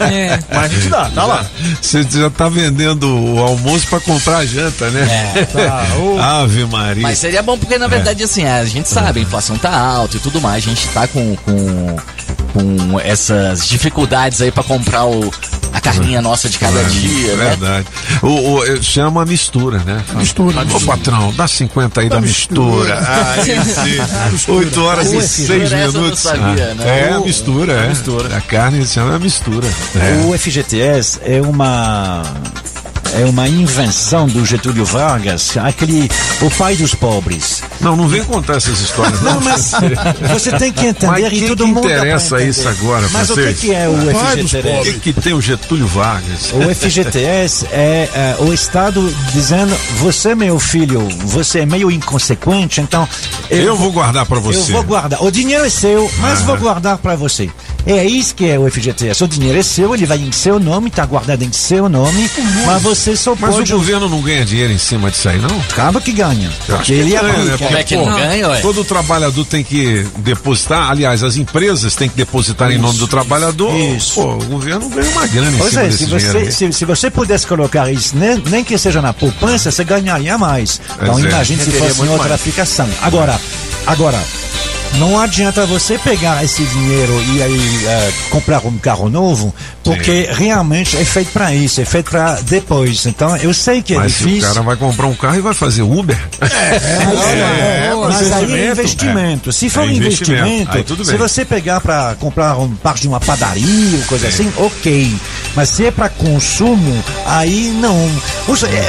Mas 0.53 0.65
a 0.65 0.69
gente 0.69 0.89
dá, 0.89 1.11
tá 1.11 1.25
lá. 1.25 1.47
Você 1.81 2.03
já 2.03 2.31
tá 2.31 2.49
vendendo 2.49 3.07
o 3.09 3.39
almoço 3.39 3.87
pra 3.89 4.01
comprar 4.01 4.39
a 4.39 4.47
janta, 4.47 4.91
né? 4.91 5.35
É, 5.35 5.45
tá. 5.47 5.87
Ave 6.41 6.65
Maria. 6.67 7.03
Mas 7.03 7.19
seria 7.19 7.43
bom 7.43 7.57
porque, 7.59 7.79
na 7.79 7.87
verdade, 7.87 8.23
assim, 8.23 8.45
a 8.45 8.65
gente 8.65 8.89
sabe, 8.89 9.21
a 9.21 9.23
inflação 9.23 9.57
tá 9.57 9.77
alta 9.77 10.17
e 10.17 10.21
tudo 10.21 10.41
mais. 10.41 10.65
A 10.65 10.69
gente 10.69 10.87
tá 10.89 11.07
com, 11.09 11.37
com, 11.37 11.97
com 12.53 13.01
essas 13.01 13.67
dificuldades 13.67 14.41
aí 14.41 14.51
pra 14.51 14.63
comprar 14.63 15.05
o, 15.07 15.31
a 15.73 15.81
carninha 15.81 16.21
nossa 16.23 16.49
de 16.49 16.59
cada 16.59 16.81
É, 16.81 16.85
dia, 16.85 17.37
né? 17.37 17.45
Verdade. 17.51 17.87
O, 18.23 18.27
o, 18.55 18.65
eh, 18.65 18.79
chama 18.83 19.25
mistura, 19.25 19.79
né? 19.79 20.03
Mistura, 20.15 20.61
Ô, 20.61 20.65
mistura. 20.65 20.87
patrão, 20.97 21.33
dá 21.35 21.47
50 21.49 22.01
aí 22.01 22.09
da 22.09 22.21
mistura. 22.21 22.99
Ah, 23.01 23.37
esse. 23.39 24.51
8 24.51 24.83
horas 24.83 25.13
e 25.13 25.17
Ua, 25.17 25.23
6 25.23 25.51
essa 25.63 25.77
eu 25.77 25.93
não 25.93 26.01
minutos. 26.03 26.21
sabia, 26.21 26.71
Ah, 26.71 26.75
né? 26.75 27.09
É, 27.09 27.13
a 27.13 27.21
mistura, 27.21 27.73
é. 27.73 27.89
mistura. 27.89 28.37
A 28.37 28.41
carne 28.41 28.85
se 28.87 28.95
chama 28.95 29.19
mistura. 29.19 29.67
É. 29.97 30.25
O 30.27 30.39
FGTS 30.39 31.21
é 31.25 31.41
uma 31.43 32.23
é 33.15 33.25
uma 33.25 33.49
invenção 33.49 34.27
do 34.27 34.45
Getúlio 34.45 34.85
Vargas, 34.85 35.57
aquele 35.57 36.09
o 36.41 36.51
pai 36.51 36.77
dos 36.77 36.95
pobres. 36.95 37.63
Não, 37.81 37.97
não 37.97 38.09
vem 38.09 38.23
contar 38.25 38.57
essas 38.57 38.81
histórias. 38.81 39.21
Não, 39.23 39.41
mas 39.41 39.73
você 40.33 40.53
tem 40.59 40.73
que 40.73 40.87
entender 40.87 41.07
Mas 41.23 41.33
e 41.33 41.47
todo 41.47 41.65
que 41.65 41.73
mundo 41.73 41.87
interessa 41.87 42.43
isso 42.43 42.69
agora, 42.69 43.09
Mas 43.13 43.31
o 43.31 43.35
que, 43.35 43.43
vocês? 43.43 43.61
que 43.61 43.75
é 43.75 43.89
o 43.89 43.95
Pai 44.15 44.37
dos 44.37 44.51
FGTS? 44.51 44.69
pobres. 44.77 44.97
O 44.97 45.01
que, 45.01 45.13
que 45.13 45.21
tem 45.21 45.33
o 45.35 45.41
Getúlio 45.41 45.87
Vargas? 45.87 46.53
O 46.53 46.75
FGTS 46.75 47.67
é, 47.71 48.09
é, 48.13 48.37
o 48.41 48.53
Estado 48.53 49.15
dizendo: 49.33 49.75
você, 49.99 50.35
meu 50.35 50.59
filho, 50.59 51.01
você 51.25 51.61
é 51.61 51.67
meio 51.67 51.91
inconsequente, 51.91 52.81
então. 52.81 53.09
Eu 53.51 53.77
vou 53.77 53.91
guardar 53.93 54.27
pra 54.27 54.39
você. 54.39 54.59
Eu 54.59 54.75
vou 54.77 54.83
guardar. 54.83 55.23
O 55.23 55.31
dinheiro 55.31 55.65
é 55.65 55.71
seu, 55.71 56.11
mas 56.19 56.41
Ah. 56.41 56.45
vou 56.45 56.57
guardar 56.57 56.99
para 56.99 57.15
você. 57.17 57.49
É 57.87 58.05
isso 58.05 58.35
que 58.35 58.47
é 58.47 58.59
o 58.59 58.69
FGTS. 58.71 59.25
O 59.25 59.29
dinheiro 59.29 59.59
é 59.59 59.63
seu, 59.63 59.95
ele 59.95 60.05
vai 60.05 60.19
em 60.19 60.33
seu 60.33 60.59
nome, 60.61 60.89
está 60.89 61.07
guardado 61.07 61.43
em 61.43 61.53
seu 61.53 61.89
nome, 61.89 62.29
mas 62.67 62.83
você 62.83 62.98
só 63.17 63.35
Mas 63.39 63.55
pode. 63.55 63.73
o 63.73 63.77
governo 63.79 64.09
não 64.09 64.21
ganha 64.21 64.45
dinheiro 64.45 64.73
em 64.73 64.79
cima 64.79 65.11
disso 65.11 65.29
aí, 65.29 65.39
não? 65.39 65.59
Acaba 65.71 66.01
que 66.01 66.13
ganha. 66.13 66.51
Porque 66.67 66.85
que 66.85 66.93
ele 66.93 67.11
ganha, 67.11 67.21
aplica. 67.23 67.45
né? 67.45 67.59
Como 67.59 67.77
é 67.79 67.85
que 67.85 67.97
não 67.97 68.05
Pô, 68.05 68.11
ganha, 68.17 68.49
ué? 68.49 68.61
Todo 68.61 68.85
trabalhador 68.85 69.45
tem 69.45 69.63
que 69.65 70.07
depositar, 70.19 70.91
aliás, 70.91 71.23
as 71.23 71.37
empresas 71.37 71.95
têm 71.95 72.09
que 72.09 72.17
depositar 72.17 72.71
em 72.71 72.79
nome 72.79 72.99
do 72.99 73.07
trabalhador. 73.07 73.75
isso. 73.77 74.15
Pô, 74.15 74.35
o 74.35 74.45
governo 74.45 74.89
ganha 74.89 75.11
uma 75.11 75.27
grana 75.27 75.55
em 75.55 75.59
Pois 75.59 75.71
cima 75.71 75.83
é, 75.83 75.87
desse 75.89 75.99
se 75.99 76.07
você, 76.07 76.51
se, 76.51 76.73
se 76.73 76.85
você 76.85 77.11
pudesse 77.11 77.47
colocar 77.47 77.91
isso, 77.91 78.17
nem, 78.17 78.39
nem 78.47 78.65
que 78.65 78.77
seja 78.79 79.01
na 79.03 79.13
poupança, 79.13 79.71
você 79.71 79.85
ganharia 79.85 80.37
mais. 80.39 80.81
Então 81.01 81.19
é. 81.19 81.23
imagine 81.23 81.61
se 81.63 81.71
Renderia 81.71 81.89
fosse 81.95 82.03
em 82.07 82.09
outra 82.11 82.29
mais. 82.29 82.41
aplicação. 82.41 82.89
Agora, 83.03 83.41
agora, 83.87 84.19
não 84.95 85.21
adianta 85.21 85.65
você 85.67 85.97
pegar 85.99 86.43
esse 86.45 86.63
dinheiro 86.65 87.13
e 87.35 87.43
aí 87.43 87.85
eh, 87.87 88.13
comprar 88.31 88.65
um 88.67 88.77
carro 88.79 89.09
novo, 89.09 89.55
porque 89.85 90.29
realmente 90.33 90.97
é 90.97 91.05
feito 91.05 91.31
para 91.33 91.55
isso, 91.55 91.81
é 91.81 91.85
feito 91.85 92.11
para 92.11 92.41
depois. 92.43 93.07
Então 93.07 93.37
eu 93.37 93.55
sei 93.55 93.81
que 93.83 93.95
é 93.95 93.99
Mas 93.99 94.15
se 94.15 94.25
o 94.25 94.27
difícil. 94.27 94.49
cara 94.49 94.63
vai 94.63 94.77
comprar 94.77 95.07
um 95.07 95.15
carro 95.15 95.37
e 95.37 95.41
vai 95.41 95.55
fazer 95.55 95.83
Uber. 95.83 96.19
É, 96.41 97.95
mas 97.95 98.33
aí 98.33 98.53
é 98.61 98.71
investimento. 98.71 99.53
Se 99.53 99.69
for 99.71 99.85
É 99.85 99.93
investimento. 99.93 100.47
investimento, 100.49 101.05
se 101.05 101.17
você 101.17 101.45
pegar 101.45 101.81
para 101.81 102.15
comprar 102.19 102.57
um 102.59 102.75
parte 102.75 103.03
de 103.03 103.09
uma 103.09 103.21
padaria 103.21 103.99
ou 103.99 104.05
coisa 104.05 104.29
assim, 104.29 104.53
ok. 104.57 105.15
Mas 105.55 105.69
se 105.69 105.87
é 105.87 105.91
para 105.91 106.09
consumo, 106.09 107.05
aí 107.27 107.71
não. 107.81 108.11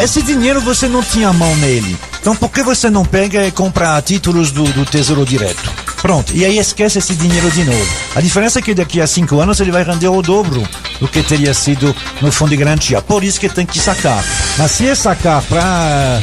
Esse 0.04 0.22
dinheiro 0.22 0.62
você 0.62 0.88
não 0.88 1.04
tinha 1.04 1.32
mão 1.34 1.56
nele. 1.58 1.98
Então 2.22 2.36
por 2.36 2.50
que 2.50 2.62
você 2.64 2.90
não 2.90 3.06
pega 3.06 3.46
e 3.48 3.52
compra 3.52 4.02
títulos 4.02 4.52
do, 4.52 4.64
do 4.64 4.86
Tesouro 4.86 5.26
Direto? 5.26 5.72
Pronto, 6.02 6.36
e 6.36 6.46
aí 6.46 6.58
esquece 6.58 7.00
esse 7.00 7.16
dinheiro 7.16 7.52
de 7.52 7.64
novo. 7.64 7.88
A 8.16 8.22
diferença 8.22 8.60
é 8.60 8.62
que 8.62 8.74
daqui 8.74 9.02
a 9.02 9.08
cinco 9.08 9.40
anos 9.40 9.60
ele 9.60 9.72
vai 9.72 9.84
render 9.84 10.08
o 10.08 10.22
dobro 10.22 10.64
do 11.00 11.08
que 11.08 11.22
teria 11.22 11.54
sido 11.54 11.96
no 12.22 12.32
fundo 12.32 12.50
de 12.50 12.58
garantia. 12.58 13.02
Por 13.02 13.24
isso 13.24 13.40
que 13.40 13.50
tem 13.50 13.66
que 13.66 13.80
sacar. 13.80 14.24
Mas 14.58 14.72
se 14.72 14.88
é 14.88 14.96
sacar 14.96 15.42
para 15.44 16.20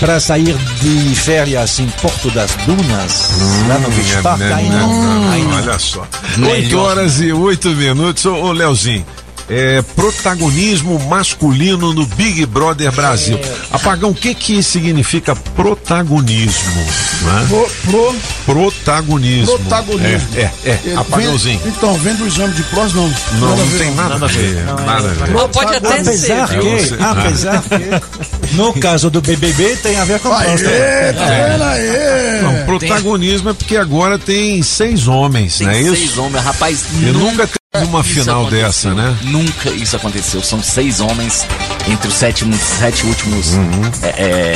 para 0.00 0.18
sair 0.18 0.56
de 0.80 1.14
férias 1.14 1.78
em 1.78 1.86
Porto 2.00 2.28
das 2.32 2.50
Dunas, 2.66 3.30
lá 3.68 3.78
no 3.78 3.88
Beach 3.90 4.16
É, 4.16 4.36
né, 4.36 4.52
aí 4.52 4.68
né, 4.68 4.80
não. 4.80 5.02
Não, 5.02 5.44
não. 5.44 5.56
Olha 5.56 5.78
só. 5.78 6.04
8 6.44 6.78
horas 6.78 7.20
e 7.20 7.32
8 7.32 7.68
minutos. 7.70 8.26
Ô, 8.26 8.34
ô 8.34 8.52
Leozinho. 8.52 9.06
É, 9.54 9.82
protagonismo 9.94 10.98
masculino 11.08 11.92
no 11.92 12.06
Big 12.06 12.46
Brother 12.46 12.90
Brasil. 12.90 13.38
Apagão, 13.70 14.10
o 14.10 14.14
que 14.14 14.34
que 14.34 14.62
significa 14.62 15.36
protagonismo? 15.36 16.80
né? 17.22 17.46
Pro, 17.48 17.70
pro, 17.84 18.14
Protagonismo. 18.46 19.58
protagonismo. 19.58 20.28
É, 20.36 20.40
é, 20.40 20.52
é. 20.70 20.80
Ele 20.84 20.96
Apagãozinho. 20.96 21.58
vem- 21.60 21.68
então, 21.68 21.94
vendo 21.98 22.24
o 22.24 22.26
exame 22.26 22.54
de 22.54 22.62
prós, 22.64 22.92
não. 22.94 23.08
Não, 23.38 23.48
Nada 23.50 23.52
a 23.52 23.56
não 23.56 23.66
ver, 23.66 23.78
tem 23.78 23.94
nada, 23.94 24.14
a 24.14 24.28
ver. 24.28 24.64
Nada 24.64 25.08
a 25.10 25.12
ver. 25.12 25.48
Pode 25.52 25.76
até 25.76 26.04
ser. 26.04 26.32
Apesar 26.32 26.46
viu? 26.48 26.62
que, 26.62 26.80
Você- 26.86 26.96
apesar 27.00 27.62
que, 27.62 28.54
no 28.56 28.72
caso 28.74 29.10
do 29.10 29.20
BBB 29.20 29.76
tem 29.76 29.96
a 29.98 30.04
ver 30.04 30.18
com 30.20 30.28
próstata. 30.30 31.14
tá 31.16 31.24
vendo 31.26 31.62
aí? 31.64 32.42
Não, 32.42 32.64
protagonismo 32.64 33.50
é 33.50 33.52
porque 33.52 33.76
agora 33.76 34.18
tem 34.18 34.62
seis 34.62 35.06
homens, 35.06 35.58
Tem 35.58 35.66
não 35.66 35.74
é 35.74 35.82
seis 35.82 35.98
isso? 36.10 36.22
homens, 36.22 36.42
rapaz. 36.44 36.84
Eu 37.02 37.12
nunca 37.14 37.48
uma 37.74 38.00
isso 38.00 38.10
final 38.20 38.42
aconteceu. 38.42 38.66
dessa, 38.66 38.94
né? 38.94 39.16
Nunca 39.22 39.70
isso 39.70 39.96
aconteceu. 39.96 40.42
São 40.42 40.62
seis 40.62 41.00
homens 41.00 41.46
entre 41.88 42.06
os 42.06 42.14
sete, 42.14 42.44
sete 42.78 43.06
últimos 43.06 43.52
Uhum. 43.54 43.90
é, 44.02 44.08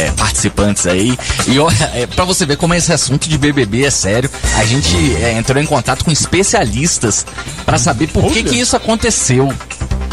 é, 0.06 0.12
participantes 0.14 0.86
aí. 0.86 1.16
E 1.46 1.58
olha, 1.58 1.90
é, 1.94 2.06
pra 2.06 2.26
você 2.26 2.44
ver 2.44 2.56
como 2.58 2.74
esse 2.74 2.92
assunto 2.92 3.26
de 3.26 3.38
BBB 3.38 3.84
é 3.84 3.90
sério, 3.90 4.30
a 4.58 4.64
gente 4.66 4.94
é, 5.16 5.32
entrou 5.32 5.62
em 5.62 5.66
contato 5.66 6.04
com 6.04 6.10
especialistas 6.10 7.24
pra 7.64 7.78
saber 7.78 8.08
por 8.08 8.30
que, 8.30 8.42
que 8.42 8.60
isso 8.60 8.76
aconteceu. 8.76 9.50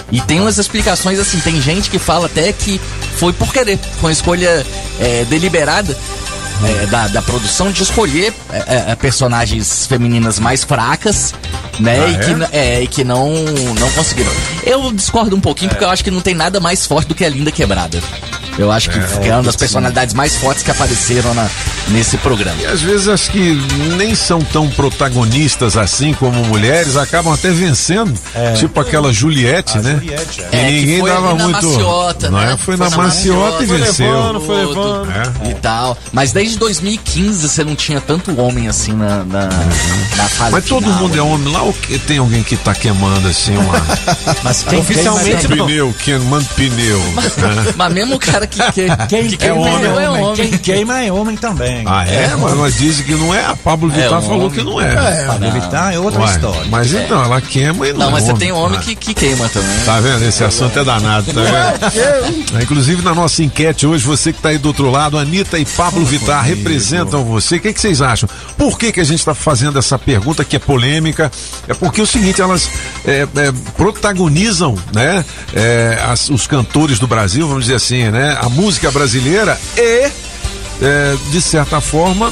E 0.09 0.21
tem 0.21 0.39
umas 0.39 0.57
explicações 0.57 1.19
assim, 1.19 1.39
tem 1.39 1.59
gente 1.61 1.89
que 1.89 1.99
fala 1.99 2.27
até 2.27 2.53
que 2.53 2.79
foi 3.17 3.33
por 3.33 3.51
querer, 3.51 3.77
foi 3.99 4.11
uma 4.11 4.13
escolha 4.13 4.65
é, 4.99 5.25
deliberada. 5.25 5.97
É, 6.65 6.85
da, 6.87 7.07
da 7.07 7.21
produção 7.21 7.71
de 7.71 7.83
escolher 7.83 8.33
é, 8.51 8.91
é, 8.91 8.95
personagens 8.95 9.85
femininas 9.87 10.39
mais 10.39 10.63
fracas, 10.63 11.33
né? 11.79 11.99
Ah, 12.05 12.09
e, 12.09 12.17
que, 12.17 12.55
é? 12.55 12.59
é, 12.77 12.83
e 12.83 12.87
que 12.87 13.03
não, 13.03 13.31
não 13.79 13.89
conseguiram. 13.91 14.31
Eu 14.65 14.91
discordo 14.91 15.35
um 15.35 15.41
pouquinho 15.41 15.69
porque 15.69 15.83
eu 15.83 15.89
acho 15.89 16.03
que 16.03 16.11
não 16.11 16.21
tem 16.21 16.33
nada 16.33 16.59
mais 16.59 16.85
forte 16.85 17.07
do 17.07 17.15
que 17.15 17.25
a 17.25 17.29
Linda 17.29 17.51
Quebrada. 17.51 17.99
Eu 18.57 18.71
acho 18.71 18.91
que, 18.91 18.99
que 18.99 19.27
é 19.29 19.33
uma 19.33 19.41
das 19.41 19.55
personalidades 19.55 20.13
mais 20.13 20.35
fortes 20.35 20.61
que 20.61 20.69
apareceram 20.69 21.33
na, 21.33 21.49
nesse 21.87 22.17
programa. 22.17 22.55
E 22.61 22.67
às 22.67 22.81
vezes 22.81 23.07
acho 23.07 23.31
que 23.31 23.55
nem 23.97 24.13
são 24.13 24.41
tão 24.43 24.69
protagonistas 24.69 25.75
assim 25.75 26.13
como 26.13 26.43
mulheres, 26.45 26.95
acabam 26.95 27.33
até 27.33 27.49
vencendo. 27.49 28.13
Tipo 28.57 28.79
aquela 28.79 29.11
Juliette, 29.11 29.79
né? 29.79 29.95
Juliette, 29.99 30.41
é. 30.41 30.49
E 30.51 30.55
É, 30.55 30.65
que 30.67 30.71
ninguém 30.71 30.99
foi 30.99 31.09
dava 31.09 31.33
na 31.33 31.43
muito. 31.45 31.65
maciota, 31.67 32.29
não 32.29 32.37
né? 32.39 32.53
é? 32.53 32.57
Foi, 32.57 32.77
Foi 32.77 32.77
na 32.77 32.89
na 32.91 32.97
maciota 32.97 33.63
e 33.63 33.67
maciota, 33.67 33.85
venceu. 33.85 34.11
levando, 34.13 34.41
foi 34.41 34.55
levando. 34.65 35.11
É. 35.11 35.49
E 35.49 35.53
tal. 35.55 35.97
Mas 36.11 36.31
desde 36.53 36.59
2015 36.59 37.47
você 37.49 37.63
não 37.63 37.75
tinha 37.75 37.99
tanto 38.01 38.39
homem 38.39 38.67
assim 38.67 38.93
na, 38.93 39.23
na, 39.23 39.45
na 40.17 40.29
fase 40.29 40.51
Mas 40.51 40.65
todo 40.65 40.83
final. 40.83 40.99
mundo 40.99 41.17
é 41.17 41.21
homem 41.21 41.51
lá 41.53 41.63
ou 41.63 41.73
que 41.73 41.97
tem 41.99 42.17
alguém 42.17 42.43
que 42.43 42.55
tá 42.57 42.73
queimando 42.73 43.27
assim 43.27 43.55
uma. 43.57 43.73
Mas 44.43 44.63
quem 44.63 44.79
Oficialmente 44.79 45.47
tem, 45.47 45.57
não. 45.57 45.65
pneu, 45.65 45.93
queimando 46.03 46.45
pneu. 46.55 46.99
né? 47.37 47.73
Mas 47.75 47.93
mesmo 47.93 48.15
o 48.15 48.19
cara 48.19 48.45
que, 48.47 48.59
que, 48.71 48.87
Quem 49.09 49.27
que 49.27 49.37
queima 49.37 49.67
é 49.67 49.85
é 50.03 50.09
homem. 50.09 50.23
homem. 50.23 50.35
Quem 50.35 50.57
queima 50.57 51.03
é 51.03 51.11
homem 51.11 51.35
também. 51.37 51.83
Ah, 51.87 52.05
é? 52.07 52.35
Mas, 52.35 52.53
mas 52.53 52.77
dizem 52.77 53.05
que 53.05 53.13
não 53.15 53.33
é. 53.33 53.45
A 53.45 53.55
Pablo 53.55 53.91
É 53.91 53.95
Vittar 54.01 54.19
um 54.19 54.21
falou 54.21 54.51
que 54.51 54.63
não 54.63 54.79
é. 54.81 54.93
É, 54.93 55.25
Pablo 55.27 55.51
Vittar 55.51 55.93
é 55.93 55.99
outra 55.99 56.21
Ué, 56.21 56.31
história. 56.31 56.61
Mas 56.69 56.93
então, 56.93 57.23
ela 57.23 57.41
queima 57.41 57.87
e 57.87 57.93
não 57.93 57.99
Não, 57.99 58.07
é 58.09 58.11
mas 58.11 58.23
você 58.23 58.29
homem. 58.31 58.39
tem 58.39 58.51
homem 58.51 58.79
que, 58.79 58.95
que 58.95 59.13
queima 59.13 59.49
também. 59.49 59.79
Tá 59.85 59.99
vendo? 59.99 60.23
Esse 60.25 60.43
assunto 60.43 60.77
é 60.79 60.83
danado, 60.83 61.31
tá 61.33 61.41
vendo? 61.41 62.57
É, 62.57 62.63
Inclusive 62.63 63.01
na 63.01 63.13
nossa 63.15 63.43
enquete 63.43 63.85
hoje, 63.87 64.05
você 64.05 64.31
que 64.31 64.41
tá 64.41 64.49
aí 64.49 64.57
do 64.57 64.67
outro 64.67 64.89
lado, 64.89 65.17
Anitta 65.17 65.57
e 65.57 65.65
Pablo 65.65 66.05
Vittar 66.05 66.42
representam 66.43 67.23
você. 67.23 67.55
O 67.55 67.59
que, 67.59 67.73
que 67.73 67.79
vocês 67.81 68.01
acham? 68.01 68.29
Por 68.57 68.77
que, 68.77 68.91
que 68.91 68.99
a 68.99 69.03
gente 69.03 69.19
está 69.19 69.33
fazendo 69.33 69.77
essa 69.79 69.97
pergunta 69.97 70.43
que 70.45 70.55
é 70.55 70.59
polêmica? 70.59 71.31
É 71.67 71.73
porque 71.73 72.01
é 72.01 72.03
o 72.03 72.07
seguinte, 72.07 72.41
elas 72.41 72.69
é, 73.05 73.27
é, 73.35 73.51
protagonizam, 73.77 74.75
né? 74.93 75.23
é, 75.53 75.99
as- 76.07 76.29
os 76.29 76.45
cantores 76.47 76.99
do 76.99 77.07
Brasil, 77.07 77.47
vamos 77.47 77.63
dizer 77.65 77.75
assim, 77.75 78.09
né? 78.09 78.37
A 78.41 78.49
música 78.49 78.91
brasileira 78.91 79.59
e, 79.77 80.09
é, 80.81 81.15
de 81.31 81.41
certa 81.41 81.79
forma, 81.79 82.31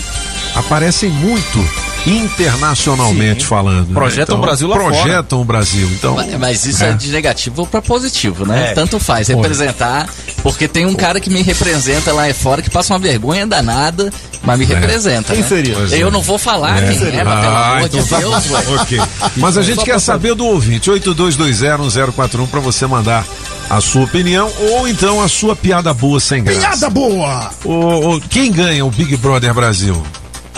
aparecem 0.56 1.10
muito 1.10 1.60
internacionalmente 2.06 3.46
falando. 3.46 3.88
né? 3.90 3.94
Projetam 3.94 4.38
o 4.38 4.42
Brasil 4.42 4.68
lá 4.68 4.76
fora. 4.78 4.88
Projetam 4.96 5.42
o 5.42 5.46
Brasil. 5.46 5.88
Então, 5.94 6.16
Mas, 6.16 6.34
mas 6.40 6.66
isso 6.66 6.84
é. 6.84 6.94
de 6.94 7.10
negativo 7.10 7.66
pra 7.68 7.82
positivo, 7.82 8.46
né? 8.46 8.70
É. 8.72 8.74
Tanto 8.74 9.00
faz 9.00 9.28
Pô. 9.28 9.36
representar, 9.36 10.08
porque 10.42 10.68
tem 10.68 10.86
um 10.86 10.94
cara 10.96 11.20
que 11.20 11.30
me 11.30 11.42
representa 11.42 12.12
lá 12.12 12.32
fora 12.34 12.62
que 12.62 12.70
passa 12.70 12.94
uma 12.94 13.00
vergonha 13.00 13.46
danada, 13.46 14.12
mas 14.44 14.58
me 14.60 14.66
representa. 14.66 15.34
Quem 15.34 15.42
né? 15.44 15.48
seria? 15.48 15.76
Pois 15.76 15.94
é. 15.94 15.98
Eu 15.98 16.10
não 16.12 16.22
vou 16.22 16.38
falar 16.38 16.76
quem 16.82 16.98
é, 17.08 17.24
mas 17.24 17.40
pelo 17.42 17.56
Ah, 17.56 17.72
amor 17.76 17.86
então 17.88 18.02
de 18.04 18.10
tá 18.10 18.18
Deus, 18.20 18.46
bom. 18.48 18.54
ué. 18.56 18.64
Ok. 18.82 19.02
Mas 19.38 19.58
a 19.58 19.62
gente 19.62 19.84
quer 19.84 20.00
saber 20.00 20.34
do 20.36 20.46
ouvinte, 20.46 20.90
82201041 20.92 22.48
para 22.48 22.60
você 22.60 22.86
mandar 22.88 23.26
a 23.70 23.80
sua 23.80 24.04
opinião 24.04 24.52
ou 24.72 24.88
então 24.88 25.22
a 25.22 25.28
sua 25.28 25.56
piada 25.56 25.94
boa 25.94 26.20
sem 26.20 26.44
graça. 26.44 26.60
Piada 26.60 26.90
boa! 26.90 27.50
O, 27.64 28.16
o- 28.16 28.22
quem 28.22 28.52
ganha 28.52 28.86
o 28.86 28.92
Big 28.92 29.16
Brother 29.18 29.54
Brasil? 29.54 30.02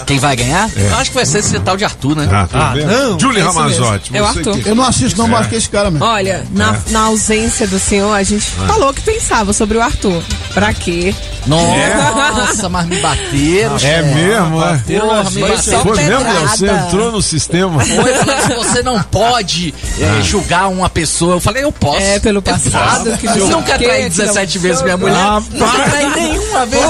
Quem 0.06 0.20
vai 0.20 0.36
ganhar? 0.36 0.70
É. 0.76 0.88
Eu 0.92 0.96
acho 0.98 1.10
que 1.12 1.16
vai 1.16 1.26
ser 1.26 1.40
esse 1.40 1.60
tal 1.60 1.76
de 1.78 1.84
Arthur, 1.86 2.16
né? 2.16 2.28
Ah, 2.32 2.48
tudo 2.48 2.88
bem? 2.88 3.20
Julie 3.20 3.42
É 3.42 3.44
Ramazotti. 3.44 4.16
É 4.16 4.22
o 4.22 4.26
Arthur. 4.26 4.58
que- 4.60 4.70
Eu 4.70 4.76
não 4.76 4.84
assisto, 4.84 5.18
não, 5.20 5.28
É. 5.28 5.30
mas 5.30 5.48
que 5.48 5.56
esse 5.56 5.70
cara 5.70 5.90
mesmo. 5.92 6.06
Olha, 6.06 6.46
na, 6.52 6.74
É. 6.76 6.92
na 6.92 7.02
ausência 7.02 7.68
do 7.68 7.80
senhor, 7.80 8.14
a 8.14 8.24
gente 8.24 8.48
Ah. 8.64 8.68
falou 8.68 8.94
que 8.94 9.02
pensava 9.02 9.54
sobre 9.54 9.78
o 9.78 9.82
Arthur. 9.82 10.22
Pra 10.54 10.74
quê? 10.74 11.14
Nossa, 11.48 12.70
mas 12.70 12.86
me 12.88 13.00
bateram. 13.00 13.76
É 13.82 14.02
mesmo, 14.02 14.64
é? 14.64 15.00
Porra, 15.00 15.30
me 15.32 15.42
bateram. 15.42 15.82
Foi 15.82 15.98
mesmo? 15.98 16.26
Você 16.50 16.68
entrou 16.68 17.12
no 17.12 17.22
sistema. 17.22 17.80
Foi, 17.84 18.56
você 18.56 18.84
não 18.84 19.02
pode 19.04 19.74
é, 20.00 20.22
julgar 20.22 20.68
uma 20.70 20.90
pessoa. 20.90 21.36
Eu 21.36 21.40
falei, 21.42 21.64
eu 21.64 21.72
posso. 21.72 21.98
É, 22.02 22.20
pelo 22.20 22.42
passado, 22.42 23.18
que 23.18 23.26
Eu 23.28 23.36
não 23.38 23.48
nunca 23.60 23.78
traí 23.78 24.04
que 24.04 24.10
17 24.10 24.58
não 24.58 24.64
vezes 24.64 24.82
minha 24.84 24.98
mulher. 24.98 25.16
Nunca 25.52 25.90
traí 25.90 26.10
nenhuma 26.16 26.66
vez 26.66 26.84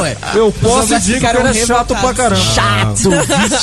ué. 0.00 0.16
Eu 0.34 0.52
posso 0.60 0.94
Os 0.94 1.00
dizer 1.02 1.20
que 1.20 1.26
é 1.26 1.66
chato 1.66 1.94
pra 1.96 2.12
caramba. 2.14 2.42
Chato. 2.54 3.10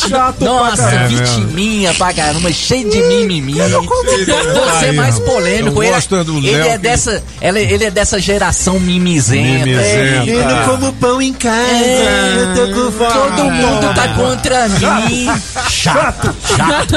Chato 0.09 0.35
pra 0.37 0.45
Nossa, 0.47 0.83
caramba. 0.83 1.07
vitiminha 1.07 1.93
pra 1.93 2.13
caramba, 2.13 2.51
cheio 2.51 2.89
de 2.89 3.01
mimimi. 3.03 3.53
Você 3.53 4.85
é 4.87 4.91
mais 4.91 5.19
polêmico. 5.19 5.77
Eu 5.77 5.83
Ele, 5.83 5.93
gosto 5.93 6.15
é 6.15 6.23
do 6.23 6.37
ele 6.37 6.67
é 6.67 6.77
dessa, 6.77 7.23
ele, 7.41 7.59
ele 7.61 7.85
é 7.85 7.91
dessa 7.91 8.19
geração 8.19 8.79
mimizenta. 8.79 9.65
Mimizenta. 9.65 9.83
É, 9.83 10.23
Eu 10.27 10.45
não 10.49 10.65
como 10.65 10.93
pão 10.93 11.21
em 11.21 11.33
casa. 11.33 11.55
É, 11.55 12.35
eu 12.37 12.55
tô 12.67 12.73
com 12.73 12.91
fome. 12.91 13.11
Todo 13.13 13.43
mundo 13.51 13.93
tá 13.95 14.07
contra 14.09 14.67
mim. 14.69 15.27
Chato. 15.69 16.35
Chato. 16.55 16.95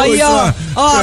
Aí, 0.00 0.20
ó, 0.22 0.52
ó, 0.76 0.98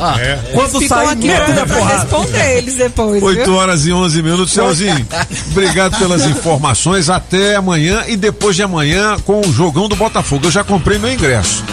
Ah, 0.00 0.16
É. 0.20 0.38
Quando 0.52 0.80
Ficam 0.80 0.88
sai, 0.98 1.06
aqui 1.06 1.26
mete 1.26 1.36
pra, 1.52 1.62
a 1.62 1.66
pra 1.66 1.76
porrada. 1.76 1.98
responder 2.02 2.58
eles 2.58 2.74
depois. 2.76 3.22
8 3.22 3.44
viu? 3.44 3.54
horas 3.54 3.86
e 3.86 3.92
11 3.92 4.22
minutos. 4.22 4.52
Tchauzinho. 4.52 5.06
Obrigado 5.52 5.98
pelas 5.98 6.24
informações. 6.26 7.08
Até 7.08 7.56
amanhã 7.56 8.02
e 8.06 8.16
depois 8.16 8.56
de 8.56 8.62
amanhã 8.62 9.16
com 9.24 9.40
o 9.40 9.52
jogão 9.52 9.88
do 9.88 9.96
Botafogo. 9.96 10.46
Eu 10.46 10.50
já 10.50 10.64
comprei 10.64 10.98
meu 10.98 11.12
ingresso. 11.12 11.64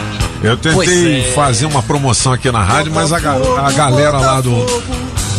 Eu 0.44 0.58
tentei 0.58 1.20
é. 1.20 1.32
fazer 1.34 1.66
uma 1.68 1.84
promoção 1.84 2.34
aqui 2.34 2.52
na 2.52 2.64
rádio, 2.64 2.92
mas 2.94 3.14
a, 3.14 3.18
a 3.18 3.72
galera 3.72 4.18
lá 4.18 4.42
do, 4.42 4.66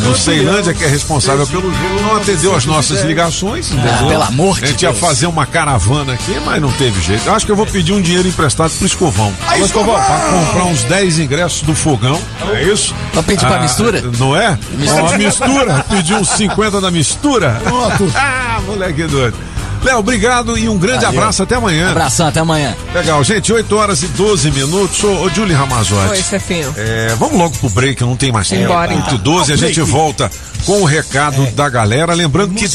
do 0.02 0.16
Ceilândia, 0.16 0.72
que 0.72 0.84
é 0.84 0.86
responsável 0.86 1.44
pelo 1.46 1.72
jogo, 1.72 2.02
não 2.02 2.16
atendeu 2.16 2.54
as 2.54 2.64
nossas 2.64 3.02
ligações. 3.04 3.72
entendeu? 3.72 3.92
Ah, 3.92 4.06
pelo 4.06 4.22
amor 4.22 4.58
de 4.58 4.64
A 4.64 4.68
gente 4.68 4.82
ia 4.82 4.92
fazer 4.92 5.26
uma 5.26 5.44
caravana 5.44 6.12
aqui, 6.12 6.38
mas 6.44 6.62
não 6.62 6.70
teve 6.72 7.00
jeito. 7.00 7.26
Eu 7.26 7.34
acho 7.34 7.44
que 7.44 7.50
eu 7.50 7.56
vou 7.56 7.66
pedir 7.66 7.92
um 7.92 8.00
dinheiro 8.00 8.28
emprestado 8.28 8.70
pro 8.70 8.86
Escovão. 8.86 9.32
Aí, 9.48 9.62
Escovão! 9.62 9.94
Pra 9.94 10.20
comprar 10.30 10.64
uns 10.64 10.84
10 10.84 11.18
ingressos 11.18 11.62
do 11.62 11.74
fogão. 11.74 12.20
É 12.52 12.62
isso? 12.62 12.94
Pra 13.12 13.22
pedir 13.24 13.46
pra 13.46 13.60
mistura? 13.60 14.02
Não 14.18 14.36
é? 14.36 14.58
Uma 15.00 15.18
mistura. 15.18 15.84
Pedir 15.88 16.14
uns 16.14 16.28
50 16.30 16.80
da 16.80 16.90
mistura. 16.90 17.60
Pronto. 17.64 18.10
ah, 18.14 18.60
moleque 18.66 19.04
doido. 19.04 19.36
Léo, 19.82 19.98
obrigado 19.98 20.56
e 20.56 20.68
um 20.68 20.78
grande 20.78 21.04
Valeu. 21.04 21.20
abraço. 21.20 21.42
Até 21.42 21.56
amanhã. 21.56 21.90
Abração, 21.90 22.28
até 22.28 22.40
amanhã. 22.40 22.74
Legal, 22.94 23.22
gente. 23.24 23.52
8 23.52 23.76
horas 23.76 24.02
e 24.02 24.06
12 24.08 24.50
minutos. 24.52 25.02
Ô, 25.02 25.24
ô 25.24 25.28
Julie 25.30 25.54
Ramazotti. 25.54 26.10
Oi, 26.10 26.22
chefinho. 26.22 26.72
É, 26.76 27.14
vamos 27.18 27.36
logo 27.38 27.56
pro 27.58 27.68
break, 27.70 28.02
não 28.02 28.16
tem 28.16 28.30
mais 28.30 28.48
tempo. 28.48 28.64
Embora, 28.64 28.90
8 28.92 29.00
então. 29.02 29.14
e 29.14 29.18
12, 29.18 29.52
a 29.52 29.56
gente 29.56 29.80
volta 29.80 30.30
com 30.64 30.82
o 30.82 30.84
recado 30.84 31.46
da 31.52 31.68
galera. 31.68 32.14
Lembrando 32.14 32.54
que 32.54 32.68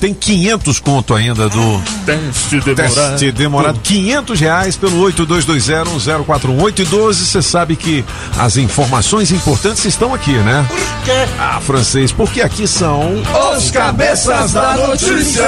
tem 0.00 0.12
500 0.14 0.80
conto 0.80 1.14
ainda 1.14 1.48
do 1.48 1.82
teste 2.04 3.32
demorado. 3.32 3.80
500 3.80 4.40
reais 4.40 4.76
pelo 4.76 5.00
82201041. 5.12 6.62
8 6.62 6.82
e 6.82 6.84
12, 6.84 7.26
você 7.26 7.42
sabe 7.42 7.76
que 7.76 8.04
as 8.38 8.56
informações 8.56 9.30
importantes 9.30 9.84
estão 9.84 10.14
aqui, 10.14 10.32
né? 10.32 10.66
Por 10.68 11.04
quê? 11.04 11.28
Ah, 11.38 11.60
francês, 11.60 12.12
porque 12.12 12.40
aqui 12.40 12.66
são 12.66 13.22
Os 13.56 13.70
cabeças 13.70 14.52
da 14.52 14.76
notícia. 14.76 15.46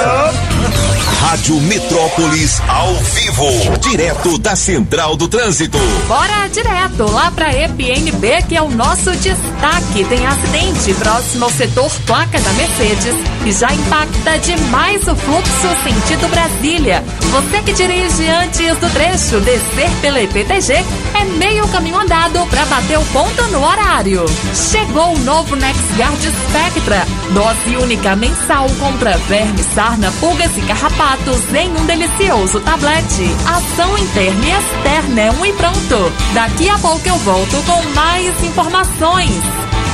Rádio 1.21 1.59
Metrópolis 1.61 2.61
ao 2.67 2.95
vivo, 2.95 3.77
direto 3.81 4.37
da 4.37 4.55
Central 4.55 5.15
do 5.17 5.27
Trânsito. 5.27 5.77
Bora 6.07 6.38
direto 6.49 7.09
lá 7.11 7.31
pra 7.31 7.53
EPNB, 7.53 8.43
que 8.47 8.55
é 8.55 8.61
o 8.61 8.69
nosso 8.69 9.11
destaque. 9.11 10.03
Tem 10.05 10.25
acidente 10.25 10.93
próximo 10.95 11.45
ao 11.45 11.51
setor 11.51 11.91
placa 12.05 12.39
da 12.39 12.53
Mercedes 12.53 13.15
e 13.45 13.51
já 13.51 13.71
impacta 13.73 14.37
demais 14.39 15.07
o 15.07 15.15
fluxo 15.15 15.67
sentido 15.83 16.27
Brasília. 16.29 17.03
Você 17.31 17.61
que 17.61 17.73
dirige 17.73 18.27
antes 18.27 18.77
do 18.77 18.89
trecho 18.91 19.39
descer 19.41 19.89
pela 20.01 20.21
EPTG 20.21 20.73
é 20.73 21.25
meio 21.37 21.67
caminho 21.69 21.99
andado 21.99 22.45
para 22.47 22.65
bater 22.65 22.97
o 22.97 23.05
ponto 23.05 23.43
no 23.47 23.63
horário. 23.63 24.25
Chegou 24.53 25.13
o 25.13 25.19
novo 25.19 25.55
NexGuard 25.55 26.21
Spectra, 26.21 27.05
dose 27.31 27.77
única 27.77 28.15
mensal 28.15 28.67
contra 28.79 29.17
vermes, 29.17 29.65
sarna, 29.73 30.11
pulgas 30.19 30.57
e 30.57 30.61
carrapatos 30.61 31.53
em 31.53 31.69
um 31.69 31.85
delicioso 31.85 32.59
tablete. 32.61 33.29
Ação 33.45 33.97
interna 33.97 34.45
e 34.45 34.51
externa 34.51 35.21
é 35.21 35.31
um 35.31 35.45
e 35.45 35.53
pronto. 35.53 36.11
Daqui 36.39 36.69
a 36.69 36.79
pouco 36.79 37.05
eu 37.05 37.17
volto 37.17 37.57
com 37.65 37.83
mais 37.93 38.41
informações. 38.45 39.29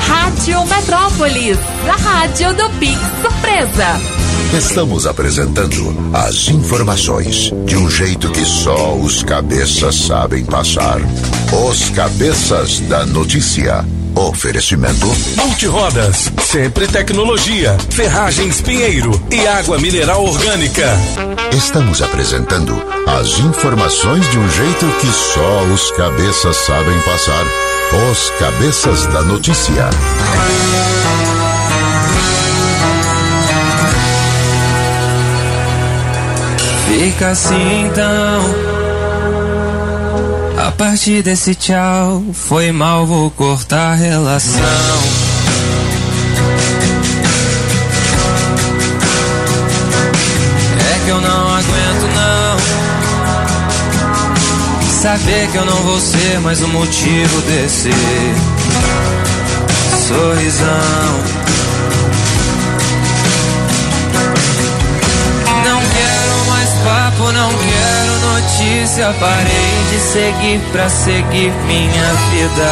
Rádio 0.08 0.64
Metrópolis, 0.68 1.58
a 1.90 1.96
rádio 1.96 2.54
do 2.54 2.70
Pix 2.78 3.00
Surpresa. 3.20 3.88
Estamos 4.56 5.08
apresentando 5.08 6.12
as 6.14 6.48
informações 6.50 7.52
de 7.66 7.76
um 7.76 7.90
jeito 7.90 8.30
que 8.30 8.46
só 8.46 8.96
os 8.96 9.24
cabeças 9.24 9.96
sabem 9.96 10.46
passar. 10.46 11.00
Os 11.68 11.90
cabeças 11.90 12.80
da 12.82 13.08
notícia. 13.08 13.84
Oferecimento. 14.16 15.08
Multirodas, 15.36 16.32
sempre 16.40 16.88
tecnologia, 16.88 17.78
ferragens 17.90 18.62
Pinheiro 18.62 19.12
e 19.30 19.46
água 19.46 19.78
mineral 19.78 20.24
orgânica. 20.24 20.88
Estamos 21.52 22.02
apresentando 22.02 22.82
as 23.06 23.40
informações 23.40 24.30
de 24.32 24.40
um 24.40 24.50
jeito 24.50 24.86
que 25.02 25.08
só 25.08 25.64
os 25.64 25.92
cabeças 25.92 26.56
sabem 26.56 26.98
passar. 27.02 27.46
Os 28.12 28.30
cabeças 28.40 29.06
da 29.08 29.22
notícia. 29.22 29.90
Fica 36.88 37.30
assim 37.30 37.86
então. 37.86 38.75
Partir 40.78 41.24
desse 41.24 41.56
tchau, 41.56 42.22
foi 42.34 42.72
mal, 42.72 43.06
vou 43.06 43.32
cortar 43.32 43.94
a 43.94 43.96
relação. 43.96 44.62
É 50.78 51.06
que 51.06 51.10
eu 51.12 51.22
não 51.22 51.50
aguento 51.50 52.08
não. 52.14 52.58
Saber 55.02 55.48
que 55.50 55.58
eu 55.58 55.66
não 55.66 55.82
vou 55.84 56.00
ser 56.00 56.40
mais 56.42 56.62
o 56.62 56.68
motivo 56.68 57.42
desse 57.44 57.92
sorrisão. 60.08 61.55
Notícia. 68.46 69.14
Parei 69.20 69.84
de 69.90 70.00
seguir 70.00 70.60
pra 70.72 70.90
seguir 70.90 71.52
minha 71.68 72.14
vida. 72.32 72.72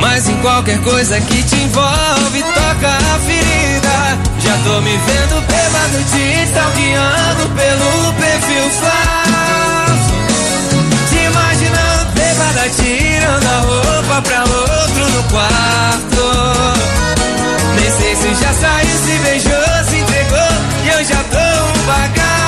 Mas 0.00 0.28
em 0.28 0.36
qualquer 0.38 0.78
coisa 0.80 1.20
que 1.20 1.42
te 1.42 1.56
envolve, 1.56 2.42
toca 2.42 2.88
a 2.88 3.18
ferida. 3.20 4.18
Já 4.40 4.56
tô 4.64 4.80
me 4.80 4.96
vendo 4.96 5.40
bêbado 5.46 6.04
te 6.10 6.44
stalkeando 6.48 7.48
pelo 7.54 8.12
perfil 8.14 8.70
falso. 8.80 10.14
Te 11.08 11.16
imaginando 11.16 12.12
bêbada 12.14 12.68
tirando 12.70 13.46
a 13.46 13.60
roupa 13.60 14.22
pra 14.22 14.40
outro 14.40 15.10
no 15.10 15.22
quarto. 15.24 16.24
Nem 17.78 17.90
sei 17.90 18.16
se 18.16 18.42
já 18.42 18.52
saiu, 18.52 18.98
se 19.04 19.18
beijou, 19.18 19.84
se 19.88 19.96
entregou 19.98 20.52
e 20.84 20.88
eu 20.88 21.04
já 21.04 21.22
tô 21.24 21.36
um 21.36 21.86
bagaço. 21.86 22.45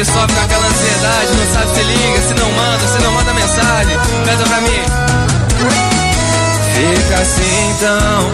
Que 0.00 0.06
sofre 0.06 0.34
com 0.34 0.40
aquela 0.40 0.66
ansiedade, 0.66 1.30
não 1.36 1.46
sabe 1.52 1.74
se 1.74 1.82
liga, 1.82 2.22
se 2.22 2.32
não 2.32 2.50
manda, 2.52 2.88
se 2.88 2.98
não 3.04 3.12
manda 3.12 3.34
mensagem, 3.34 3.98
canta 4.24 4.44
pra 4.48 4.60
mim. 4.62 4.82
Fica 6.74 7.20
assim 7.20 7.70
então. 7.76 8.30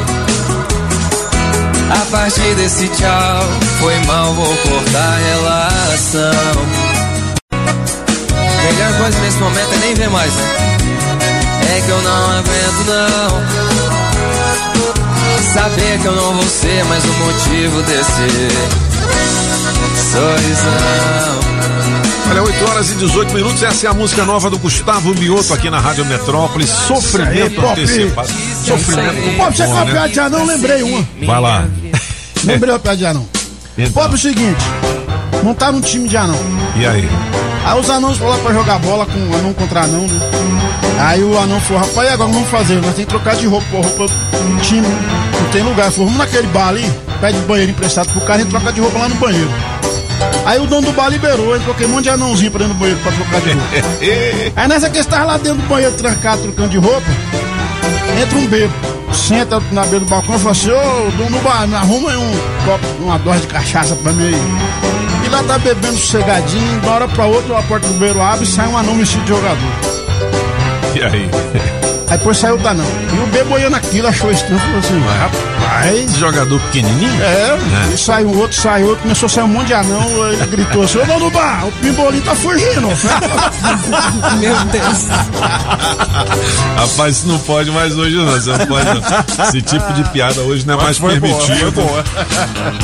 A 1.91 2.05
partir 2.13 2.55
desse 2.55 2.87
tchau, 2.91 3.43
foi 3.81 3.99
mal, 4.05 4.33
vou 4.35 4.57
cortar 4.59 5.13
a 5.13 5.19
relação. 5.19 6.55
Melhor 8.63 8.93
coisa 8.99 9.19
nesse 9.19 9.39
momento 9.39 9.73
é 9.73 9.79
nem 9.79 9.95
ver 9.95 10.11
mais, 10.11 10.33
né? 10.33 10.45
É 11.77 11.81
que 11.81 11.89
eu 11.91 12.01
não 12.01 12.31
aguento, 12.31 12.85
não. 12.87 13.43
Saber 15.53 15.99
que 16.01 16.07
eu 16.07 16.15
não 16.15 16.33
vou 16.33 16.47
ser 16.47 16.85
mais 16.85 17.05
o 17.05 17.09
motivo 17.09 17.83
desse 17.83 18.77
sorrisão. 20.13 21.46
Olha, 22.31 22.43
8 22.43 22.65
horas 22.69 22.91
e 22.91 22.95
18 22.95 23.35
minutos, 23.35 23.63
essa 23.63 23.87
é 23.87 23.91
a 23.91 23.95
música 23.95 24.25
nova 24.25 24.51
do 24.51 24.59
Gustavo 24.59 25.15
Mioto 25.15 25.55
aqui 25.55 25.71
na 25.71 25.79
Rádio 25.79 26.05
Metrópolis. 26.07 26.69
Sofrimento 26.69 27.53
Isso 27.53 27.61
aí, 27.61 27.71
antecipado. 27.71 28.29
Sofrimento 28.65 29.15
você 29.55 29.67
bom, 29.67 29.73
com 29.73 29.79
a 29.79 29.85
né? 29.85 29.93
piada 29.93 30.09
de 30.09 30.21
anão, 30.21 30.45
lembrei 30.45 30.83
uma. 30.83 31.09
Vai 31.25 31.41
lá. 31.41 31.69
Lembrei 32.45 32.73
uma 32.73 32.79
piada 32.79 32.97
de 32.97 33.07
anão. 33.07 33.29
Então. 33.79 33.93
Pop, 33.93 34.13
é 34.13 34.15
o 34.15 34.19
seguinte, 34.19 34.65
montaram 35.43 35.79
um 35.79 35.81
time 35.81 36.09
de 36.09 36.17
anão. 36.17 36.39
E 36.77 36.87
aí? 36.87 37.09
Aí 37.65 37.81
os 37.81 37.91
anãos 37.91 38.17
foram 38.17 38.31
lá 38.31 38.39
pra 38.39 38.53
jogar 38.53 38.79
bola 38.79 39.07
com 39.07 39.37
anão 39.37 39.53
contra 39.53 39.83
anão, 39.83 40.07
né? 40.07 40.21
Aí 41.01 41.23
o 41.23 41.39
anão 41.39 41.61
falou, 41.61 41.83
rapaz, 41.83 42.09
e 42.09 42.13
agora 42.13 42.31
vamos 42.31 42.49
fazer? 42.49 42.75
Nós 42.77 42.95
temos 42.95 42.97
que 42.97 43.07
trocar 43.07 43.37
de 43.37 43.47
roupa, 43.47 43.67
roupa 43.73 44.07
time, 44.67 44.87
não 45.41 45.51
tem 45.51 45.63
lugar. 45.63 45.91
Falou, 45.91 46.07
vamos 46.07 46.19
naquele 46.19 46.47
bar 46.49 46.69
ali, 46.69 46.85
pede 47.21 47.39
banheiro 47.41 47.73
emprestado 47.73 48.11
pro 48.11 48.21
cara 48.23 48.43
e 48.43 48.45
troca 48.45 48.73
de 48.73 48.81
roupa 48.81 48.99
lá 48.99 49.09
no 49.09 49.15
banheiro. 49.17 49.51
Aí 50.47 50.61
o 50.61 50.67
dono 50.67 50.83
do 50.87 50.93
bar 50.93 51.09
liberou, 51.09 51.57
ele 51.57 51.65
colocou 51.65 51.87
um 51.87 51.91
monte 51.91 52.05
de 52.05 52.11
anãozinho 52.11 52.53
pra 52.53 52.61
dentro 52.61 52.75
do 52.75 52.79
banheiro 52.79 53.01
pra 53.01 53.11
trocar 53.11 53.41
de 53.41 53.51
roupa. 53.51 54.53
Aí 54.55 54.69
nessa 54.69 54.89
que 54.89 54.99
estava 54.99 55.25
lá 55.25 55.39
dentro 55.39 55.59
do 55.59 55.69
banheiro 55.69 55.93
trancado, 55.97 56.43
trocando 56.43 56.69
de 56.69 56.79
roupa, 56.79 57.07
entra 58.23 58.39
um 58.39 58.47
bebo, 58.47 58.73
senta 59.13 59.61
na 59.73 59.83
beira 59.83 60.01
do 60.01 60.07
balcão 60.07 60.37
e 60.37 60.39
fala 60.39 60.53
assim, 60.53 60.71
ô 60.71 61.11
dono 61.17 61.31
do 61.37 61.43
bar, 61.43 61.67
me 61.67 61.75
arruma 61.75 62.11
aí 62.11 62.17
um 62.17 62.31
copo, 62.65 62.87
uma 63.01 63.19
dose 63.19 63.41
de 63.41 63.49
cachaça 63.49 63.97
pra 63.97 64.13
mim 64.13 64.25
aí. 64.25 65.27
E 65.27 65.29
lá 65.29 65.43
tá 65.43 65.59
bebendo 65.59 65.99
sossegadinho, 65.99 66.81
de 66.81 66.87
uma 66.87 66.95
hora 66.95 67.09
pra 67.09 67.27
outra 67.27 67.59
a 67.59 67.63
porta 67.65 67.89
do 67.89 67.95
banheiro 67.95 68.23
abre 68.23 68.45
e 68.45 68.47
sai 68.47 68.69
um 68.69 68.79
anão 68.79 68.97
vestido 68.97 69.25
de 69.25 69.29
jogador. 69.31 69.57
E 70.95 71.03
aí? 71.03 71.29
Aí 72.09 72.19
depois 72.19 72.39
saiu 72.39 72.57
da 72.59 72.73
não. 72.73 72.85
E 72.85 73.19
o 73.19 73.27
bebo 73.33 73.53
olhando 73.53 73.75
aquilo, 73.75 74.07
achou 74.07 74.31
estranho, 74.31 74.61
falou 74.61 74.79
assim, 74.79 75.01
rapaz... 75.01 75.46
Jogador 76.19 76.61
pequenininho? 76.63 77.23
É, 77.23 77.59
É. 77.93 77.97
saiu 77.97 78.29
um 78.29 78.39
outro, 78.39 78.57
saiu 78.61 78.87
outro, 78.89 79.03
começou 79.03 79.27
a 79.27 79.31
sair 79.31 79.45
um 79.45 79.49
monte 79.49 79.67
de 79.69 79.75
anão, 79.75 80.33
ele 80.33 80.47
gritou 80.47 80.83
assim, 80.83 80.99
ô 80.99 81.05
dono 81.05 81.21
do 81.21 81.31
bar, 81.31 81.67
o 81.67 81.73
pimbolinho 81.73 82.23
tá 82.23 82.35
fugindo. 82.35 82.89
Meu 84.41 84.55
Deus. 84.67 85.07
Rapaz, 86.77 87.17
isso 87.19 87.29
não 87.29 87.39
pode 87.41 87.71
mais 87.71 87.97
hoje, 87.97 88.17
não. 88.17 88.27
Você 88.33 88.51
não 88.51 88.67
pode, 88.67 88.85
não. 88.87 89.45
Esse 89.49 89.63
tipo 89.63 89.93
de 89.93 90.05
piada 90.11 90.41
hoje 90.43 90.67
não 90.67 90.75
é 90.75 90.83
mais 90.83 90.99
foi 90.99 91.19
boa, 91.21 91.37
permitido. 91.47 91.75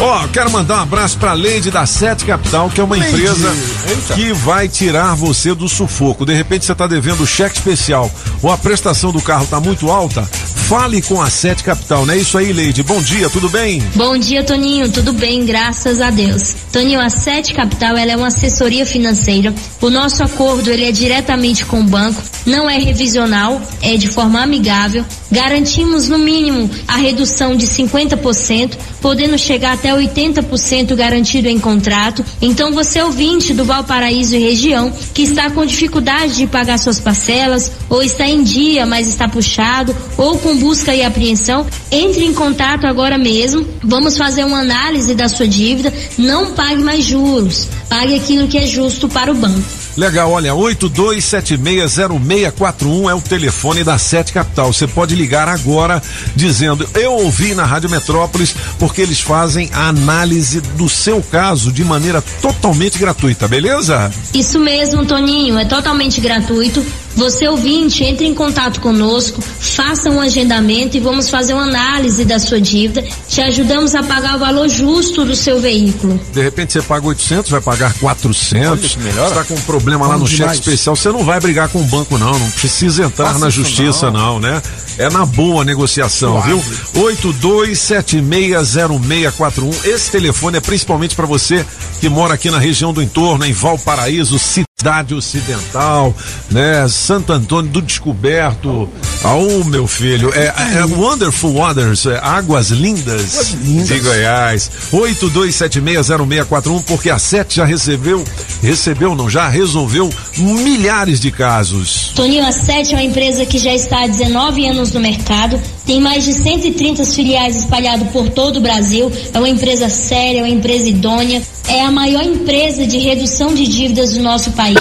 Ó, 0.01 0.27
quero 0.33 0.51
mandar 0.51 0.79
um 0.79 0.83
abraço 0.83 1.17
pra 1.19 1.33
Leide 1.33 1.71
da 1.71 1.87
Sete 1.87 2.25
Capital, 2.25 2.69
que 2.71 2.81
é 2.81 2.85
uma 2.85 2.97
Leide. 2.97 3.09
empresa 3.17 3.53
Eita. 3.89 4.15
que 4.15 4.33
vai 4.33 4.69
tirar 4.69 5.15
você 5.15 5.55
do 5.55 5.69
sufoco. 5.69 6.25
De 6.27 6.35
repente 6.35 6.65
você 6.67 6.75
tá 6.75 6.87
devendo 6.87 7.27
cheque 7.27 7.57
especial 7.57 8.11
ou 8.43 8.51
a 8.53 8.59
prestação 8.59 9.11
do 9.13 9.21
carro 9.23 9.47
tá 9.47 9.61
muito 9.61 9.91
alta. 9.91 10.29
Fale 10.69 11.03
com 11.03 11.21
a 11.21 11.29
Sete 11.29 11.63
Capital, 11.65 12.07
não 12.07 12.15
é 12.15 12.19
isso 12.19 12.39
aí, 12.39 12.51
Leide? 12.53 12.83
Bom 12.83 13.01
dia, 13.03 13.29
tudo 13.29 13.49
bem? 13.49 13.83
Bom 13.95 14.17
dia, 14.17 14.43
Toninho. 14.43 14.89
Tudo 14.89 15.13
bem, 15.13 15.45
graças 15.45 16.01
a 16.01 16.11
Deus. 16.11 16.55
Toninho, 16.73 16.99
a 16.99 17.11
Sete 17.11 17.53
Capital 17.53 17.97
ela 17.97 18.13
é 18.13 18.17
uma 18.17 18.29
assessoria 18.29 18.87
financeira. 18.87 19.55
O 19.83 19.91
nosso 19.91 20.23
acordo 20.23 20.71
ele 20.71 20.85
é 20.85 20.93
diretamente 20.93 21.67
com 21.67 21.81
o 21.81 21.85
banco, 21.85 22.23
não 22.45 22.69
é 22.69 22.79
revisional, 22.79 23.61
é 23.81 23.97
de 23.97 24.09
forma 24.09 24.43
amigável. 24.43 25.05
Garantimos 25.31 26.09
no 26.09 26.19
mínimo 26.19 26.71
a 26.87 26.97
redução 26.97 27.57
de 27.57 27.67
50%, 27.67 28.77
podendo 29.01 29.39
chegar 29.39 29.73
até 29.73 29.91
80% 29.91 30.95
garantido 30.95 31.49
em 31.49 31.59
contrato. 31.59 32.25
Então, 32.41 32.73
você 32.73 33.03
ouvinte 33.03 33.55
do 33.55 33.65
Valparaíso 33.65 34.37
e 34.37 34.39
região 34.39 34.93
que 35.15 35.23
está 35.23 35.51
com 35.51 35.65
dificuldade 35.65 36.37
de 36.37 36.47
pagar 36.47 36.79
suas 36.79 37.01
parcelas, 37.01 37.73
ou 37.89 38.03
está 38.03 38.27
em 38.27 38.43
dia, 38.43 38.85
mas 38.87 39.09
está 39.09 39.29
puxado, 39.29 39.95
ou 40.17 40.39
com 40.39 40.57
busca 40.57 40.95
e 40.95 41.03
apreensão, 41.03 41.67
entre 41.91 42.25
em 42.25 42.35
contato 42.35 42.87
agora 42.87 43.17
mesmo. 43.17 43.67
Vamos 43.83 44.17
fazer 44.17 44.45
uma 44.45 44.61
análise 44.61 45.15
da 45.15 45.29
sua 45.29 45.49
dívida. 45.49 45.93
Não 46.19 46.53
pague 46.53 46.83
mais 46.83 47.05
juros. 47.05 47.69
Pague 47.89 48.15
aquilo 48.15 48.49
que 48.49 48.59
é 48.59 48.67
justo 48.67 49.09
para 49.09 49.31
o 49.33 49.35
banco. 49.35 49.82
Legal, 49.97 50.31
olha, 50.31 50.53
82760641 50.53 53.11
é 53.11 53.15
o 53.15 53.21
telefone 53.21 53.85
da 53.85 53.99
Sete 53.99 54.33
Capital. 54.33 54.73
Você 54.73 54.87
pode 54.87 55.15
ligar 55.15 55.49
agora 55.49 56.03
dizendo: 56.35 56.89
Eu 56.95 57.13
ouvi 57.13 57.55
na 57.55 57.65
Rádio 57.65 57.91
Metrópolis, 57.91 58.55
porque 58.79 59.03
eles 59.03 59.21
fazem 59.21 59.69
a 59.73 59.89
análise 59.89 60.61
do 60.61 60.89
seu 60.89 61.23
caso 61.23 61.71
de 61.71 61.85
maneira 61.85 62.23
totalmente 62.41 62.99
gratuita, 62.99 63.47
beleza? 63.47 64.11
Isso 64.33 64.59
mesmo, 64.59 65.05
Toninho, 65.05 65.59
é 65.59 65.65
totalmente 65.65 66.21
gratuito. 66.21 66.85
Você 67.17 67.47
ouvinte, 67.49 68.05
entre 68.05 68.27
em 68.27 68.35
contato 68.35 68.81
conosco, 68.81 69.41
faça 69.43 70.11
um 70.11 70.21
agendamento 70.21 70.97
e 70.97 71.01
vamos 71.01 71.29
fazer 71.29 71.53
uma 71.55 71.65
análise 71.65 72.25
da 72.25 72.39
sua 72.39 72.61
dívida. 72.61 73.05
Te 73.29 73.41
ajudamos 73.41 73.95
a 73.95 74.03
pagar 74.03 74.37
o 74.37 74.39
valor 74.39 74.69
justo 74.69 75.25
do 75.25 75.35
seu 75.37 75.61
veículo. 75.61 76.19
De 76.33 76.43
repente 76.43 76.73
você 76.73 76.83
paga 76.83 77.07
800, 77.07 77.51
vai 77.51 77.61
pagar 77.61 77.93
400. 77.95 78.71
Olha, 78.71 78.81
isso 78.87 78.99
melhora. 79.01 79.29
Está 79.29 79.45
com 79.45 79.55
um 79.55 79.61
problema 79.63 80.07
lá 80.07 80.17
no 80.17 80.27
cheque 80.27 80.39
demais. 80.41 80.59
especial, 80.59 80.97
você 80.97 81.11
não 81.11 81.25
vai 81.25 81.41
brigar 81.41 81.69
com 81.69 81.81
o 81.81 81.85
banco 81.85 82.17
não, 82.19 82.39
não 82.39 82.51
precisa 82.53 83.05
entrar 83.05 83.27
Faça 83.27 83.39
na 83.41 83.51
justiça 83.51 84.11
não. 84.11 84.39
né? 84.41 84.63
É 84.99 85.09
na 85.11 85.25
boa 85.25 85.65
negociação, 85.65 86.33
Suave. 86.43 86.49
viu? 86.53 86.63
82760641. 87.05 89.85
Esse 89.85 90.11
telefone 90.11 90.59
é 90.59 90.61
principalmente 90.61 91.15
para 91.15 91.27
você 91.27 91.65
que 92.01 92.09
mora 92.09 92.35
aqui 92.35 92.51
na 92.51 92.59
região 92.59 92.93
do 92.93 93.03
entorno, 93.03 93.45
em 93.45 93.53
Valparaíso, 93.53 94.39
Cidade 94.83 95.15
Ocidental, 95.15 96.13
né? 96.51 96.89
Santo 96.89 97.33
Antônio 97.33 97.71
do 97.71 97.81
Descoberto. 97.81 98.89
Ah, 99.23 99.37
oh, 99.37 99.63
meu 99.63 99.87
filho, 99.87 100.33
é, 100.35 100.53
é 100.79 100.85
Wonderful 100.85 101.53
Waters, 101.53 102.07
é 102.07 102.19
Águas 102.19 102.71
Lindas 102.71 103.55
de 103.63 104.01
Goiás. 104.01 104.69
82760641, 104.91 106.83
porque 106.83 107.09
a 107.11 107.19
SET 107.21 107.55
já 107.55 107.65
recebeu, 107.65 108.25
recebeu 108.61 109.15
não, 109.15 109.31
já 109.31 109.49
resolveu 109.49 110.11
milhares 110.37 111.21
de 111.21 111.31
casos. 111.31 112.11
Toninho, 112.17 112.45
a 112.45 112.51
Sete 112.51 112.95
é 112.95 112.97
uma 112.97 113.05
empresa 113.05 113.47
que 113.47 113.59
já 113.59 113.73
está 113.73 114.03
há 114.03 114.09
19 114.09 114.67
anos 114.67 114.91
no 114.91 114.99
mercado, 114.99 115.61
tem 115.87 116.01
mais 116.01 116.25
de 116.25 116.35
130 116.35 117.05
filiais 117.05 117.55
espalhadas 117.55 118.09
por 118.09 118.29
todo 118.31 118.57
o 118.57 118.61
Brasil, 118.61 119.13
é 119.33 119.39
uma 119.39 119.49
empresa 119.49 119.89
séria, 119.89 120.41
é 120.41 120.43
uma 120.43 120.49
empresa 120.49 120.89
idônea, 120.89 121.41
é 121.69 121.83
a 121.83 121.91
maior 121.93 122.25
empresa 122.25 122.85
de 122.85 122.99
redução 122.99 123.55
de 123.55 123.69
dívidas 123.69 124.15
do 124.15 124.23
nosso 124.23 124.51
país. 124.53 124.72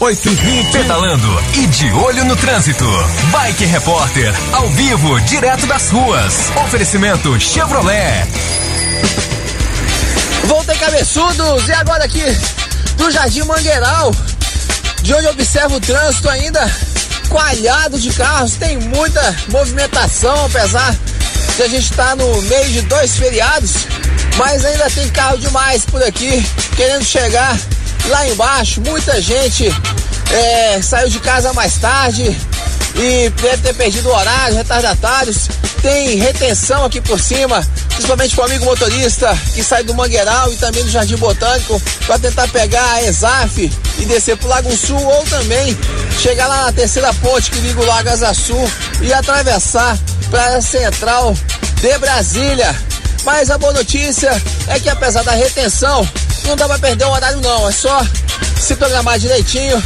8 0.00 0.28
e 0.28 0.34
20. 0.34 0.72
Pedalando 0.72 1.28
e 1.54 1.66
de 1.66 1.92
olho 1.92 2.24
no 2.24 2.34
trânsito. 2.36 2.86
Bike 3.30 3.64
Repórter, 3.64 4.34
ao 4.52 4.68
vivo, 4.70 5.20
direto 5.20 5.66
das 5.66 5.90
ruas. 5.90 6.50
Oferecimento 6.64 7.38
Chevrolet. 7.38 8.26
Voltei 10.44 10.76
cabeçudos! 10.76 11.68
E 11.68 11.72
agora 11.72 12.04
aqui 12.04 12.24
do 12.96 13.10
Jardim 13.10 13.42
Mangueiral, 13.42 14.12
de 15.02 15.14
onde 15.14 15.26
observo 15.26 15.76
o 15.76 15.80
trânsito 15.80 16.28
ainda 16.28 16.70
coalhado 17.28 17.98
de 17.98 18.12
carros, 18.12 18.54
tem 18.54 18.78
muita 18.78 19.36
movimentação, 19.48 20.46
apesar 20.46 20.94
de 21.56 21.62
a 21.62 21.68
gente 21.68 21.90
estar 21.90 22.14
no 22.16 22.42
meio 22.42 22.68
de 22.68 22.82
dois 22.82 23.16
feriados, 23.16 23.72
mas 24.36 24.64
ainda 24.64 24.88
tem 24.90 25.08
carro 25.10 25.38
demais 25.38 25.84
por 25.84 26.02
aqui, 26.02 26.44
querendo 26.76 27.04
chegar 27.04 27.58
lá 28.08 28.28
embaixo. 28.28 28.80
Muita 28.82 29.20
gente 29.20 29.66
é, 30.30 30.80
saiu 30.82 31.08
de 31.08 31.18
casa 31.20 31.52
mais 31.52 31.76
tarde 31.78 32.36
e 32.96 33.30
deve 33.30 33.58
ter 33.58 33.74
perdido 33.74 34.08
o 34.08 34.14
horário, 34.14 34.56
retardatários. 34.56 35.48
Tem 35.80 36.16
retenção 36.16 36.84
aqui 36.84 37.00
por 37.00 37.20
cima, 37.20 37.66
principalmente 37.88 38.34
para 38.36 38.42
o 38.42 38.46
amigo 38.46 38.64
motorista 38.64 39.36
que 39.52 39.64
sai 39.64 39.82
do 39.82 39.94
Mangueiral 39.94 40.52
e 40.52 40.56
também 40.56 40.84
do 40.84 40.90
Jardim 40.90 41.16
Botânico 41.16 41.80
para 42.06 42.18
tentar 42.18 42.46
pegar 42.48 42.88
a 42.92 43.02
Exaf 43.02 43.72
e 43.98 44.04
descer 44.04 44.36
pro 44.36 44.48
Lago 44.48 44.74
Sul 44.76 45.02
ou 45.02 45.24
também 45.24 45.76
chegar 46.20 46.46
lá 46.46 46.66
na 46.66 46.72
terceira 46.72 47.12
ponte 47.14 47.50
que 47.50 47.58
liga 47.58 47.80
o 47.80 47.84
Lago 47.84 48.08
Sul 48.34 48.70
e 49.00 49.12
atravessar 49.12 49.98
para 50.30 50.58
a 50.58 50.62
central 50.62 51.36
de 51.80 51.98
Brasília. 51.98 52.74
Mas 53.24 53.50
a 53.50 53.58
boa 53.58 53.72
notícia 53.72 54.30
é 54.68 54.78
que 54.78 54.88
apesar 54.88 55.22
da 55.22 55.32
retenção, 55.32 56.08
não 56.44 56.56
dá 56.56 56.68
para 56.68 56.78
perder 56.78 57.04
o 57.04 57.10
horário 57.10 57.40
não, 57.40 57.68
é 57.68 57.72
só 57.72 58.04
se 58.60 58.76
programar 58.76 59.18
direitinho 59.18 59.82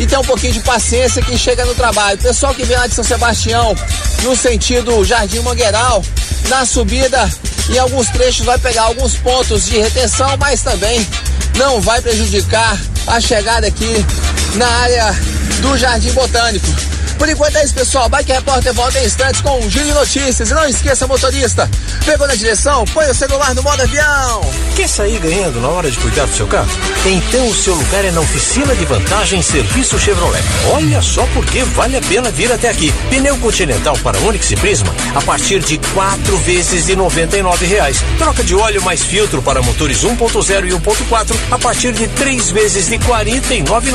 e 0.00 0.06
ter 0.06 0.18
um 0.18 0.24
pouquinho 0.24 0.54
de 0.54 0.60
paciência 0.60 1.22
que 1.22 1.36
chega 1.36 1.64
no 1.66 1.74
trabalho. 1.74 2.18
Pessoal 2.18 2.54
que 2.54 2.64
vem 2.64 2.76
lá 2.76 2.86
de 2.86 2.94
São 2.94 3.04
Sebastião, 3.04 3.76
no 4.22 4.34
sentido 4.34 5.04
Jardim 5.04 5.40
Mangueiral, 5.40 6.02
na 6.48 6.64
subida, 6.64 7.30
em 7.68 7.78
alguns 7.78 8.08
trechos 8.08 8.46
vai 8.46 8.58
pegar 8.58 8.84
alguns 8.84 9.14
pontos 9.16 9.66
de 9.66 9.78
retenção, 9.78 10.36
mas 10.38 10.62
também 10.62 11.06
não 11.54 11.82
vai 11.82 12.00
prejudicar 12.00 12.80
a 13.06 13.20
chegada 13.20 13.66
aqui 13.66 14.06
na 14.54 14.66
área 14.66 15.14
do 15.60 15.76
Jardim 15.76 16.12
Botânico. 16.12 16.89
Por 17.20 17.28
enquanto 17.28 17.54
é 17.56 17.64
isso, 17.64 17.74
pessoal. 17.74 18.08
Bike 18.08 18.32
Repórter 18.32 18.72
volta 18.72 18.98
em 18.98 19.04
instantes 19.04 19.42
com 19.42 19.60
um 19.60 19.68
giro 19.68 19.92
notícias. 19.92 20.50
E 20.50 20.54
não 20.54 20.66
esqueça, 20.66 21.06
motorista, 21.06 21.68
pegou 22.06 22.26
na 22.26 22.34
direção, 22.34 22.82
põe 22.86 23.10
o 23.10 23.14
celular 23.14 23.54
no 23.54 23.62
modo 23.62 23.82
avião. 23.82 24.40
Quer 24.74 24.88
sair 24.88 25.18
ganhando 25.18 25.60
na 25.60 25.68
hora 25.68 25.90
de 25.90 25.98
cuidar 25.98 26.24
do 26.24 26.34
seu 26.34 26.46
carro? 26.46 26.70
Então 27.04 27.46
o 27.46 27.54
seu 27.54 27.74
lugar 27.74 28.06
é 28.06 28.10
na 28.10 28.22
oficina 28.22 28.74
de 28.74 28.86
vantagem 28.86 29.42
Serviço 29.42 29.98
Chevrolet. 29.98 30.42
Olha 30.72 31.02
só 31.02 31.26
porque 31.34 31.62
vale 31.62 31.98
a 31.98 32.00
pena 32.00 32.30
vir 32.30 32.50
até 32.50 32.70
aqui. 32.70 32.90
Pneu 33.10 33.36
Continental 33.36 33.98
para 33.98 34.18
Onix 34.20 34.50
e 34.50 34.56
Prisma 34.56 34.94
a 35.14 35.20
partir 35.20 35.60
de 35.60 35.76
quatro 35.92 36.38
vezes 36.38 36.86
de 36.86 36.96
noventa 36.96 37.36
e 37.36 37.42
nove 37.42 37.66
reais. 37.66 37.98
Troca 38.16 38.42
de 38.42 38.54
óleo 38.54 38.80
mais 38.80 39.02
filtro 39.02 39.42
para 39.42 39.60
motores 39.60 40.04
1.0 40.04 40.68
e 40.68 40.70
1.4 40.70 41.36
a 41.50 41.58
partir 41.58 41.92
de 41.92 42.08
três 42.08 42.50
vezes 42.50 42.88
de 42.88 42.98
quarenta 43.00 43.54
e 43.54 43.62
nove 43.62 43.90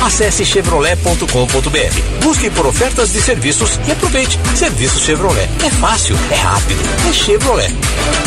Acesse 0.00 0.46
chevrolet.com.br. 0.46 2.22
Busque 2.22 2.48
por 2.48 2.61
ofertas 2.66 3.12
de 3.12 3.20
serviços 3.20 3.78
e 3.86 3.92
aproveite. 3.92 4.38
Serviço 4.54 4.98
Chevrolet. 5.00 5.48
É 5.64 5.70
fácil, 5.70 6.16
é 6.30 6.34
rápido, 6.34 6.80
é 7.08 7.12
Chevrolet. 7.12 7.74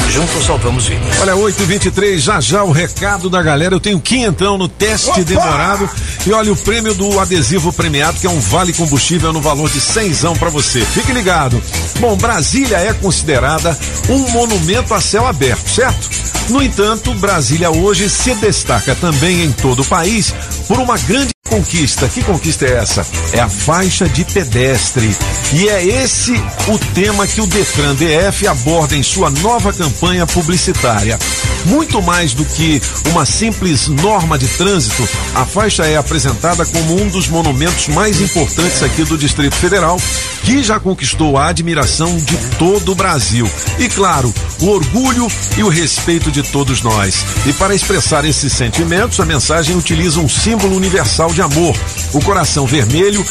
Juntos 0.09 0.45
salvamos 0.45 0.87
vidas. 0.87 1.19
Olha, 1.21 1.33
8h23, 1.33 2.17
já 2.19 2.39
já 2.39 2.63
o 2.63 2.71
recado 2.71 3.29
da 3.29 3.41
galera. 3.41 3.75
Eu 3.75 3.79
tenho 3.79 3.99
quinhentão 3.99 4.57
no 4.57 4.67
teste 4.67 5.09
Opa! 5.09 5.23
demorado. 5.23 5.89
E 6.25 6.31
olha 6.31 6.51
o 6.51 6.55
prêmio 6.55 6.93
do 6.93 7.19
adesivo 7.19 7.73
premiado, 7.73 8.19
que 8.19 8.27
é 8.27 8.29
um 8.29 8.39
vale 8.39 8.73
combustível 8.73 9.33
no 9.33 9.41
valor 9.41 9.69
de 9.69 9.79
cenzão 9.79 10.35
para 10.35 10.49
você. 10.49 10.81
Fique 10.81 11.11
ligado. 11.11 11.61
Bom, 11.99 12.15
Brasília 12.15 12.77
é 12.77 12.93
considerada 12.93 13.77
um 14.09 14.29
monumento 14.31 14.93
a 14.93 15.01
céu 15.01 15.25
aberto, 15.25 15.69
certo? 15.69 16.09
No 16.49 16.61
entanto, 16.61 17.13
Brasília 17.15 17.71
hoje 17.71 18.09
se 18.09 18.33
destaca 18.35 18.93
também 18.95 19.43
em 19.43 19.51
todo 19.51 19.81
o 19.81 19.85
país 19.85 20.33
por 20.67 20.79
uma 20.79 20.97
grande 20.97 21.33
conquista. 21.49 22.07
Que 22.07 22.23
conquista 22.23 22.65
é 22.65 22.77
essa? 22.77 23.05
É 23.33 23.39
a 23.39 23.49
faixa 23.49 24.07
de 24.09 24.23
pedestre. 24.25 25.15
E 25.53 25.69
é 25.69 25.85
esse 25.85 26.33
o 26.67 26.77
tema 26.93 27.27
que 27.27 27.41
o 27.41 27.47
Detran 27.47 27.95
DF 27.95 28.47
aborda 28.47 28.95
em 28.95 29.03
sua 29.03 29.29
nova 29.29 29.71
campanha 29.71 30.25
publicitária. 30.25 31.17
Muito 31.65 32.01
mais 32.01 32.33
do 32.33 32.45
que 32.45 32.81
uma 33.09 33.25
simples 33.25 33.87
norma 33.87 34.37
de 34.37 34.47
trânsito, 34.47 35.07
a 35.33 35.45
faixa 35.45 35.85
é 35.85 35.97
apresentada 35.97 36.65
como 36.65 37.01
um 37.01 37.07
dos 37.07 37.27
monumentos 37.27 37.87
mais 37.87 38.21
importantes 38.21 38.83
aqui 38.83 39.03
do 39.03 39.17
Distrito 39.17 39.55
Federal, 39.55 39.97
que 40.43 40.63
já 40.63 40.79
conquistou 40.79 41.37
a 41.37 41.47
admiração 41.47 42.15
de 42.17 42.37
todo 42.57 42.91
o 42.91 42.95
Brasil. 42.95 43.49
E 43.79 43.89
claro, 43.89 44.33
o 44.61 44.67
orgulho 44.67 45.27
e 45.57 45.63
o 45.63 45.69
respeito 45.69 46.31
de 46.31 46.43
todos 46.43 46.81
nós. 46.81 47.25
E 47.45 47.53
para 47.53 47.73
expressar 47.73 48.25
esses 48.25 48.53
sentimentos, 48.53 49.19
a 49.19 49.25
mensagem 49.25 49.75
utiliza 49.75 50.19
um 50.19 50.29
símbolo 50.29 50.75
universal 50.75 51.33
de 51.33 51.41
amor, 51.41 51.75
o 52.13 52.21
coração 52.21 52.67
vermelho, 52.67 53.25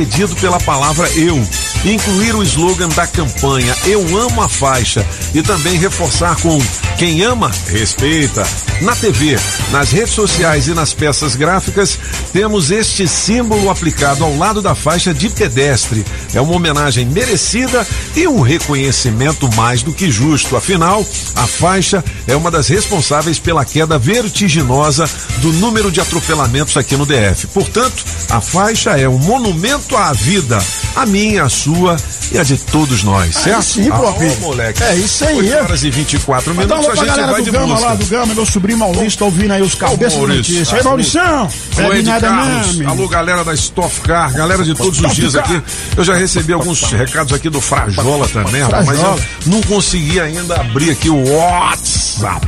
antecedido 0.00 0.34
pela 0.36 0.58
palavra 0.60 1.08
eu. 1.10 1.40
Incluir 1.84 2.34
o 2.34 2.42
slogan 2.42 2.88
da 2.88 3.06
campanha 3.06 3.74
Eu 3.86 4.00
amo 4.18 4.42
a 4.42 4.48
faixa 4.48 5.06
e 5.34 5.42
também 5.42 5.78
reforçar 5.78 6.36
com 6.40 6.58
quem 6.98 7.22
ama, 7.22 7.50
respeita. 7.68 8.46
Na 8.82 8.94
TV, 8.94 9.38
nas 9.70 9.90
redes 9.90 10.12
sociais 10.12 10.68
e 10.68 10.74
nas 10.74 10.92
peças 10.92 11.34
gráficas, 11.34 11.98
temos 12.30 12.70
este 12.70 13.08
símbolo 13.08 13.70
aplicado 13.70 14.22
ao 14.22 14.36
lado 14.36 14.60
da 14.60 14.74
faixa 14.74 15.14
de 15.14 15.30
pedestre. 15.30 16.04
É 16.34 16.40
uma 16.42 16.54
homenagem 16.54 17.06
merecida 17.06 17.86
e 18.14 18.28
um 18.28 18.42
reconhecimento 18.42 19.48
mais 19.54 19.82
do 19.82 19.94
que 19.94 20.10
justo. 20.10 20.56
Afinal, 20.56 21.06
a 21.34 21.46
faixa 21.46 22.04
é 22.26 22.36
uma 22.36 22.50
das 22.50 22.68
responsáveis 22.68 23.38
pela 23.38 23.64
queda 23.64 23.98
vertiginosa 23.98 25.08
do 25.38 25.54
número 25.54 25.90
de 25.90 26.02
atropelamentos 26.02 26.76
aqui 26.76 26.96
no 26.98 27.06
DF. 27.06 27.46
Portanto, 27.46 28.04
a 28.28 28.42
faixa 28.42 28.90
é 28.90 29.08
um 29.08 29.18
monumento 29.18 29.89
à 29.96 30.12
vida, 30.12 30.58
a 30.96 31.06
minha, 31.06 31.44
a 31.44 31.48
sua 31.48 31.96
e 32.32 32.38
a 32.38 32.42
de 32.44 32.56
todos 32.56 33.02
nós, 33.02 33.34
certo? 33.34 33.58
Ah, 33.58 33.62
sim, 33.62 33.90
pô, 33.90 34.06
ah, 34.06 34.14
moleque. 34.40 34.82
É 34.82 34.94
isso 34.94 35.24
aí. 35.24 35.36
8 35.38 35.54
horas 35.64 35.84
e 35.84 35.90
24 35.90 36.52
Então, 36.52 36.78
minutos, 36.78 36.86
a 36.88 36.94
gente 36.94 37.06
galera 37.08 37.32
vai 37.32 37.40
do 37.40 37.44
de 37.44 37.50
Gama 37.50 37.66
música. 37.66 37.88
lá, 37.88 37.94
do 37.94 38.06
Gama, 38.06 38.34
meu 38.34 38.46
sobrinho 38.46 38.78
Maurício, 38.78 39.18
tá 39.18 39.24
ouvindo 39.24 39.52
aí 39.52 39.62
os 39.62 39.74
cabeças 39.74 40.12
de 40.12 40.18
Maurício. 40.18 40.54
notícia. 40.54 40.74
Aí, 40.76 40.80
Ah, 40.80 40.84
Maurição, 40.84 41.48
O 41.72 41.76
bebe 41.76 41.98
Ed 41.98 42.08
nada 42.08 42.28
Carlos, 42.28 42.78
não, 42.78 42.90
alô 42.90 43.08
galera 43.08 43.44
da 43.44 43.54
Stock 43.54 44.00
Car, 44.00 44.32
galera 44.32 44.62
de 44.64 44.74
todos 44.74 45.00
os 45.00 45.14
dias 45.14 45.34
aqui. 45.34 45.60
Eu 45.96 46.04
já 46.04 46.14
recebi 46.14 46.52
alguns 46.52 46.82
recados 46.84 47.32
aqui 47.32 47.48
do 47.50 47.60
Frajola 47.60 48.28
também, 48.28 48.62
rapaz, 48.62 48.86
mas 48.86 48.96
eu 48.98 49.04
Frajola. 49.04 49.26
não 49.46 49.60
consegui 49.62 50.20
ainda 50.20 50.54
abrir 50.60 50.90
aqui 50.90 51.08
o 51.10 51.36
WhatsApp. 51.36 52.46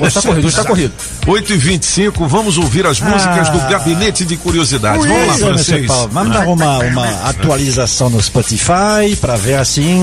Hoje 0.00 0.14
tá 0.14 0.22
corrido, 0.22 0.46
hoje 0.46 0.56
tá 0.56 0.64
corrido. 0.64 0.92
8 1.26 1.52
e 1.52 1.56
25 1.56 2.26
vamos 2.26 2.58
ouvir 2.58 2.86
as 2.86 3.00
músicas 3.00 3.48
do 3.48 3.58
Gabinete 3.68 4.24
de 4.24 4.36
Curiosidades. 4.36 5.04
Vamos 5.06 5.26
lá, 5.28 5.34
é, 5.34 5.38
francês. 5.38 5.86
Vamos 6.10 6.32
dar 6.32 6.46
uma, 6.46 6.63
uma 6.64 7.28
atualização 7.28 8.10
no 8.10 8.22
Spotify 8.22 9.16
para 9.20 9.36
ver 9.36 9.54
assim. 9.54 10.02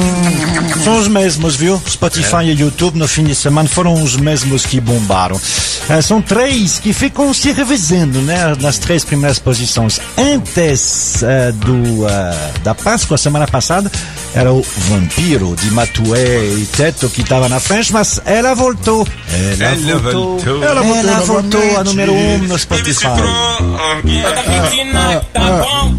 São 0.84 1.00
os 1.00 1.08
mesmos, 1.08 1.56
viu? 1.56 1.82
Spotify 1.88 2.46
e 2.46 2.52
YouTube 2.60 2.98
no 2.98 3.08
fim 3.08 3.24
de 3.24 3.36
semana 3.36 3.68
foram 3.68 3.94
os 4.02 4.16
mesmos 4.16 4.66
que 4.66 4.80
bombaram. 4.80 5.40
Eh, 5.90 6.02
são 6.02 6.22
três 6.22 6.80
que 6.80 6.94
ficam 6.94 7.34
se 7.34 7.52
revezando, 7.52 8.20
né? 8.22 8.56
Nas 8.60 8.78
três 8.78 9.04
primeiras 9.04 9.40
posições. 9.40 10.00
Antes 10.18 11.24
eh, 11.24 11.52
do, 11.54 12.08
eh, 12.08 12.52
da 12.64 12.76
Páscoa, 12.76 13.18
semana 13.18 13.48
passada, 13.48 13.92
era 14.34 14.52
o 14.52 14.64
Vampiro 14.90 15.56
de 15.56 15.72
Matué 15.72 16.46
e 16.46 16.66
Teto 16.66 17.10
que 17.10 17.22
estava 17.22 17.50
na 17.50 17.60
frente, 17.60 17.92
mas 17.92 18.22
ela 18.26 18.54
voltou. 18.54 19.08
Ela, 19.60 19.72
Ela 19.72 20.00
voltou. 20.00 20.38
voltou. 20.38 20.64
Ela 20.64 20.82
voltou, 20.82 21.10
Ela 21.10 21.20
voltou 21.22 21.78
a 21.80 21.84
número 21.84 22.14
um 22.14 22.38
no 22.40 22.58
Spotify. 22.58 23.08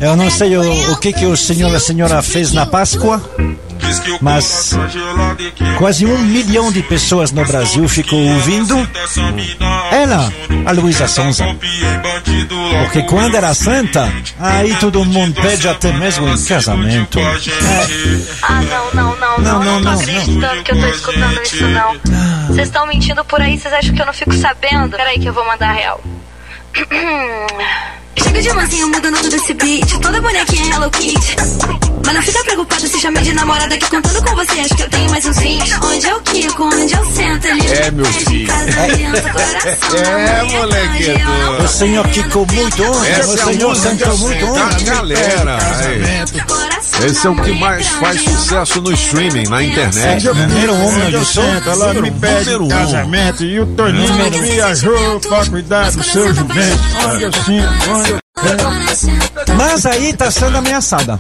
Eu 0.01 0.17
não 0.17 0.31
sei 0.31 0.52
o, 0.57 0.93
o 0.93 0.97
que 0.97 1.13
que 1.13 1.27
o 1.27 1.37
senhor 1.37 1.75
a 1.75 1.81
senhora 1.81 2.23
fez 2.23 2.53
na 2.53 2.67
Páscoa, 2.67 3.23
mas 4.21 4.77
quase 5.79 6.07
um 6.07 6.19
milhão 6.19 6.71
de 6.73 6.83
pessoas 6.83 7.33
no 7.33 7.45
Brasil 7.45 7.89
ficou 7.89 8.19
ouvindo 8.19 8.77
ela, 9.91 10.33
a 10.65 10.73
Luísa 10.73 11.09
Sonza. 11.09 11.45
Porque 12.85 13.03
quando 13.03 13.35
era 13.35 13.53
santa, 13.55 14.13
aí 14.39 14.75
todo 14.77 15.05
mundo 15.05 15.41
pede 15.41 15.69
até 15.69 15.93
mesmo 15.93 16.29
em 16.29 16.45
casamento. 16.45 17.19
Ah, 18.43 18.63
não, 18.63 18.95
não, 18.95 19.17
não, 19.17 19.39
não, 19.39 19.39
Não, 19.39 19.65
não, 19.65 19.65
não, 19.65 19.83
tô 19.83 19.91
não, 19.91 20.01
acreditando 20.01 20.63
que 20.63 20.73
eu 20.73 20.81
tô 20.81 20.87
escutando 20.87 21.43
isso, 21.43 21.67
não. 21.69 22.47
Vocês 22.49 22.69
estão 22.69 22.87
mentindo 22.87 23.25
por 23.25 23.41
aí, 23.41 23.59
vocês 23.59 23.73
acham 23.73 23.95
que 23.95 24.03
eu 24.03 24.07
não 24.07 24.13
fico 24.13 24.33
sabendo? 24.35 24.97
Peraí 24.97 25.19
que 25.19 25.29
eu 25.29 25.33
vou 25.33 25.47
mandar 25.47 25.73
real. 25.73 26.01
Chega 28.17 28.41
de 28.43 28.53
mansinho 28.55 28.89
mudando 28.89 29.19
tudo 29.21 29.37
esse 29.37 29.53
beat, 29.55 29.99
toda 30.01 30.21
bonequinha 30.21 30.75
Hello 30.75 30.91
Kitty. 30.91 31.37
Mas 32.05 32.15
não 32.15 32.23
fica 32.23 32.43
preocupada 32.45 32.89
se 32.89 32.99
chamei 33.01 33.23
de 33.23 33.33
namorada 33.35 33.77
que 33.77 33.89
contando 33.91 34.23
com 34.25 34.35
você, 34.35 34.61
acho 34.61 34.75
que 34.75 34.83
eu 34.83 34.89
tenho 34.91 35.11
mais 35.11 35.25
uns 35.27 35.39
20. 35.39 35.75
Onde 35.85 36.07
eu 36.09 36.21
quico, 36.23 36.65
onde 36.65 36.95
eu 36.95 37.05
sento, 37.13 37.47
ele 37.47 37.67
É, 37.69 37.91
meu 37.91 38.05
filho. 38.07 38.53
É, 39.95 40.43
moleque. 40.45 41.15
O 41.63 41.69
senhor 41.69 42.09
ficou 42.09 42.47
muito 42.53 42.83
ontem, 42.85 43.11
Essa 43.11 43.29
o 43.31 43.39
é 43.39 43.43
a 43.43 43.45
senhor 43.47 43.77
cantou 43.83 44.19
muito 44.19 44.47
da 44.47 44.65
ontem. 44.65 44.85
galera. 44.85 45.59
aí. 45.79 46.23
Esse 47.05 47.27
é 47.27 47.31
o 47.31 47.37
que 47.37 47.53
mais 47.53 47.87
faz 47.89 48.21
sucesso 48.23 48.81
no 48.81 48.93
streaming, 48.93 49.49
na 49.49 49.63
internet. 49.63 50.27
Eu- 50.27 50.35
né? 50.35 50.47
Número 50.47 50.75
um, 50.75 50.99
eu 51.09 51.25
sento, 51.25 51.69
ela 51.69 51.95
me 51.95 52.11
pede 52.11 52.55
um. 52.57 52.69
casamento 52.69 53.45
e 53.45 53.61
o 53.61 53.67
Toninho 53.67 54.27
um. 54.27 54.31
viajou 54.43 55.21
pra 55.21 55.45
cuidar 55.47 55.91
do 55.91 56.03
seu 56.05 56.33
jumento. 56.35 56.81
Onde 57.13 57.23
eu 57.25 57.33
sinto, 57.33 57.91
onde 57.91 58.11
eu 58.13 58.22
Mas 59.57 59.87
aí 59.87 60.13
tá 60.15 60.31
sendo 60.31 60.59
ameaçada. 60.59 61.19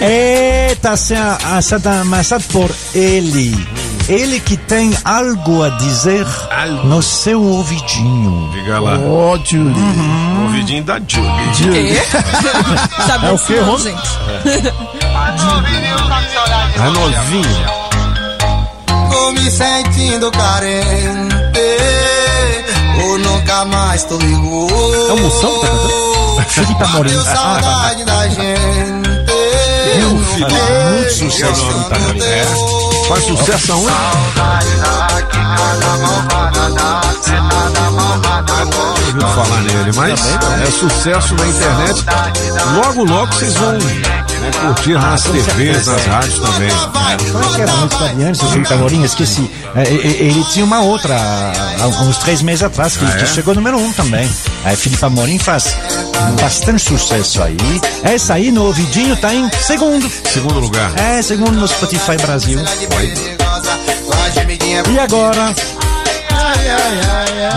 É, 0.00 0.74
tá 0.80 0.96
sendo 0.96 1.20
sendo 1.62 1.86
ameaçada 1.88 2.42
por 2.50 2.70
ele. 2.94 3.54
Ele 4.08 4.38
que 4.40 4.56
tem 4.56 4.94
algo 5.04 5.62
a 5.62 5.70
dizer 5.70 6.26
no 6.84 7.02
seu 7.02 7.42
ouvidinho. 7.42 8.50
Diga 8.52 8.80
lá. 8.80 8.98
Ó, 8.98 9.38
Julie. 9.44 9.74
O 10.38 10.42
ouvidinho 10.44 10.84
da 10.84 10.98
Julie. 11.06 11.96
Sabe 13.06 13.26
É 13.28 13.32
o 13.32 13.64
Ron? 13.64 13.78
gente? 13.78 14.08
A 16.78 16.90
novinha. 16.90 17.66
Tô 19.10 19.30
me 19.32 19.50
sentindo 19.50 20.30
carente. 20.32 21.43
Ou 23.04 23.18
nunca 23.18 23.64
mais 23.66 24.04
tô 24.04 24.16
ligou. 24.18 24.68
É 25.08 25.12
o 25.12 25.18
Moção 25.18 25.50
que 25.54 25.60
tá 25.60 25.72
cantando? 25.72 26.84
Amorim. 26.84 27.14
Bateu 27.16 27.34
saudade 27.34 28.04
da 28.04 28.28
gente. 28.28 29.08
Meu 29.96 30.24
filho. 30.24 30.48
Muito 30.90 31.12
sucesso, 31.12 31.66
Felipe 31.66 31.94
Amorim. 31.94 32.22
É. 32.22 32.46
Faz 33.08 33.24
sucesso 33.24 33.72
aonde? 33.72 33.94
ouvido 39.14 39.26
falar 39.28 39.60
nele, 39.62 39.92
mas 39.94 40.20
é 40.62 40.70
sucesso 40.70 41.34
na 41.34 41.46
internet. 41.46 42.04
Logo, 42.74 43.04
logo 43.04 43.32
vocês 43.32 43.54
vão 43.54 43.78
curtir 44.60 44.94
nas 44.94 45.22
TVs, 45.22 45.86
nas 45.86 46.06
rádios 46.06 46.38
também. 46.38 46.70
Como 46.70 47.44
é 47.44 47.54
que 47.56 47.62
era 47.62 47.72
a 47.72 47.76
música 47.76 48.08
de 48.14 48.22
antes, 48.24 48.42
o 48.42 48.46
Felipe 48.46 48.72
Amorim? 48.74 49.02
Esqueci. 49.02 49.50
É, 49.74 49.82
e- 49.90 49.94
e- 49.96 50.24
Ele 50.24 50.44
tinha 50.52 50.64
uma 50.64 50.80
outra, 50.80 51.16
há 51.80 51.86
uns 52.02 52.18
três 52.18 52.40
meses 52.42 52.62
atrás, 52.62 52.96
que, 52.96 53.04
Ah, 53.04 53.08
é? 53.08 53.16
que 53.18 53.26
chegou 53.26 53.54
número 53.54 53.76
um 53.78 53.92
também. 53.92 54.28
Aí 54.64 54.76
Felipe 54.76 55.04
Amorim 55.04 55.38
faz 55.38 55.76
bastante 56.40 56.82
sucesso 56.82 57.42
aí. 57.42 57.56
Essa 58.02 58.34
aí 58.34 58.50
no 58.50 58.64
ouvidinho 58.64 59.16
tá 59.16 59.34
em 59.34 59.50
segundo. 59.60 60.10
Segundo 60.32 60.60
lugar. 60.60 60.92
É, 60.98 61.20
segundo 61.22 61.52
no 61.52 61.68
Spotify 61.68 62.16
Brasil. 62.22 62.58
E 64.92 64.98
agora? 64.98 65.54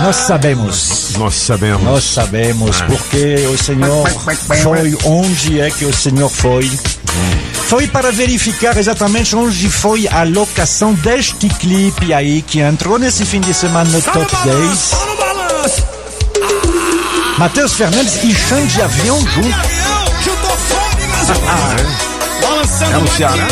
Nós 0.03 0.15
sabemos. 0.15 1.09
Nós 1.17 1.35
sabemos. 1.35 1.83
Nós 1.83 2.03
sabemos 2.03 2.81
Ah. 2.81 2.85
porque 2.85 3.35
o 3.47 3.57
Senhor 3.57 4.07
foi 4.63 4.97
onde 5.05 5.59
é 5.59 5.69
que 5.71 5.85
o 5.85 5.93
Senhor 5.93 6.29
foi. 6.29 6.69
Foi 7.67 7.87
para 7.87 8.11
verificar 8.11 8.77
exatamente 8.77 9.35
onde 9.35 9.69
foi 9.69 10.07
a 10.07 10.23
locação 10.23 10.93
deste 10.93 11.49
clipe 11.49 12.13
aí 12.13 12.41
que 12.41 12.59
entrou 12.59 12.97
nesse 12.97 13.25
fim 13.25 13.41
de 13.41 13.53
semana 13.53 13.89
no 13.89 14.01
Top 14.01 14.25
10. 14.45 14.91
Matheus 17.37 17.73
Fernandes 17.73 18.23
e 18.23 18.33
Xande 18.33 18.81
Avião 18.81 19.19
juntos. 19.19 19.61
É 22.81 22.97
no 22.97 23.07
Ceará? 23.09 23.47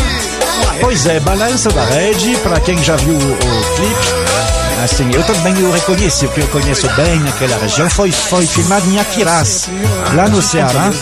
Pois 0.80 1.06
é, 1.06 1.20
Balança 1.20 1.70
da 1.70 1.84
Rede, 1.84 2.36
para 2.42 2.60
quem 2.60 2.82
já 2.82 2.96
viu 2.96 3.14
o, 3.14 3.18
o 3.18 3.76
clipe. 3.76 4.55
Assim, 4.86 5.10
eu 5.12 5.22
também 5.24 5.52
o 5.64 5.72
reconheci, 5.72 6.26
porque 6.28 6.42
eu 6.42 6.48
conheço 6.48 6.88
bem 6.94 7.20
aquela 7.28 7.58
região. 7.58 7.90
Foi, 7.90 8.12
foi 8.12 8.46
filmado 8.46 8.88
em 8.88 9.00
Aquiraz, 9.00 9.68
lá 10.14 10.28
no 10.28 10.40
Ceará, 10.40 10.92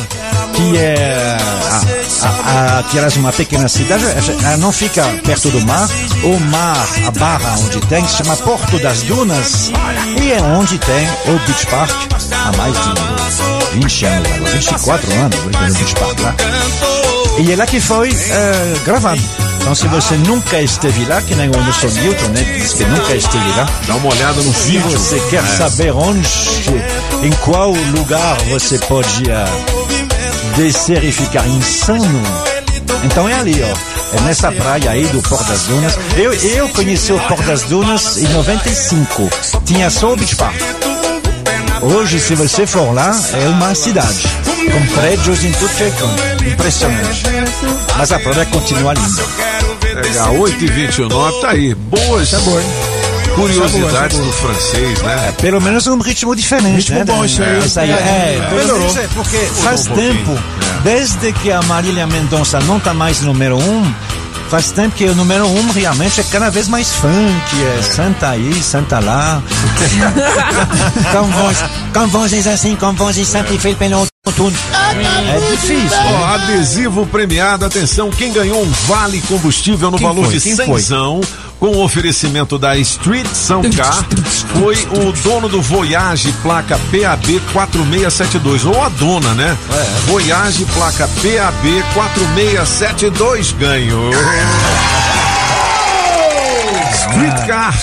que 0.54 0.78
é 0.78 1.36
Aquiraz, 2.78 3.14
uma 3.16 3.30
pequena 3.30 3.68
cidade. 3.68 4.02
Ela 4.42 4.56
não 4.56 4.72
fica 4.72 5.04
perto 5.22 5.50
do 5.50 5.60
mar. 5.66 5.86
O 6.22 6.40
mar, 6.40 6.88
a 7.06 7.10
barra 7.10 7.58
onde 7.58 7.78
tem, 7.82 8.08
se 8.08 8.16
chama 8.16 8.34
Porto 8.38 8.78
das 8.78 9.02
Dunas. 9.02 9.70
E 10.18 10.32
é 10.32 10.40
onde 10.40 10.78
tem 10.78 11.06
o 11.26 11.38
Beach 11.46 11.66
Park 11.66 11.90
há 12.32 12.56
mais 12.56 12.72
de 12.72 13.80
20 13.80 14.06
anos, 14.06 14.28
agora, 14.28 15.02
24 15.02 15.12
anos, 15.12 15.44
no 15.44 15.50
Beach 15.50 15.94
Park 15.96 16.20
lá. 16.20 16.34
E 17.38 17.52
é 17.52 17.56
lá 17.56 17.66
que 17.66 17.80
foi 17.80 18.08
eh, 18.10 18.74
gravado. 18.86 19.20
Então, 19.64 19.74
se 19.74 19.88
você 19.88 20.14
nunca 20.18 20.60
esteve 20.60 21.06
lá, 21.06 21.22
que 21.22 21.34
nem 21.34 21.48
o 21.48 21.58
Anderson 21.58 21.86
Newton, 21.86 22.28
né? 22.28 22.42
Diz 22.58 22.74
que 22.74 22.84
nunca 22.84 23.14
esteve 23.16 23.48
lá. 23.56 23.66
Dá 23.86 23.94
uma 23.94 24.10
olhada 24.12 24.42
no 24.42 24.52
Se 24.52 24.72
vídeo. 24.72 24.90
você 24.90 25.18
quer 25.30 25.42
É. 25.42 25.56
saber 25.56 25.90
onde, 25.92 26.28
em 27.22 27.30
qual 27.42 27.70
lugar 27.72 28.36
você 28.50 28.78
pode 28.80 29.24
ah, 29.32 29.46
descer 30.56 31.02
e 31.02 31.10
ficar 31.10 31.46
insano, 31.48 32.22
então 33.04 33.26
é 33.26 33.34
ali, 33.34 33.62
ó. 33.62 34.16
É 34.16 34.20
nessa 34.20 34.52
praia 34.52 34.90
aí 34.90 35.06
do 35.06 35.22
Porto 35.22 35.44
das 35.48 35.62
Dunas. 35.62 35.94
Eu, 36.16 36.34
eu 36.34 36.68
conheci 36.68 37.12
o 37.12 37.18
Porto 37.20 37.42
das 37.44 37.62
Dunas 37.62 38.18
em 38.18 38.28
95. 38.28 39.30
Tinha 39.64 39.88
só 39.90 40.12
o 40.12 40.16
Beach 40.16 40.36
Park. 40.36 40.54
Hoje, 41.84 42.18
se 42.18 42.34
você 42.34 42.66
for 42.66 42.92
lá, 42.94 43.14
é 43.34 43.48
uma 43.48 43.74
cidade. 43.74 44.26
Com 44.72 44.86
prédios 44.98 45.44
em 45.44 45.52
tudo 45.52 45.68
que 45.74 45.82
é 45.82 45.90
canto. 45.90 46.44
Impressionante. 46.46 47.22
Mas 47.96 48.10
a 48.10 48.18
praia 48.18 48.46
continua 48.46 48.94
linda. 48.94 49.22
Legal, 50.02 50.36
8 50.38 50.64
e 50.64 50.66
29 50.66 51.40
tá 51.40 51.50
aí. 51.50 51.74
Boas 51.74 52.32
curiosidades 53.34 54.18
do 54.18 54.32
francês, 54.32 55.02
né? 55.02 55.28
É, 55.28 55.32
Pelo 55.32 55.60
menos 55.60 55.86
um 55.86 55.98
ritmo 55.98 56.34
diferente, 56.34 56.76
Ritmo 56.92 56.98
né? 56.98 57.04
bom 57.04 57.24
isso 57.24 57.42
aí. 57.42 57.56
É, 57.56 57.58
isso 57.58 57.80
aí. 57.80 57.90
É, 57.90 57.94
É, 57.94 58.54
melhorou. 58.54 58.96
é, 58.96 59.08
porque 59.14 59.36
faz 59.36 59.86
um 59.88 59.94
tempo, 59.94 60.38
desde 60.82 61.32
que 61.32 61.50
a 61.50 61.60
Marília 61.62 62.06
Mendonça 62.06 62.60
não 62.60 62.78
tá 62.78 62.94
mais 62.94 63.20
número 63.22 63.58
um, 63.58 63.94
faz 64.48 64.70
tempo 64.70 64.94
que 64.94 65.04
o 65.04 65.14
número 65.14 65.46
um 65.46 65.70
realmente 65.72 66.20
é 66.20 66.24
cada 66.24 66.50
vez 66.50 66.68
mais 66.68 66.92
funk, 66.92 67.64
é 67.78 67.82
santa 67.82 68.30
aí, 68.30 68.62
santa 68.62 69.00
lá. 69.00 69.42
com, 71.12 71.30
voz, 71.30 71.58
com 71.92 72.06
vozes 72.08 72.46
assim, 72.46 72.76
com 72.76 72.92
vozes 72.92 73.28
sempre 73.28 73.58
feitas 73.58 73.78
pelo 73.78 74.13
É 74.26 75.50
difícil. 75.50 75.98
Ó, 75.98 76.24
adesivo 76.24 77.06
premiado, 77.06 77.66
atenção, 77.66 78.10
quem 78.10 78.32
ganhou 78.32 78.62
um 78.62 78.70
vale 78.86 79.20
combustível 79.22 79.90
no 79.90 79.98
Quem 79.98 80.06
valor 80.06 80.24
foi? 80.24 80.34
de 80.34 80.40
cenzão 80.40 81.20
com 81.60 81.66
o 81.66 81.84
oferecimento 81.84 82.58
da 82.58 82.74
Street 82.78 83.26
Soundcar 83.26 84.04
foi 84.58 84.76
o 84.98 85.12
dono 85.22 85.46
do 85.48 85.60
Voyage 85.60 86.32
placa 86.42 86.78
PAB 86.90 87.38
4672 87.52 88.64
ou 88.64 88.82
a 88.82 88.88
dona, 88.88 89.34
né? 89.34 89.56
Voyage 90.06 90.64
placa 90.74 91.06
PAB 91.06 91.84
4672 91.92 93.52
ganhou. 93.52 94.10
Streetcar 96.94 97.78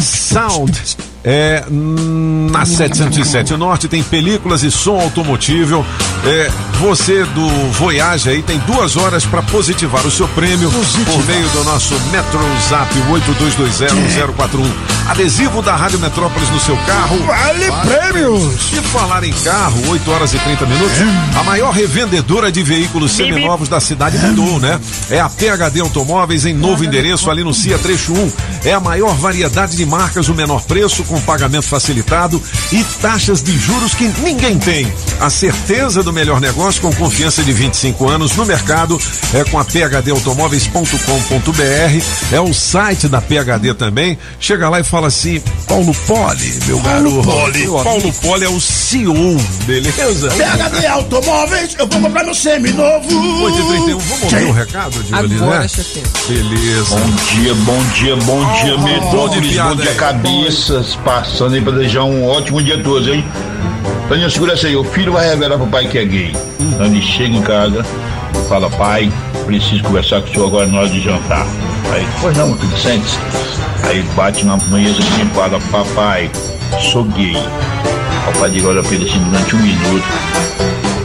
Sound. 0.00 0.96
É, 1.28 1.64
hum, 1.68 2.46
na 2.52 2.64
707 2.64 3.56
Norte 3.56 3.88
tem 3.88 4.00
películas 4.00 4.62
e 4.62 4.70
som 4.70 5.00
automotivo. 5.00 5.84
É, 6.24 6.48
você 6.78 7.24
do 7.24 7.48
Voyage 7.72 8.30
aí 8.30 8.44
tem 8.44 8.60
duas 8.60 8.96
horas 8.96 9.26
para 9.26 9.42
positivar 9.42 10.06
o 10.06 10.10
seu 10.10 10.28
prêmio 10.28 10.70
por 10.70 11.26
meio 11.26 11.48
do 11.48 11.64
nosso 11.64 11.94
Metro 12.12 12.38
Zap 12.68 12.94
82201041. 12.94 14.95
Adesivo 15.08 15.62
da 15.62 15.76
Rádio 15.76 16.00
Metrópolis 16.00 16.50
no 16.50 16.58
seu 16.58 16.76
carro. 16.78 17.16
Vale 17.24 17.70
prêmios! 17.86 18.72
E 18.72 18.82
falar 18.88 19.22
em 19.22 19.32
carro, 19.32 19.90
8 19.90 20.10
horas 20.10 20.34
e 20.34 20.38
30 20.38 20.66
minutos. 20.66 20.96
A 21.38 21.44
maior 21.44 21.70
revendedora 21.70 22.50
de 22.50 22.60
veículos 22.62 23.12
seminovos 23.12 23.68
da 23.68 23.78
cidade 23.78 24.18
mudou, 24.18 24.58
né? 24.58 24.80
É 25.08 25.20
a 25.20 25.28
PHD 25.28 25.80
Automóveis 25.80 26.44
em 26.44 26.52
novo 26.52 26.84
endereço 26.84 27.30
ali 27.30 27.44
no 27.44 27.54
CIA 27.54 27.78
Trecho 27.78 28.12
1. 28.12 28.32
É 28.64 28.72
a 28.72 28.80
maior 28.80 29.14
variedade 29.14 29.76
de 29.76 29.86
marcas, 29.86 30.28
o 30.28 30.34
menor 30.34 30.64
preço, 30.64 31.04
com 31.04 31.20
pagamento 31.20 31.66
facilitado 31.66 32.42
e 32.72 32.82
taxas 33.00 33.40
de 33.42 33.56
juros 33.56 33.94
que 33.94 34.08
ninguém 34.24 34.58
tem. 34.58 34.92
A 35.20 35.30
certeza 35.30 36.02
do 36.02 36.12
melhor 36.12 36.40
negócio 36.40 36.82
com 36.82 36.92
confiança 36.92 37.44
de 37.44 37.52
25 37.52 38.08
anos 38.08 38.34
no 38.34 38.44
mercado 38.44 39.00
é 39.32 39.44
com 39.44 39.56
a 39.58 39.64
phdautomóveis.com.br. 39.64 42.32
É 42.32 42.40
o 42.40 42.52
site 42.52 43.06
da 43.08 43.20
PHD 43.20 43.72
também. 43.74 44.18
Chega 44.40 44.68
lá 44.68 44.80
e 44.80 44.84
fala 44.84 44.95
assim: 45.04 45.40
Paulo 45.66 45.94
Poli, 46.06 46.58
meu 46.66 46.80
garoto. 46.80 47.22
Poli. 47.22 47.66
Paulo 47.66 48.12
Poli 48.22 48.44
é 48.44 48.48
o 48.48 48.60
CEO, 48.60 49.36
beleza? 49.64 50.28
PHD 50.30 50.86
Automóveis, 50.86 51.76
eu 51.78 51.86
vou 51.86 52.00
comprar 52.00 52.24
meu 52.24 52.34
semi-novo. 52.34 53.44
8 53.44 53.58
e 53.58 53.64
31 53.64 53.98
vamos 53.98 54.22
ouvir 54.22 54.44
o 54.44 54.52
recado 54.52 55.02
de 55.02 55.14
ali, 55.14 55.34
Agora, 55.36 55.60
né? 55.60 55.68
Beleza. 56.28 56.96
Bom 56.96 57.10
dia, 57.34 57.54
bom 57.54 57.84
dia, 57.94 58.16
bom 58.16 58.54
dia, 58.62 58.76
bom 58.76 58.84
de 58.84 58.92
Metrópolis, 58.92 59.52
piada 59.52 59.74
bom 59.74 59.82
dia, 59.82 59.90
aí. 59.90 59.96
cabeças, 59.96 60.94
passando 61.04 61.54
aí 61.54 61.60
pra 61.60 61.72
desejar 61.72 62.04
um 62.04 62.26
ótimo 62.26 62.62
dia 62.62 62.76
a 62.76 62.82
todos, 62.82 63.08
hein? 63.08 63.24
Daniel, 64.08 64.30
segura 64.30 64.52
essa 64.52 64.68
aí, 64.68 64.76
o 64.76 64.84
filho 64.84 65.12
vai 65.12 65.28
revelar 65.28 65.56
pro 65.58 65.66
pai 65.66 65.88
que 65.88 65.98
é 65.98 66.04
gay. 66.04 66.32
Então 66.60 66.86
ele 66.86 67.02
chega 67.02 67.36
em 67.36 67.42
casa, 67.42 67.84
fala, 68.48 68.70
pai, 68.70 69.12
preciso 69.46 69.82
conversar 69.82 70.20
com 70.22 70.28
o 70.28 70.32
senhor 70.32 70.46
agora 70.46 70.66
na 70.66 70.78
hora 70.80 70.88
de 70.88 71.00
jantar. 71.00 71.46
Aí, 71.92 72.06
pois 72.20 72.36
não, 72.36 72.48
meu 72.48 72.58
filho, 72.58 72.76
sente-se. 72.78 73.18
Aí 73.86 74.02
bate 74.16 74.44
na 74.44 74.56
mesa 74.56 75.00
e 75.00 75.26
fala, 75.34 75.60
papai, 75.70 76.30
sou 76.92 77.04
gay. 77.04 77.36
O 78.28 78.48
dele 78.48 78.66
olha 78.66 78.82
pra 78.82 78.92
ele 78.92 79.08
assim 79.08 79.18
durante 79.20 79.54
um 79.54 79.60
minuto. 79.60 80.04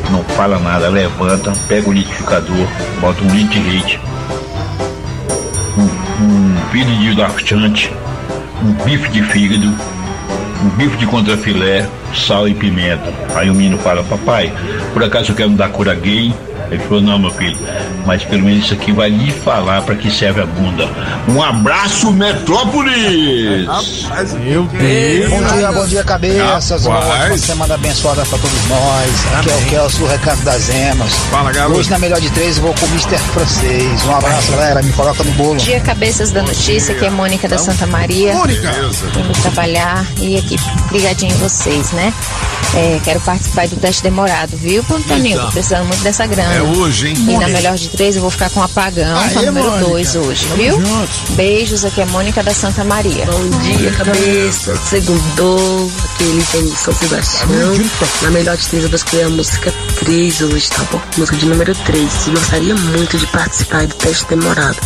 não 0.09 0.23
fala 0.35 0.57
nada, 0.59 0.89
levanta, 0.89 1.53
pega 1.67 1.89
o 1.89 1.93
liquidificador, 1.93 2.67
bota 2.99 3.23
um 3.23 3.29
litro 3.29 3.49
de 3.49 3.69
leite, 3.69 3.99
um, 5.77 6.23
um 6.23 6.99
de 6.99 7.13
laxante, 7.15 7.93
um 8.63 8.73
bife 8.83 9.09
de 9.11 9.23
fígado, 9.23 9.67
um 10.63 10.69
bife 10.75 10.97
de 10.97 11.05
contrafilé, 11.05 11.87
sal 12.13 12.47
e 12.47 12.53
pimenta. 12.53 13.13
Aí 13.35 13.49
o 13.49 13.53
menino 13.53 13.77
fala, 13.77 14.03
papai, 14.03 14.51
por 14.93 15.03
acaso 15.03 15.31
eu 15.31 15.35
quero 15.35 15.51
me 15.51 15.55
dar 15.55 15.69
cura 15.69 15.93
gay? 15.93 16.33
Ele 16.71 16.81
falou, 16.83 17.01
não, 17.01 17.19
meu 17.19 17.31
filho, 17.31 17.57
mas 18.05 18.23
pelo 18.23 18.43
menos 18.43 18.63
isso 18.63 18.73
aqui 18.73 18.93
vai 18.93 19.09
lhe 19.09 19.29
falar 19.29 19.81
para 19.81 19.93
que 19.93 20.09
serve 20.09 20.39
a 20.39 20.45
bunda. 20.45 20.89
Um 21.27 21.43
abraço, 21.43 22.11
Metrópolis! 22.13 23.67
Meu 24.39 24.63
Deus. 24.63 25.29
Bom 25.29 25.43
dia, 25.53 25.71
bom 25.73 25.85
dia, 25.85 26.03
cabeças. 26.05 26.85
Uma 26.85 26.99
ótima 26.99 27.37
semana 27.37 27.75
abençoada 27.75 28.25
pra 28.25 28.37
todos 28.37 28.69
nós. 28.69 29.33
Aqui 29.37 29.49
é 29.49 29.53
o 29.53 29.65
Kelso 29.69 29.97
do 29.97 30.07
Recanto 30.07 30.43
das 30.43 30.69
Emas. 30.69 31.13
Fala, 31.29 31.51
garoto. 31.51 31.77
Hoje, 31.77 31.89
na 31.89 31.99
melhor 31.99 32.21
de 32.21 32.29
três, 32.29 32.55
eu 32.55 32.63
vou 32.63 32.73
com 32.73 32.85
o 32.85 32.89
Mr. 32.89 33.17
Francês. 33.17 34.05
Um 34.05 34.15
abraço, 34.15 34.51
galera. 34.53 34.81
Me 34.81 34.93
coloca 34.93 35.23
no 35.25 35.31
bolo. 35.33 35.49
Bom 35.49 35.57
dia, 35.57 35.81
cabeças 35.81 36.31
da 36.31 36.41
notícia, 36.41 36.95
aqui 36.95 37.05
é 37.05 37.09
Mônica 37.09 37.49
da 37.49 37.57
Santa 37.57 37.85
Maria. 37.85 38.33
Mônica! 38.33 38.71
Indo 39.17 39.41
trabalhar 39.41 40.05
e 40.21 40.37
aqui 40.37 40.55
ligadinho 40.89 41.33
em 41.33 41.37
vocês, 41.37 41.91
né? 41.91 42.13
É, 42.73 43.01
quero 43.03 43.19
participar 43.19 43.67
do 43.67 43.75
teste 43.75 44.01
demorado, 44.03 44.55
viu, 44.55 44.81
Toninho? 44.83 45.35
Eita. 45.35 45.45
Tô 45.47 45.51
precisando 45.51 45.87
muito 45.87 46.01
dessa 46.03 46.25
grana. 46.25 46.53
É 46.53 46.61
hoje, 46.61 47.09
hein? 47.09 47.15
E 47.17 47.37
na 47.37 47.49
melhor 47.49 47.75
de 47.75 47.89
três 47.89 48.15
eu 48.15 48.21
vou 48.21 48.31
ficar 48.31 48.49
com 48.49 48.63
apagão, 48.63 49.13
com 49.33 49.39
a 49.39 49.41
Aê, 49.41 49.45
número 49.45 49.69
Mônica. 49.71 49.89
dois 49.89 50.15
hoje, 50.15 50.45
Tamo 50.45 50.55
viu? 50.55 50.73
junto. 50.85 51.31
Beijos, 51.33 51.83
aqui 51.83 51.99
é 51.99 52.05
Mônica 52.05 52.41
da 52.41 52.53
Santa 52.53 52.85
Maria. 52.85 53.25
Bom 53.25 53.59
dia, 53.59 53.91
cabeça. 53.91 54.73
Segundou, 54.77 55.91
aquele 56.15 56.43
tem 56.45 56.67
São 56.73 56.93
Sebastião. 56.93 57.49
Na 58.21 58.31
melhor 58.31 58.55
de 58.55 58.65
três, 58.67 58.83
eu 58.83 58.89
vou 58.89 58.95
escolher 58.95 59.23
a 59.25 59.29
música 59.29 59.73
3 59.99 60.41
hoje, 60.41 60.69
tá 60.69 60.83
bom? 60.91 61.01
Música 61.17 61.37
de 61.37 61.45
número 61.47 61.75
3. 61.75 62.27
E 62.27 62.29
gostaria 62.31 62.75
muito 62.75 63.17
de 63.17 63.27
participar 63.27 63.85
do 63.85 63.95
teste 63.95 64.25
demorado. 64.29 64.77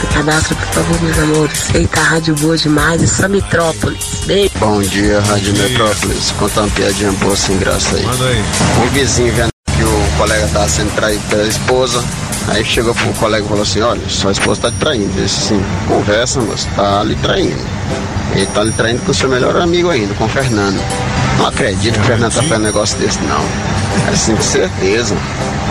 Do 0.00 0.06
cadastro, 0.08 0.56
por 0.56 0.66
favor, 0.68 1.00
meus 1.02 1.18
amores. 1.18 1.74
Eita, 1.74 2.00
rádio 2.00 2.34
boa 2.36 2.56
demais. 2.56 3.00
É 3.02 3.06
só 3.06 3.28
Metrópolis. 3.28 4.22
Beijo. 4.26 4.50
Bom 4.58 4.82
dia, 4.82 5.20
Rádio 5.20 5.56
Metrópolis. 5.56 6.32
Conta 6.38 6.60
uma 6.62 6.70
piadinha 6.70 7.12
boa 7.12 7.27
sem 7.36 7.58
graça 7.58 7.96
aí. 7.96 8.04
Manda 8.04 8.24
aí. 8.24 8.42
Um 8.82 8.88
vizinho 8.90 9.32
vendo 9.34 9.50
que 9.76 9.84
o 9.84 10.18
colega 10.18 10.48
tava 10.48 10.68
sendo 10.68 10.94
traído 10.94 11.22
pela 11.28 11.46
esposa. 11.46 12.04
Aí 12.48 12.64
chegou 12.64 12.94
pro 12.94 13.12
colega 13.14 13.44
e 13.44 13.48
falou 13.48 13.62
assim, 13.62 13.80
olha, 13.80 14.08
sua 14.08 14.32
esposa 14.32 14.62
tá 14.62 14.70
te 14.70 14.76
traindo. 14.78 15.12
Ele 15.16 15.24
disse 15.24 15.54
assim, 15.54 15.64
conversa, 15.86 16.40
moço, 16.40 16.68
tá 16.74 17.02
lhe 17.02 17.14
traindo. 17.16 17.62
Ele 18.34 18.46
tá 18.46 18.64
lhe 18.64 18.72
traindo 18.72 19.02
com 19.02 19.10
o 19.10 19.14
seu 19.14 19.28
melhor 19.28 19.56
amigo 19.56 19.90
ainda, 19.90 20.14
com 20.14 20.24
o 20.24 20.28
Fernando. 20.28 20.80
Não 21.38 21.46
acredito 21.46 21.94
que 21.94 22.00
o 22.00 22.04
Fernando 22.04 22.34
tá 22.34 22.42
fazendo 22.42 22.60
um 22.60 22.64
negócio 22.64 22.98
desse, 22.98 23.20
não. 23.22 23.38
Aí 24.06 24.14
assim, 24.14 24.34
com 24.34 24.42
certeza. 24.42 25.16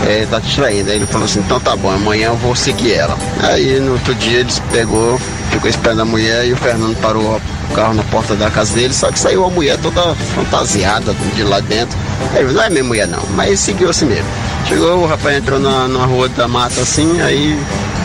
É, 0.06 0.26
tá 0.30 0.40
te 0.40 0.56
traindo. 0.56 0.90
Aí 0.90 0.96
ele 0.96 1.06
falou 1.06 1.26
assim, 1.26 1.40
então 1.40 1.60
tá 1.60 1.76
bom, 1.76 1.90
amanhã 1.90 2.28
eu 2.28 2.36
vou 2.36 2.56
seguir 2.56 2.94
ela. 2.94 3.16
Aí 3.42 3.78
no 3.78 3.92
outro 3.92 4.14
dia 4.14 4.40
eles 4.40 4.60
pegou, 4.72 5.20
ficou 5.50 5.68
esperando 5.68 6.00
a 6.00 6.04
mulher 6.04 6.46
e 6.46 6.52
o 6.52 6.56
Fernando 6.56 6.96
parou 7.00 7.38
o 7.70 7.74
carro 7.74 7.94
na 7.94 8.02
porta 8.04 8.34
da 8.34 8.50
casa 8.50 8.74
dele, 8.74 8.94
só 8.94 9.10
que 9.12 9.18
saiu 9.18 9.44
a 9.44 9.50
mulher 9.50 9.76
toda 9.78 10.14
fantasiada 10.34 11.14
de 11.34 11.42
lá 11.42 11.60
dentro. 11.60 11.98
Aí 12.34 12.42
ele, 12.42 12.52
não 12.52 12.62
é 12.62 12.70
minha 12.70 12.84
mulher 12.84 13.06
não, 13.06 13.22
mas 13.34 13.48
ele 13.48 13.56
seguiu 13.56 13.90
assim 13.90 14.06
mesmo. 14.06 14.26
Chegou, 14.66 15.02
o 15.02 15.06
rapaz 15.06 15.36
entrou 15.36 15.60
na, 15.60 15.86
na 15.86 16.06
rua 16.06 16.28
da 16.30 16.48
mata 16.48 16.80
assim, 16.80 17.20
aí 17.20 17.58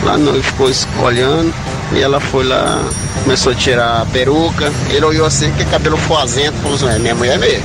lá 0.04 0.18
no, 0.18 0.42
ficou 0.42 0.70
olhando 1.02 1.54
e 1.92 2.00
ela 2.00 2.20
foi 2.20 2.44
lá, 2.44 2.80
começou 3.22 3.52
a 3.52 3.54
tirar 3.54 4.02
a 4.02 4.06
peruca, 4.06 4.72
ele 4.90 5.04
olhou 5.04 5.26
assim, 5.26 5.50
que 5.52 5.64
cabelo 5.66 5.96
foazento, 5.96 6.56
falou 6.62 6.76
assim, 6.76 6.88
é 6.88 6.98
minha 6.98 7.14
mulher 7.14 7.38
mesmo. 7.38 7.64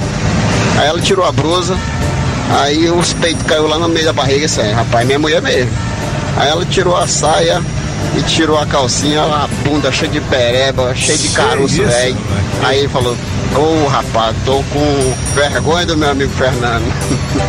Aí 0.77 0.87
ela 0.87 1.01
tirou 1.01 1.25
a 1.25 1.31
blusa, 1.31 1.77
aí 2.61 2.89
os 2.89 3.13
peitos 3.13 3.43
caiu 3.45 3.67
lá 3.67 3.77
no 3.77 3.89
meio 3.89 4.05
da 4.05 4.13
barriga, 4.13 4.45
assim, 4.45 4.61
"É, 4.61 4.71
rapaz, 4.73 5.05
minha 5.05 5.19
mulher 5.19 5.41
mesmo. 5.41 5.71
Aí 6.37 6.47
ela 6.49 6.65
tirou 6.65 6.95
a 6.95 7.07
saia 7.07 7.61
e 8.17 8.21
tirou 8.23 8.57
a 8.57 8.65
calcinha, 8.65 9.21
a 9.21 9.47
bunda 9.63 9.91
cheia 9.91 10.11
de 10.11 10.21
pereba, 10.21 10.95
cheia 10.95 11.17
de 11.17 11.29
caroço, 11.29 11.83
velho. 11.83 12.17
Aí 12.63 12.79
ele 12.79 12.87
falou, 12.87 13.15
ô 13.55 13.87
rapaz, 13.87 14.35
tô 14.45 14.63
com 14.71 15.13
vergonha 15.35 15.85
do 15.85 15.97
meu 15.97 16.09
amigo 16.11 16.31
Fernando. 16.37 16.83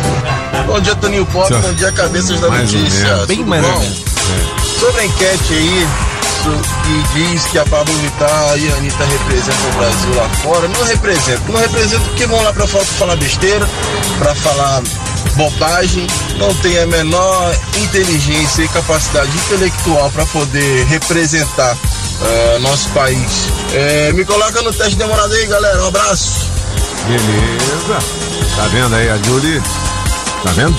Bom 0.67 0.79
dia, 0.79 0.95
Toninho 0.95 1.25
Pop. 1.25 1.51
Bom 1.53 1.73
dia, 1.73 1.91
cabeças 1.91 2.39
da 2.39 2.47
Mais 2.49 2.71
notícia. 2.71 3.07
Bem 3.27 3.37
Tudo 3.37 3.49
mais 3.49 3.65
bom? 3.65 3.85
Sobre 4.79 5.01
a 5.01 5.05
enquete 5.05 5.53
aí, 5.53 5.87
so- 6.43 6.61
que 6.83 7.19
diz 7.19 7.43
que 7.45 7.59
a 7.59 7.65
Pablo 7.65 7.93
Vittar 7.95 8.57
e 8.57 8.71
a 8.71 8.75
Anitta 8.75 9.03
representam 9.05 9.69
o 9.69 9.77
Brasil 9.77 10.15
lá 10.15 10.29
fora, 10.43 10.67
não 10.67 10.83
representam. 10.83 11.53
Não 11.53 11.59
representam 11.59 12.07
porque 12.07 12.25
vão 12.25 12.41
lá 12.43 12.53
pra 12.53 12.67
fora 12.67 12.85
pra 12.85 12.93
falar 12.95 13.15
besteira, 13.17 13.67
pra 14.19 14.35
falar 14.35 14.81
bobagem, 15.35 16.07
não 16.37 16.53
tem 16.55 16.77
a 16.79 16.85
menor 16.87 17.55
inteligência 17.77 18.63
e 18.63 18.67
capacidade 18.69 19.29
intelectual 19.37 20.09
pra 20.11 20.25
poder 20.27 20.85
representar 20.87 21.77
eh, 22.23 22.59
nosso 22.59 22.89
país. 22.89 23.47
Eh, 23.73 24.11
me 24.13 24.25
coloca 24.25 24.61
no 24.61 24.71
teste 24.73 24.95
demorado 24.95 25.33
aí, 25.33 25.45
galera. 25.47 25.83
Um 25.83 25.87
abraço. 25.87 26.49
Beleza. 27.07 27.99
Tá 28.55 28.63
vendo 28.71 28.95
aí 28.95 29.09
a 29.09 29.17
Julie? 29.17 29.61
Tá 30.43 30.51
vendo? 30.53 30.75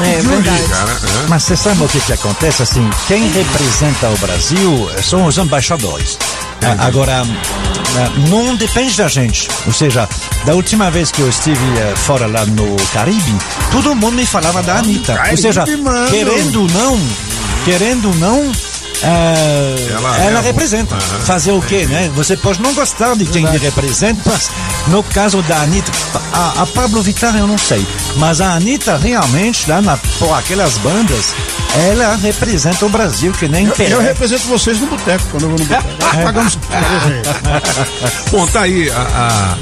É 0.00 0.20
Julie, 0.20 0.42
verdade. 0.42 0.68
cara. 0.68 0.90
é. 0.92 1.28
Mas 1.28 1.42
você 1.44 1.56
sabe 1.56 1.82
o 1.82 1.88
que, 1.88 2.00
que 2.00 2.12
acontece? 2.12 2.62
Assim, 2.62 2.88
quem 3.08 3.28
representa 3.30 4.08
o 4.10 4.16
Brasil 4.18 4.90
são 5.02 5.24
os 5.24 5.38
embaixadores. 5.38 6.18
Ah, 6.62 6.86
Agora, 6.86 7.22
ah, 7.22 8.10
não 8.28 8.54
depende 8.56 8.94
da 8.96 9.08
gente. 9.08 9.48
Ou 9.66 9.72
seja, 9.72 10.06
da 10.44 10.54
última 10.54 10.90
vez 10.90 11.10
que 11.10 11.20
eu 11.22 11.28
estive 11.28 11.64
eh, 11.78 11.94
fora 11.96 12.26
lá 12.26 12.44
no 12.44 12.76
Caribe, 12.92 13.34
todo 13.72 13.94
mundo 13.94 14.16
me 14.16 14.26
falava 14.26 14.62
da 14.62 14.78
Anitta. 14.78 15.18
Ou 15.30 15.36
seja, 15.36 15.64
querendo 16.10 16.62
ou 16.62 16.68
não, 16.68 17.00
querendo 17.64 18.08
ou 18.08 18.14
não, 18.16 18.52
ah, 19.02 19.34
Ela 19.90 20.18
ela, 20.18 20.38
é, 20.38 20.42
representa. 20.42 20.94
aham. 20.94 21.20
Fazer 21.24 21.52
o 21.52 21.60
quê, 21.60 21.86
né? 21.86 22.10
Você 22.14 22.36
pode 22.36 22.60
não 22.60 22.74
gostar 22.74 23.14
de 23.16 23.24
quem 23.26 23.44
lhe 23.44 23.58
representa, 23.58 24.20
mas 24.26 24.50
no 24.88 25.02
caso 25.02 25.42
da 25.42 25.60
Anitta, 25.62 25.90
a, 26.32 26.62
a 26.62 26.66
Pablo 26.66 27.02
Vittar 27.02 27.36
eu 27.36 27.46
não 27.46 27.58
sei, 27.58 27.86
mas 28.16 28.40
a 28.40 28.52
Anitta 28.54 28.96
realmente, 28.96 29.68
lá 29.68 29.80
na, 29.82 29.96
por 30.18 30.32
aquelas 30.34 30.78
bandas, 30.78 31.34
ela 31.90 32.16
representa 32.16 32.86
o 32.86 32.88
Brasil 32.88 33.32
que 33.32 33.48
nem 33.48 33.66
Eu, 33.66 33.86
eu 33.86 34.00
represento 34.00 34.46
vocês 34.46 34.80
no 34.80 34.86
boteco, 34.86 35.24
quando 35.30 35.42
eu 35.44 35.50
vou 35.50 35.58
no 35.58 35.64
boteco. 35.64 35.88
É. 36.16 36.22
Pagamos. 36.24 36.58
Bom, 38.30 38.46
tá 38.46 38.62
aí 38.62 38.90
a, 38.90 38.94
a, 38.94 39.56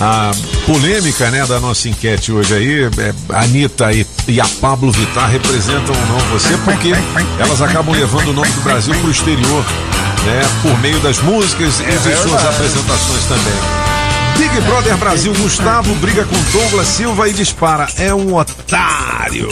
a 0.00 0.30
polêmica 0.64 1.30
né, 1.30 1.46
da 1.46 1.58
nossa 1.60 1.88
enquete 1.88 2.32
hoje 2.32 2.54
aí. 2.54 2.84
É, 2.84 3.14
a 3.34 3.42
Anitta 3.42 3.92
e, 3.92 4.06
e 4.28 4.40
a 4.40 4.46
Pablo 4.60 4.90
Vittar 4.92 5.30
representam 5.30 5.94
ou 5.94 6.06
não 6.06 6.18
você, 6.30 6.56
porque 6.58 6.92
elas 7.38 7.62
acabam 7.62 7.94
levando 7.94 8.28
o 8.28 8.32
nome 8.32 8.50
do 8.50 8.60
Brasil 8.62 8.94
pro 9.00 9.10
exterior, 9.10 9.64
né? 10.24 10.42
Por 10.62 10.78
meio 10.80 11.00
das 11.00 11.18
músicas 11.20 11.80
e 11.80 11.84
de 11.84 11.98
suas 11.98 12.24
verdade. 12.24 12.48
apresentações 12.48 13.24
também. 13.24 13.85
Big 14.36 14.60
Brother 14.62 14.96
Brasil, 14.96 15.32
Gustavo 15.34 15.94
briga 15.96 16.24
com 16.24 16.36
Douglas 16.58 16.86
Silva 16.88 17.28
e 17.28 17.32
dispara. 17.32 17.88
É 17.98 18.14
um 18.14 18.34
otário. 18.34 19.48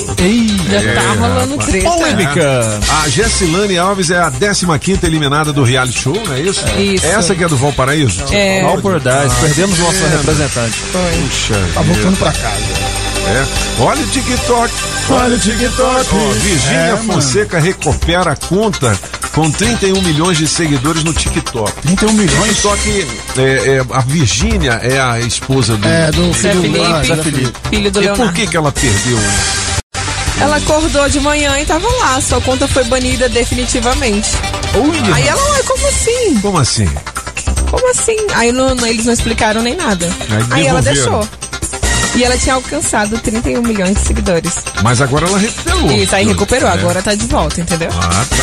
Já 0.69 0.95
tá 0.95 1.13
rolando 1.19 1.59
treta. 1.59 1.91
Polêmica. 1.91 2.81
A 3.03 3.09
Gessilane 3.09 3.79
Alves 3.79 4.11
é 4.11 4.19
a 4.19 4.31
15 4.31 5.07
eliminada 5.07 5.53
do 5.53 5.63
reality 5.63 6.01
show, 6.01 6.15
não 6.15 6.35
é 6.35 6.41
isso? 6.41 6.65
Isso. 6.79 7.07
Essa 7.07 7.35
que 7.35 7.45
é 7.45 7.49
do 7.49 7.57
Valparaíso? 7.57 8.23
É. 8.31 8.63
Valparaíso, 8.63 9.35
perdemos 9.41 9.79
nossa 9.79 10.07
representante. 10.09 10.79
Puxa. 10.93 11.55
Tá 11.75 11.83
voltando 11.83 12.19
pra 12.19 12.33
casa. 12.33 12.94
É. 13.27 13.83
Olha 13.83 14.03
o 14.03 14.07
TikTok. 14.07 14.73
Olha 15.11 15.35
o 15.35 15.39
TikTok. 15.39 16.07
Ó, 16.15 16.33
Virgínia 16.35 16.79
É, 16.79 16.91
mano. 16.93 17.13
Fonseca 17.15 17.59
recupera 17.59 18.33
a 18.33 18.37
conta 18.37 18.99
com 19.33 19.51
31 19.51 20.01
milhões 20.03 20.37
de 20.39 20.47
seguidores 20.47 21.03
no 21.05 21.13
TikTok. 21.13 21.73
31 21.83 22.13
milhões? 22.13 22.49
TikTok, 22.51 23.07
é, 23.39 23.43
é, 23.43 23.85
a 23.93 24.01
Virgínia 24.01 24.73
é 24.83 25.01
a 25.01 25.19
esposa 25.21 25.77
do, 25.77 25.89
É, 25.89 26.11
do 26.13 26.33
Zé 26.35 26.51
filho 26.53 26.55
do 26.55 26.63
Felipe, 26.63 26.93
ah, 26.93 27.03
Zé 27.05 27.17
Felipe. 27.23 27.53
filho 27.71 27.91
do 27.91 27.99
E 27.99 28.05
Leonardo. 28.05 28.25
por 28.25 28.33
que, 28.35 28.47
que 28.47 28.57
ela 28.57 28.71
perdeu? 28.73 29.19
Ela 30.41 30.57
acordou 30.57 31.09
de 31.09 31.21
manhã 31.21 31.59
e 31.61 31.65
tava 31.65 31.89
lá, 32.01 32.21
sua 32.21 32.41
conta 32.41 32.67
foi 32.69 32.85
banida 32.85 33.29
definitivamente. 33.29 34.29
Olha. 34.75 35.15
Aí 35.15 35.27
ela, 35.27 35.43
ué, 35.53 35.63
como 35.63 35.87
assim? 35.89 36.41
Como 36.43 36.59
assim? 36.59 36.89
Como 37.71 37.91
assim? 37.91 38.17
Aí 38.35 38.53
não- 38.53 38.75
não- 38.75 38.87
eles 38.87 39.07
não 39.07 39.13
explicaram 39.13 39.63
nem 39.63 39.77
nada. 39.77 40.07
Aí 40.31 40.61
Aí 40.61 40.67
ela 40.67 40.83
deixou. 40.83 41.27
E 42.17 42.23
ela 42.25 42.37
tinha 42.39 42.55
alcançado 42.55 43.19
31 43.19 43.61
milhões 43.63 43.95
de 43.95 44.01
seguidores. 44.01 44.55
Mas 44.83 45.01
agora 45.01 45.27
ela 45.27 45.39
recuperou. 45.39 45.93
Isso, 45.93 46.15
aí 46.15 46.27
recuperou, 46.27 46.69
É. 46.69 46.73
agora 46.73 47.03
tá 47.03 47.15
de 47.15 47.27
volta, 47.27 47.61
entendeu? 47.61 47.89
Ah, 47.93 48.25
tá. 48.31 48.37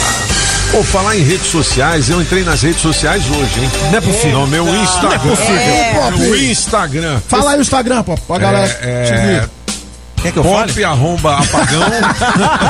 Pô, 0.72 0.81
falar 0.84 1.18
em 1.18 1.22
redes 1.23 1.48
sociais, 1.48 2.10
eu 2.10 2.22
entrei 2.22 2.43
nas 2.45 2.61
redes 2.61 2.81
sociais 2.81 3.23
hoje, 3.30 3.60
hein? 3.61 3.72
Não 3.91 3.98
é 3.98 4.02
possível. 4.02 4.39
No 4.39 4.48
meu 4.48 4.65
Instagram. 4.84 5.10
Não 5.10 5.31
é 5.34 5.35
possível. 5.35 5.56
É, 5.57 6.11
no 6.18 6.35
Instagram. 6.38 7.22
Fala 7.27 7.52
aí 7.52 7.57
o 7.57 7.61
Instagram, 7.61 8.03
pô, 8.03 8.15
pra 8.18 8.38
galera. 8.38 8.80
É, 8.81 8.88
é, 8.88 9.49
Quer 10.22 10.31
que 10.31 10.39
eu 10.39 10.43
Pop 10.43 10.72
fale? 10.72 10.84
arromba 10.84 11.38
apagão. 11.39 11.81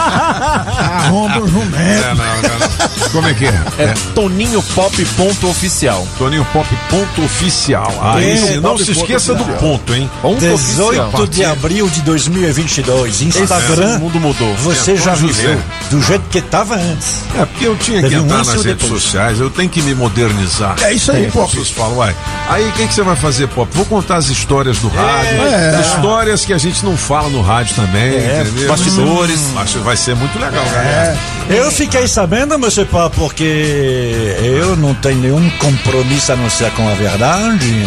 Arromba 0.92 1.40
o 1.42 1.48
jumento. 1.48 1.76
É, 1.76 2.14
não, 2.14 2.16
não, 2.16 2.60
não. 2.60 3.10
Como 3.12 3.28
é 3.28 3.34
que 3.34 3.46
é? 3.46 3.62
É 3.80 3.94
Toninho 4.16 4.62
Pop 4.74 5.06
ponto 5.18 5.50
oficial. 5.50 6.08
Toninho 6.18 6.46
Pop 6.54 6.68
ponto 6.90 7.24
oficial. 7.24 7.92
Aí, 8.02 8.32
É, 8.32 8.36
sim, 8.38 8.60
não 8.60 8.78
se 8.78 8.86
ponto 8.86 9.00
esqueça 9.02 9.34
do 9.34 9.42
oficial. 9.44 9.60
ponto, 9.60 9.94
hein? 9.96 10.10
18 10.40 11.28
de 11.28 11.44
abril 11.46 11.90
de 11.90 12.02
2022, 12.04 13.22
Instagram. 13.22 13.90
Esse 13.92 14.00
mundo 14.00 14.20
mudou. 14.20 14.54
Você 14.56 14.94
É, 14.94 14.96
já 14.98 15.14
viveu 15.16 15.60
do 15.90 16.02
jeito 16.02 16.24
que 16.30 16.38
estava 16.40 16.76
antes. 16.76 17.24
É, 17.38 17.46
porque 17.46 17.68
eu 17.68 17.76
tinha 17.76 18.02
que 18.02 18.16
um 18.18 18.24
entrar 18.24 18.38
nas 18.38 18.48
redes 18.64 18.64
depois? 18.82 19.04
sociais, 19.04 19.40
eu 19.40 19.50
tenho 19.50 19.70
que 19.70 19.82
me 19.82 19.94
modernizar. 19.96 20.76
É 20.82 20.94
isso 20.94 21.12
aí, 21.12 21.30
Pop. 21.32 21.54
falam, 21.66 21.98
uai. 21.98 22.16
Aí 22.50 22.68
o 22.68 22.72
que, 22.74 22.88
que 22.88 22.94
você 22.94 23.04
vai 23.04 23.16
fazer, 23.16 23.48
Pop? 23.48 23.70
Vou 23.76 23.86
contar 23.86 24.18
as 24.18 24.28
histórias 24.30 24.78
do 24.80 24.88
rádio, 24.88 25.42
É. 25.42 25.82
histórias 25.82 26.46
que 26.46 26.54
a 26.54 26.58
gente 26.58 26.84
não 26.86 26.96
fala 26.96 27.30
no 27.30 27.41
rádio 27.42 27.76
também, 27.76 28.16
É, 28.16 28.42
entendeu? 28.48 28.68
bastidores. 28.68 29.40
Acho 29.58 29.78
que 29.80 29.84
vai 29.84 29.98
ser 29.98 30.16
muito 30.16 30.38
legal, 30.40 30.64
galera. 30.66 31.18
Eu 31.50 31.72
fiquei 31.72 32.08
sabendo, 32.08 32.58
monsieur 32.58 32.88
Pá, 32.88 33.10
porque 33.10 34.36
eu 34.42 34.76
não 34.78 34.94
tenho 34.96 35.20
nenhum 35.20 35.50
compromisso 35.52 36.32
a 36.32 36.36
não 36.36 36.50
ser 36.50 36.72
com 36.72 36.88
a 36.88 36.94
verdade, 36.94 37.86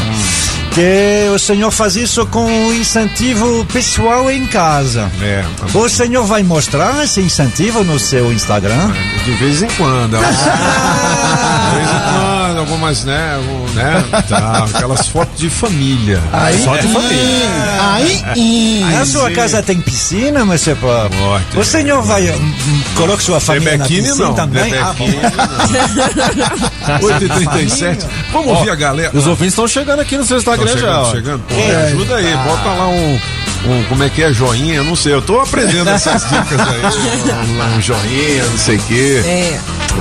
que 0.72 1.28
o 1.35 1.39
senhor 1.39 1.70
faz 1.70 1.97
isso 1.97 2.26
com 2.26 2.44
um 2.44 2.74
incentivo 2.74 3.64
pessoal 3.66 4.31
em 4.31 4.44
casa. 4.47 5.10
É, 5.22 5.44
O 5.72 5.89
senhor 5.89 6.24
vai 6.26 6.43
mostrar 6.43 7.02
esse 7.05 7.20
incentivo 7.20 7.82
no 7.85 7.98
seu 7.98 8.32
Instagram? 8.32 8.93
de 9.24 9.32
vez 9.32 9.62
em 9.62 9.68
quando. 9.68 10.18
De 11.64 11.76
vez 11.81 11.90
em 11.90 12.01
quando, 12.12 12.59
algumas, 12.59 13.05
né? 13.05 13.39
né 13.74 14.05
tá, 14.28 14.66
aquelas 14.72 15.09
fotos 15.09 15.39
de 15.39 15.48
família. 15.48 16.20
Aí, 16.32 16.62
Só 16.62 16.76
de 16.76 16.89
família. 16.89 17.48
Aí, 17.81 18.24
ih. 18.36 18.85
Na 18.93 19.06
sua 19.06 19.31
casa 19.45 19.62
tem 19.62 19.81
piscina, 19.81 20.45
monsieur 20.45 20.77
Pá? 20.77 21.09
Ó, 21.57 21.61
O 21.61 21.65
senhor 21.65 22.03
vai. 22.03 22.31
hum, 22.31 22.55
hum, 22.66 22.83
Coloca 22.97 23.23
sua 23.23 23.41
família 23.41 23.77
na 23.77 23.85
piscina 23.87 24.15
não. 24.16 24.35
também? 24.35 24.73
Ah, 24.75 24.95
bom. 24.97 25.07
Bebequine 27.09 27.47
8h37. 27.47 28.07
Vamos 28.33 28.49
ouvir 28.59 28.71
a 28.71 28.75
galera. 28.75 29.11
Os 29.16 29.27
ouvintes 29.27 29.53
estão 29.55 29.66
chegando 29.69 30.01
aqui 30.01 30.16
no 30.16 30.25
seu 30.25 30.39
Instagram 30.39 30.66
já. 30.69 30.77
chegando, 30.79 31.01
ó. 31.07 31.11
chegando. 31.12 31.43
Pô, 31.49 31.55
me 31.55 31.75
ajuda 31.75 32.16
aí, 32.16 32.37
bota 32.37 32.69
lá 32.71 32.89
um, 32.89 33.15
um. 33.66 33.85
Como 33.89 34.03
é 34.03 34.09
que 34.09 34.23
é? 34.23 34.33
Joinha? 34.33 34.75
Eu 34.77 34.85
não 34.85 34.97
sei. 34.97 35.12
Eu 35.15 35.23
tô 35.23 35.41
aprendendo 35.41 35.89
essas 35.91 36.23
dicas 36.29 36.61
aí. 36.61 37.33
Um, 37.33 37.77
um 37.77 37.81
joinha, 37.81 38.45
não 38.45 38.59
sei 38.59 38.77
o 38.77 38.83
quê. 38.83 39.23
É. 39.25 39.61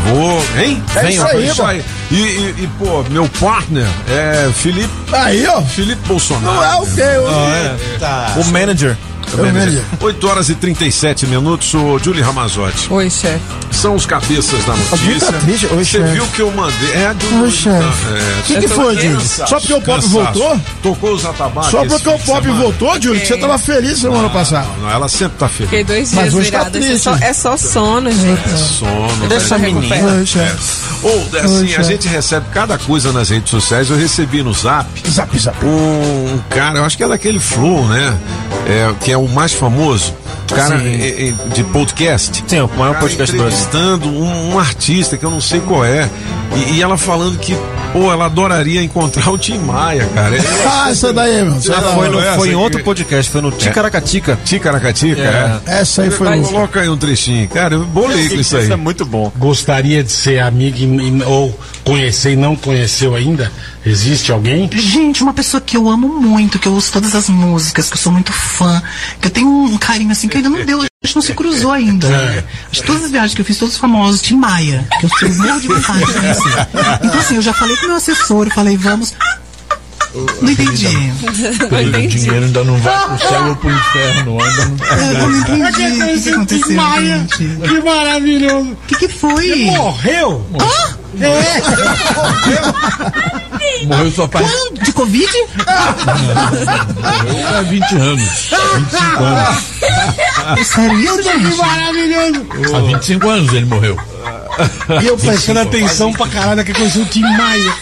Vou. 0.10 0.44
Hein? 0.58 0.84
É 0.96 1.10
isso 1.12 1.26
aí, 1.26 1.48
isso 1.48 1.64
aí. 1.64 1.86
E, 2.12 2.16
e, 2.16 2.56
e, 2.64 2.70
pô, 2.80 3.04
meu 3.10 3.28
partner 3.40 3.88
é 4.10 4.50
Felipe. 4.54 4.90
Aí, 5.12 5.46
ó. 5.48 5.62
Felipe 5.62 6.02
Bolsonaro. 6.08 6.46
Não 6.56 6.64
é 6.64 6.76
o 6.76 6.86
quê? 6.88 7.02
O. 7.02 7.30
É 7.30 8.40
o 8.40 8.46
manager. 8.52 8.98
8 10.00 10.28
horas 10.28 10.50
e 10.50 10.56
37 10.56 11.26
minutos, 11.28 11.70
sou 11.70 11.98
Julie 12.00 12.22
Ramazotti. 12.22 12.88
Oi, 12.92 13.10
chefe. 13.10 13.40
São 13.72 13.96
os 13.96 14.06
cabeças 14.06 14.64
da 14.66 14.76
notícia. 14.76 15.32
tá? 15.32 15.40
Oi, 15.76 15.84
Você 15.86 16.00
viu 16.04 16.26
que 16.28 16.42
eu 16.42 16.52
mandei. 16.52 16.92
É, 16.94 17.14
do. 17.14 17.42
Oi, 17.44 17.52
chefe. 17.52 18.08
É, 18.14 18.40
O 18.40 18.44
que, 18.44 18.60
que 18.60 18.68
foi, 18.68 18.96
Júlio? 18.96 19.20
Só 19.22 19.60
porque 19.60 19.74
o 19.74 19.82
Pop 19.82 19.86
Cansaço. 20.02 20.10
voltou? 20.10 20.62
Tocou 20.84 21.14
os 21.14 21.26
atabaques. 21.26 21.72
Só 21.72 21.86
porque 21.86 22.10
o 22.10 22.20
Pop 22.20 22.44
semana. 22.44 22.62
voltou, 22.62 23.02
Júlio, 23.02 23.20
que 23.22 23.28
você 23.28 23.38
tava 23.38 23.58
feliz 23.58 24.00
semana 24.00 24.30
passada. 24.30 24.68
Não, 24.82 24.90
ela 24.90 25.08
sempre 25.10 25.38
tá 25.38 25.48
feliz. 25.50 25.70
Fiquei 25.72 25.84
dois 25.84 26.14
Mas 26.14 26.24
dias 26.26 26.36
hoje 26.36 26.52
tá. 26.52 26.70
Isso 26.74 26.92
é 26.92 26.98
só, 26.98 27.16
é 27.26 27.34
só 27.34 27.58
sono, 27.58 28.12
gente. 28.12 28.50
Sono. 28.60 29.28
Deixa 29.28 29.56
a 29.56 29.58
né? 29.58 29.70
menina. 29.70 30.24
Ou, 31.02 31.28
assim, 31.44 31.60
Oi, 31.70 31.76
a 31.76 31.82
gente 31.82 32.08
recebe 32.08 32.46
cada 32.54 32.78
coisa 32.78 33.12
nas 33.12 33.30
redes 33.30 33.50
sociais. 33.50 33.90
Eu 33.90 33.98
recebi 33.98 34.42
no 34.44 34.54
zap 34.54 34.88
Zap, 35.10 35.38
zap. 35.38 35.66
um, 35.66 35.70
um 35.70 36.42
cara, 36.50 36.80
eu 36.80 36.86
acho 36.86 36.96
que 36.96 37.04
é 37.04 37.08
daquele 37.08 37.40
Flow, 37.40 37.86
né? 37.88 38.18
É, 38.66 38.94
que 39.04 39.12
é 39.14 39.18
o 39.18 39.28
mais 39.28 39.54
famoso. 39.54 40.14
Cara 40.54 40.76
é, 40.84 41.30
é, 41.30 41.32
de 41.54 41.64
podcast. 41.64 42.44
Sim, 42.46 42.60
o 42.62 42.68
maior 42.78 42.94
cara 42.94 43.00
podcast 43.00 43.36
do 43.36 43.42
Brasil. 43.42 43.58
entrevistando 43.66 44.08
um, 44.10 44.54
um 44.54 44.60
artista 44.60 45.18
que 45.18 45.26
eu 45.26 45.32
não 45.32 45.42
sei 45.42 45.60
qual 45.62 45.84
é. 45.86 46.10
E, 46.56 46.74
e 46.76 46.82
ela 46.82 46.98
falando 46.98 47.40
que, 47.40 47.58
pô, 47.92 48.12
ela 48.12 48.26
adoraria 48.26 48.84
encontrar 48.84 49.32
o 49.32 49.38
Tim 49.38 49.58
Maia, 49.60 50.06
cara. 50.14 50.36
Ah, 50.66 50.92
essa 50.92 51.12
daí, 51.14 51.44
meu. 51.44 51.54
Não 51.56 51.62
foi, 51.62 52.10
no- 52.10 52.20
essa 52.20 52.36
foi 52.38 52.50
em 52.52 52.56
outro 52.56 52.84
podcast, 52.84 53.32
foi 53.32 53.42
no 53.42 53.52
Ticaracatica. 53.52 54.38
Ticaracatica, 54.44 55.22
é. 55.22 55.80
Essa 55.80 56.04
aí 56.04 56.12
foi 56.12 56.28
boa. 56.28 56.44
Coloca 56.52 56.82
aí 56.82 56.90
um 56.90 56.98
trechinho. 56.98 57.48
Cara, 57.48 57.76
eu 57.76 57.86
bolei 57.86 58.30
com 58.30 58.36
isso 58.36 58.58
aí. 58.58 58.72
é 58.72 58.76
muito 58.76 59.06
bom. 59.06 59.32
Gostaria 59.38 60.04
de 60.04 60.12
ser 60.12 60.40
amigo 60.40 60.78
ou 61.26 61.58
conhecer 61.84 62.34
e 62.34 62.36
não 62.36 62.56
conheceu 62.56 63.16
ainda? 63.16 63.52
Existe 63.86 64.32
alguém? 64.32 64.70
Gente, 64.74 65.24
uma 65.24 65.34
pessoa 65.34 65.60
que 65.60 65.76
eu 65.76 65.90
amo 65.90 66.08
muito, 66.08 66.58
que 66.58 66.68
eu 66.68 66.74
ouço 66.74 66.92
todas 66.92 67.14
as 67.16 67.28
músicas, 67.28 67.90
que 67.90 67.96
eu 67.96 68.02
sou 68.02 68.12
muito 68.12 68.32
fã, 68.32 68.82
que 69.20 69.28
eu 69.28 69.32
tenho 69.32 69.48
um 69.48 69.78
carinho 69.78 70.12
assim 70.12 70.28
que 70.28 70.38
ainda 70.38 70.50
não 70.50 70.64
deu, 70.66 70.82
a 70.82 70.88
gente 71.06 71.16
não 71.16 71.22
se 71.22 71.34
cruzou 71.34 71.72
ainda. 71.72 72.08
É. 72.08 72.44
Acho 72.72 72.82
que 72.82 72.88
todas 72.88 73.04
as 73.04 73.12
viagens 73.12 73.34
que 73.34 73.42
eu 73.42 73.46
fiz, 73.46 73.58
todos 73.58 73.76
os 73.76 73.80
famosos, 73.80 74.22
Tim 74.22 74.38
Maia, 74.38 74.88
que 75.00 75.06
eu 75.06 75.10
sou 75.10 75.30
morro 75.46 75.60
de 75.60 75.68
vontade 75.68 76.06
de 76.06 76.14
conhecer. 76.14 76.68
Então 77.04 77.20
assim, 77.20 77.36
eu 77.36 77.42
já 77.42 77.54
falei 77.54 77.76
com 77.78 77.88
meu 77.88 77.96
assessor, 77.98 78.50
falei, 78.54 78.78
vamos. 78.78 79.14
Não 80.42 80.52
entendi. 80.52 80.88
Não 81.72 81.82
entendi. 81.82 82.30
ainda 82.30 82.64
não 82.64 82.78
vai 82.78 83.00
pro 83.08 83.18
céu 83.18 83.48
ou 83.48 83.56
pro 83.56 83.72
inferno, 83.72 84.38
ainda 84.44 84.66
não 84.66 84.76
Eu 84.86 85.30
não 85.30 85.40
entendi 85.40 85.64
o 85.64 85.74
que, 85.74 86.20
que 86.22 86.30
aconteceu, 86.30 86.78
gente. 87.02 87.38
Que 87.38 87.82
maravilhoso! 87.82 88.72
O 88.72 88.76
que, 88.88 88.96
que 88.96 89.08
foi? 89.08 89.66
Morreu? 89.66 90.46
Morreu 93.86 94.12
só 94.12 94.28
faz 94.28 94.48
Quando? 94.50 94.84
De 94.84 94.92
Covid? 94.94 95.28
há 97.58 97.62
20 97.64 97.96
anos. 97.96 98.50
25 98.76 99.24
anos. 99.24 99.64
Sério, 100.68 101.18
Que 101.18 101.24
gente? 101.24 101.58
maravilhoso! 101.58 102.46
Há 102.76 102.80
25 102.80 103.30
anos 103.30 103.54
ele 103.54 103.66
morreu. 103.66 103.98
E 105.02 105.08
eu 105.08 105.18
prestando 105.18 105.62
atenção 105.62 106.14
pra 106.14 106.28
caralho 106.28 106.64
que 106.64 106.74
conheci 106.74 107.00
o 107.00 107.06
Tim 107.06 107.22
Maia. 107.22 107.74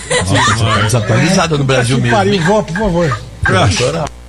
Tá 0.58 0.82
desatualizado 0.84 1.58
no 1.58 1.64
Brasil 1.66 1.98
Que 1.98 2.03
mesmo. 2.03 2.18
Pariu, 2.22 2.41
vó, 2.43 2.61
por 2.61 2.77
favor. 2.77 3.22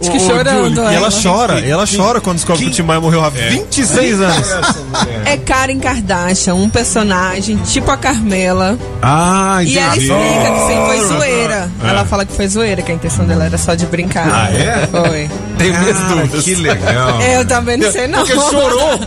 Acho 0.03 0.11
que 0.11 0.21
chorando. 0.21 0.81
E 0.81 0.85
ela 0.85 0.93
ela. 0.95 1.09
chora, 1.23 1.61
e 1.61 1.71
ela 1.71 1.85
chora 1.87 2.21
quando 2.21 2.37
descobre 2.37 2.65
que 2.65 2.69
o 2.71 2.73
Tim 2.73 2.83
Maia 2.83 3.01
morreu 3.01 3.25
há 3.25 3.29
26 3.31 4.21
anos. 4.21 4.49
É 5.25 5.37
Karen 5.37 5.79
Kardashian, 5.79 6.55
um 6.55 6.69
personagem 6.69 7.57
tipo 7.59 7.91
a 7.91 7.97
Carmela. 7.97 8.79
Ah, 9.01 9.63
E 9.65 9.79
ela 9.79 9.97
entendi. 9.97 10.11
explica 10.13 10.51
que 10.53 10.61
sim, 10.67 10.87
foi 10.87 11.07
zoeira. 11.17 11.71
É. 11.85 11.89
Ela 11.89 12.05
fala 12.05 12.25
que 12.27 12.33
foi 12.35 12.49
zoeira, 12.49 12.83
que 12.83 12.91
a 12.93 12.95
intenção 12.95 13.25
dela 13.25 13.45
era 13.45 13.57
só 13.59 13.75
de 13.75 13.87
brincar. 13.87 14.29
Ah, 14.29 14.51
é? 14.53 14.87
Foi. 14.89 15.31
Tem 15.59 15.71
minhas 15.73 15.97
Ah, 15.97 16.09
dúvidas. 16.09 16.45
que 16.45 16.55
legal. 16.57 17.21
É, 17.21 17.37
eu 17.39 17.47
também 17.47 17.77
não 17.77 17.91
sei 17.93 18.07
não. 18.09 18.19
Porque 18.21 18.35
chorou. 18.35 19.01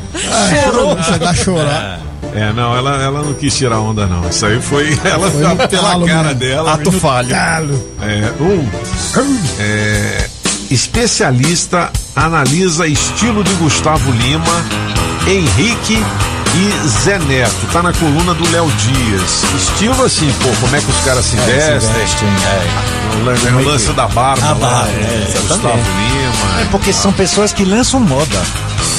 Chorou. 0.63 1.03
Chegar 1.03 1.29
a 1.29 1.33
chorar. 1.33 1.99
É, 2.33 2.51
não, 2.51 2.75
ela, 2.75 3.01
ela 3.01 3.21
não 3.23 3.33
quis 3.33 3.55
tirar 3.55 3.79
onda, 3.79 4.07
não. 4.07 4.27
Isso 4.27 4.45
aí 4.45 4.59
foi. 4.61 4.89
Ela 5.05 5.31
Foi 5.31 5.41
no 5.41 5.55
pela 5.55 5.67
talo 5.91 6.05
cara 6.05 6.23
mesmo. 6.23 6.39
dela. 6.39 6.73
Ato 6.73 6.91
falho. 6.91 7.29
Galo. 7.29 7.89
É, 8.01 8.43
um. 8.43 8.67
É, 9.59 10.27
especialista 10.71 11.91
analisa 12.15 12.87
estilo 12.87 13.43
de 13.43 13.53
Gustavo 13.55 14.11
Lima, 14.11 14.65
Henrique 15.27 16.03
e 16.55 16.87
Zé 16.87 17.19
Neto. 17.19 17.67
Tá 17.73 17.83
na 17.83 17.91
coluna 17.93 18.33
do 18.33 18.49
Léo 18.51 18.67
Dias. 18.77 19.43
Estilo 19.57 20.03
assim, 20.03 20.31
pô, 20.41 20.49
como 20.61 20.75
é 20.75 20.79
que 20.79 20.89
os 20.89 20.97
caras 21.03 21.25
se 21.25 21.35
vestem. 21.37 22.29
O 23.19 23.23
lan- 23.25 23.59
o 23.61 23.63
lance 23.65 23.91
da 23.93 24.07
barba. 24.07 24.49
A 24.51 24.55
barba, 24.55 24.89
é, 24.89 25.33
é. 25.35 25.39
Gustavo 25.47 25.67
Lima. 25.77 26.61
É 26.61 26.65
porque 26.71 26.93
são 26.93 27.11
pessoas 27.13 27.51
que 27.51 27.65
lançam 27.65 27.99
moda. 27.99 28.41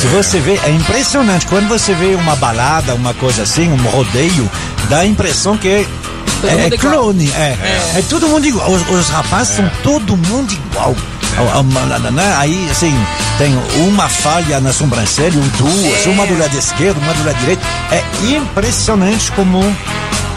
Se 0.01 0.07
você 0.09 0.39
vê, 0.41 0.61
é 0.65 0.71
impressionante. 0.71 1.47
Quando 1.47 1.69
você 1.69 1.95
vê 1.95 2.15
uma 2.15 2.37
balada, 2.37 2.95
uma 2.95 3.15
coisa 3.15 3.43
assim, 3.45 3.69
um 3.71 3.77
rodeio, 3.91 4.51
dá 4.91 4.99
a 4.99 5.07
impressão 5.07 5.57
que 5.57 5.69
é, 5.69 5.87
Todo 6.43 6.51
é, 6.51 6.67
igual. 6.67 6.79
clone. 6.79 7.31
É, 7.35 7.57
é. 7.97 8.05
todo 8.11 8.29
mundo 8.29 8.47
igual. 8.47 8.71
Os, 8.71 8.87
os 8.91 9.09
rapazes 9.09 9.57
são 9.57 9.71
todo 9.83 10.15
mundo 10.17 10.53
igual. 10.53 10.95
Aí, 12.39 12.69
assim, 12.71 12.95
tem 13.39 13.55
uma 13.87 14.09
falha 14.09 14.61
na 14.61 14.73
sobrancelha, 14.73 15.39
duas, 15.59 16.07
É. 16.07 16.09
uma 16.09 16.27
do 16.27 16.39
lado 16.39 16.57
esquerdo, 16.57 16.99
uma 16.99 17.13
do 17.13 17.25
lado 17.27 17.39
direito. 17.41 17.61
É 17.91 18.03
impressionante 18.27 19.31
como 19.33 19.61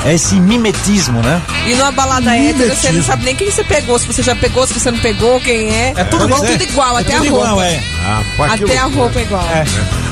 é 0.06 0.14
esse 0.14 0.36
mimetismo, 0.36 1.22
né? 1.22 1.42
E 1.68 1.76
numa 1.76 1.92
balada 1.92 2.36
hétero, 2.36 2.74
você 2.76 2.92
não 2.92 3.04
sabe 3.04 3.26
nem 3.26 3.36
quem 3.36 3.50
você 3.52 3.64
pegou, 3.64 3.98
se 4.00 4.08
você 4.08 4.22
já 4.24 4.36
pegou, 4.36 4.66
se 4.68 4.74
você 4.74 4.92
não 4.92 5.00
pegou, 5.00 5.40
quem 5.42 5.70
é. 5.70 5.94
É 5.96 6.04
tudo 6.04 6.26
igual. 6.26 6.42
tudo 6.42 6.64
igual, 6.64 6.98
É 6.98 7.02
até 7.02 7.12
tudo 7.14 7.24
a 7.24 7.26
igual, 7.28 7.48
roupa. 7.48 7.66
é. 7.66 7.84
Ah, 8.06 8.22
Até 8.54 8.78
a 8.78 8.84
roupa 8.86 9.20
é 9.20 9.22
igual. 9.24 9.48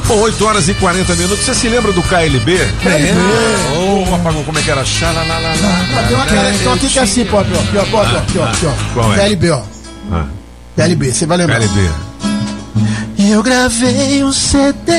Bom, 0.07 0.19
8 0.19 0.45
horas 0.45 0.69
e 0.69 0.73
40 0.75 1.15
minutos. 1.15 1.43
Você 1.45 1.53
se 1.53 1.67
lembra 1.67 1.91
do 1.91 2.01
KLB? 2.03 2.55
É. 2.55 3.13
Oh, 3.77 4.15
apagou 4.15 4.43
como 4.45 4.57
é 4.57 4.61
que 4.61 4.71
era? 4.71 4.85
Xalalalala. 4.85 5.53
Tem 6.07 6.15
uma 6.15 6.25
cara, 6.25 6.53
então 6.53 6.73
aqui 6.73 6.87
que 6.89 6.99
é 6.99 7.01
assim, 7.01 7.27
ó. 7.31 7.39
Aqui, 7.41 7.51
ó, 7.77 8.01
aqui, 8.17 8.37
ó, 8.39 8.43
aqui, 8.45 8.65
ó. 8.67 8.93
Qual 8.93 9.13
é? 9.13 9.17
PLB, 9.17 9.49
ó. 9.51 9.61
Ah, 10.11 10.25
PLB, 10.77 11.11
você 11.11 11.25
vai 11.25 11.37
lembrar. 11.37 11.59
Eu 13.17 13.41
gravei 13.41 14.23
um 14.23 14.31
CD 14.31 14.91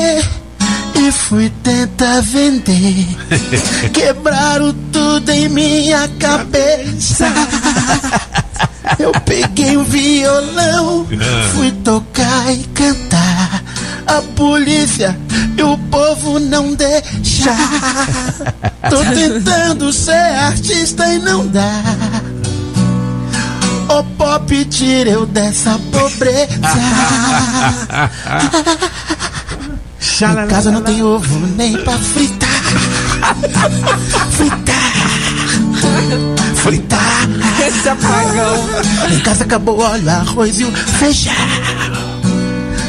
e 0.97 1.13
fui 1.13 1.53
tentar 1.63 2.21
vender. 2.21 3.07
Quebraram 3.95 4.75
tudo 4.93 5.31
em 5.31 5.49
minha 5.49 6.09
cabeça. 6.19 7.27
Eu 8.99 9.13
peguei 9.25 9.77
o 9.77 9.85
violão, 9.85 11.07
fui 11.55 11.71
tocar 11.71 12.53
e 12.53 12.65
cantar. 12.75 13.63
a 14.05 14.21
polícia 14.35 15.17
e 15.57 15.63
o 15.63 15.79
povo 15.79 16.41
não 16.41 16.75
deixa. 16.75 17.55
Tô 18.91 18.99
tentando 19.15 19.93
ser 19.93 20.13
artista 20.13 21.07
e 21.07 21.21
não 21.21 21.47
dá. 21.47 21.83
Ô 23.89 24.05
pop, 24.17 24.65
tira 24.67 25.11
eu 25.11 25.27
dessa 25.27 25.79
pobreza. 25.91 26.59
Em 30.21 30.47
casa 30.49 30.71
não 30.71 30.83
tem 30.83 31.03
ovo 31.03 31.47
nem 31.57 31.77
pra 31.79 31.97
fritar. 31.99 32.49
Fritar. 34.31 34.93
Fritar. 36.57 37.29
Esse 37.67 37.89
apagão. 37.89 38.69
Em 39.11 39.21
casa 39.21 39.45
acabou 39.45 39.79
o 39.79 39.83
óleo, 39.83 40.11
arroz 40.11 40.61
e 40.61 40.65
o 40.65 40.73
feijão. 40.73 41.33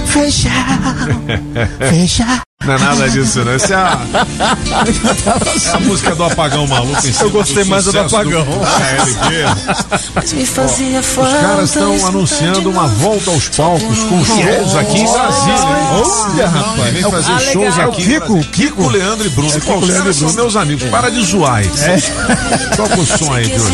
Feijão. 0.07 0.51
Feijão. 1.89 2.48
Não 2.65 2.73
é 2.73 2.77
nada 2.77 3.09
disso, 3.09 3.43
não. 3.45 3.53
Essa 3.53 3.73
é 3.73 3.77
a, 3.77 3.99
é 5.71 5.75
a 5.75 5.79
música 5.79 6.13
do 6.13 6.25
apagão 6.25 6.67
maluco 6.67 7.07
em 7.07 7.13
cima 7.13 7.23
Eu 7.23 7.29
gostei 7.31 7.63
do 7.63 7.69
mais 7.69 7.85
do 7.85 7.97
apagão. 7.97 8.45
KLB. 8.45 9.45
Mas 10.13 10.33
me 10.33 10.45
fazia 10.45 10.99
Os 10.99 11.05
falta. 11.05 11.37
caras 11.39 11.69
estão 11.69 12.05
anunciando 12.07 12.69
uma 12.69 12.85
volta 12.85 13.31
aos 13.31 13.47
palcos 13.47 13.99
com 14.03 14.25
shows 14.25 14.75
aqui 14.75 14.99
em 14.99 15.09
Brasília. 15.09 15.55
Olha, 15.93 16.47
rapaz. 16.49 16.93
Vem 16.93 17.05
É 17.05 17.09
fazer 17.09 17.31
ah, 17.31 17.39
shows 17.39 17.75
legal. 17.77 17.91
aqui. 17.91 18.03
Kiko, 18.03 18.27
Kiko, 18.27 18.51
Kiko, 18.51 18.89
Leandro 18.89 19.25
e 19.25 19.29
Bruno. 19.29 19.61
Pô, 19.61 19.77
os 19.77 19.89
caras 19.93 20.15
são 20.17 20.33
meus 20.33 20.55
amigos. 20.57 20.89
Para 20.89 21.09
de 21.09 21.25
zoar 21.25 21.55
aí. 21.59 21.69
Toca 22.75 22.99
o 22.99 23.05
som 23.05 23.33
aí, 23.33 23.47
Bruno. 23.47 23.69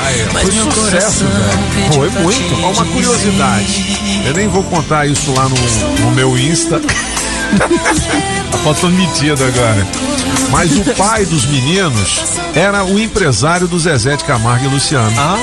Aí, 0.00 0.26
foi 0.42 0.52
meu 0.52 0.72
sucesso, 0.72 1.24
velho. 1.26 1.92
Foi 1.92 2.08
muito. 2.22 2.64
Ó, 2.64 2.70
uma 2.70 2.84
curiosidade. 2.86 4.09
Eu 4.26 4.34
nem 4.34 4.48
vou 4.48 4.62
contar 4.64 5.06
isso 5.06 5.32
lá 5.34 5.48
no, 5.48 5.56
no 6.04 6.10
meu 6.12 6.38
Insta. 6.38 6.80
A 8.52 8.56
foto 8.58 8.88
metida 8.88 9.46
agora. 9.46 9.86
Mas 10.50 10.72
o 10.76 10.84
pai 10.94 11.24
dos 11.24 11.46
meninos 11.46 12.20
era 12.54 12.84
o 12.84 12.98
empresário 12.98 13.66
do 13.68 13.78
Zezé 13.78 14.16
de 14.16 14.24
Camargo 14.24 14.64
e 14.64 14.68
Luciano. 14.68 15.12
Ah, 15.16 15.38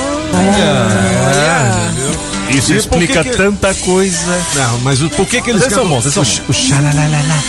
Isso 2.50 2.72
explica 2.74 3.24
tanta 3.24 3.72
coisa. 3.74 4.38
Não, 4.54 4.78
mas 4.80 5.00
o, 5.02 5.08
por 5.10 5.26
que 5.26 5.40
que 5.40 5.50
eles 5.50 5.64
são 5.64 5.86
bons, 5.88 6.04
vocês 6.04 6.14
são 6.14 6.22
o- 6.22 6.26
bons. 6.26 6.42
o 6.48 6.52
xalalalala? 6.52 7.42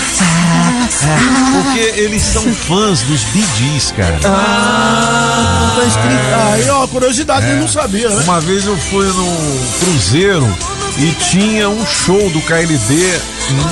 Porque 1.54 2.00
eles 2.00 2.22
são 2.24 2.44
fãs 2.54 3.02
dos 3.02 3.22
Gees, 3.58 3.92
cara. 3.96 4.18
Ah, 4.26 5.74
tá 5.76 5.86
escrito. 5.86 6.54
Aí, 6.54 6.70
ó, 6.70 6.88
curiosidade, 6.88 7.46
É. 7.46 7.52
eu 7.54 7.58
não 7.58 7.68
sabia, 7.68 8.10
né? 8.10 8.24
Uma 8.24 8.40
vez 8.42 8.66
eu 8.66 8.78
fui 8.78 9.06
num 9.06 9.60
cruzeiro 9.82 10.58
e 11.00 11.12
tinha 11.14 11.70
um 11.70 11.86
show 11.86 12.30
do 12.30 12.42
KLB 12.42 13.22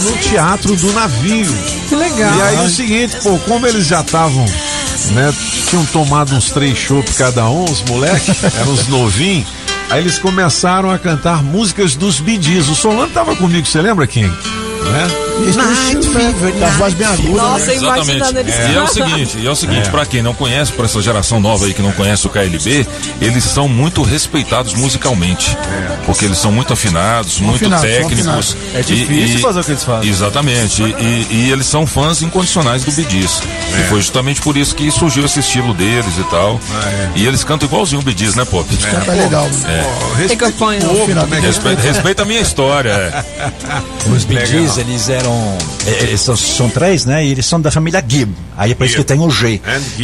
no 0.03 0.17
teatro 0.17 0.75
do 0.75 0.93
navio. 0.93 1.53
Que 1.89 1.95
legal. 1.95 2.33
E 2.33 2.41
aí 2.41 2.65
o 2.65 2.69
seguinte, 2.69 3.17
pô, 3.21 3.37
como 3.39 3.67
eles 3.67 3.85
já 3.85 4.01
estavam, 4.01 4.45
né, 5.11 5.33
tinham 5.69 5.85
tomado 5.87 6.33
uns 6.33 6.49
três 6.51 6.77
chopps 6.77 7.17
cada 7.17 7.49
um, 7.49 7.65
os 7.65 7.81
moleques, 7.83 8.43
eram 8.55 8.71
uns 8.71 8.87
novinhos, 8.87 9.47
aí 9.89 9.99
eles 9.99 10.17
começaram 10.17 10.89
a 10.89 10.97
cantar 10.97 11.43
músicas 11.43 11.95
dos 11.95 12.15
Gees. 12.15 12.69
O 12.69 12.75
Solano 12.75 13.11
tava 13.11 13.35
comigo, 13.35 13.67
você 13.67 13.81
lembra 13.81 14.07
quem? 14.07 14.27
Né? 14.27 15.26
Night 15.55 16.07
Fever, 16.09 16.53
da 16.59 16.67
voz 16.71 16.93
bem 16.93 17.07
aguda. 17.07 17.29
Nossa, 17.41 17.65
né? 17.67 17.75
imaginando 17.77 18.39
eles 18.39 18.55
E 18.55 18.75
é 18.75 18.81
o 18.81 18.87
seguinte, 18.87 19.37
e 19.39 19.47
é 19.47 19.51
o 19.51 19.55
seguinte, 19.55 19.87
É. 19.87 19.91
pra 19.91 20.05
quem 20.05 20.21
não 20.21 20.33
conhece, 20.33 20.71
pra 20.71 20.85
essa 20.85 21.01
geração 21.01 21.39
nova 21.39 21.65
aí 21.65 21.73
que 21.73 21.81
não 21.81 21.91
conhece 21.91 22.25
o 22.27 22.29
KLB, 22.29 22.85
eles 23.21 23.43
são 23.43 23.67
muito 23.67 24.01
respeitados 24.03 24.73
musicalmente. 24.73 25.57
Porque 26.05 26.25
eles 26.25 26.37
são 26.37 26.51
muito 26.51 26.73
afinados, 26.73 27.39
muito 27.39 27.55
afinados, 27.65 27.85
técnicos. 27.89 28.57
É 28.73 28.81
difícil 28.81 29.39
fazer 29.39 29.59
o 29.59 29.63
que 29.63 29.71
eles 29.71 29.83
fazem. 29.83 30.09
Exatamente. 30.09 30.81
E, 30.83 30.85
e- 30.85 31.27
e 31.31 31.51
eles 31.51 31.65
são 31.67 31.85
fãs 31.85 32.21
incondicionais 32.21 32.83
do 32.83 32.91
Gees. 32.91 33.41
É. 33.75 33.81
E 33.81 33.83
foi 33.89 33.99
justamente 34.01 34.41
por 34.41 34.55
isso 34.57 34.73
que 34.75 34.89
surgiu 34.91 35.25
esse 35.25 35.39
estilo 35.39 35.73
deles 35.73 36.17
e 36.17 36.23
tal. 36.29 36.59
E 37.15 37.25
eles 37.25 37.43
cantam 37.43 37.67
igualzinho 37.67 38.01
o 38.05 38.17
Gees, 38.17 38.35
né, 38.35 38.45
Pop? 38.45 38.65
Canta 38.77 39.11
legal. 39.11 39.47
É. 39.67 40.27
Tem 40.27 40.37
que 40.37 40.43
acompanhar. 40.45 40.81
Respeita, 41.41 41.81
respeita 41.81 42.23
a 42.23 42.25
minha 42.25 42.41
história. 42.41 42.89
é. 42.91 43.23
Os 44.09 44.23
Gees, 44.47 44.77
eles 44.77 45.09
eram. 45.09 45.26
Eh, 45.85 46.03
Eles 46.03 46.21
são, 46.21 46.35
são 46.35 46.69
três, 46.69 47.05
né? 47.05 47.25
E 47.25 47.31
eles 47.31 47.45
são 47.45 47.59
da 47.59 47.71
família 47.71 48.03
Gibb. 48.05 48.33
Aí 48.57 48.71
é 48.71 48.75
por 48.75 48.85
isso 48.85 48.95
que 48.97 49.03
tem 49.03 49.19
o 49.19 49.29
G. 49.29 49.61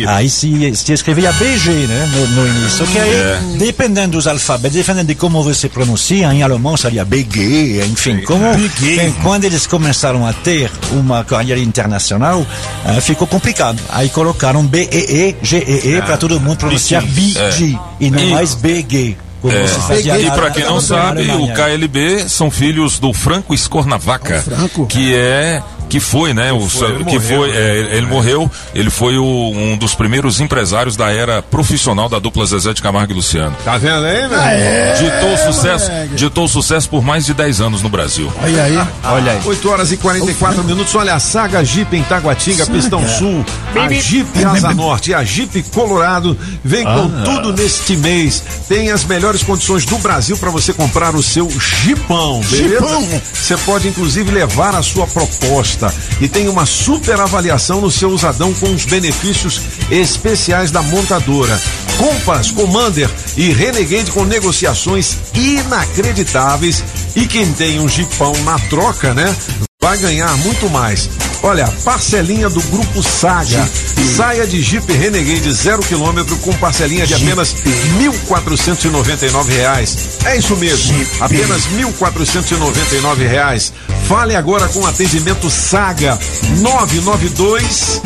Aí 0.08 0.30
se, 0.30 0.76
se 0.76 0.94
escrevia 0.94 1.32
BG, 1.34 1.70
né? 1.88 2.10
No, 2.14 2.28
no 2.28 2.48
início. 2.48 2.86
Que 2.88 3.00
aí, 3.00 3.10
É. 3.14 3.40
dependendo 3.58 4.12
dos 4.18 4.28
alfabetos, 4.28 4.78
dependendo 4.78 5.08
de 5.08 5.16
como 5.16 5.44
você 5.44 5.68
pronuncia, 5.70 6.32
em 6.34 6.44
alemão 6.44 6.78
seria 6.78 7.04
BG, 7.04 7.84
enfim. 7.92 8.20
Como, 8.22 8.46
eh, 8.46 9.12
quando 9.22 9.46
eles 9.46 9.66
começaram 9.68 10.26
a 10.26 10.34
ter 10.34 10.70
uma 10.92 11.24
carreira 11.24 11.60
internacional, 11.60 12.46
eh, 12.86 13.02
ficou 13.02 13.26
complicado. 13.28 13.80
Aí 13.90 14.10
colocaram 14.10 14.64
B-E-E, 14.66 15.36
G-E-E, 15.42 16.02
para 16.02 16.18
todo 16.18 16.40
mundo 16.40 16.58
pronunciar 16.58 17.04
BG. 17.04 17.78
E 18.00 18.10
não 18.12 18.26
mais 18.30 18.54
BG. 18.56 19.16
É. 19.50 20.22
E 20.22 20.32
pra 20.32 20.52
quem 20.52 20.64
não 20.64 20.80
sabe, 20.80 21.30
o. 21.32 21.54
KLB 21.54 22.30
são 22.30 22.50
filhos 22.50 23.00
do 23.00 23.14
Franco 23.14 23.54
Escornavaca, 23.54 24.44
que 24.90 25.14
é 25.14 25.62
que 25.90 26.00
foi, 26.00 26.34
né? 26.34 26.52
O, 26.52 26.68
foi, 26.68 26.90
ele 26.92 27.04
que 27.06 27.14
morreu, 27.20 27.40
foi, 27.40 27.52
né? 27.52 27.58
é, 27.58 27.98
ele 27.98 28.06
morreu. 28.08 28.52
Ele 28.74 28.90
foi 28.90 29.18
o- 29.18 29.52
um 29.54 29.78
dos 29.78 29.94
primeiros 29.96 30.40
empresários 30.40 30.96
da 30.96 31.12
era 31.12 31.42
profissional 31.42 32.10
da 32.10 32.20
dupla 32.20 32.46
Zezé 32.46 32.74
de 32.74 32.82
Camargo 32.82 33.12
e 33.14 33.16
Luciano. 33.16 33.56
Tá 33.64 33.78
vendo 33.78 34.06
aí, 34.06 34.28
meu? 34.28 34.40
Ah, 34.40 34.52
é, 34.54 34.94
Ditou 34.94 35.38
sucesso, 35.38 35.92
moleque. 35.92 36.16
ditou 36.16 36.48
sucesso 36.48 36.90
por 36.90 37.04
mais 37.04 37.26
de 37.26 37.34
10 37.34 37.62
anos 37.62 37.82
no 37.82 37.90
Brasil. 37.90 38.32
Olha 38.42 38.64
aí. 38.64 38.78
Olha 39.04 39.32
aí. 39.34 39.40
8 39.46 39.70
horas 39.70 39.92
e 39.92 39.98
44 39.98 40.64
minutos. 40.64 40.94
Olha, 40.96 41.14
a 41.16 41.20
Saga 41.20 41.64
Jeep 41.64 41.96
em 41.96 42.04
Taguatinga, 42.04 42.66
Pistão 42.68 43.08
Sul, 43.08 43.46
a 43.76 43.90
Jeep 43.94 44.44
Asa 44.46 44.74
Norte 44.74 45.12
e 45.12 45.14
a 45.14 45.24
Jeep 45.24 45.62
Colorado 45.74 46.38
vem 46.64 46.84
com 46.84 46.90
Ah. 46.92 47.22
tudo 47.26 47.54
neste 47.54 47.96
mês. 47.98 48.44
Tem 48.68 48.92
as 48.92 49.04
melhores 49.06 49.44
condições 49.44 49.86
do 49.86 49.98
Brasil 49.98 50.38
para 50.38 50.50
você 50.50 50.74
comprar 50.74 51.16
o 51.16 51.22
seu 51.24 51.50
Jeepão, 51.50 52.42
beleza? 52.50 52.70
Jeepão. 52.70 53.22
Você 53.34 53.58
pode 53.58 53.88
inclusive 53.88 54.32
levar 54.32 54.76
a 54.76 54.82
sua 54.82 55.06
proposta 55.08 55.73
e 56.20 56.28
tem 56.28 56.48
uma 56.48 56.66
super 56.66 57.20
avaliação 57.20 57.82
no 57.82 57.92
seu 57.92 58.10
usadão 58.10 58.54
com 58.54 58.74
os 58.74 58.86
benefícios 58.86 59.62
especiais 59.90 60.72
da 60.72 60.82
montadora. 60.82 61.60
Compass, 61.98 62.52
Commander 62.52 63.10
e 63.38 63.52
Renegade 63.52 64.12
com 64.12 64.26
negociações 64.26 65.18
inacreditáveis 65.34 66.84
e 67.16 67.28
quem 67.28 67.52
tem 67.54 67.80
um 67.80 67.88
Jeepão 67.88 68.34
na 68.44 68.58
troca, 68.60 69.14
né? 69.14 69.36
Vai 69.84 69.98
ganhar 69.98 70.36
muito 70.38 70.70
mais. 70.70 71.10
Olha, 71.44 71.68
parcelinha 71.84 72.50
do 72.50 72.62
Grupo 72.62 73.04
Saga. 73.04 73.70
Saia 74.16 74.48
de 74.48 74.62
Jeep 74.62 74.90
Renegade 74.94 75.52
zero 75.52 75.84
quilômetro 75.84 76.38
com 76.38 76.54
parcelinha 76.54 77.06
de 77.06 77.14
apenas 77.14 77.54
1.499 78.00 79.50
reais. 79.50 80.20
É 80.24 80.38
isso 80.38 80.56
mesmo, 80.56 80.96
apenas 81.20 81.68
1.499 81.68 83.28
reais. 83.28 83.74
Fale 84.08 84.38
agora 84.38 84.70
com 84.70 84.88
atendimento 84.88 85.50
Saga 85.50 86.18
992 86.62 88.02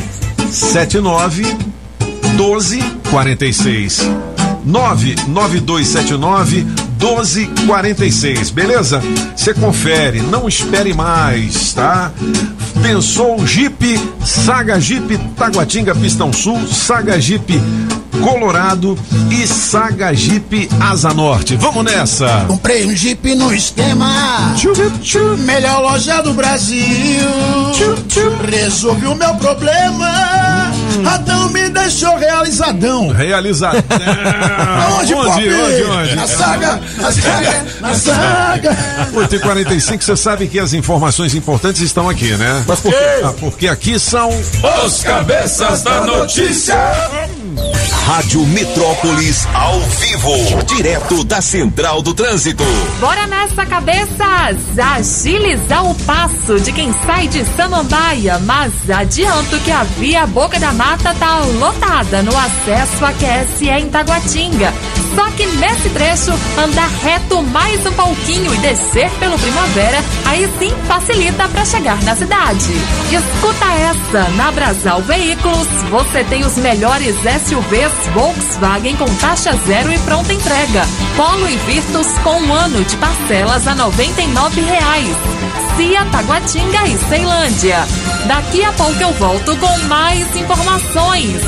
79 0.51 1.43
1246. 2.33 4.01
99279 4.65 6.86
1246, 6.99 8.49
beleza? 8.49 9.01
Você 9.35 9.53
confere, 9.53 10.21
não 10.21 10.47
espere 10.47 10.93
mais, 10.93 11.73
tá? 11.73 12.11
Pensou 12.81 13.45
Jeep, 13.45 13.99
Saga 14.25 14.79
Jeep 14.79 15.17
Taguatinga 15.35 15.95
Pistão 15.95 16.33
Sul, 16.33 16.67
Saga 16.67 17.19
Jeep 17.19 17.61
Colorado 18.21 18.97
e 19.29 19.45
Saga 19.45 20.13
Jeep 20.13 20.69
Asa 20.79 21.13
Norte. 21.13 21.55
Vamos 21.55 21.83
nessa! 21.85 22.45
Comprei 22.47 22.85
um 22.85 22.95
Jeep 22.95 23.35
no 23.35 23.53
esquema. 23.53 24.55
Melhor 25.39 25.81
loja 25.81 26.21
do 26.21 26.33
Brasil. 26.33 27.27
Resolvi 28.49 29.05
o 29.05 29.15
meu 29.15 29.35
problema. 29.35 30.66
Adão 31.05 31.49
me 31.49 31.69
deixou 31.69 32.17
realizadão. 32.17 33.09
Realizado. 33.09 33.83
Aonde, 34.89 35.13
onde, 35.13 35.29
Pop? 35.29 35.53
onde, 35.53 35.83
onde? 35.83 36.15
Na 36.15 36.27
saga, 36.27 36.81
na 36.97 37.11
saga, 37.11 37.65
na 37.81 37.93
saga. 37.93 38.77
8h45, 39.13 40.01
você 40.01 40.15
sabe 40.15 40.47
que 40.47 40.59
as 40.59 40.73
informações 40.73 41.35
importantes 41.35 41.81
estão 41.81 42.09
aqui, 42.09 42.31
né? 42.33 42.63
Mas 42.67 42.79
por 42.79 42.91
quê? 42.91 42.97
Ah, 43.23 43.33
porque 43.39 43.67
aqui 43.67 43.99
são 43.99 44.29
Os 44.85 45.03
cabeças 45.03 45.83
da 45.83 46.01
notícia. 46.01 46.75
Rádio 48.05 48.45
Metrópolis 48.45 49.45
ao 49.53 49.81
vivo, 49.81 50.63
direto 50.65 51.25
da 51.25 51.41
Central 51.41 52.01
do 52.01 52.13
Trânsito. 52.13 52.63
Bora 53.01 53.27
nessa, 53.27 53.65
cabeças! 53.65 54.57
Agilizar 54.79 55.85
o 55.85 55.93
passo 55.93 56.57
de 56.59 56.71
quem 56.71 56.93
sai 57.05 57.27
de 57.27 57.43
Samambaia, 57.57 58.39
mas 58.39 58.71
adianto 58.89 59.59
que 59.59 59.71
a 59.71 59.83
via 59.83 60.25
Boca 60.25 60.57
da 60.57 60.71
Mata 60.71 61.13
tá 61.15 61.39
lotada 61.59 62.23
no 62.23 62.31
acesso 62.37 63.03
a 63.03 63.11
QSE 63.11 63.69
em 63.69 63.89
Taguatinga. 63.89 64.73
Só 65.13 65.29
que 65.31 65.45
nesse 65.45 65.89
trecho, 65.89 66.31
andar 66.57 66.89
reto 67.03 67.41
mais 67.41 67.85
um 67.85 67.91
pouquinho 67.91 68.53
e 68.53 68.57
descer 68.59 69.09
pelo 69.19 69.37
Primavera, 69.37 70.03
aí 70.25 70.49
sim 70.59 70.71
facilita 70.87 71.47
para 71.49 71.65
chegar 71.65 72.01
na 72.03 72.15
cidade. 72.15 72.71
Escuta 73.11 73.65
essa, 73.73 74.29
na 74.35 74.51
Brasal 74.51 75.01
Veículos, 75.01 75.67
você 75.89 76.23
tem 76.23 76.45
os 76.45 76.55
melhores 76.57 77.15
SUVs 77.15 77.46
Volkswagen 78.13 78.97
com 78.97 79.05
taxa 79.15 79.53
zero 79.65 79.91
e 79.91 79.97
pronta 79.99 80.33
entrega. 80.33 80.81
Polo 81.15 81.47
e 81.47 81.55
Virtus 81.57 82.07
com 82.19 82.41
um 82.41 82.53
ano 82.53 82.83
de 82.83 82.97
parcelas 82.97 83.65
a 83.67 83.73
99 83.73 84.61
reais. 84.61 85.15
Cia, 85.77 86.05
Taguatinga 86.05 86.87
e 86.87 86.97
Ceilândia. 87.07 87.85
Daqui 88.27 88.63
a 88.63 88.73
pouco 88.73 89.01
eu 89.01 89.13
volto 89.13 89.55
com 89.57 89.77
mais 89.87 90.35
informações. 90.35 91.41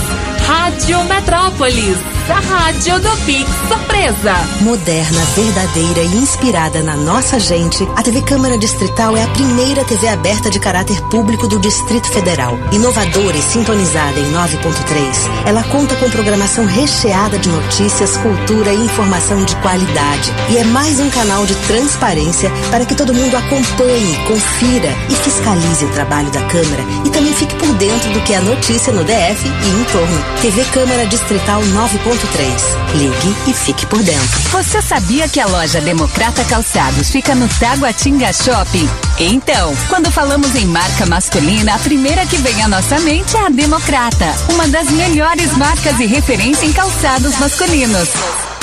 Rádio 0.45 1.03
Metrópolis, 1.05 1.97
a 2.29 2.39
rádio 2.39 2.99
do 2.99 3.17
Pix 3.25 3.49
Surpresa. 3.67 4.35
Moderna, 4.61 5.21
verdadeira 5.35 6.01
e 6.01 6.17
inspirada 6.17 6.81
na 6.83 6.95
nossa 6.95 7.39
gente, 7.39 7.87
a 7.95 8.03
TV 8.03 8.21
Câmara 8.21 8.57
Distrital 8.57 9.15
é 9.15 9.23
a 9.23 9.27
primeira 9.27 9.83
TV 9.83 10.07
aberta 10.07 10.49
de 10.49 10.59
caráter 10.59 11.01
público 11.09 11.47
do 11.47 11.59
Distrito 11.59 12.07
Federal. 12.09 12.57
Inovadora 12.71 13.37
e 13.37 13.41
sintonizada 13.41 14.19
em 14.19 14.31
9.3, 14.31 15.47
ela 15.47 15.63
conta 15.63 15.95
com 15.95 16.09
programação 16.09 16.65
recheada 16.65 17.37
de 17.37 17.49
notícias, 17.49 18.17
cultura 18.17 18.71
e 18.71 18.85
informação 18.85 19.43
de 19.43 19.55
qualidade. 19.57 20.31
E 20.49 20.57
é 20.57 20.63
mais 20.65 20.99
um 20.99 21.09
canal 21.09 21.45
de 21.45 21.55
transparência 21.67 22.51
para 22.69 22.85
que 22.85 22.95
todo 22.95 23.13
mundo 23.13 23.35
acompanhe, 23.35 24.17
confira 24.27 24.89
e 25.09 25.15
fiscalize 25.15 25.85
o 25.85 25.93
trabalho 25.93 26.29
da 26.31 26.41
Câmara 26.45 26.83
e 27.05 27.09
também 27.09 27.33
fique 27.33 27.55
por 27.55 27.73
dentro 27.73 28.11
do 28.13 28.21
que 28.21 28.33
é 28.33 28.39
notícia 28.39 28.93
no 28.93 29.03
DF 29.03 29.47
e 29.47 29.69
em 29.69 29.83
torno. 29.85 30.28
TV 30.41 30.63
Câmara 30.65 31.05
Distrital 31.05 31.61
9.3. 31.61 32.95
Ligue 32.95 33.35
e 33.47 33.53
fique 33.53 33.85
por 33.85 34.01
dentro. 34.01 34.39
Você 34.51 34.81
sabia 34.81 35.27
que 35.27 35.39
a 35.39 35.45
loja 35.45 35.81
Democrata 35.81 36.43
Calçados 36.45 37.09
fica 37.09 37.35
no 37.35 37.47
Taguatinga 37.47 38.31
Shopping? 38.31 38.89
Então, 39.19 39.75
quando 39.87 40.11
falamos 40.11 40.55
em 40.55 40.65
marca 40.65 41.05
masculina, 41.05 41.75
a 41.75 41.79
primeira 41.79 42.25
que 42.25 42.37
vem 42.37 42.63
à 42.63 42.67
nossa 42.67 42.99
mente 42.99 43.35
é 43.35 43.45
a 43.45 43.49
Democrata, 43.49 44.33
uma 44.53 44.67
das 44.67 44.89
melhores 44.89 45.55
marcas 45.57 45.99
e 45.99 46.05
referência 46.05 46.65
em 46.65 46.73
calçados 46.73 47.37
masculinos. 47.37 48.09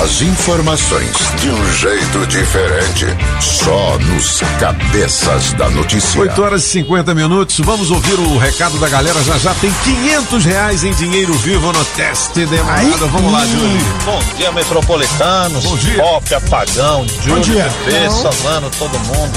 As 0.00 0.22
informações 0.22 1.16
de 1.40 1.50
um 1.50 1.72
jeito 1.74 2.26
diferente. 2.26 3.06
Só 3.40 3.98
nos 3.98 4.40
cabeças 4.58 5.52
da 5.52 5.68
notícia. 5.68 6.20
8 6.20 6.42
horas 6.42 6.64
e 6.64 6.68
50 6.70 7.14
minutos. 7.14 7.58
Vamos 7.60 7.90
ouvir 7.90 8.14
o 8.14 8.38
recado 8.38 8.78
da 8.78 8.88
galera. 8.88 9.22
Já 9.22 9.36
já 9.38 9.54
tem 9.54 9.70
500 9.84 10.44
reais 10.44 10.82
em 10.84 10.92
dinheiro 10.94 11.34
vivo 11.34 11.72
no 11.72 11.84
teste 11.84 12.46
demorado. 12.46 13.06
Vamos 13.08 13.32
lá, 13.32 13.44
Júlio. 13.44 13.80
Bom 14.04 14.22
dia, 14.36 14.50
metropolitanos. 14.52 15.64
Bom 15.64 15.76
dia. 15.76 16.02
Pop, 16.02 16.34
apagão, 16.34 17.06
Júlio, 17.22 17.42
dia. 17.42 17.68
Bebê, 17.84 18.00
Não. 18.06 18.32
Solano, 18.32 18.70
todo 18.78 18.98
mundo. 19.00 19.32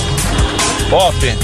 Pop, 0.90 1.38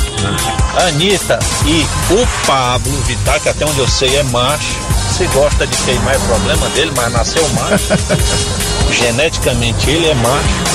Anitta 0.88 1.40
e 1.66 1.86
o 2.14 2.28
Pablo 2.46 2.94
Vittar, 3.04 3.40
que 3.42 3.50
até 3.50 3.66
onde 3.66 3.80
eu 3.80 3.88
sei 3.88 4.16
é 4.16 4.24
macho. 4.24 5.01
Se 5.22 5.28
gosta 5.36 5.68
de 5.68 5.78
queimar 5.78 6.16
é 6.16 6.18
problema 6.18 6.68
dele, 6.70 6.92
mas 6.98 7.14
nasceu 7.14 7.48
macho. 7.50 7.94
Geneticamente 8.92 9.88
ele 9.92 10.08
é 10.08 10.16
macho. 10.16 10.72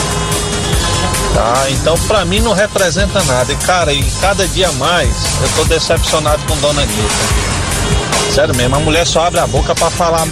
Tá, 1.34 1.66
então 1.70 1.98
pra 2.06 2.24
mim 2.24 2.38
não 2.38 2.52
representa 2.52 3.24
nada. 3.24 3.52
E 3.52 3.56
cara, 3.56 3.92
e 3.92 4.04
cada 4.20 4.46
dia 4.46 4.70
mais 4.74 5.08
eu 5.42 5.48
tô 5.56 5.64
decepcionado 5.64 6.40
com 6.46 6.56
Dona 6.58 6.80
Anitta. 6.80 8.32
Sério 8.32 8.54
mesmo, 8.54 8.76
a 8.76 8.78
mulher 8.78 9.04
só 9.04 9.26
abre 9.26 9.40
a 9.40 9.48
boca 9.48 9.74
pra 9.74 9.90
falar. 9.90 10.28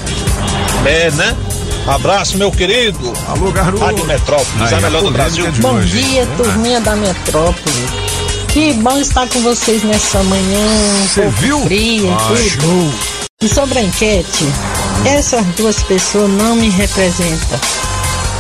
É, 0.86 1.11
né? 1.11 1.36
Abraço, 1.89 2.36
meu 2.39 2.53
querido. 2.53 3.12
Alô, 3.28 3.51
garoto. 3.51 3.85
Rádio 3.85 4.05
Metrópolis, 4.05 4.73
Aí, 4.73 4.78
a 4.78 4.81
melhor 4.81 5.03
do 5.03 5.11
Brasil. 5.11 5.51
de 5.51 5.61
Bom 5.61 5.73
hoje. 5.74 6.01
dia, 6.01 6.24
turminha 6.36 6.81
da 6.81 6.95
Metrópole. 6.95 7.89
Que 8.47 8.74
bom 8.74 8.97
estar 8.97 9.27
com 9.28 9.41
vocês 9.43 9.82
nessa 9.82 10.23
manhã. 10.23 11.05
Você 11.12 11.27
viu? 11.41 11.61
Fria 11.62 12.15
Ah, 12.15 12.28
tudo. 12.28 12.95
E 13.20 13.23
sobre 13.43 13.78
a 13.78 13.82
enquete, 13.82 14.44
essas 15.05 15.44
duas 15.56 15.82
pessoas 15.82 16.31
não 16.31 16.56
me 16.56 16.70
representam. 16.70 17.61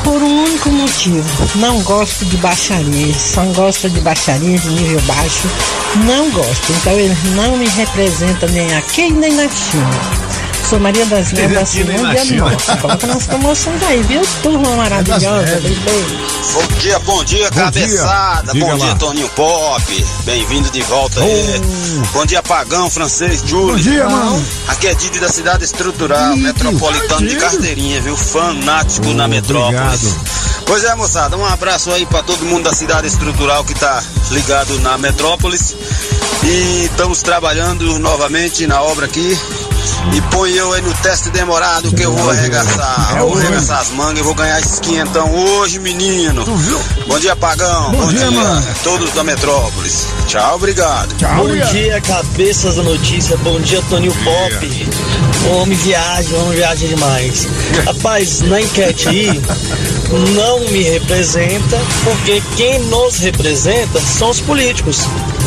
Por 0.02 0.22
um 0.22 0.44
único 0.44 0.70
motivo. 0.70 1.48
Não 1.56 1.82
gosto 1.82 2.24
de 2.26 2.36
baixaria. 2.38 3.02
Eles 3.02 3.16
só 3.16 3.42
gostam 3.52 3.90
de 3.90 4.00
baixaria 4.00 4.58
de 4.58 4.68
nível 4.68 5.00
baixo. 5.02 5.48
Não 6.04 6.30
gosto. 6.30 6.72
Então 6.72 6.92
eles 6.92 7.22
não 7.34 7.56
me 7.56 7.66
representam 7.68 8.48
nem 8.50 8.74
aqui 8.74 9.10
nem 9.10 9.32
na 9.32 9.48
China. 9.48 10.43
Sou 10.68 10.80
Maria 10.80 11.04
das 11.06 11.30
Neves 11.32 11.72
de 11.72 11.84
China. 11.84 12.10
Anote. 12.48 12.80
Coloca 12.80 13.06
nas 13.06 13.26
promoções 13.26 13.82
aí, 13.82 14.02
viu? 14.02 14.22
Turma 14.42 14.70
maravilhosa. 14.76 15.60
Beijo. 15.60 16.34
Bom 16.52 16.66
dia, 16.80 16.98
bom 17.00 17.24
dia, 17.24 17.50
Bom 17.50 17.56
cabeçada. 17.56 18.52
dia. 18.52 18.64
Bom 18.64 18.76
dia, 18.76 18.86
lá. 18.88 18.94
Toninho 18.96 19.28
Pop. 19.30 20.06
Bem-vindo 20.24 20.70
de 20.70 20.80
volta 20.82 21.20
aí. 21.20 21.60
Bom 22.12 22.24
dia, 22.24 22.42
Pagão, 22.42 22.88
francês, 22.90 23.42
Júlio. 23.44 23.74
Bom 23.74 23.76
dia, 23.76 24.08
mano. 24.08 24.44
Aqui 24.68 24.86
é 24.86 24.94
Didi 24.94 25.20
da 25.20 25.28
cidade 25.28 25.64
estrutural, 25.64 26.36
metropolitano 26.36 27.28
de 27.28 27.36
carteirinha, 27.36 28.00
viu? 28.00 28.16
Fanático 28.16 29.12
na 29.12 29.28
metrópolis. 29.28 30.16
Pois 30.66 30.82
é, 30.84 30.94
moçada, 30.94 31.36
um 31.36 31.44
abraço 31.44 31.90
aí 31.90 32.06
pra 32.06 32.22
todo 32.22 32.42
mundo 32.46 32.64
da 32.64 32.72
cidade 32.72 33.06
estrutural 33.06 33.64
que 33.64 33.74
tá 33.74 34.02
ligado 34.30 34.78
na 34.80 34.96
metrópolis. 34.96 35.76
E 36.42 36.84
estamos 36.86 37.22
trabalhando 37.22 37.98
novamente 37.98 38.66
na 38.66 38.80
obra 38.82 39.04
aqui. 39.06 39.38
E 40.12 40.20
põe 40.22 40.52
eu 40.52 40.72
aí 40.72 40.82
no 40.82 40.92
teste 40.94 41.30
demorado 41.30 41.90
que 41.92 42.02
eu 42.02 42.12
vou 42.12 42.30
arregaçar. 42.30 43.18
Vou 43.18 43.36
arregaçar 43.36 43.80
as 43.80 43.90
mangas 43.90 44.20
e 44.20 44.22
vou 44.22 44.34
ganhar 44.34 44.60
esses 44.60 44.78
quinhentão 44.78 45.34
hoje, 45.34 45.78
menino. 45.78 46.44
Bom 47.06 47.18
dia, 47.18 47.34
Pagão. 47.34 47.90
Bom, 47.92 48.08
dia, 48.08 48.28
Todos 48.82 49.10
da 49.12 49.24
metrópolis. 49.24 50.06
Tchau, 50.26 50.56
obrigado. 50.56 51.14
Bom 51.36 51.48
dia, 51.72 52.00
cabeças 52.00 52.76
da 52.76 52.82
notícia. 52.82 53.36
Bom 53.38 53.60
dia, 53.60 53.82
Toninho 53.88 54.14
Pop. 54.22 54.90
Homem 55.52 55.76
viaja, 55.78 56.36
homem 56.36 56.56
viaja 56.56 56.86
demais. 56.86 57.48
Rapaz, 57.86 58.40
na 58.42 58.60
enquete 58.60 59.08
aí, 59.08 59.42
não 60.34 60.60
me 60.70 60.82
representa, 60.82 61.78
porque 62.04 62.42
quem 62.56 62.78
nos 62.84 63.18
representa 63.18 64.00
são 64.00 64.30
os 64.30 64.40
políticos. 64.40 65.00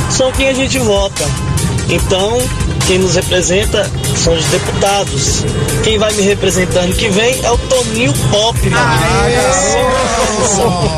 São 0.10 0.32
quem 0.32 0.50
a 0.50 0.54
gente 0.54 0.80
vota. 0.80 1.26
Então, 1.90 2.38
quem 2.86 3.00
nos 3.00 3.16
representa 3.16 3.90
são 4.16 4.34
os 4.34 4.46
deputados. 4.46 5.44
Quem 5.84 5.98
vai 5.98 6.12
me 6.14 6.22
representar 6.22 6.82
ano 6.82 6.94
que 6.94 7.10
vem 7.10 7.40
é 7.44 7.52
o 7.52 7.58
Toninho 7.58 8.14
Pop, 8.30 8.60
meu 8.70 8.78
amigo. 8.78 9.08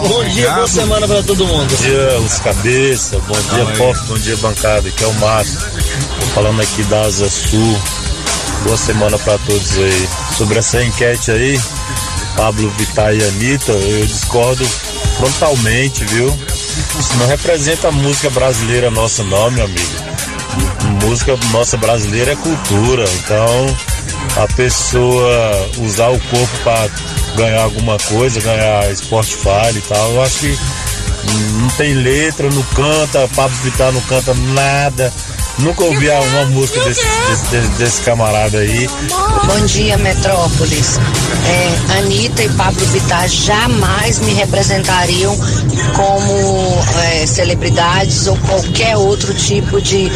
Bom 0.07 0.23
dia, 0.25 0.51
boa 0.51 0.67
semana 0.67 1.07
pra 1.07 1.21
todo 1.21 1.45
mundo. 1.45 1.69
Bom 1.69 1.83
dia, 1.83 2.19
os 2.19 2.39
cabeça, 2.39 3.19
bom 3.27 3.39
dia, 3.55 3.65
Pop, 3.77 3.99
bom 4.07 4.17
dia, 4.17 4.37
bancada, 4.37 4.89
que 4.89 5.03
é 5.03 5.07
o 5.07 5.13
Márcio. 5.15 5.59
Tô 6.19 6.25
falando 6.33 6.61
aqui 6.61 6.83
da 6.83 7.01
Asa 7.01 7.29
Sul. 7.29 7.79
Boa 8.63 8.77
semana 8.77 9.17
pra 9.19 9.37
todos 9.39 9.77
aí. 9.77 10.09
Sobre 10.37 10.59
essa 10.59 10.83
enquete 10.83 11.31
aí, 11.31 11.59
Pablo 12.35 12.69
Vittar 12.77 13.13
e 13.13 13.23
Anitta, 13.23 13.71
eu 13.71 14.05
discordo 14.05 14.65
frontalmente, 15.17 16.03
viu? 16.05 16.27
Isso 16.99 17.15
não 17.17 17.27
representa 17.27 17.89
a 17.89 17.91
música 17.91 18.29
brasileira 18.31 18.89
nossa 18.89 19.23
não, 19.23 19.51
meu 19.51 19.65
amigo. 19.65 20.08
Música 21.05 21.37
nossa 21.51 21.77
brasileira 21.77 22.33
é 22.33 22.35
cultura, 22.35 23.05
então 23.23 23.75
a 24.43 24.47
pessoa 24.53 25.69
usar 25.79 26.09
o 26.09 26.19
corpo 26.19 26.57
para 26.63 26.89
ganhar 27.35 27.63
alguma 27.63 27.97
coisa, 27.97 28.41
ganhar 28.41 28.95
Spotify 28.95 29.75
e 29.75 29.81
tal, 29.81 30.11
eu 30.11 30.21
acho 30.21 30.39
que 30.39 30.57
não 31.53 31.69
tem 31.69 31.93
letra, 31.93 32.49
não 32.49 32.63
canta, 32.63 33.29
Pablo 33.35 33.57
Vittar 33.63 33.91
não 33.91 34.01
canta 34.01 34.33
nada, 34.33 35.13
Nunca 35.61 35.83
ouvi 35.83 36.09
uma 36.09 36.45
música 36.45 36.79
desse, 36.85 37.01
desse, 37.51 37.67
desse- 37.77 38.01
camarada 38.01 38.59
aí. 38.59 38.87
Bom 39.45 39.65
dia, 39.65 39.97
Metrópolis. 39.97 40.97
É, 41.45 41.97
Anitta 41.99 42.43
e 42.43 42.49
Pablo 42.49 42.85
Vittar 42.87 43.27
jamais 43.27 44.19
me 44.19 44.33
representariam 44.33 45.37
como 45.95 46.79
é, 47.03 47.25
celebridades 47.25 48.27
ou 48.27 48.37
qualquer 48.37 48.95
outro 48.95 49.33
tipo 49.33 49.81
de, 49.81 50.09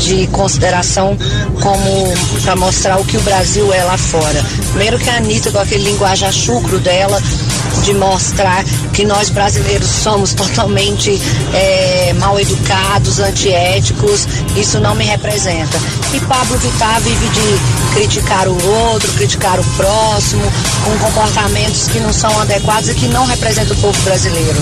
de 0.00 0.26
consideração 0.28 1.16
como 1.62 2.12
para 2.42 2.56
mostrar 2.56 2.98
o 2.98 3.04
que 3.04 3.16
o 3.16 3.20
Brasil 3.20 3.72
é 3.72 3.84
lá 3.84 3.96
fora. 3.96 4.44
Primeiro 4.70 4.98
que 4.98 5.08
a 5.10 5.16
Anitta, 5.16 5.50
com 5.52 5.58
aquele 5.58 5.84
linguagem 5.90 6.30
chucro 6.32 6.78
dela, 6.80 7.22
de 7.82 7.94
mostrar 7.94 8.64
que 8.92 9.04
nós 9.04 9.30
brasileiros 9.30 9.88
somos 9.88 10.34
totalmente 10.34 11.20
é, 11.52 12.12
mal 12.14 12.38
educados, 12.38 13.18
antiéticos, 13.20 14.26
isso 14.56 14.80
não 14.80 14.94
me 14.94 15.04
representa. 15.04 15.78
E 16.12 16.20
Pablo 16.20 16.58
Vittar 16.58 17.00
vive 17.00 17.28
de 17.28 17.94
criticar 17.94 18.48
o 18.48 18.66
outro, 18.66 19.12
criticar 19.12 19.58
o 19.58 19.64
próximo, 19.76 20.42
com 20.84 20.98
comportamentos 20.98 21.88
que 21.88 22.00
não 22.00 22.12
são 22.12 22.40
adequados 22.40 22.88
e 22.88 22.94
que 22.94 23.08
não 23.08 23.24
representam 23.26 23.76
o 23.76 23.80
povo 23.80 24.00
brasileiro. 24.02 24.58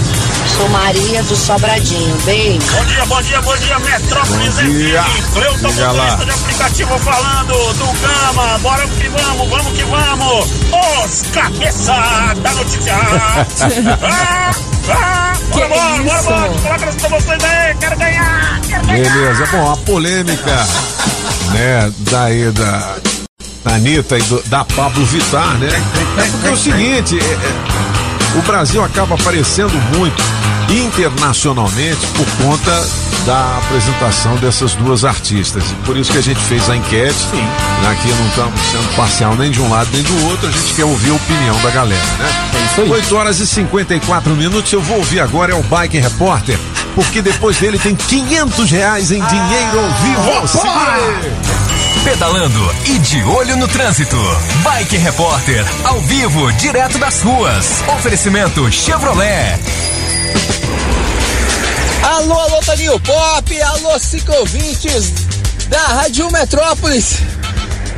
Sou 0.56 0.68
Maria 0.70 1.22
do 1.24 1.36
Sobradinho. 1.36 2.16
Beijo. 2.24 2.66
Bom 2.72 2.84
dia, 2.86 3.04
bom 3.04 3.22
dia, 3.22 3.40
bom 3.42 3.56
dia, 3.56 3.78
Metrópolis 3.78 4.54
Bom 4.54 4.62
dia. 4.62 5.04
Cleuton, 5.32 5.72
motorista 5.72 6.24
de 6.24 6.30
aplicativo 6.30 6.98
falando 6.98 7.74
do 7.74 7.86
Gama. 8.00 8.58
Bora 8.58 8.86
que 8.86 9.08
vamos, 9.08 9.48
vamos 9.48 9.72
que 9.72 9.84
vamos. 9.84 10.46
Os 11.04 11.22
cabeça 11.32 11.92
da 12.42 12.52
notícia. 12.54 12.95
bora, 14.86 15.68
bora, 15.68 16.02
bora, 16.02 16.22
bora. 16.22 16.48
Aí, 17.46 17.74
quero 17.80 17.96
ganhar, 17.96 18.60
quero 18.68 18.86
ganhar. 18.86 19.08
Beleza, 19.10 19.46
bom, 19.52 19.72
a 19.72 19.76
polêmica, 19.78 20.66
né, 21.52 21.92
daí 22.10 22.50
da, 22.52 22.96
da 23.64 23.74
Anitta 23.74 24.18
e 24.18 24.22
do- 24.22 24.42
da 24.46 24.64
Pablo 24.64 25.04
Vittar, 25.06 25.54
né? 25.58 25.68
É 25.68 26.28
porque 26.30 26.46
é 26.46 26.50
o 26.50 26.56
seguinte, 26.56 27.18
é- 27.18 27.22
é, 27.22 28.38
o 28.38 28.42
Brasil 28.42 28.82
acaba 28.84 29.14
aparecendo 29.14 29.72
muito 29.96 30.22
internacionalmente 30.70 32.06
por 32.08 32.26
conta 32.44 32.86
da 33.26 33.58
apresentação 33.58 34.36
dessas 34.36 34.74
duas 34.76 35.04
artistas. 35.04 35.64
E 35.64 35.74
Por 35.84 35.96
isso 35.96 36.12
que 36.12 36.18
a 36.18 36.22
gente 36.22 36.40
fez 36.42 36.70
a 36.70 36.76
enquete. 36.76 37.16
Aqui 37.90 38.08
não 38.08 38.28
estamos 38.28 38.60
sendo 38.70 38.96
parcial 38.96 39.34
nem 39.34 39.50
de 39.50 39.60
um 39.60 39.68
lado 39.68 39.90
nem 39.92 40.02
do 40.02 40.26
outro, 40.26 40.48
a 40.48 40.50
gente 40.50 40.74
quer 40.74 40.84
ouvir 40.84 41.10
a 41.10 41.14
opinião 41.14 41.60
da 41.60 41.70
galera, 41.70 42.06
né? 42.18 42.30
É 42.54 42.64
isso 42.64 42.80
aí. 42.82 42.90
8 42.90 43.16
horas 43.16 43.40
e 43.40 43.46
54 43.46 44.34
minutos, 44.36 44.72
eu 44.72 44.80
vou 44.80 44.98
ouvir 44.98 45.20
agora 45.20 45.52
é 45.52 45.54
o 45.54 45.62
Bike 45.64 45.98
Repórter, 45.98 46.58
porque 46.94 47.20
depois 47.20 47.56
dele 47.58 47.78
tem 47.78 47.96
500 47.96 48.70
reais 48.70 49.10
em 49.10 49.22
dinheiro 49.24 49.80
ao 49.80 49.90
vivo. 49.90 50.48
Segura 50.48 50.92
aí. 50.92 51.32
Pedalando 52.04 52.74
e 52.84 52.98
de 53.00 53.22
olho 53.24 53.56
no 53.56 53.66
trânsito. 53.66 54.16
Bike 54.62 54.96
Repórter, 54.96 55.66
ao 55.84 56.00
vivo, 56.02 56.52
direto 56.52 56.98
das 56.98 57.20
ruas. 57.22 57.82
Oferecimento 57.88 58.70
Chevrolet. 58.70 59.58
Alô, 62.06 62.38
alô, 62.38 62.60
Toninho 62.64 63.00
Pop, 63.00 63.62
alô, 63.62 63.98
ciclovintes 63.98 65.10
da 65.68 65.80
Rádio 65.80 66.30
Metrópolis. 66.30 67.16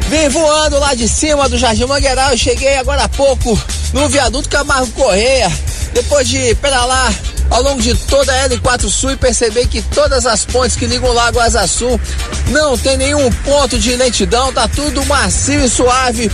Vim 0.09 0.31
voando 0.31 0.79
lá 0.79 0.95
de 0.95 1.07
cima 1.07 1.47
do 1.47 1.59
Jardim 1.59 1.85
Mangueiral 1.85 2.35
cheguei 2.35 2.79
agora 2.79 3.05
há 3.05 3.09
pouco 3.11 3.61
no 3.93 4.09
viaduto 4.09 4.49
Camargo 4.49 4.91
Correia. 4.93 5.53
Depois 5.93 6.27
de 6.27 6.55
pedalar 6.55 7.13
ao 7.51 7.63
longo 7.63 7.81
de 7.81 7.95
toda 7.95 8.33
a 8.33 8.49
L4 8.49 8.89
Sul 8.89 9.13
e 9.13 9.17
perceber 9.17 9.67
que 9.67 9.83
todas 9.83 10.27
as 10.27 10.45
pontes 10.45 10.77
que 10.77 10.87
ligam 10.87 11.09
o 11.11 11.13
Lago 11.13 11.41
Asa 11.41 11.67
Sul 11.67 12.01
não 12.49 12.77
tem 12.77 12.97
nenhum 12.97 13.31
ponto 13.45 13.79
de 13.79 13.95
lentidão, 13.97 14.53
tá 14.53 14.69
tudo 14.69 15.05
macio 15.07 15.65
e 15.65 15.69
suave. 15.69 16.31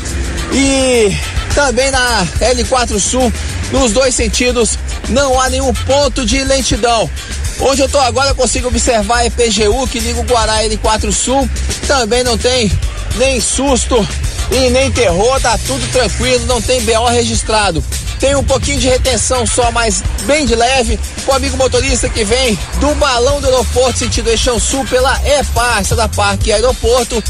E 0.53 1.17
também 1.55 1.91
na 1.91 2.27
L4 2.41 2.99
Sul, 2.99 3.33
nos 3.73 3.93
dois 3.93 4.15
sentidos, 4.15 4.79
não 5.09 5.41
há 5.41 5.49
nenhum 5.49 5.73
ponto 5.73 6.25
de 6.25 6.43
lentidão. 6.45 7.09
Onde 7.61 7.83
eu 7.83 7.89
tô 7.89 7.99
agora 7.99 8.31
eu 8.31 8.35
consigo 8.35 8.69
observar 8.69 9.19
a 9.19 9.27
EPGU 9.27 9.87
que 9.87 10.01
liga 10.01 10.21
o 10.21 10.25
Guará 10.25 10.63
L4 10.65 11.13
Sul. 11.13 11.49
Também 11.87 12.25
não 12.25 12.37
tem 12.37 12.71
nem 13.17 13.41
susto 13.41 14.07
e 14.51 14.71
nem 14.71 14.91
terror, 14.91 15.41
tá 15.41 15.59
tudo 15.67 15.87
tranquilo, 15.93 16.47
não 16.47 16.61
tem 16.61 16.81
BO 16.83 17.07
registrado. 17.07 17.83
Tem 18.25 18.35
um 18.35 18.43
pouquinho 18.43 18.81
de 18.81 18.89
retenção 18.89 19.47
só, 19.47 19.71
mas 19.71 20.03
bem 20.23 20.47
de 20.47 20.55
leve. 20.55 20.99
O 21.27 21.33
amigo 21.33 21.59
motorista 21.59 22.09
que 22.09 22.25
vem 22.25 22.59
do 22.81 22.95
balão 22.95 23.39
do 23.39 23.49
aeroporto, 23.49 23.99
sentido 23.99 24.31
Eixão 24.31 24.59
Sul, 24.59 24.83
pela 24.87 25.21
EPAR, 25.29 25.85
da 25.95 26.09
Parque 26.09 26.51
Aeroporto. 26.51 27.23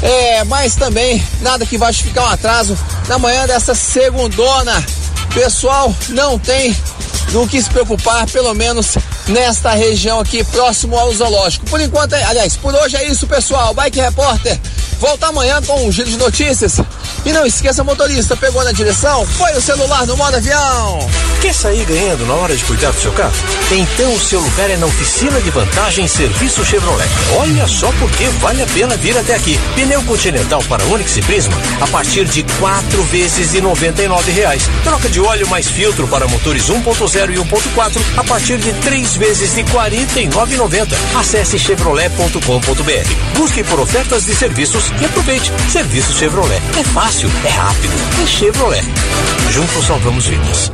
É, 0.00 0.44
mas 0.44 0.74
também 0.74 1.22
nada 1.42 1.66
que 1.66 1.76
vai 1.76 1.92
justificar 1.92 2.24
um 2.24 2.32
atraso 2.32 2.78
na 3.08 3.18
manhã 3.18 3.46
dessa 3.46 3.74
segundona. 3.74 4.82
Pessoal, 5.34 5.94
não 6.08 6.38
tem 6.38 6.74
do 7.30 7.46
que 7.46 7.60
se 7.60 7.68
preocupar, 7.68 8.26
pelo 8.30 8.54
menos 8.54 8.96
nesta 9.28 9.72
região 9.72 10.20
aqui, 10.20 10.42
próximo 10.44 10.98
ao 10.98 11.12
zoológico. 11.12 11.66
Por 11.66 11.80
enquanto, 11.80 12.14
é, 12.14 12.22
aliás, 12.24 12.56
por 12.56 12.74
hoje 12.74 12.96
é 12.96 13.08
isso, 13.08 13.26
pessoal. 13.26 13.74
Bike 13.74 14.00
Repórter 14.00 14.58
volta 14.98 15.28
amanhã 15.28 15.60
com 15.62 15.86
um 15.86 15.92
giro 15.92 16.10
de 16.10 16.16
notícias. 16.16 16.80
E 17.24 17.32
não 17.32 17.44
esqueça, 17.44 17.84
motorista, 17.84 18.36
pegou 18.36 18.62
na 18.64 18.72
direção? 18.72 19.26
Põe 19.36 19.52
o 19.52 19.60
celular 19.60 20.06
no 20.06 20.16
modo 20.16 20.36
avião. 20.36 20.98
Quer 21.40 21.54
sair 21.54 21.84
ganhando 21.84 22.26
na 22.26 22.34
hora 22.34 22.56
de 22.56 22.64
cuidar 22.64 22.90
do 22.90 23.00
seu 23.00 23.12
carro? 23.12 23.32
Então 23.70 24.14
o 24.14 24.20
seu 24.20 24.40
lugar 24.40 24.70
é 24.70 24.76
na 24.76 24.86
oficina 24.86 25.40
de 25.40 25.50
vantagem 25.50 26.08
Serviço 26.08 26.64
Chevrolet. 26.64 27.08
Olha 27.36 27.66
só 27.66 27.92
porque 27.98 28.24
vale 28.40 28.62
a 28.62 28.66
pena 28.66 28.96
vir 28.96 29.16
até 29.16 29.34
aqui. 29.34 29.58
Pneu 29.74 30.02
Continental 30.04 30.62
para 30.68 30.84
Onix 30.84 31.16
e 31.16 31.22
Prisma 31.22 31.54
a 31.80 31.86
partir 31.88 32.24
de 32.24 32.42
quatro 32.58 33.02
vezes 33.04 33.52
de 33.52 33.60
99 33.60 34.32
reais. 34.32 34.68
Troca 34.82 35.08
de 35.08 35.20
óleo 35.20 35.46
mais 35.48 35.68
filtro 35.68 36.08
para 36.08 36.26
motores 36.28 36.68
1.0 36.68 37.30
e 37.30 37.36
1.4 37.36 38.00
a 38.16 38.24
partir 38.24 38.58
de 38.58 38.72
três 38.80 39.16
vezes 39.18 39.54
de 39.54 39.62
R$ 39.62 39.68
49,90. 39.68 40.94
Acesse 41.18 41.58
chevrolet.com.br. 41.58 43.38
Busque 43.38 43.64
por 43.64 43.80
ofertas 43.80 44.24
de 44.24 44.34
serviços 44.34 44.84
e 45.00 45.04
aproveite. 45.04 45.52
Serviço 45.68 46.12
Chevrolet. 46.12 46.62
É 46.78 46.84
fácil, 46.84 47.28
é 47.44 47.48
rápido, 47.48 47.92
é 48.22 48.26
Chevrolet. 48.26 48.84
Juntos 49.50 49.86
salvamos 49.86 50.26
vidas. 50.26 50.72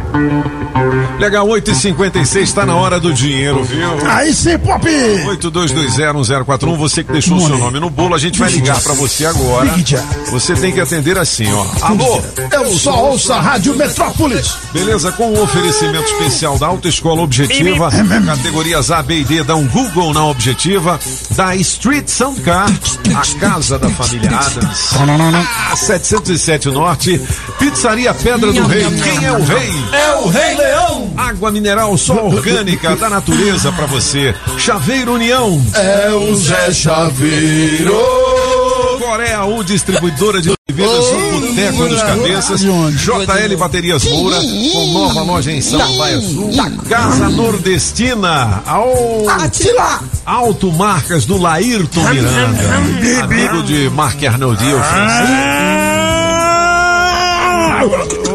Legal, 1.18 1.46
8h56, 1.48 2.42
está 2.42 2.66
na 2.66 2.76
hora 2.76 3.00
do 3.00 3.12
dinheiro, 3.12 3.62
viu? 3.64 3.88
Aí 4.08 4.32
sim, 4.34 4.58
Pop! 4.58 4.84
82201041, 4.86 6.76
você 6.76 7.02
que 7.02 7.12
deixou 7.12 7.36
o 7.36 7.46
seu 7.46 7.58
nome 7.58 7.80
no 7.80 7.88
bolo, 7.88 8.14
a 8.14 8.18
gente 8.18 8.38
vai 8.38 8.50
ligar 8.50 8.80
pra 8.82 8.92
você 8.94 9.24
agora. 9.24 9.70
Você 10.30 10.54
tem 10.54 10.72
que 10.72 10.80
atender 10.80 11.16
assim, 11.18 11.46
ó. 11.52 11.64
Alô? 11.82 12.22
Eu 12.50 12.66
só 12.78 13.10
ouço 13.10 13.32
a 13.32 13.40
Rádio 13.40 13.74
Metrópolis. 13.76 14.54
Beleza, 14.72 15.12
com 15.12 15.32
o 15.32 15.42
oferecimento 15.42 16.04
especial 16.12 16.58
da 16.58 16.66
Autoescola 16.66 17.22
Objetiva, 17.22 17.88
categorias 18.36 18.90
A, 18.90 19.00
B 19.00 19.20
e 19.20 19.24
D, 19.24 19.44
dá 19.44 19.54
um 19.54 19.66
Google 19.68 20.12
na 20.12 20.26
Objetiva, 20.26 20.98
da 21.30 21.54
Street 21.54 22.08
Sound 22.08 22.40
Car, 22.40 22.68
a 23.14 23.38
casa 23.38 23.78
da 23.78 23.88
família 23.90 24.28
Adams, 24.36 24.90
a 25.70 25.76
707 25.76 26.68
Norte, 26.70 27.20
Pizzaria 27.60 28.12
Pedra 28.12 28.52
do 28.52 28.66
Rei, 28.66 28.84
quem 28.90 29.24
é 29.24 29.32
o 29.32 29.44
rei? 29.44 29.70
É 29.92 30.14
o 30.16 30.28
Rei 30.28 30.54
Leão. 30.56 31.12
Água 31.16 31.52
mineral 31.52 31.96
só 31.96 32.26
orgânica 32.26 32.96
da 32.96 33.08
natureza 33.08 33.70
pra 33.70 33.86
você, 33.86 34.34
Chaveiro 34.58 35.14
União. 35.14 35.64
É 35.72 36.10
o 36.10 36.34
Zé 36.34 36.72
Chaveiro. 36.72 38.43
Coreia 39.14 39.44
U, 39.44 39.62
distribuidora 39.62 40.42
de 40.42 40.52
bebidas 40.68 41.12
no 41.12 41.40
Boteco 41.40 41.86
dos 41.86 42.02
Cabeças. 42.02 42.62
JL 42.62 43.56
Baterias 43.56 44.02
Moura, 44.06 44.40
com 44.72 44.86
nova 44.92 45.22
loja 45.22 45.52
em 45.52 45.60
Samambaia 45.60 46.20
Sul. 46.20 46.50
Casa 46.88 47.28
Nordestina. 47.28 48.60
Ao... 48.66 49.24
Automarcas 50.26 51.26
do 51.26 51.36
Laírton 51.38 52.02
Miranda. 52.08 53.22
Amigo 53.22 53.62
de 53.62 53.88
Marc 53.90 54.20
Arnoldi, 54.24 54.64
o 54.74 54.82
francês. 54.82 55.28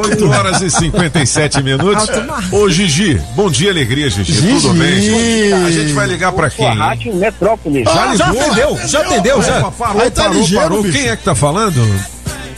8 0.10 0.30
horas 0.30 0.61
e 0.61 0.69
57 0.69 1.61
minutos. 1.64 2.07
Ô 2.52 2.69
Gigi, 2.69 3.22
bom 3.36 3.49
dia, 3.49 3.72
alegria, 3.72 4.10
Gigi. 4.10 4.41
Tudo 4.41 4.73
bem? 4.73 5.53
A 5.53 5.72
gente 5.72 5.94
vai 5.94 6.07
ligar 6.07 6.31
pra 6.31 6.49
quem? 6.49 6.65
Rádio 6.76 7.15
Metrópolis. 7.15 7.84
Já 7.86 7.91
Ah, 7.91 8.06
ligou? 8.14 8.18
já 8.18 8.26
atendeu, 8.30 8.80
já 8.88 8.99
atendeu, 9.02 9.44
já. 9.44 9.60
Opa, 9.60 9.72
Parou, 9.72 10.02
Aí 10.02 10.11
tá 10.11 10.23
parou, 10.23 10.40
ligeiro, 10.41 10.64
parou. 10.64 10.84
bicho. 10.84 10.98
Quem 10.98 11.07
é 11.10 11.15
que 11.15 11.23
tá 11.23 11.36
falando? 11.36 11.99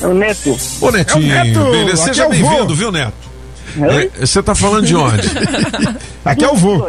É 0.01 0.07
o 0.07 0.13
Neto. 0.13 0.57
Ô 0.81 0.91
Netinho, 0.91 1.31
É 1.33 1.41
o 1.41 1.45
Neto, 1.45 1.71
beleza? 1.71 2.03
aqui 2.03 2.03
Seja 2.15 2.23
é 2.25 2.29
bem-vindo, 2.29 2.75
viu, 2.75 2.91
Neto? 2.91 3.13
É, 3.79 4.25
Você 4.25 4.41
tá 4.43 4.53
falando 4.55 4.85
de 4.85 4.95
onde? 4.95 5.27
Aqui 6.25 6.43
é 6.43 6.49
o 6.49 6.55
vô. 6.55 6.85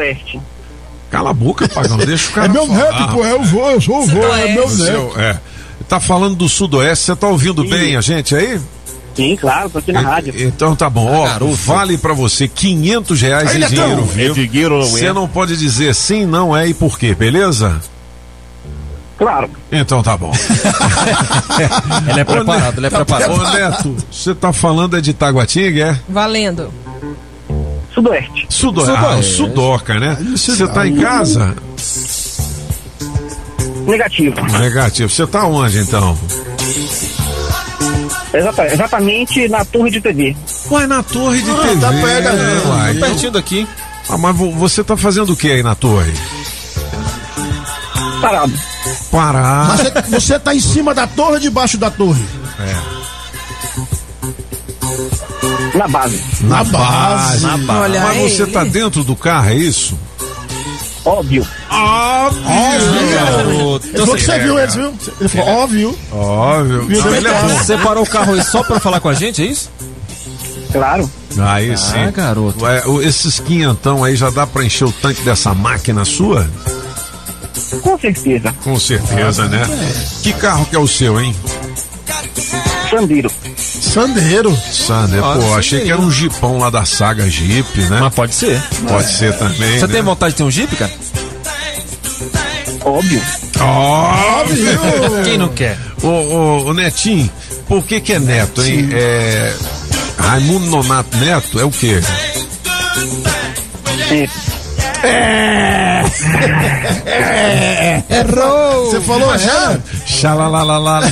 Cala 1.11 1.31
a 1.31 1.35
boca, 1.35 1.69
pagão, 1.69 1.99
deixa 1.99 2.31
o 2.31 2.33
cara 2.33 2.47
É 2.47 2.49
meu 2.51 2.67
falar. 2.67 2.79
neto, 3.01 3.13
pô, 3.13 3.25
é 3.25 3.35
o 3.35 3.43
vô, 3.43 3.71
eu 3.71 3.81
sou 3.81 3.99
o 4.03 4.07
vô, 4.07 4.23
é 4.35 4.55
meu 4.55 4.69
Seu- 4.69 5.09
neto. 5.09 5.21
é. 5.21 5.39
Tá 5.89 6.01
falando 6.01 6.35
do 6.35 6.49
Sudoeste, 6.49 7.05
você 7.05 7.17
tá 7.17 7.27
ouvindo 7.29 7.63
bem 7.69 7.97
a 7.97 8.01
gente 8.01 8.35
aí? 8.35 8.59
Sim, 9.15 9.37
claro, 9.37 9.69
tô 9.69 9.79
aqui 9.79 9.93
na 9.93 10.01
rádio. 10.01 10.35
Então 10.37 10.75
tá 10.75 10.89
bom, 10.89 11.07
ó, 11.07 11.29
vale 11.55 11.99
pra 11.99 12.15
você 12.15 12.49
500 12.49 13.21
reais 13.21 13.55
em 13.55 13.67
dinheiro 13.67 14.05
vivo. 14.05 14.41
É 14.41 14.47
dinheiro, 14.47 14.83
Você 14.85 15.07
é. 15.07 15.13
não 15.13 15.29
pode 15.29 15.57
dizer 15.57 15.95
sim, 15.95 16.25
não 16.25 16.57
é 16.57 16.69
e 16.69 16.75
por 16.75 16.99
quê, 16.99 17.15
beleza? 17.15 17.81
Claro. 19.19 19.49
Então 19.71 20.03
tá 20.03 20.17
bom. 20.17 20.33
Ele 22.11 22.21
é 22.21 22.25
preparado, 22.25 22.79
ele 22.79 22.87
é 22.87 22.91
preparado. 22.91 23.33
Ô 23.33 23.51
Neto, 23.53 23.97
você 24.11 24.35
tá 24.35 24.53
falando 24.53 24.97
é 24.97 25.01
de 25.01 25.13
Taguatinga, 25.13 25.93
é? 25.93 25.99
Valendo. 26.09 26.73
Sudoeste. 27.95 28.47
Sudo 28.49 28.83
ah, 28.83 28.87
Sudoeste. 28.87 29.33
Sudoca, 29.35 30.01
né? 30.01 30.17
Você 30.35 30.67
tá 30.67 30.87
em 30.87 30.97
casa? 30.97 31.55
Negativo. 33.87 34.35
Negativo. 34.59 35.09
Você 35.09 35.27
tá 35.27 35.47
onde 35.47 35.79
então? 35.79 36.19
Exata- 38.35 38.67
exatamente 38.67 39.49
na 39.49 39.65
torre 39.65 39.91
de 39.91 40.01
TV. 40.01 40.35
Ué, 40.71 40.87
na 40.87 41.03
torre 41.03 41.43
de 41.43 41.51
Ah, 41.51 41.55
TV. 41.55 41.81
tá 41.81 41.89
perto, 41.93 42.33
né? 42.37 42.63
uai. 42.67 42.95
Pertinho 42.95 43.31
daqui. 43.33 43.69
Ah, 44.09 44.17
mas 44.19 44.37
vo- 44.37 44.53
você 44.53 44.83
tá 44.83 44.97
fazendo 44.97 45.33
o 45.33 45.37
que 45.37 45.51
aí 45.51 45.63
na 45.63 45.75
torre? 45.75 46.13
Parado. 48.21 48.53
Parar. 49.11 49.69
Mas 49.69 49.81
Você, 49.81 50.03
você 50.21 50.39
tá 50.39 50.55
em 50.55 50.61
cima 50.61 50.95
da 50.95 51.07
torre 51.07 51.35
ou 51.35 51.41
debaixo 51.41 51.77
da 51.77 51.91
torre? 51.91 52.25
É. 52.59 53.03
Na 55.77 55.89
base. 55.89 56.23
Na 56.43 56.65
base. 56.65 57.43
Na 57.47 57.57
base. 57.59 57.81
Olha 57.83 58.01
Mas 58.01 58.17
aí. 58.19 58.31
você 58.31 58.47
tá 58.47 58.65
dentro 58.65 59.03
do 59.05 59.17
carro, 59.17 59.49
é 59.51 59.55
isso? 59.55 59.99
Óbvio. 61.05 61.47
Óbvio. 61.71 62.43
Ele 63.85 63.99
falou 63.99 64.15
que 64.15 64.23
você 64.23 64.39
viu 64.39 64.59
eles, 64.59 64.75
viu? 64.75 64.95
Ele 65.21 65.29
falou, 65.29 65.49
ó, 65.49 65.67
viu? 65.67 65.99
Óbvio. 66.13 66.87
Viu, 66.87 67.15
Ele 67.15 67.29
é 67.29 67.43
bom. 67.43 67.49
Você 67.59 67.77
parou 67.79 68.05
o 68.05 68.09
carro 68.09 68.35
aí 68.35 68.45
só 68.45 68.63
pra 68.63 68.79
falar 68.79 69.01
com 69.01 69.09
a 69.09 69.15
gente, 69.15 69.43
é 69.43 69.47
isso? 69.47 69.71
Claro. 70.73 71.11
Aí 71.39 71.73
Ah, 71.73 71.77
sim. 71.77 72.11
garoto. 72.13 72.65
Ué, 72.65 72.83
o- 72.87 73.03
esses 73.03 73.39
quinhentão 73.41 74.05
aí 74.05 74.15
já 74.17 74.31
dá 74.31 74.47
pra 74.47 74.65
encher 74.65 74.85
o 74.87 74.93
tanque 74.93 75.23
dessa 75.23 75.53
máquina 75.53 76.05
sua? 76.05 76.49
Com 77.83 77.99
certeza. 77.99 78.55
Com 78.65 78.79
certeza, 78.79 79.49
né? 79.49 79.63
Que 80.23 80.33
carro 80.33 80.65
que 80.67 80.77
é 80.77 80.79
o 80.79 80.87
seu, 80.89 81.21
hein? 81.21 81.35
Sandeiro. 82.93 83.31
Sandeiro. 83.57 84.59
Sandeiro. 84.71 85.25
Ah, 85.25 85.39
Pô, 85.39 85.55
achei 85.55 85.81
que 85.81 85.91
era 85.91 86.01
um 86.01 86.11
jipão 86.11 86.59
lá 86.59 86.69
da 86.69 86.85
saga 86.85 87.29
Jeep, 87.29 87.81
né? 87.89 87.99
Mas 88.01 88.15
pode 88.15 88.35
ser. 88.35 88.63
Pode 88.87 89.11
ser 89.11 89.37
também. 89.39 89.79
Você 89.79 89.87
né? 89.87 89.93
tem 89.95 90.03
vontade 90.03 90.33
de 90.33 90.37
ter 90.37 90.43
um 90.43 90.51
Jeep, 90.51 90.77
cara? 90.77 90.93
Óbvio. 92.85 93.23
Óbvio! 93.61 94.79
Quem 95.25 95.39
não 95.39 95.49
quer? 95.49 95.79
Ô, 96.03 96.09
ô, 96.09 96.65
ô, 96.67 96.75
Netinho, 96.75 97.31
por 97.67 97.83
que 97.85 97.99
que 97.99 98.13
é 98.13 98.19
Neto, 98.19 98.63
hein? 98.63 98.91
É... 98.93 99.55
Raimundo 100.19 100.67
Nonato 100.67 101.17
Neto 101.17 101.59
é 101.59 101.65
o 101.65 101.71
quê? 101.71 101.99
É. 104.11 104.52
É. 105.05 106.03
Errou! 108.11 108.91
Você 108.91 109.01
falou 109.01 109.37
já? 109.39 109.79
Xalalalalala. 110.07 111.07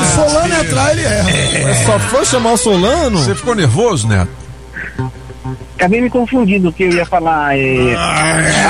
O 0.00 0.04
Solano 0.14 0.54
entrar, 0.54 0.92
ele 0.92 1.04
erra. 1.04 1.84
Só 1.86 1.98
foi 1.98 2.24
chamar 2.24 2.52
o 2.52 2.56
Solano? 2.56 3.18
Você 3.18 3.34
ficou 3.34 3.54
nervoso, 3.54 4.06
Neto? 4.08 4.43
Acabei 5.76 6.00
me 6.00 6.08
confundindo, 6.08 6.72
que 6.72 6.84
eu 6.84 6.92
ia 6.92 7.04
falar. 7.04 7.58
É... 7.58 7.96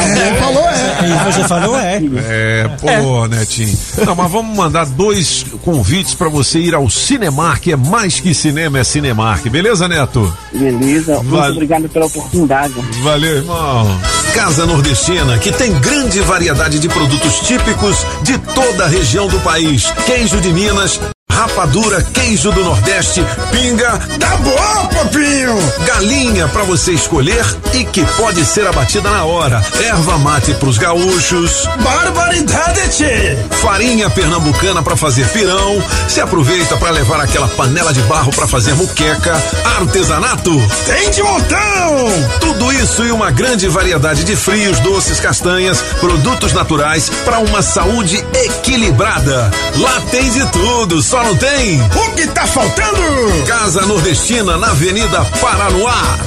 Você 0.08 0.34
falou 0.40 0.68
é. 0.68 1.32
Você 1.32 1.44
falou 1.48 1.78
é. 1.78 2.02
É, 2.26 2.68
pô, 2.80 3.26
Netinho. 3.26 3.76
Não, 4.06 4.14
mas 4.14 4.30
vamos 4.30 4.56
mandar 4.56 4.86
dois 4.86 5.44
convites 5.62 6.14
pra 6.14 6.28
você 6.28 6.58
ir 6.58 6.74
ao 6.74 6.88
Cinemark. 6.88 7.66
É 7.68 7.76
mais 7.76 8.20
que 8.20 8.32
cinema, 8.34 8.78
é 8.78 8.84
Cinemark. 8.84 9.46
Beleza, 9.48 9.86
Neto? 9.86 10.34
Beleza. 10.52 11.22
Muito 11.22 11.52
obrigado 11.52 11.88
pela 11.88 12.06
oportunidade. 12.06 12.74
Valeu, 13.02 13.36
irmão. 13.36 14.00
Casa 14.34 14.66
Nordestina, 14.66 15.38
que 15.38 15.52
tem 15.52 15.72
grande 15.80 16.20
variedade 16.20 16.78
de 16.78 16.88
produtos 16.88 17.40
típicos 17.40 18.04
de 18.22 18.38
toda 18.38 18.84
a 18.84 18.88
região 18.88 19.28
do 19.28 19.38
país. 19.40 19.92
Queijo 20.06 20.40
de 20.40 20.52
Minas, 20.52 21.00
rapadura, 21.34 22.02
queijo 22.02 22.52
do 22.52 22.64
Nordeste, 22.64 23.24
pinga. 23.50 23.98
Tá 24.18 24.36
bom, 24.36 24.86
papinho! 24.86 25.58
Galinha 25.86 26.48
pra 26.48 26.62
você 26.62 26.92
escolher 26.92 27.44
e 27.72 27.84
que 27.84 28.04
pode 28.16 28.44
ser 28.44 28.66
abatida 28.66 29.10
na 29.10 29.24
hora. 29.24 29.64
Erva 29.80 30.18
mate 30.18 30.54
pros 30.54 30.78
gaúchos. 30.78 31.68
Barbaridade, 31.82 32.88
tchê! 32.90 33.36
Farinha 33.60 34.08
pernambucana 34.10 34.82
pra 34.82 34.96
fazer 34.96 35.28
pirão. 35.30 35.82
Se 36.08 36.20
aproveita 36.20 36.76
pra 36.76 36.90
levar 36.90 37.20
aquela 37.20 37.48
panela 37.48 37.92
de 37.92 38.00
barro 38.02 38.30
pra 38.32 38.46
fazer 38.46 38.74
muqueca. 38.74 39.34
Artesanato. 39.78 40.52
Tem 40.86 41.10
de 41.10 41.22
montão! 41.22 42.08
Tudo 42.40 42.72
isso 42.72 43.04
e 43.04 43.10
uma 43.10 43.30
grande 43.30 43.68
variedade 43.68 44.24
de 44.24 44.36
frios, 44.36 44.78
doces, 44.80 45.18
castanhas, 45.18 45.80
produtos 45.98 46.52
naturais 46.52 47.10
para 47.24 47.40
uma 47.40 47.62
saúde 47.62 48.24
equilibrada. 48.44 49.50
Lá 49.76 50.00
tem 50.10 50.30
de 50.30 50.46
tudo, 50.48 51.02
só 51.02 51.23
não 51.24 51.34
tem. 51.36 51.80
O 51.80 52.10
que 52.14 52.26
tá 52.28 52.46
faltando? 52.46 53.44
Casa 53.46 53.80
Nordestina 53.86 54.58
na 54.58 54.68
Avenida 54.68 55.24
Paranoá. 55.40 56.18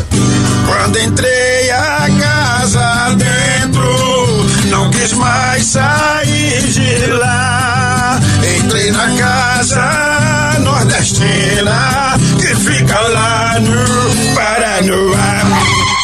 Quando 0.66 1.00
entrei 1.00 1.70
a 1.70 2.08
casa 2.20 3.16
dentro, 3.16 4.46
não 4.70 4.90
quis 4.90 5.14
mais 5.14 5.64
sair 5.64 6.62
de 6.68 7.06
lá. 7.12 8.20
Entrei 8.58 8.92
na 8.92 9.16
casa 9.18 10.60
nordestina 10.62 12.18
que 12.40 12.56
fica 12.56 13.00
lá 13.00 13.60
no 13.60 14.36
Paranoá. 14.36 15.44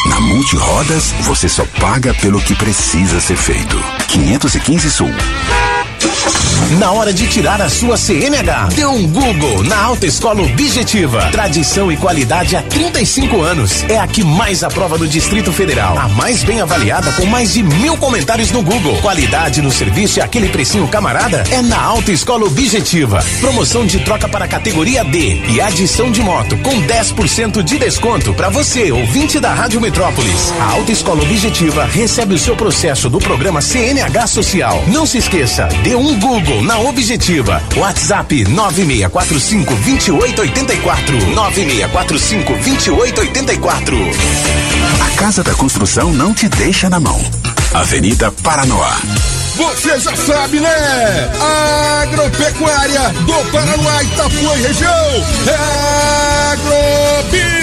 Na 0.06 0.20
Multirodas, 0.22 1.14
você 1.22 1.49
só 1.49 1.65
paga 1.80 2.14
pelo 2.14 2.40
que 2.40 2.53
precisa 2.53 3.20
ser 3.20 3.38
feito. 3.38 3.84
515 4.07 4.91
Sul. 4.91 5.11
Na 6.80 6.91
hora 6.91 7.13
de 7.13 7.27
tirar 7.27 7.61
a 7.61 7.69
sua 7.69 7.97
CNH, 7.97 8.69
dê 8.75 8.85
um 8.85 9.07
Google 9.07 9.63
na 9.63 9.80
Autoescola 9.84 10.41
Objetiva. 10.41 11.30
Tradição 11.31 11.91
e 11.91 11.97
qualidade 11.97 12.55
há 12.55 12.61
35 12.61 13.41
anos. 13.41 13.84
É 13.88 13.99
a 13.99 14.07
que 14.07 14.23
mais 14.23 14.63
aprova 14.63 14.97
do 14.97 15.07
Distrito 15.07 15.51
Federal. 15.51 15.97
A 15.97 16.07
mais 16.09 16.43
bem 16.43 16.61
avaliada 16.61 17.11
com 17.13 17.25
mais 17.25 17.53
de 17.53 17.61
mil 17.61 17.95
comentários 17.97 18.51
no 18.51 18.63
Google. 18.63 18.97
Qualidade 19.01 19.61
no 19.61 19.71
serviço 19.71 20.19
e 20.19 20.21
aquele 20.21 20.49
precinho 20.49 20.88
camarada 20.88 21.43
é 21.51 21.61
na 21.61 21.80
Autoescola 21.81 22.45
Objetiva. 22.45 23.23
Promoção 23.39 23.85
de 23.85 23.99
troca 23.99 24.27
para 24.27 24.47
categoria 24.47 25.03
D 25.03 25.41
e 25.49 25.61
adição 25.61 26.11
de 26.11 26.21
moto 26.21 26.57
com 26.57 26.81
10% 26.81 27.61
de 27.61 27.77
desconto 27.77 28.34
para 28.34 28.49
você, 28.49 28.91
ouvinte 28.91 29.39
da 29.39 29.53
Rádio 29.53 29.80
Metrópolis. 29.80 30.51
A 30.59 30.71
Autoescola 30.71 31.21
Objetiva 31.21 31.85
recebe 31.85 32.34
o 32.34 32.39
seu 32.39 32.55
processo 32.55 33.09
do 33.09 33.19
programa 33.19 33.61
CNH 33.61 34.27
Social. 34.27 34.84
Não 34.88 35.05
se 35.05 35.17
esqueça, 35.17 35.67
dê 35.84 35.93
um 35.95 36.20
Google 36.20 36.64
na 36.64 36.80
Objetiva. 36.80 37.61
WhatsApp 37.76 38.44
9645 38.45 39.74
2884. 39.76 41.18
9645 41.34 42.53
2884. 42.53 43.98
A 45.02 45.10
Casa 45.18 45.44
da 45.44 45.53
Construção 45.53 46.11
não 46.14 46.34
te 46.34 46.48
deixa 46.49 46.90
na 46.90 46.99
mão. 46.99 47.20
Avenida 47.74 48.32
Paranoá. 48.44 48.98
Você 49.56 49.99
já 49.99 50.15
sabe, 50.15 50.60
né? 50.60 51.32
Agropecuária 52.03 53.10
do 53.10 53.52
Paranoá, 53.52 54.03
Itapuã 54.03 54.57
e 54.57 54.61
região. 54.61 55.26
É 55.48 57.62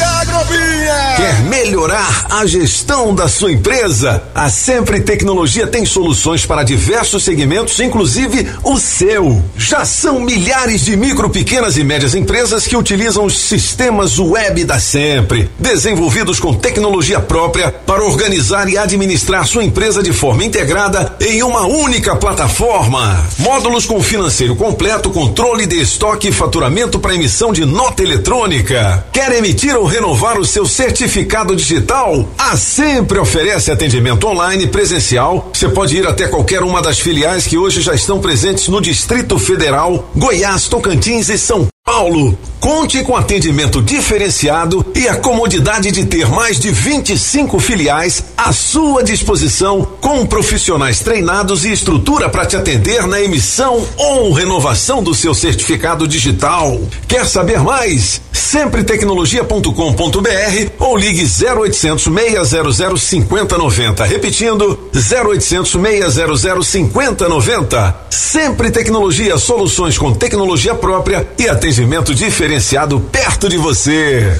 Quer 1.17 1.39
melhorar 1.45 2.27
a 2.29 2.45
gestão 2.45 3.15
da 3.15 3.27
sua 3.27 3.51
empresa? 3.51 4.21
A 4.35 4.51
Sempre 4.51 5.01
Tecnologia 5.01 5.65
tem 5.65 5.83
soluções 5.83 6.45
para 6.45 6.61
diversos 6.61 7.23
segmentos, 7.23 7.79
inclusive 7.79 8.47
o 8.63 8.77
seu. 8.77 9.41
Já 9.57 9.83
são 9.83 10.19
milhares 10.19 10.85
de 10.85 10.95
micro, 10.95 11.27
pequenas 11.31 11.75
e 11.75 11.83
médias 11.83 12.13
empresas 12.13 12.67
que 12.67 12.77
utilizam 12.77 13.25
os 13.25 13.35
sistemas 13.35 14.19
web 14.19 14.63
da 14.63 14.79
Sempre, 14.79 15.49
desenvolvidos 15.57 16.39
com 16.39 16.53
tecnologia 16.53 17.19
própria 17.19 17.71
para 17.71 18.03
organizar 18.03 18.69
e 18.69 18.77
administrar 18.77 19.47
sua 19.47 19.63
empresa 19.63 20.03
de 20.03 20.13
forma 20.13 20.43
integrada 20.43 21.15
em 21.19 21.41
uma 21.41 21.65
única 21.65 22.15
plataforma. 22.15 23.25
Módulos 23.39 23.87
com 23.87 24.01
financeiro 24.03 24.55
completo, 24.55 25.09
controle 25.09 25.65
de 25.65 25.81
estoque 25.81 26.27
e 26.27 26.31
faturamento 26.31 26.99
para 26.99 27.15
emissão 27.15 27.51
de 27.51 27.65
nota 27.65 28.03
eletrônica. 28.03 29.03
Quer 29.11 29.31
emitir 29.31 29.75
ou 29.75 29.85
renovar 29.85 30.10
renovar 30.11 30.37
o 30.37 30.45
seu 30.45 30.65
certificado 30.65 31.55
digital? 31.55 32.27
A 32.37 32.57
Sempre 32.57 33.17
oferece 33.17 33.71
atendimento 33.71 34.27
online 34.27 34.67
presencial. 34.67 35.49
Você 35.53 35.69
pode 35.69 35.95
ir 35.95 36.05
até 36.05 36.27
qualquer 36.27 36.63
uma 36.63 36.81
das 36.81 36.99
filiais 36.99 37.47
que 37.47 37.57
hoje 37.57 37.81
já 37.81 37.93
estão 37.93 38.19
presentes 38.19 38.67
no 38.67 38.81
Distrito 38.81 39.39
Federal, 39.39 40.09
Goiás, 40.15 40.67
Tocantins 40.67 41.29
e 41.29 41.37
São 41.37 41.70
Paulo. 42.01 42.35
Conte 42.59 43.03
com 43.03 43.15
atendimento 43.15 43.79
diferenciado 43.81 44.85
e 44.93 45.07
a 45.07 45.15
comodidade 45.15 45.91
de 45.91 46.05
ter 46.05 46.29
mais 46.29 46.59
de 46.59 46.69
25 46.69 47.59
filiais 47.59 48.23
à 48.37 48.53
sua 48.53 49.03
disposição, 49.03 49.87
com 49.99 50.23
profissionais 50.27 50.99
treinados 50.99 51.65
e 51.65 51.71
estrutura 51.71 52.29
para 52.29 52.45
te 52.45 52.55
atender 52.55 53.07
na 53.07 53.19
emissão 53.19 53.83
ou 53.97 54.31
renovação 54.31 55.01
do 55.01 55.15
seu 55.15 55.33
certificado 55.33 56.07
digital. 56.07 56.79
Quer 57.07 57.25
saber 57.25 57.61
mais? 57.61 58.21
Sempretecnologia.com.br 58.31 60.71
ou 60.77 60.95
ligue 60.95 61.23
0800 61.23 62.03
600 62.03 63.01
5090. 63.01 64.05
Repetindo, 64.05 64.79
0800 64.93 65.71
600 65.71 66.67
5090. 66.67 67.95
Sempre 68.09 68.69
Tecnologia, 68.69 69.37
soluções 69.37 69.97
com 69.97 70.13
tecnologia 70.13 70.75
própria 70.75 71.27
e 71.37 71.49
atendimento 71.49 71.70
diferenciado 72.13 72.99
perto 72.99 73.47
de 73.47 73.57
você. 73.57 74.37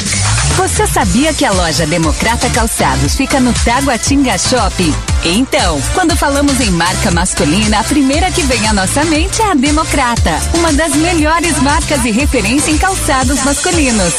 Você 0.58 0.86
sabia 0.86 1.34
que 1.34 1.46
a 1.46 1.52
loja 1.52 1.88
Democrata 1.88 2.50
Calçados 2.50 3.16
fica 3.16 3.40
no 3.40 3.54
Taguatinga 3.54 4.38
Shopping? 4.38 4.94
Então, 5.24 5.82
quando 5.94 6.16
falamos 6.16 6.60
em 6.60 6.70
marca 6.72 7.10
masculina, 7.10 7.80
a 7.80 7.84
primeira 7.84 8.30
que 8.32 8.42
vem 8.44 8.68
à 8.68 8.74
nossa 8.74 9.04
mente 9.06 9.42
é 9.42 9.52
a 9.52 9.54
Democrata, 9.54 10.40
uma 10.56 10.74
das 10.74 10.94
melhores 10.96 11.58
marcas 11.62 12.04
e 12.06 12.12
referência 12.12 12.72
em 12.72 12.78
calçados 12.78 13.44
masculinos. 13.44 14.14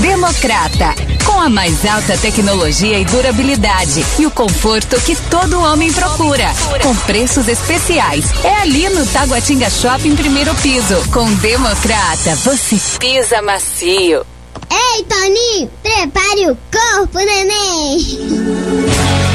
Democrata, 0.00 0.94
com 1.24 1.40
a 1.40 1.48
mais 1.48 1.84
alta 1.84 2.16
tecnologia 2.18 2.98
e 2.98 3.04
durabilidade 3.04 4.04
e 4.18 4.26
o 4.26 4.30
conforto 4.30 5.00
que 5.02 5.14
todo 5.30 5.60
homem 5.60 5.92
procura, 5.92 6.52
com 6.82 6.94
preços 6.96 7.48
especiais. 7.48 8.24
É 8.42 8.62
ali 8.62 8.88
no 8.88 9.06
Taguatinga 9.06 9.70
Shopping, 9.70 10.16
primeiro 10.16 10.54
piso. 10.56 10.96
Com 11.12 11.32
Democrata, 11.34 12.34
você 12.36 12.76
pisa 12.98 13.42
macio. 13.42 14.24
Ei, 14.70 15.04
Toninho, 15.04 15.70
prepare 15.82 16.50
o 16.50 16.58
corpo, 16.70 17.18
neném. 17.18 19.33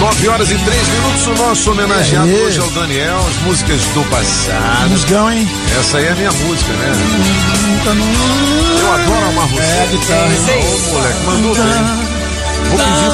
9 0.00 0.28
horas 0.28 0.50
e 0.50 0.56
3 0.56 0.88
minutos, 0.88 1.26
o 1.26 1.34
nosso 1.34 1.70
homenageado 1.72 2.28
É 2.30 2.32
hoje 2.32 2.58
é 2.58 2.62
o 2.62 2.70
Daniel, 2.70 3.18
as 3.18 3.36
músicas 3.42 3.80
do 3.92 4.02
passado. 4.10 4.88
Musgão, 4.90 5.30
hein? 5.30 5.46
Essa 5.78 5.98
aí 5.98 6.06
é 6.06 6.12
a 6.12 6.14
minha 6.14 6.32
música, 6.32 6.72
né? 6.72 6.92
Eu 8.80 8.92
adoro 8.94 9.26
amar 9.28 9.46
você. 9.48 9.62
É, 9.62 9.88
guitarra? 9.90 10.24
Ô, 10.24 10.92
moleque, 10.92 11.24
mandou 11.26 11.54
bem. 11.54 11.64
Vou 12.70 12.78
pedir 12.78 13.10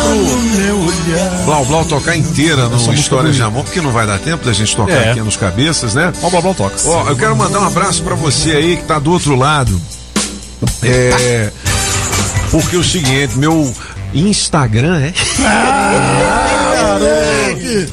pro 1.36 1.44
Blau 1.44 1.64
Blau 1.64 1.84
tocar 1.84 2.16
inteira 2.16 2.68
no 2.68 2.92
Histórias 2.94 3.34
de 3.36 3.42
Amor, 3.42 3.64
porque 3.64 3.80
não 3.80 3.90
vai 3.90 4.06
dar 4.06 4.18
tempo 4.18 4.44
da 4.44 4.52
gente 4.52 4.76
tocar 4.76 4.92
É. 4.92 5.10
aqui 5.10 5.20
nos 5.20 5.36
cabeças, 5.36 5.94
né? 5.94 6.12
Ó, 6.22 6.30
Blau 6.30 6.42
Blau 6.42 6.54
toca. 6.54 6.76
Ó, 6.84 7.08
eu 7.08 7.16
quero 7.16 7.34
mandar 7.34 7.60
um 7.60 7.66
abraço 7.66 8.02
pra 8.02 8.14
você 8.14 8.52
aí 8.52 8.76
que 8.76 8.84
tá 8.84 8.98
do 9.00 9.10
outro 9.12 9.34
lado. 9.34 9.80
É. 10.84 11.50
Porque 12.50 12.76
é 12.76 12.78
o 12.78 12.84
seguinte, 12.84 13.36
meu 13.38 13.72
Instagram 14.14 15.00
é. 15.00 15.12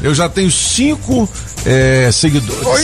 Eu 0.02 0.14
já 0.14 0.28
tenho 0.30 0.52
cinco 0.52 1.30
é, 1.66 2.10
seguidores. 2.12 2.66
Oi. 2.66 2.82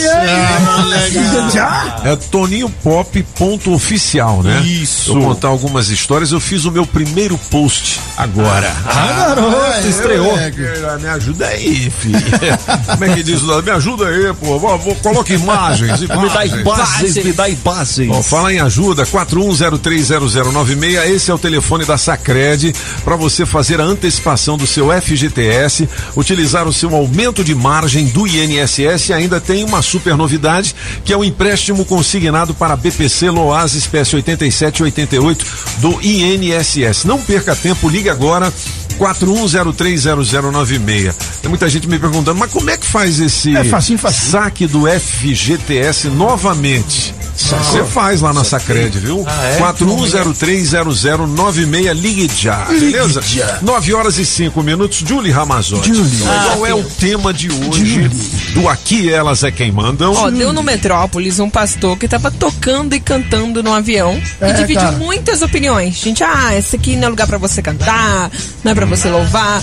Já? 1.52 2.00
É 2.04 2.16
Toninho 2.16 2.68
Pop 2.82 3.22
ponto 3.36 3.72
oficial, 3.72 4.42
né? 4.42 4.60
Isso. 4.60 5.12
Eu 5.12 5.20
contar 5.20 5.48
algumas 5.48 5.88
histórias. 5.88 6.32
Eu 6.32 6.40
fiz 6.40 6.64
o 6.64 6.70
meu 6.70 6.86
primeiro 6.86 7.38
post 7.50 8.00
agora. 8.16 8.74
Ah, 8.86 9.14
garoto, 9.18 9.88
estreou. 9.88 10.30
moleque. 10.30 10.60
Me 11.00 11.08
ajuda 11.08 11.46
aí, 11.46 11.90
filho. 11.90 12.20
Como 12.86 13.04
é 13.04 13.14
que 13.14 13.22
diz? 13.22 13.42
Me 13.42 13.70
ajuda 13.70 14.08
aí, 14.08 14.32
pô. 14.34 14.58
Vou, 14.58 14.78
vou, 14.78 14.94
coloca 14.96 15.32
imagens. 15.32 16.00
Me 16.20 16.28
dá 16.28 16.46
imagens, 16.46 17.24
me 17.24 17.32
dá 17.32 17.48
imagens. 17.48 18.10
Ó, 18.10 18.22
fala 18.22 18.52
em 18.52 18.60
ajuda, 18.60 19.04
41030096, 19.04 21.06
esse 21.06 21.30
é 21.30 21.34
o 21.34 21.38
telefone 21.38 21.84
da 21.84 21.96
Sacred 21.96 22.74
para 23.04 23.16
você 23.16 23.46
fazer 23.46 23.80
a 23.80 23.84
antecipação 23.84 24.56
do 24.56 24.66
seu 24.66 24.88
FGTS, 25.00 25.88
utilizar 26.14 26.68
o 26.68 26.72
seu 26.72 26.94
aumento 26.94 27.42
de 27.42 27.54
margem 27.54 28.06
do 28.06 28.26
INSS 28.26 28.69
e 28.78 29.12
ainda 29.12 29.40
tem 29.40 29.64
uma 29.64 29.82
super 29.82 30.16
novidade, 30.16 30.74
que 31.04 31.12
é 31.12 31.16
o 31.16 31.24
empréstimo 31.24 31.84
consignado 31.84 32.54
para 32.54 32.76
BPC 32.76 33.30
Loas 33.30 33.74
espécie 33.74 34.16
8788 34.16 35.46
do 35.78 36.00
INSS. 36.02 37.04
Não 37.04 37.20
perca 37.20 37.54
tempo, 37.56 37.88
ligue 37.88 38.08
agora 38.08 38.52
41030096. 39.00 41.14
Tem 41.42 41.48
muita 41.48 41.68
gente 41.68 41.88
me 41.88 41.98
perguntando, 41.98 42.38
mas 42.38 42.50
como 42.50 42.70
é 42.70 42.76
que 42.76 42.86
faz 42.86 43.18
esse 43.18 43.56
É 43.56 43.64
facinho, 43.64 43.98
facinho. 43.98 44.30
saque 44.30 44.66
do 44.66 44.82
FGTS 44.86 46.08
novamente? 46.08 47.14
Você 47.36 47.82
faz 47.84 48.20
lá 48.20 48.32
na 48.34 48.44
Sacred, 48.44 48.98
viu? 48.98 49.24
Ah, 49.26 49.44
é? 49.46 49.58
41030096, 49.60 51.92
ligue 51.94 52.30
já, 52.36 52.66
Ligue 52.68 52.92
beleza? 52.92 53.22
já. 53.22 53.58
9 53.62 53.94
horas 53.94 54.18
e 54.18 54.26
5 54.26 54.62
minutos, 54.62 54.98
Julie 54.98 55.32
Ramazotti. 55.32 55.88
Julie. 55.94 56.18
Qual 56.52 56.66
é 56.66 56.74
o 56.74 56.82
tema 56.84 57.32
de 57.32 57.50
hoje 57.50 58.10
do 58.52 58.68
Aqui 58.68 59.10
Elas 59.10 59.42
é 59.42 59.50
Quem 59.50 59.72
Mandam? 59.72 60.12
Ó, 60.14 60.28
deu 60.30 60.52
no 60.52 60.62
Metrópolis 60.62 61.38
um 61.38 61.48
pastor 61.48 61.96
que 61.96 62.06
tava 62.06 62.30
tocando 62.30 62.94
e 62.94 63.00
cantando 63.00 63.62
no 63.62 63.72
avião 63.72 64.20
É, 64.38 64.50
e 64.50 64.54
dividiu 64.54 64.82
cara. 64.82 64.98
muitas 64.98 65.40
opiniões. 65.40 65.94
Gente, 65.96 66.22
ah, 66.22 66.54
esse 66.58 66.76
aqui 66.76 66.94
não 66.94 67.06
é 67.06 67.08
lugar 67.08 67.26
pra 67.26 67.38
você 67.38 67.62
cantar, 67.62 68.30
não 68.62 68.72
é 68.72 68.74
pra 68.74 68.84
você 68.90 69.08
louvar. 69.08 69.62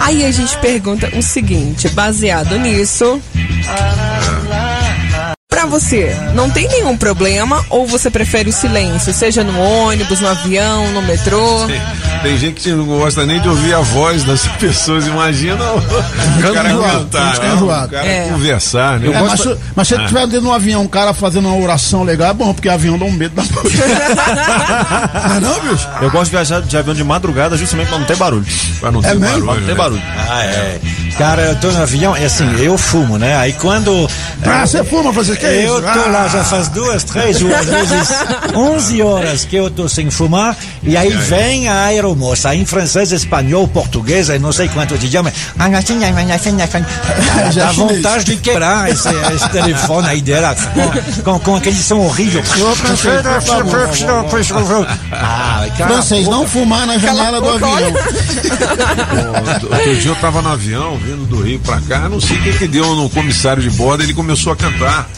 Aí 0.00 0.24
a 0.24 0.30
gente 0.30 0.56
pergunta 0.58 1.10
o 1.18 1.20
seguinte, 1.20 1.88
baseado 1.88 2.56
nisso, 2.58 3.20
Pra 5.50 5.64
você, 5.64 6.14
não 6.34 6.50
tem 6.50 6.68
nenhum 6.68 6.94
problema 6.94 7.64
ou 7.70 7.86
você 7.86 8.10
prefere 8.10 8.50
o 8.50 8.52
silêncio, 8.52 9.14
seja 9.14 9.42
no 9.42 9.58
ônibus, 9.58 10.20
no 10.20 10.28
avião, 10.28 10.92
no 10.92 11.00
metrô? 11.00 11.66
Tem 12.22 12.36
gente 12.36 12.60
que 12.60 12.70
não 12.70 12.84
gosta 12.84 13.24
nem 13.24 13.40
de 13.40 13.48
ouvir 13.48 13.72
a 13.72 13.80
voz 13.80 14.24
das 14.24 14.46
pessoas, 14.60 15.06
imagina 15.06 15.56
o, 15.64 15.78
o 15.78 16.52
cara 16.52 16.68
enjoado, 16.70 16.98
cantar, 16.98 17.38
né? 17.38 17.54
o 17.62 17.66
cara 17.88 18.06
É. 18.06 18.28
conversar, 18.28 19.00
né? 19.00 19.08
É, 19.10 19.22
mas, 19.22 19.40
se- 19.40 19.56
mas 19.74 19.88
se 19.88 19.94
Ah. 19.94 20.06
tiver 20.06 20.26
dentro 20.26 20.42
de 20.42 20.46
um 20.48 20.52
avião, 20.52 20.82
um 20.82 20.86
cara 20.88 21.14
fazendo 21.14 21.48
uma 21.48 21.56
oração 21.56 22.02
legal, 22.04 22.30
é 22.30 22.34
bom, 22.34 22.52
porque 22.52 22.68
avião 22.68 22.98
dá 22.98 23.06
um 23.06 23.10
medo 23.12 23.34
da 23.34 23.42
porra. 23.48 23.70
Não 25.24 25.36
é 25.36 25.40
não, 25.40 25.60
bicho? 25.60 25.88
Eu 26.02 26.10
gosto 26.10 26.24
de 26.26 26.30
viajar 26.32 26.60
de 26.60 26.76
avião 26.76 26.94
de 26.94 27.02
madrugada 27.02 27.56
justamente 27.56 27.88
pra 27.88 27.98
não 27.98 28.04
ter 28.06 28.16
barulho. 28.16 28.44
Pra 28.80 28.92
não 28.92 29.00
É 29.00 29.02
ter 29.04 29.14
mesmo? 29.18 29.46
barulho, 29.46 29.46
Pra 29.46 29.54
não 29.54 29.62
ter 29.62 29.68
né? 29.72 29.74
barulho. 29.74 30.02
Ah, 30.28 30.44
é. 30.44 30.78
Cara, 31.16 31.42
eu 31.42 31.56
tô 31.56 31.68
no 31.72 31.82
avião, 31.82 32.14
é 32.14 32.26
assim, 32.26 32.44
eu 32.60 32.76
fumo, 32.78 33.16
né? 33.18 33.34
Aí 33.36 33.52
quando. 33.54 34.08
Ah, 34.44 34.64
você 34.66 34.84
fuma, 34.84 35.10
você 35.10 35.34
que 35.38 35.46
é 35.46 35.66
Eu 35.66 35.74
isso? 35.74 35.82
tô 35.82 35.88
Ah. 35.88 36.06
lá 36.10 36.28
já 36.28 36.44
faz 36.44 36.68
duas, 36.68 37.04
três, 37.04 37.40
ou 37.42 37.54
às 37.54 37.66
vezes 37.66 38.08
11 38.54 39.02
horas 39.02 39.44
que 39.44 39.56
eu 39.56 39.70
tô 39.70 39.88
sem 39.88 40.10
fumar, 40.10 40.56
e 40.82 40.96
aí 40.96 41.10
vem 41.10 41.68
a 41.68 41.84
aeromoça, 41.84 42.54
em 42.54 42.64
francês, 42.66 43.12
espanhol, 43.12 43.66
português, 43.68 44.28
e 44.28 44.38
não 44.38 44.52
sei 44.52 44.68
quanto 44.68 44.94
idioma. 44.94 45.32
Já 47.52 47.66
Dá 47.66 47.72
vontade 47.72 48.24
de 48.24 48.36
quebrar 48.36 48.90
esse, 48.90 49.08
esse 49.34 49.48
telefone 49.50 50.08
aí 50.08 50.20
dela, 50.20 50.54
com, 51.24 51.32
com, 51.32 51.38
com 51.40 51.56
aquele 51.56 51.76
som 51.82 51.98
horrível. 51.98 52.42
Ah, 55.12 55.66
cara, 55.76 55.90
Francês, 55.94 56.26
não 56.26 56.46
fumar 56.46 56.86
na 56.86 56.98
janela 56.98 57.40
do 57.40 57.48
avião. 57.50 57.92
Outro 59.52 59.72
outro 59.72 59.96
dia 59.96 60.10
eu 60.10 60.16
tava 60.16 60.42
no 60.42 60.50
avião, 60.50 60.96
vindo 60.98 61.26
do 61.26 61.42
Rio 61.42 61.58
pra 61.60 61.80
cá, 61.82 62.08
não 62.08 62.20
sei 62.20 62.36
o 62.36 62.42
que 62.42 62.52
que 62.58 62.68
deu 62.68 62.94
no 62.94 63.08
comissário 63.10 63.62
de 63.62 63.70
bordo, 63.70 64.02
ele 64.02 64.14
começou 64.14 64.52
a 64.52 64.56
cantar. 64.56 65.08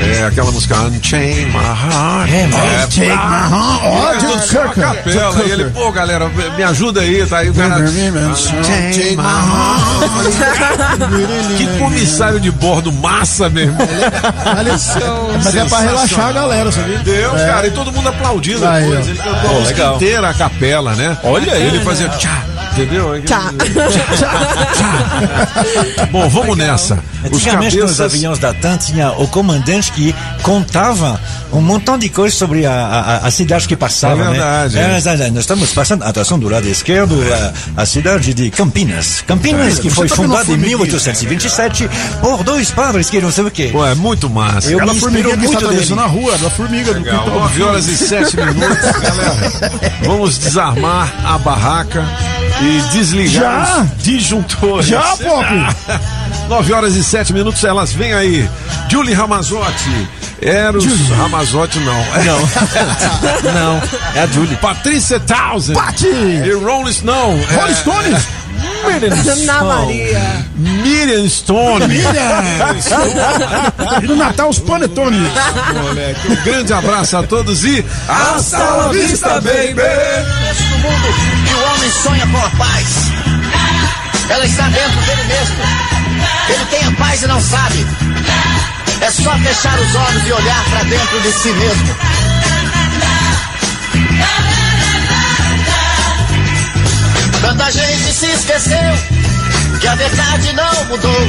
É, 0.00 0.24
aquela 0.24 0.50
música 0.52 0.76
Unchain 0.82 1.46
My 1.46 1.52
Heart. 1.54 2.30
É, 2.32 2.46
mas- 2.46 2.84
Unchain 2.86 3.08
My 3.08 3.14
Heart. 3.14 3.82
Ó, 3.84 4.08
a 4.08 4.14
Kirker. 4.40 4.70
capela, 4.74 5.42
e 5.46 5.50
ele, 5.50 5.64
pô, 5.70 5.90
galera, 5.92 6.28
me 6.28 6.62
ajuda 6.62 7.00
aí, 7.00 7.26
tá 7.26 7.38
aí 7.38 7.50
o 7.50 7.54
cara. 7.54 7.84
Unchain 7.84 8.10
My 8.10 8.18
Heart. 8.20 8.54
Que 11.56 11.66
comissário 11.78 12.40
de 12.40 12.50
bordo 12.50 12.92
massa 12.92 13.48
mesmo. 13.48 13.76
Mas 15.42 15.54
é 15.54 15.64
pra 15.64 15.78
relaxar 15.80 16.28
a 16.28 16.32
galera, 16.32 16.72
sabia? 16.72 16.98
Deus, 16.98 17.40
cara, 17.42 17.66
e 17.66 17.70
todo 17.70 17.92
mundo 17.92 18.08
aplaudindo 18.08 18.66
Aí, 18.66 18.84
depois. 18.88 19.08
Ele 19.08 19.18
cantou 19.18 19.50
a 19.50 19.54
música 19.60 19.84
inteira 19.94 20.28
a 20.30 20.34
capela, 20.34 20.94
né? 20.94 21.16
Olha 21.22 21.52
aí. 21.52 21.64
Ele 21.66 21.80
fazia 21.80 22.08
tchá, 22.10 22.42
entendeu? 22.76 23.22
Tchá. 23.24 23.50
Bom, 26.10 26.28
vamos 26.28 26.56
nessa. 26.56 26.98
Os 27.24 27.32
Antigamente 27.38 27.76
nos 27.78 27.96
cabeças. 27.96 28.00
aviões 28.14 28.38
da 28.38 28.52
TAM 28.52 28.76
tinha 28.76 29.12
o 29.12 29.26
comandante 29.28 29.90
que 29.92 30.14
contava 30.42 31.18
um 31.52 31.60
montão 31.60 31.96
de 31.96 32.08
coisas 32.08 32.36
sobre 32.38 32.66
a, 32.66 32.72
a, 32.72 33.16
a 33.26 33.30
cidade 33.30 33.66
que 33.66 33.76
passava. 33.76 34.22
É 34.22 34.28
verdade, 34.30 34.74
Né? 34.76 34.98
é. 34.98 35.30
Nós 35.30 35.40
estamos 35.40 35.72
passando, 35.72 36.02
atenção 36.04 36.38
do 36.38 36.48
lado 36.48 36.68
esquerdo, 36.68 37.16
a, 37.76 37.82
a 37.82 37.86
cidade 37.86 38.34
de 38.34 38.50
Campinas. 38.50 39.22
Campinas, 39.26 39.78
É, 39.78 39.82
que 39.82 39.88
foi 39.90 40.08
tá 40.08 40.16
fundada 40.16 40.42
em 40.42 40.46
formiguinha? 40.46 40.76
1827 40.78 41.88
por 42.20 42.42
dois 42.44 42.70
padres 42.70 43.08
que 43.08 43.20
não 43.20 43.30
sei 43.32 43.44
o 43.44 43.50
quê. 43.50 43.68
Pô, 43.72 43.86
é 43.86 43.94
muito 43.94 44.28
massa. 44.28 44.70
Eu 44.70 44.78
Aquela 44.78 44.94
inspiro 44.94 45.30
que 45.38 45.44
está 45.44 45.58
dele. 45.58 45.66
atravessando 45.66 46.00
a 46.00 46.06
rua, 46.06 46.36
da 46.38 46.50
formiga 46.50 46.92
do 46.92 47.00
Legal, 47.00 47.24
Pinto 47.24 47.38
9 47.38 47.62
horas 47.62 47.86
e 47.86 47.96
7 47.96 48.36
minutos, 48.36 48.92
galera. 49.00 49.70
Vamos 50.04 50.38
desarmar 50.38 51.12
a 51.24 51.38
barraca 51.38 52.04
e 52.62 52.80
desligar 52.92 53.66
Já? 53.66 53.80
os 53.82 54.02
disjuntores. 54.02 54.86
Já, 54.86 55.00
Pop? 55.16 55.46
9 56.48 56.72
horas 56.72 56.94
e 56.94 57.02
7 57.02 57.32
minutos, 57.32 57.64
elas 57.64 57.92
vêm 57.92 58.12
aí. 58.12 58.48
Julie 58.88 59.14
Ramazotti. 59.14 60.08
Eros 60.42 60.84
Ramazotti, 61.10 61.78
não. 61.80 61.94
Não. 61.94 62.40
não, 63.54 63.82
é 64.14 64.20
a 64.22 64.26
Julie. 64.26 64.56
Patrícia 64.56 65.18
Townsend. 65.20 65.74
Pati! 65.78 66.06
E 66.06 66.52
Rolling 66.52 66.92
Stone. 66.92 67.42
Rolling 67.44 67.70
É, 67.70 67.74
Stones? 67.74 68.22
Miriam 69.00 69.12
Ana 69.12 69.34
Stone. 69.34 69.68
Maria. 69.68 70.46
Miriam 70.56 71.28
Stone. 71.28 71.84
E 74.02 74.06
no 74.06 74.16
Natal 74.16 74.48
os 74.50 74.58
panetones. 74.58 75.30
Moleque, 75.82 76.28
um 76.28 76.36
grande 76.44 76.72
abraço 76.72 77.16
a 77.16 77.22
todos 77.22 77.64
e 77.64 77.84
Hasta 78.08 78.58
la 78.58 78.88
vista, 78.88 79.40
baby. 79.40 79.74
do 79.74 80.78
mundo 80.78 81.08
que 81.46 81.54
o 81.54 81.64
homem 81.64 81.90
sonha 82.02 82.26
com 82.26 82.38
a 82.38 82.50
paz. 82.50 82.86
Ela 84.30 84.44
está 84.46 84.62
dentro 84.68 85.00
dele 85.02 85.24
mesmo. 85.24 85.56
Ele 86.48 86.64
tem 86.70 86.88
a 86.88 86.92
paz 86.92 87.22
e 87.22 87.26
não 87.26 87.40
sabe. 87.40 87.86
É 89.00 89.10
só 89.10 89.36
fechar 89.38 89.78
os 89.78 89.94
olhos 89.94 90.26
e 90.26 90.32
olhar 90.32 90.64
para 90.70 90.82
dentro 90.84 91.20
de 91.20 91.32
si 91.32 91.48
mesmo. 91.52 91.94
Se 98.14 98.26
esqueceu 98.26 98.92
que 99.80 99.88
a 99.88 99.94
verdade 99.96 100.52
não 100.52 100.84
mudou. 100.84 101.28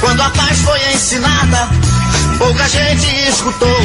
Quando 0.00 0.22
a 0.22 0.30
paz 0.30 0.60
foi 0.60 0.80
ensinada, 0.92 1.68
pouca 2.38 2.68
gente 2.68 3.28
escutou. 3.28 3.80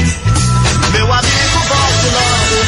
Meu 0.91 1.11
amigo, 1.11 1.59
volte 1.67 2.07
logo, 2.13 2.59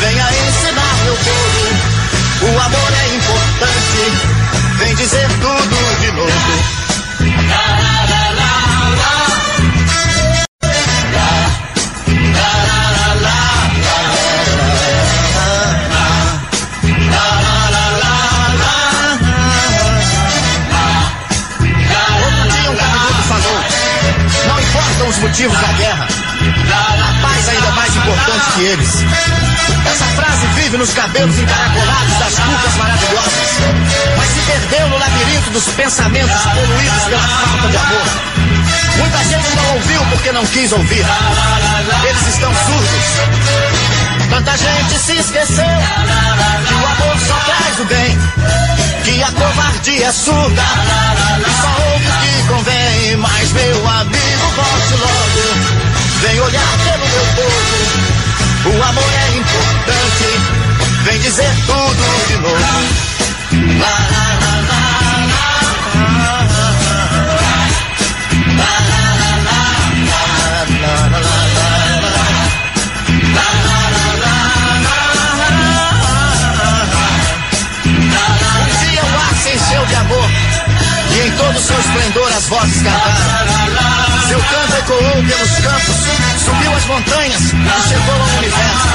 venha 0.00 0.28
ensinar 0.48 0.96
meu 1.04 1.14
povo. 1.14 2.54
O 2.54 2.60
amor 2.60 2.92
é 2.92 3.14
importante, 3.14 4.78
vem 4.78 4.94
dizer 4.96 5.28
tudo 5.40 6.00
de 6.00 6.10
novo. 6.12 6.91
Motivos 25.32 25.58
da 25.62 25.72
guerra, 25.72 26.06
a 26.06 27.22
paz 27.22 27.48
ainda 27.48 27.66
é 27.66 27.70
mais 27.70 27.96
importante 27.96 28.52
que 28.54 28.64
eles. 28.64 29.04
Essa 29.90 30.04
frase 30.04 30.46
vive 30.56 30.76
nos 30.76 30.92
cabelos 30.92 31.38
encaracolados 31.38 32.18
das 32.18 32.38
cucas 32.38 32.76
maravilhosas, 32.76 33.32
mas 34.18 34.28
se 34.28 34.40
perdeu 34.40 34.88
no 34.88 34.98
labirinto 34.98 35.50
dos 35.52 35.64
pensamentos 35.68 36.42
poluídos 36.42 37.04
pela 37.04 37.28
falta 37.28 37.68
de 37.68 37.76
amor. 37.78 38.32
Muita 38.98 39.24
gente 39.24 39.56
não 39.56 39.74
ouviu 39.74 40.04
porque 40.10 40.32
não 40.32 40.44
quis 40.44 40.70
ouvir. 40.70 41.06
Eles 42.04 42.28
estão 42.28 42.52
surdos. 42.54 43.81
Tanta 44.32 44.56
gente 44.56 44.98
se 44.98 45.12
esqueceu 45.12 45.64
que 46.66 46.72
o 46.72 46.86
amor 46.86 47.18
só 47.18 47.34
traz 47.34 47.80
o 47.80 47.84
bem, 47.84 48.18
que 49.04 49.22
a 49.22 49.30
covardia 49.30 50.06
é 50.06 50.12
surda 50.12 50.62
e 51.38 51.50
só 51.60 51.68
ouve 51.92 52.08
o 52.08 52.12
que 52.22 52.48
convém. 52.48 53.16
Mas 53.16 53.52
meu 53.52 53.88
amigo, 53.88 54.46
volte 54.56 54.94
logo, 54.94 55.44
vem 56.22 56.40
olhar 56.40 56.78
pelo 56.78 57.06
meu 57.08 57.26
povo. 57.36 58.78
O 58.78 58.82
amor 58.82 59.10
é 59.12 59.36
importante, 59.36 60.28
vem 61.04 61.20
dizer 61.20 61.54
tudo 61.66 62.26
de 62.28 62.38
novo. 62.38 62.56
Lá, 63.82 64.11
e 81.14 81.28
em 81.28 81.32
todo 81.32 81.58
seu 81.58 81.78
esplendor 81.78 82.32
as 82.36 82.48
vozes 82.48 82.82
cantaram. 82.82 83.52
Seu 84.28 84.40
canto 84.40 84.76
ecoou 84.78 85.00
pelos 85.00 85.50
campos, 85.60 85.96
subiu 86.44 86.74
as 86.74 86.84
montanhas 86.86 87.42
e 87.42 87.88
chegou 87.88 88.14
ao 88.14 88.38
universo. 88.38 88.88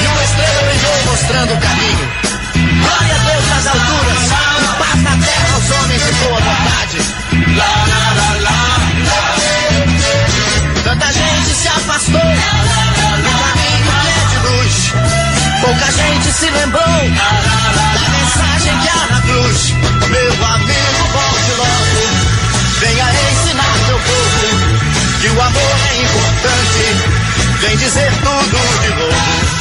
E 0.00 0.06
uma 0.06 0.22
estrela 0.22 0.62
brilhou 0.62 1.04
mostrando 1.06 1.52
o 1.52 1.60
caminho. 1.60 2.08
Glória 2.80 3.14
a 3.14 3.18
Deus 3.18 3.46
nas 3.48 3.66
alturas 3.66 4.20
e 4.62 4.66
paz 4.78 5.02
na 5.02 5.16
terra 5.24 5.54
aos 5.54 5.70
homens 5.70 6.02
de 6.04 6.12
boa 6.12 6.40
vontade. 6.40 6.98
Tanta 10.84 11.12
gente 11.12 11.54
se 11.54 11.68
afastou 11.68 12.20
do 12.20 13.30
caminho 13.42 13.90
que 14.00 14.08
é 14.08 14.24
de 14.28 14.38
luz. 14.46 14.92
Pouca 15.60 15.92
gente 15.92 16.32
se 16.32 16.50
lembrou 16.50 16.82
da 16.82 18.08
mensagem 18.08 18.78
que 18.78 18.88
há 18.88 19.06
na 19.10 19.20
cruz. 19.20 19.74
Meu 20.08 20.44
amigo, 20.46 20.69
dizer 27.80 28.12
tudo 28.12 28.58
de 28.82 28.88
novo. 28.90 29.60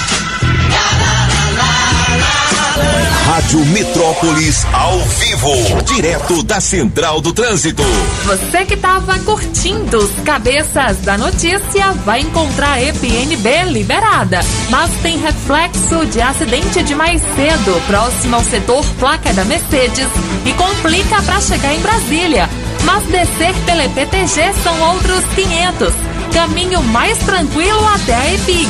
Rádio 3.25 3.65
Metrópolis 3.67 4.65
ao 4.73 4.99
vivo, 4.99 5.83
direto 5.85 6.43
da 6.43 6.59
Central 6.59 7.21
do 7.21 7.31
Trânsito. 7.31 7.81
Você 8.25 8.65
que 8.65 8.73
estava 8.73 9.17
curtindo 9.19 9.99
os 9.99 10.11
cabeças 10.25 10.97
da 10.97 11.17
notícia 11.17 11.93
vai 12.03 12.19
encontrar 12.19 12.81
EPNB 12.83 13.63
liberada, 13.71 14.41
mas 14.69 14.91
tem 15.01 15.17
reflexo 15.17 16.05
de 16.07 16.21
acidente 16.21 16.83
de 16.83 16.95
mais 16.95 17.21
cedo, 17.21 17.81
próximo 17.87 18.35
ao 18.35 18.43
setor 18.43 18.83
placa 18.99 19.31
da 19.31 19.45
Mercedes 19.45 20.09
e 20.45 20.51
complica 20.53 21.21
para 21.21 21.39
chegar 21.39 21.73
em 21.73 21.79
Brasília. 21.79 22.49
Mas 22.83 23.03
descer 23.05 23.53
pela 23.65 23.85
EPTG 23.85 24.53
são 24.61 24.81
outros 24.81 25.23
500. 25.35 26.18
Caminho 26.39 26.81
mais 26.83 27.17
tranquilo 27.17 27.85
até 27.85 28.15
a 28.15 28.33
EPIG. 28.33 28.69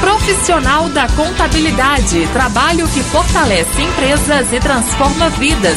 Profissional 0.00 0.88
da 0.90 1.08
contabilidade, 1.08 2.28
trabalho 2.32 2.86
que 2.86 3.02
fortalece 3.02 3.82
empresas 3.82 4.52
e 4.52 4.60
transforma 4.60 5.28
vidas. 5.30 5.76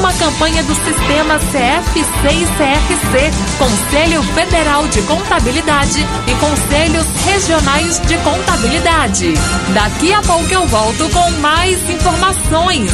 Uma 0.00 0.12
campanha 0.14 0.64
do 0.64 0.74
sistema 0.74 1.38
CFC 1.38 2.00
e 2.32 2.44
CRC, 2.44 3.30
Conselho 3.56 4.20
Federal 4.34 4.88
de 4.88 5.00
Contabilidade 5.02 6.04
e 6.26 6.34
Conselhos 6.34 7.06
Regionais 7.24 8.00
de 8.00 8.18
Contabilidade. 8.18 9.34
Daqui 9.72 10.12
a 10.12 10.20
pouco 10.22 10.52
eu 10.52 10.66
volto 10.66 11.08
com 11.10 11.30
mais 11.38 11.78
informações. 11.88 12.90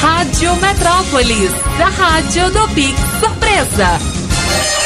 Rádio 0.00 0.56
Metrópolis, 0.56 1.52
a 1.78 1.88
rádio 1.90 2.50
do 2.50 2.68
Pix 2.74 3.00
Surpresa. 3.20 4.85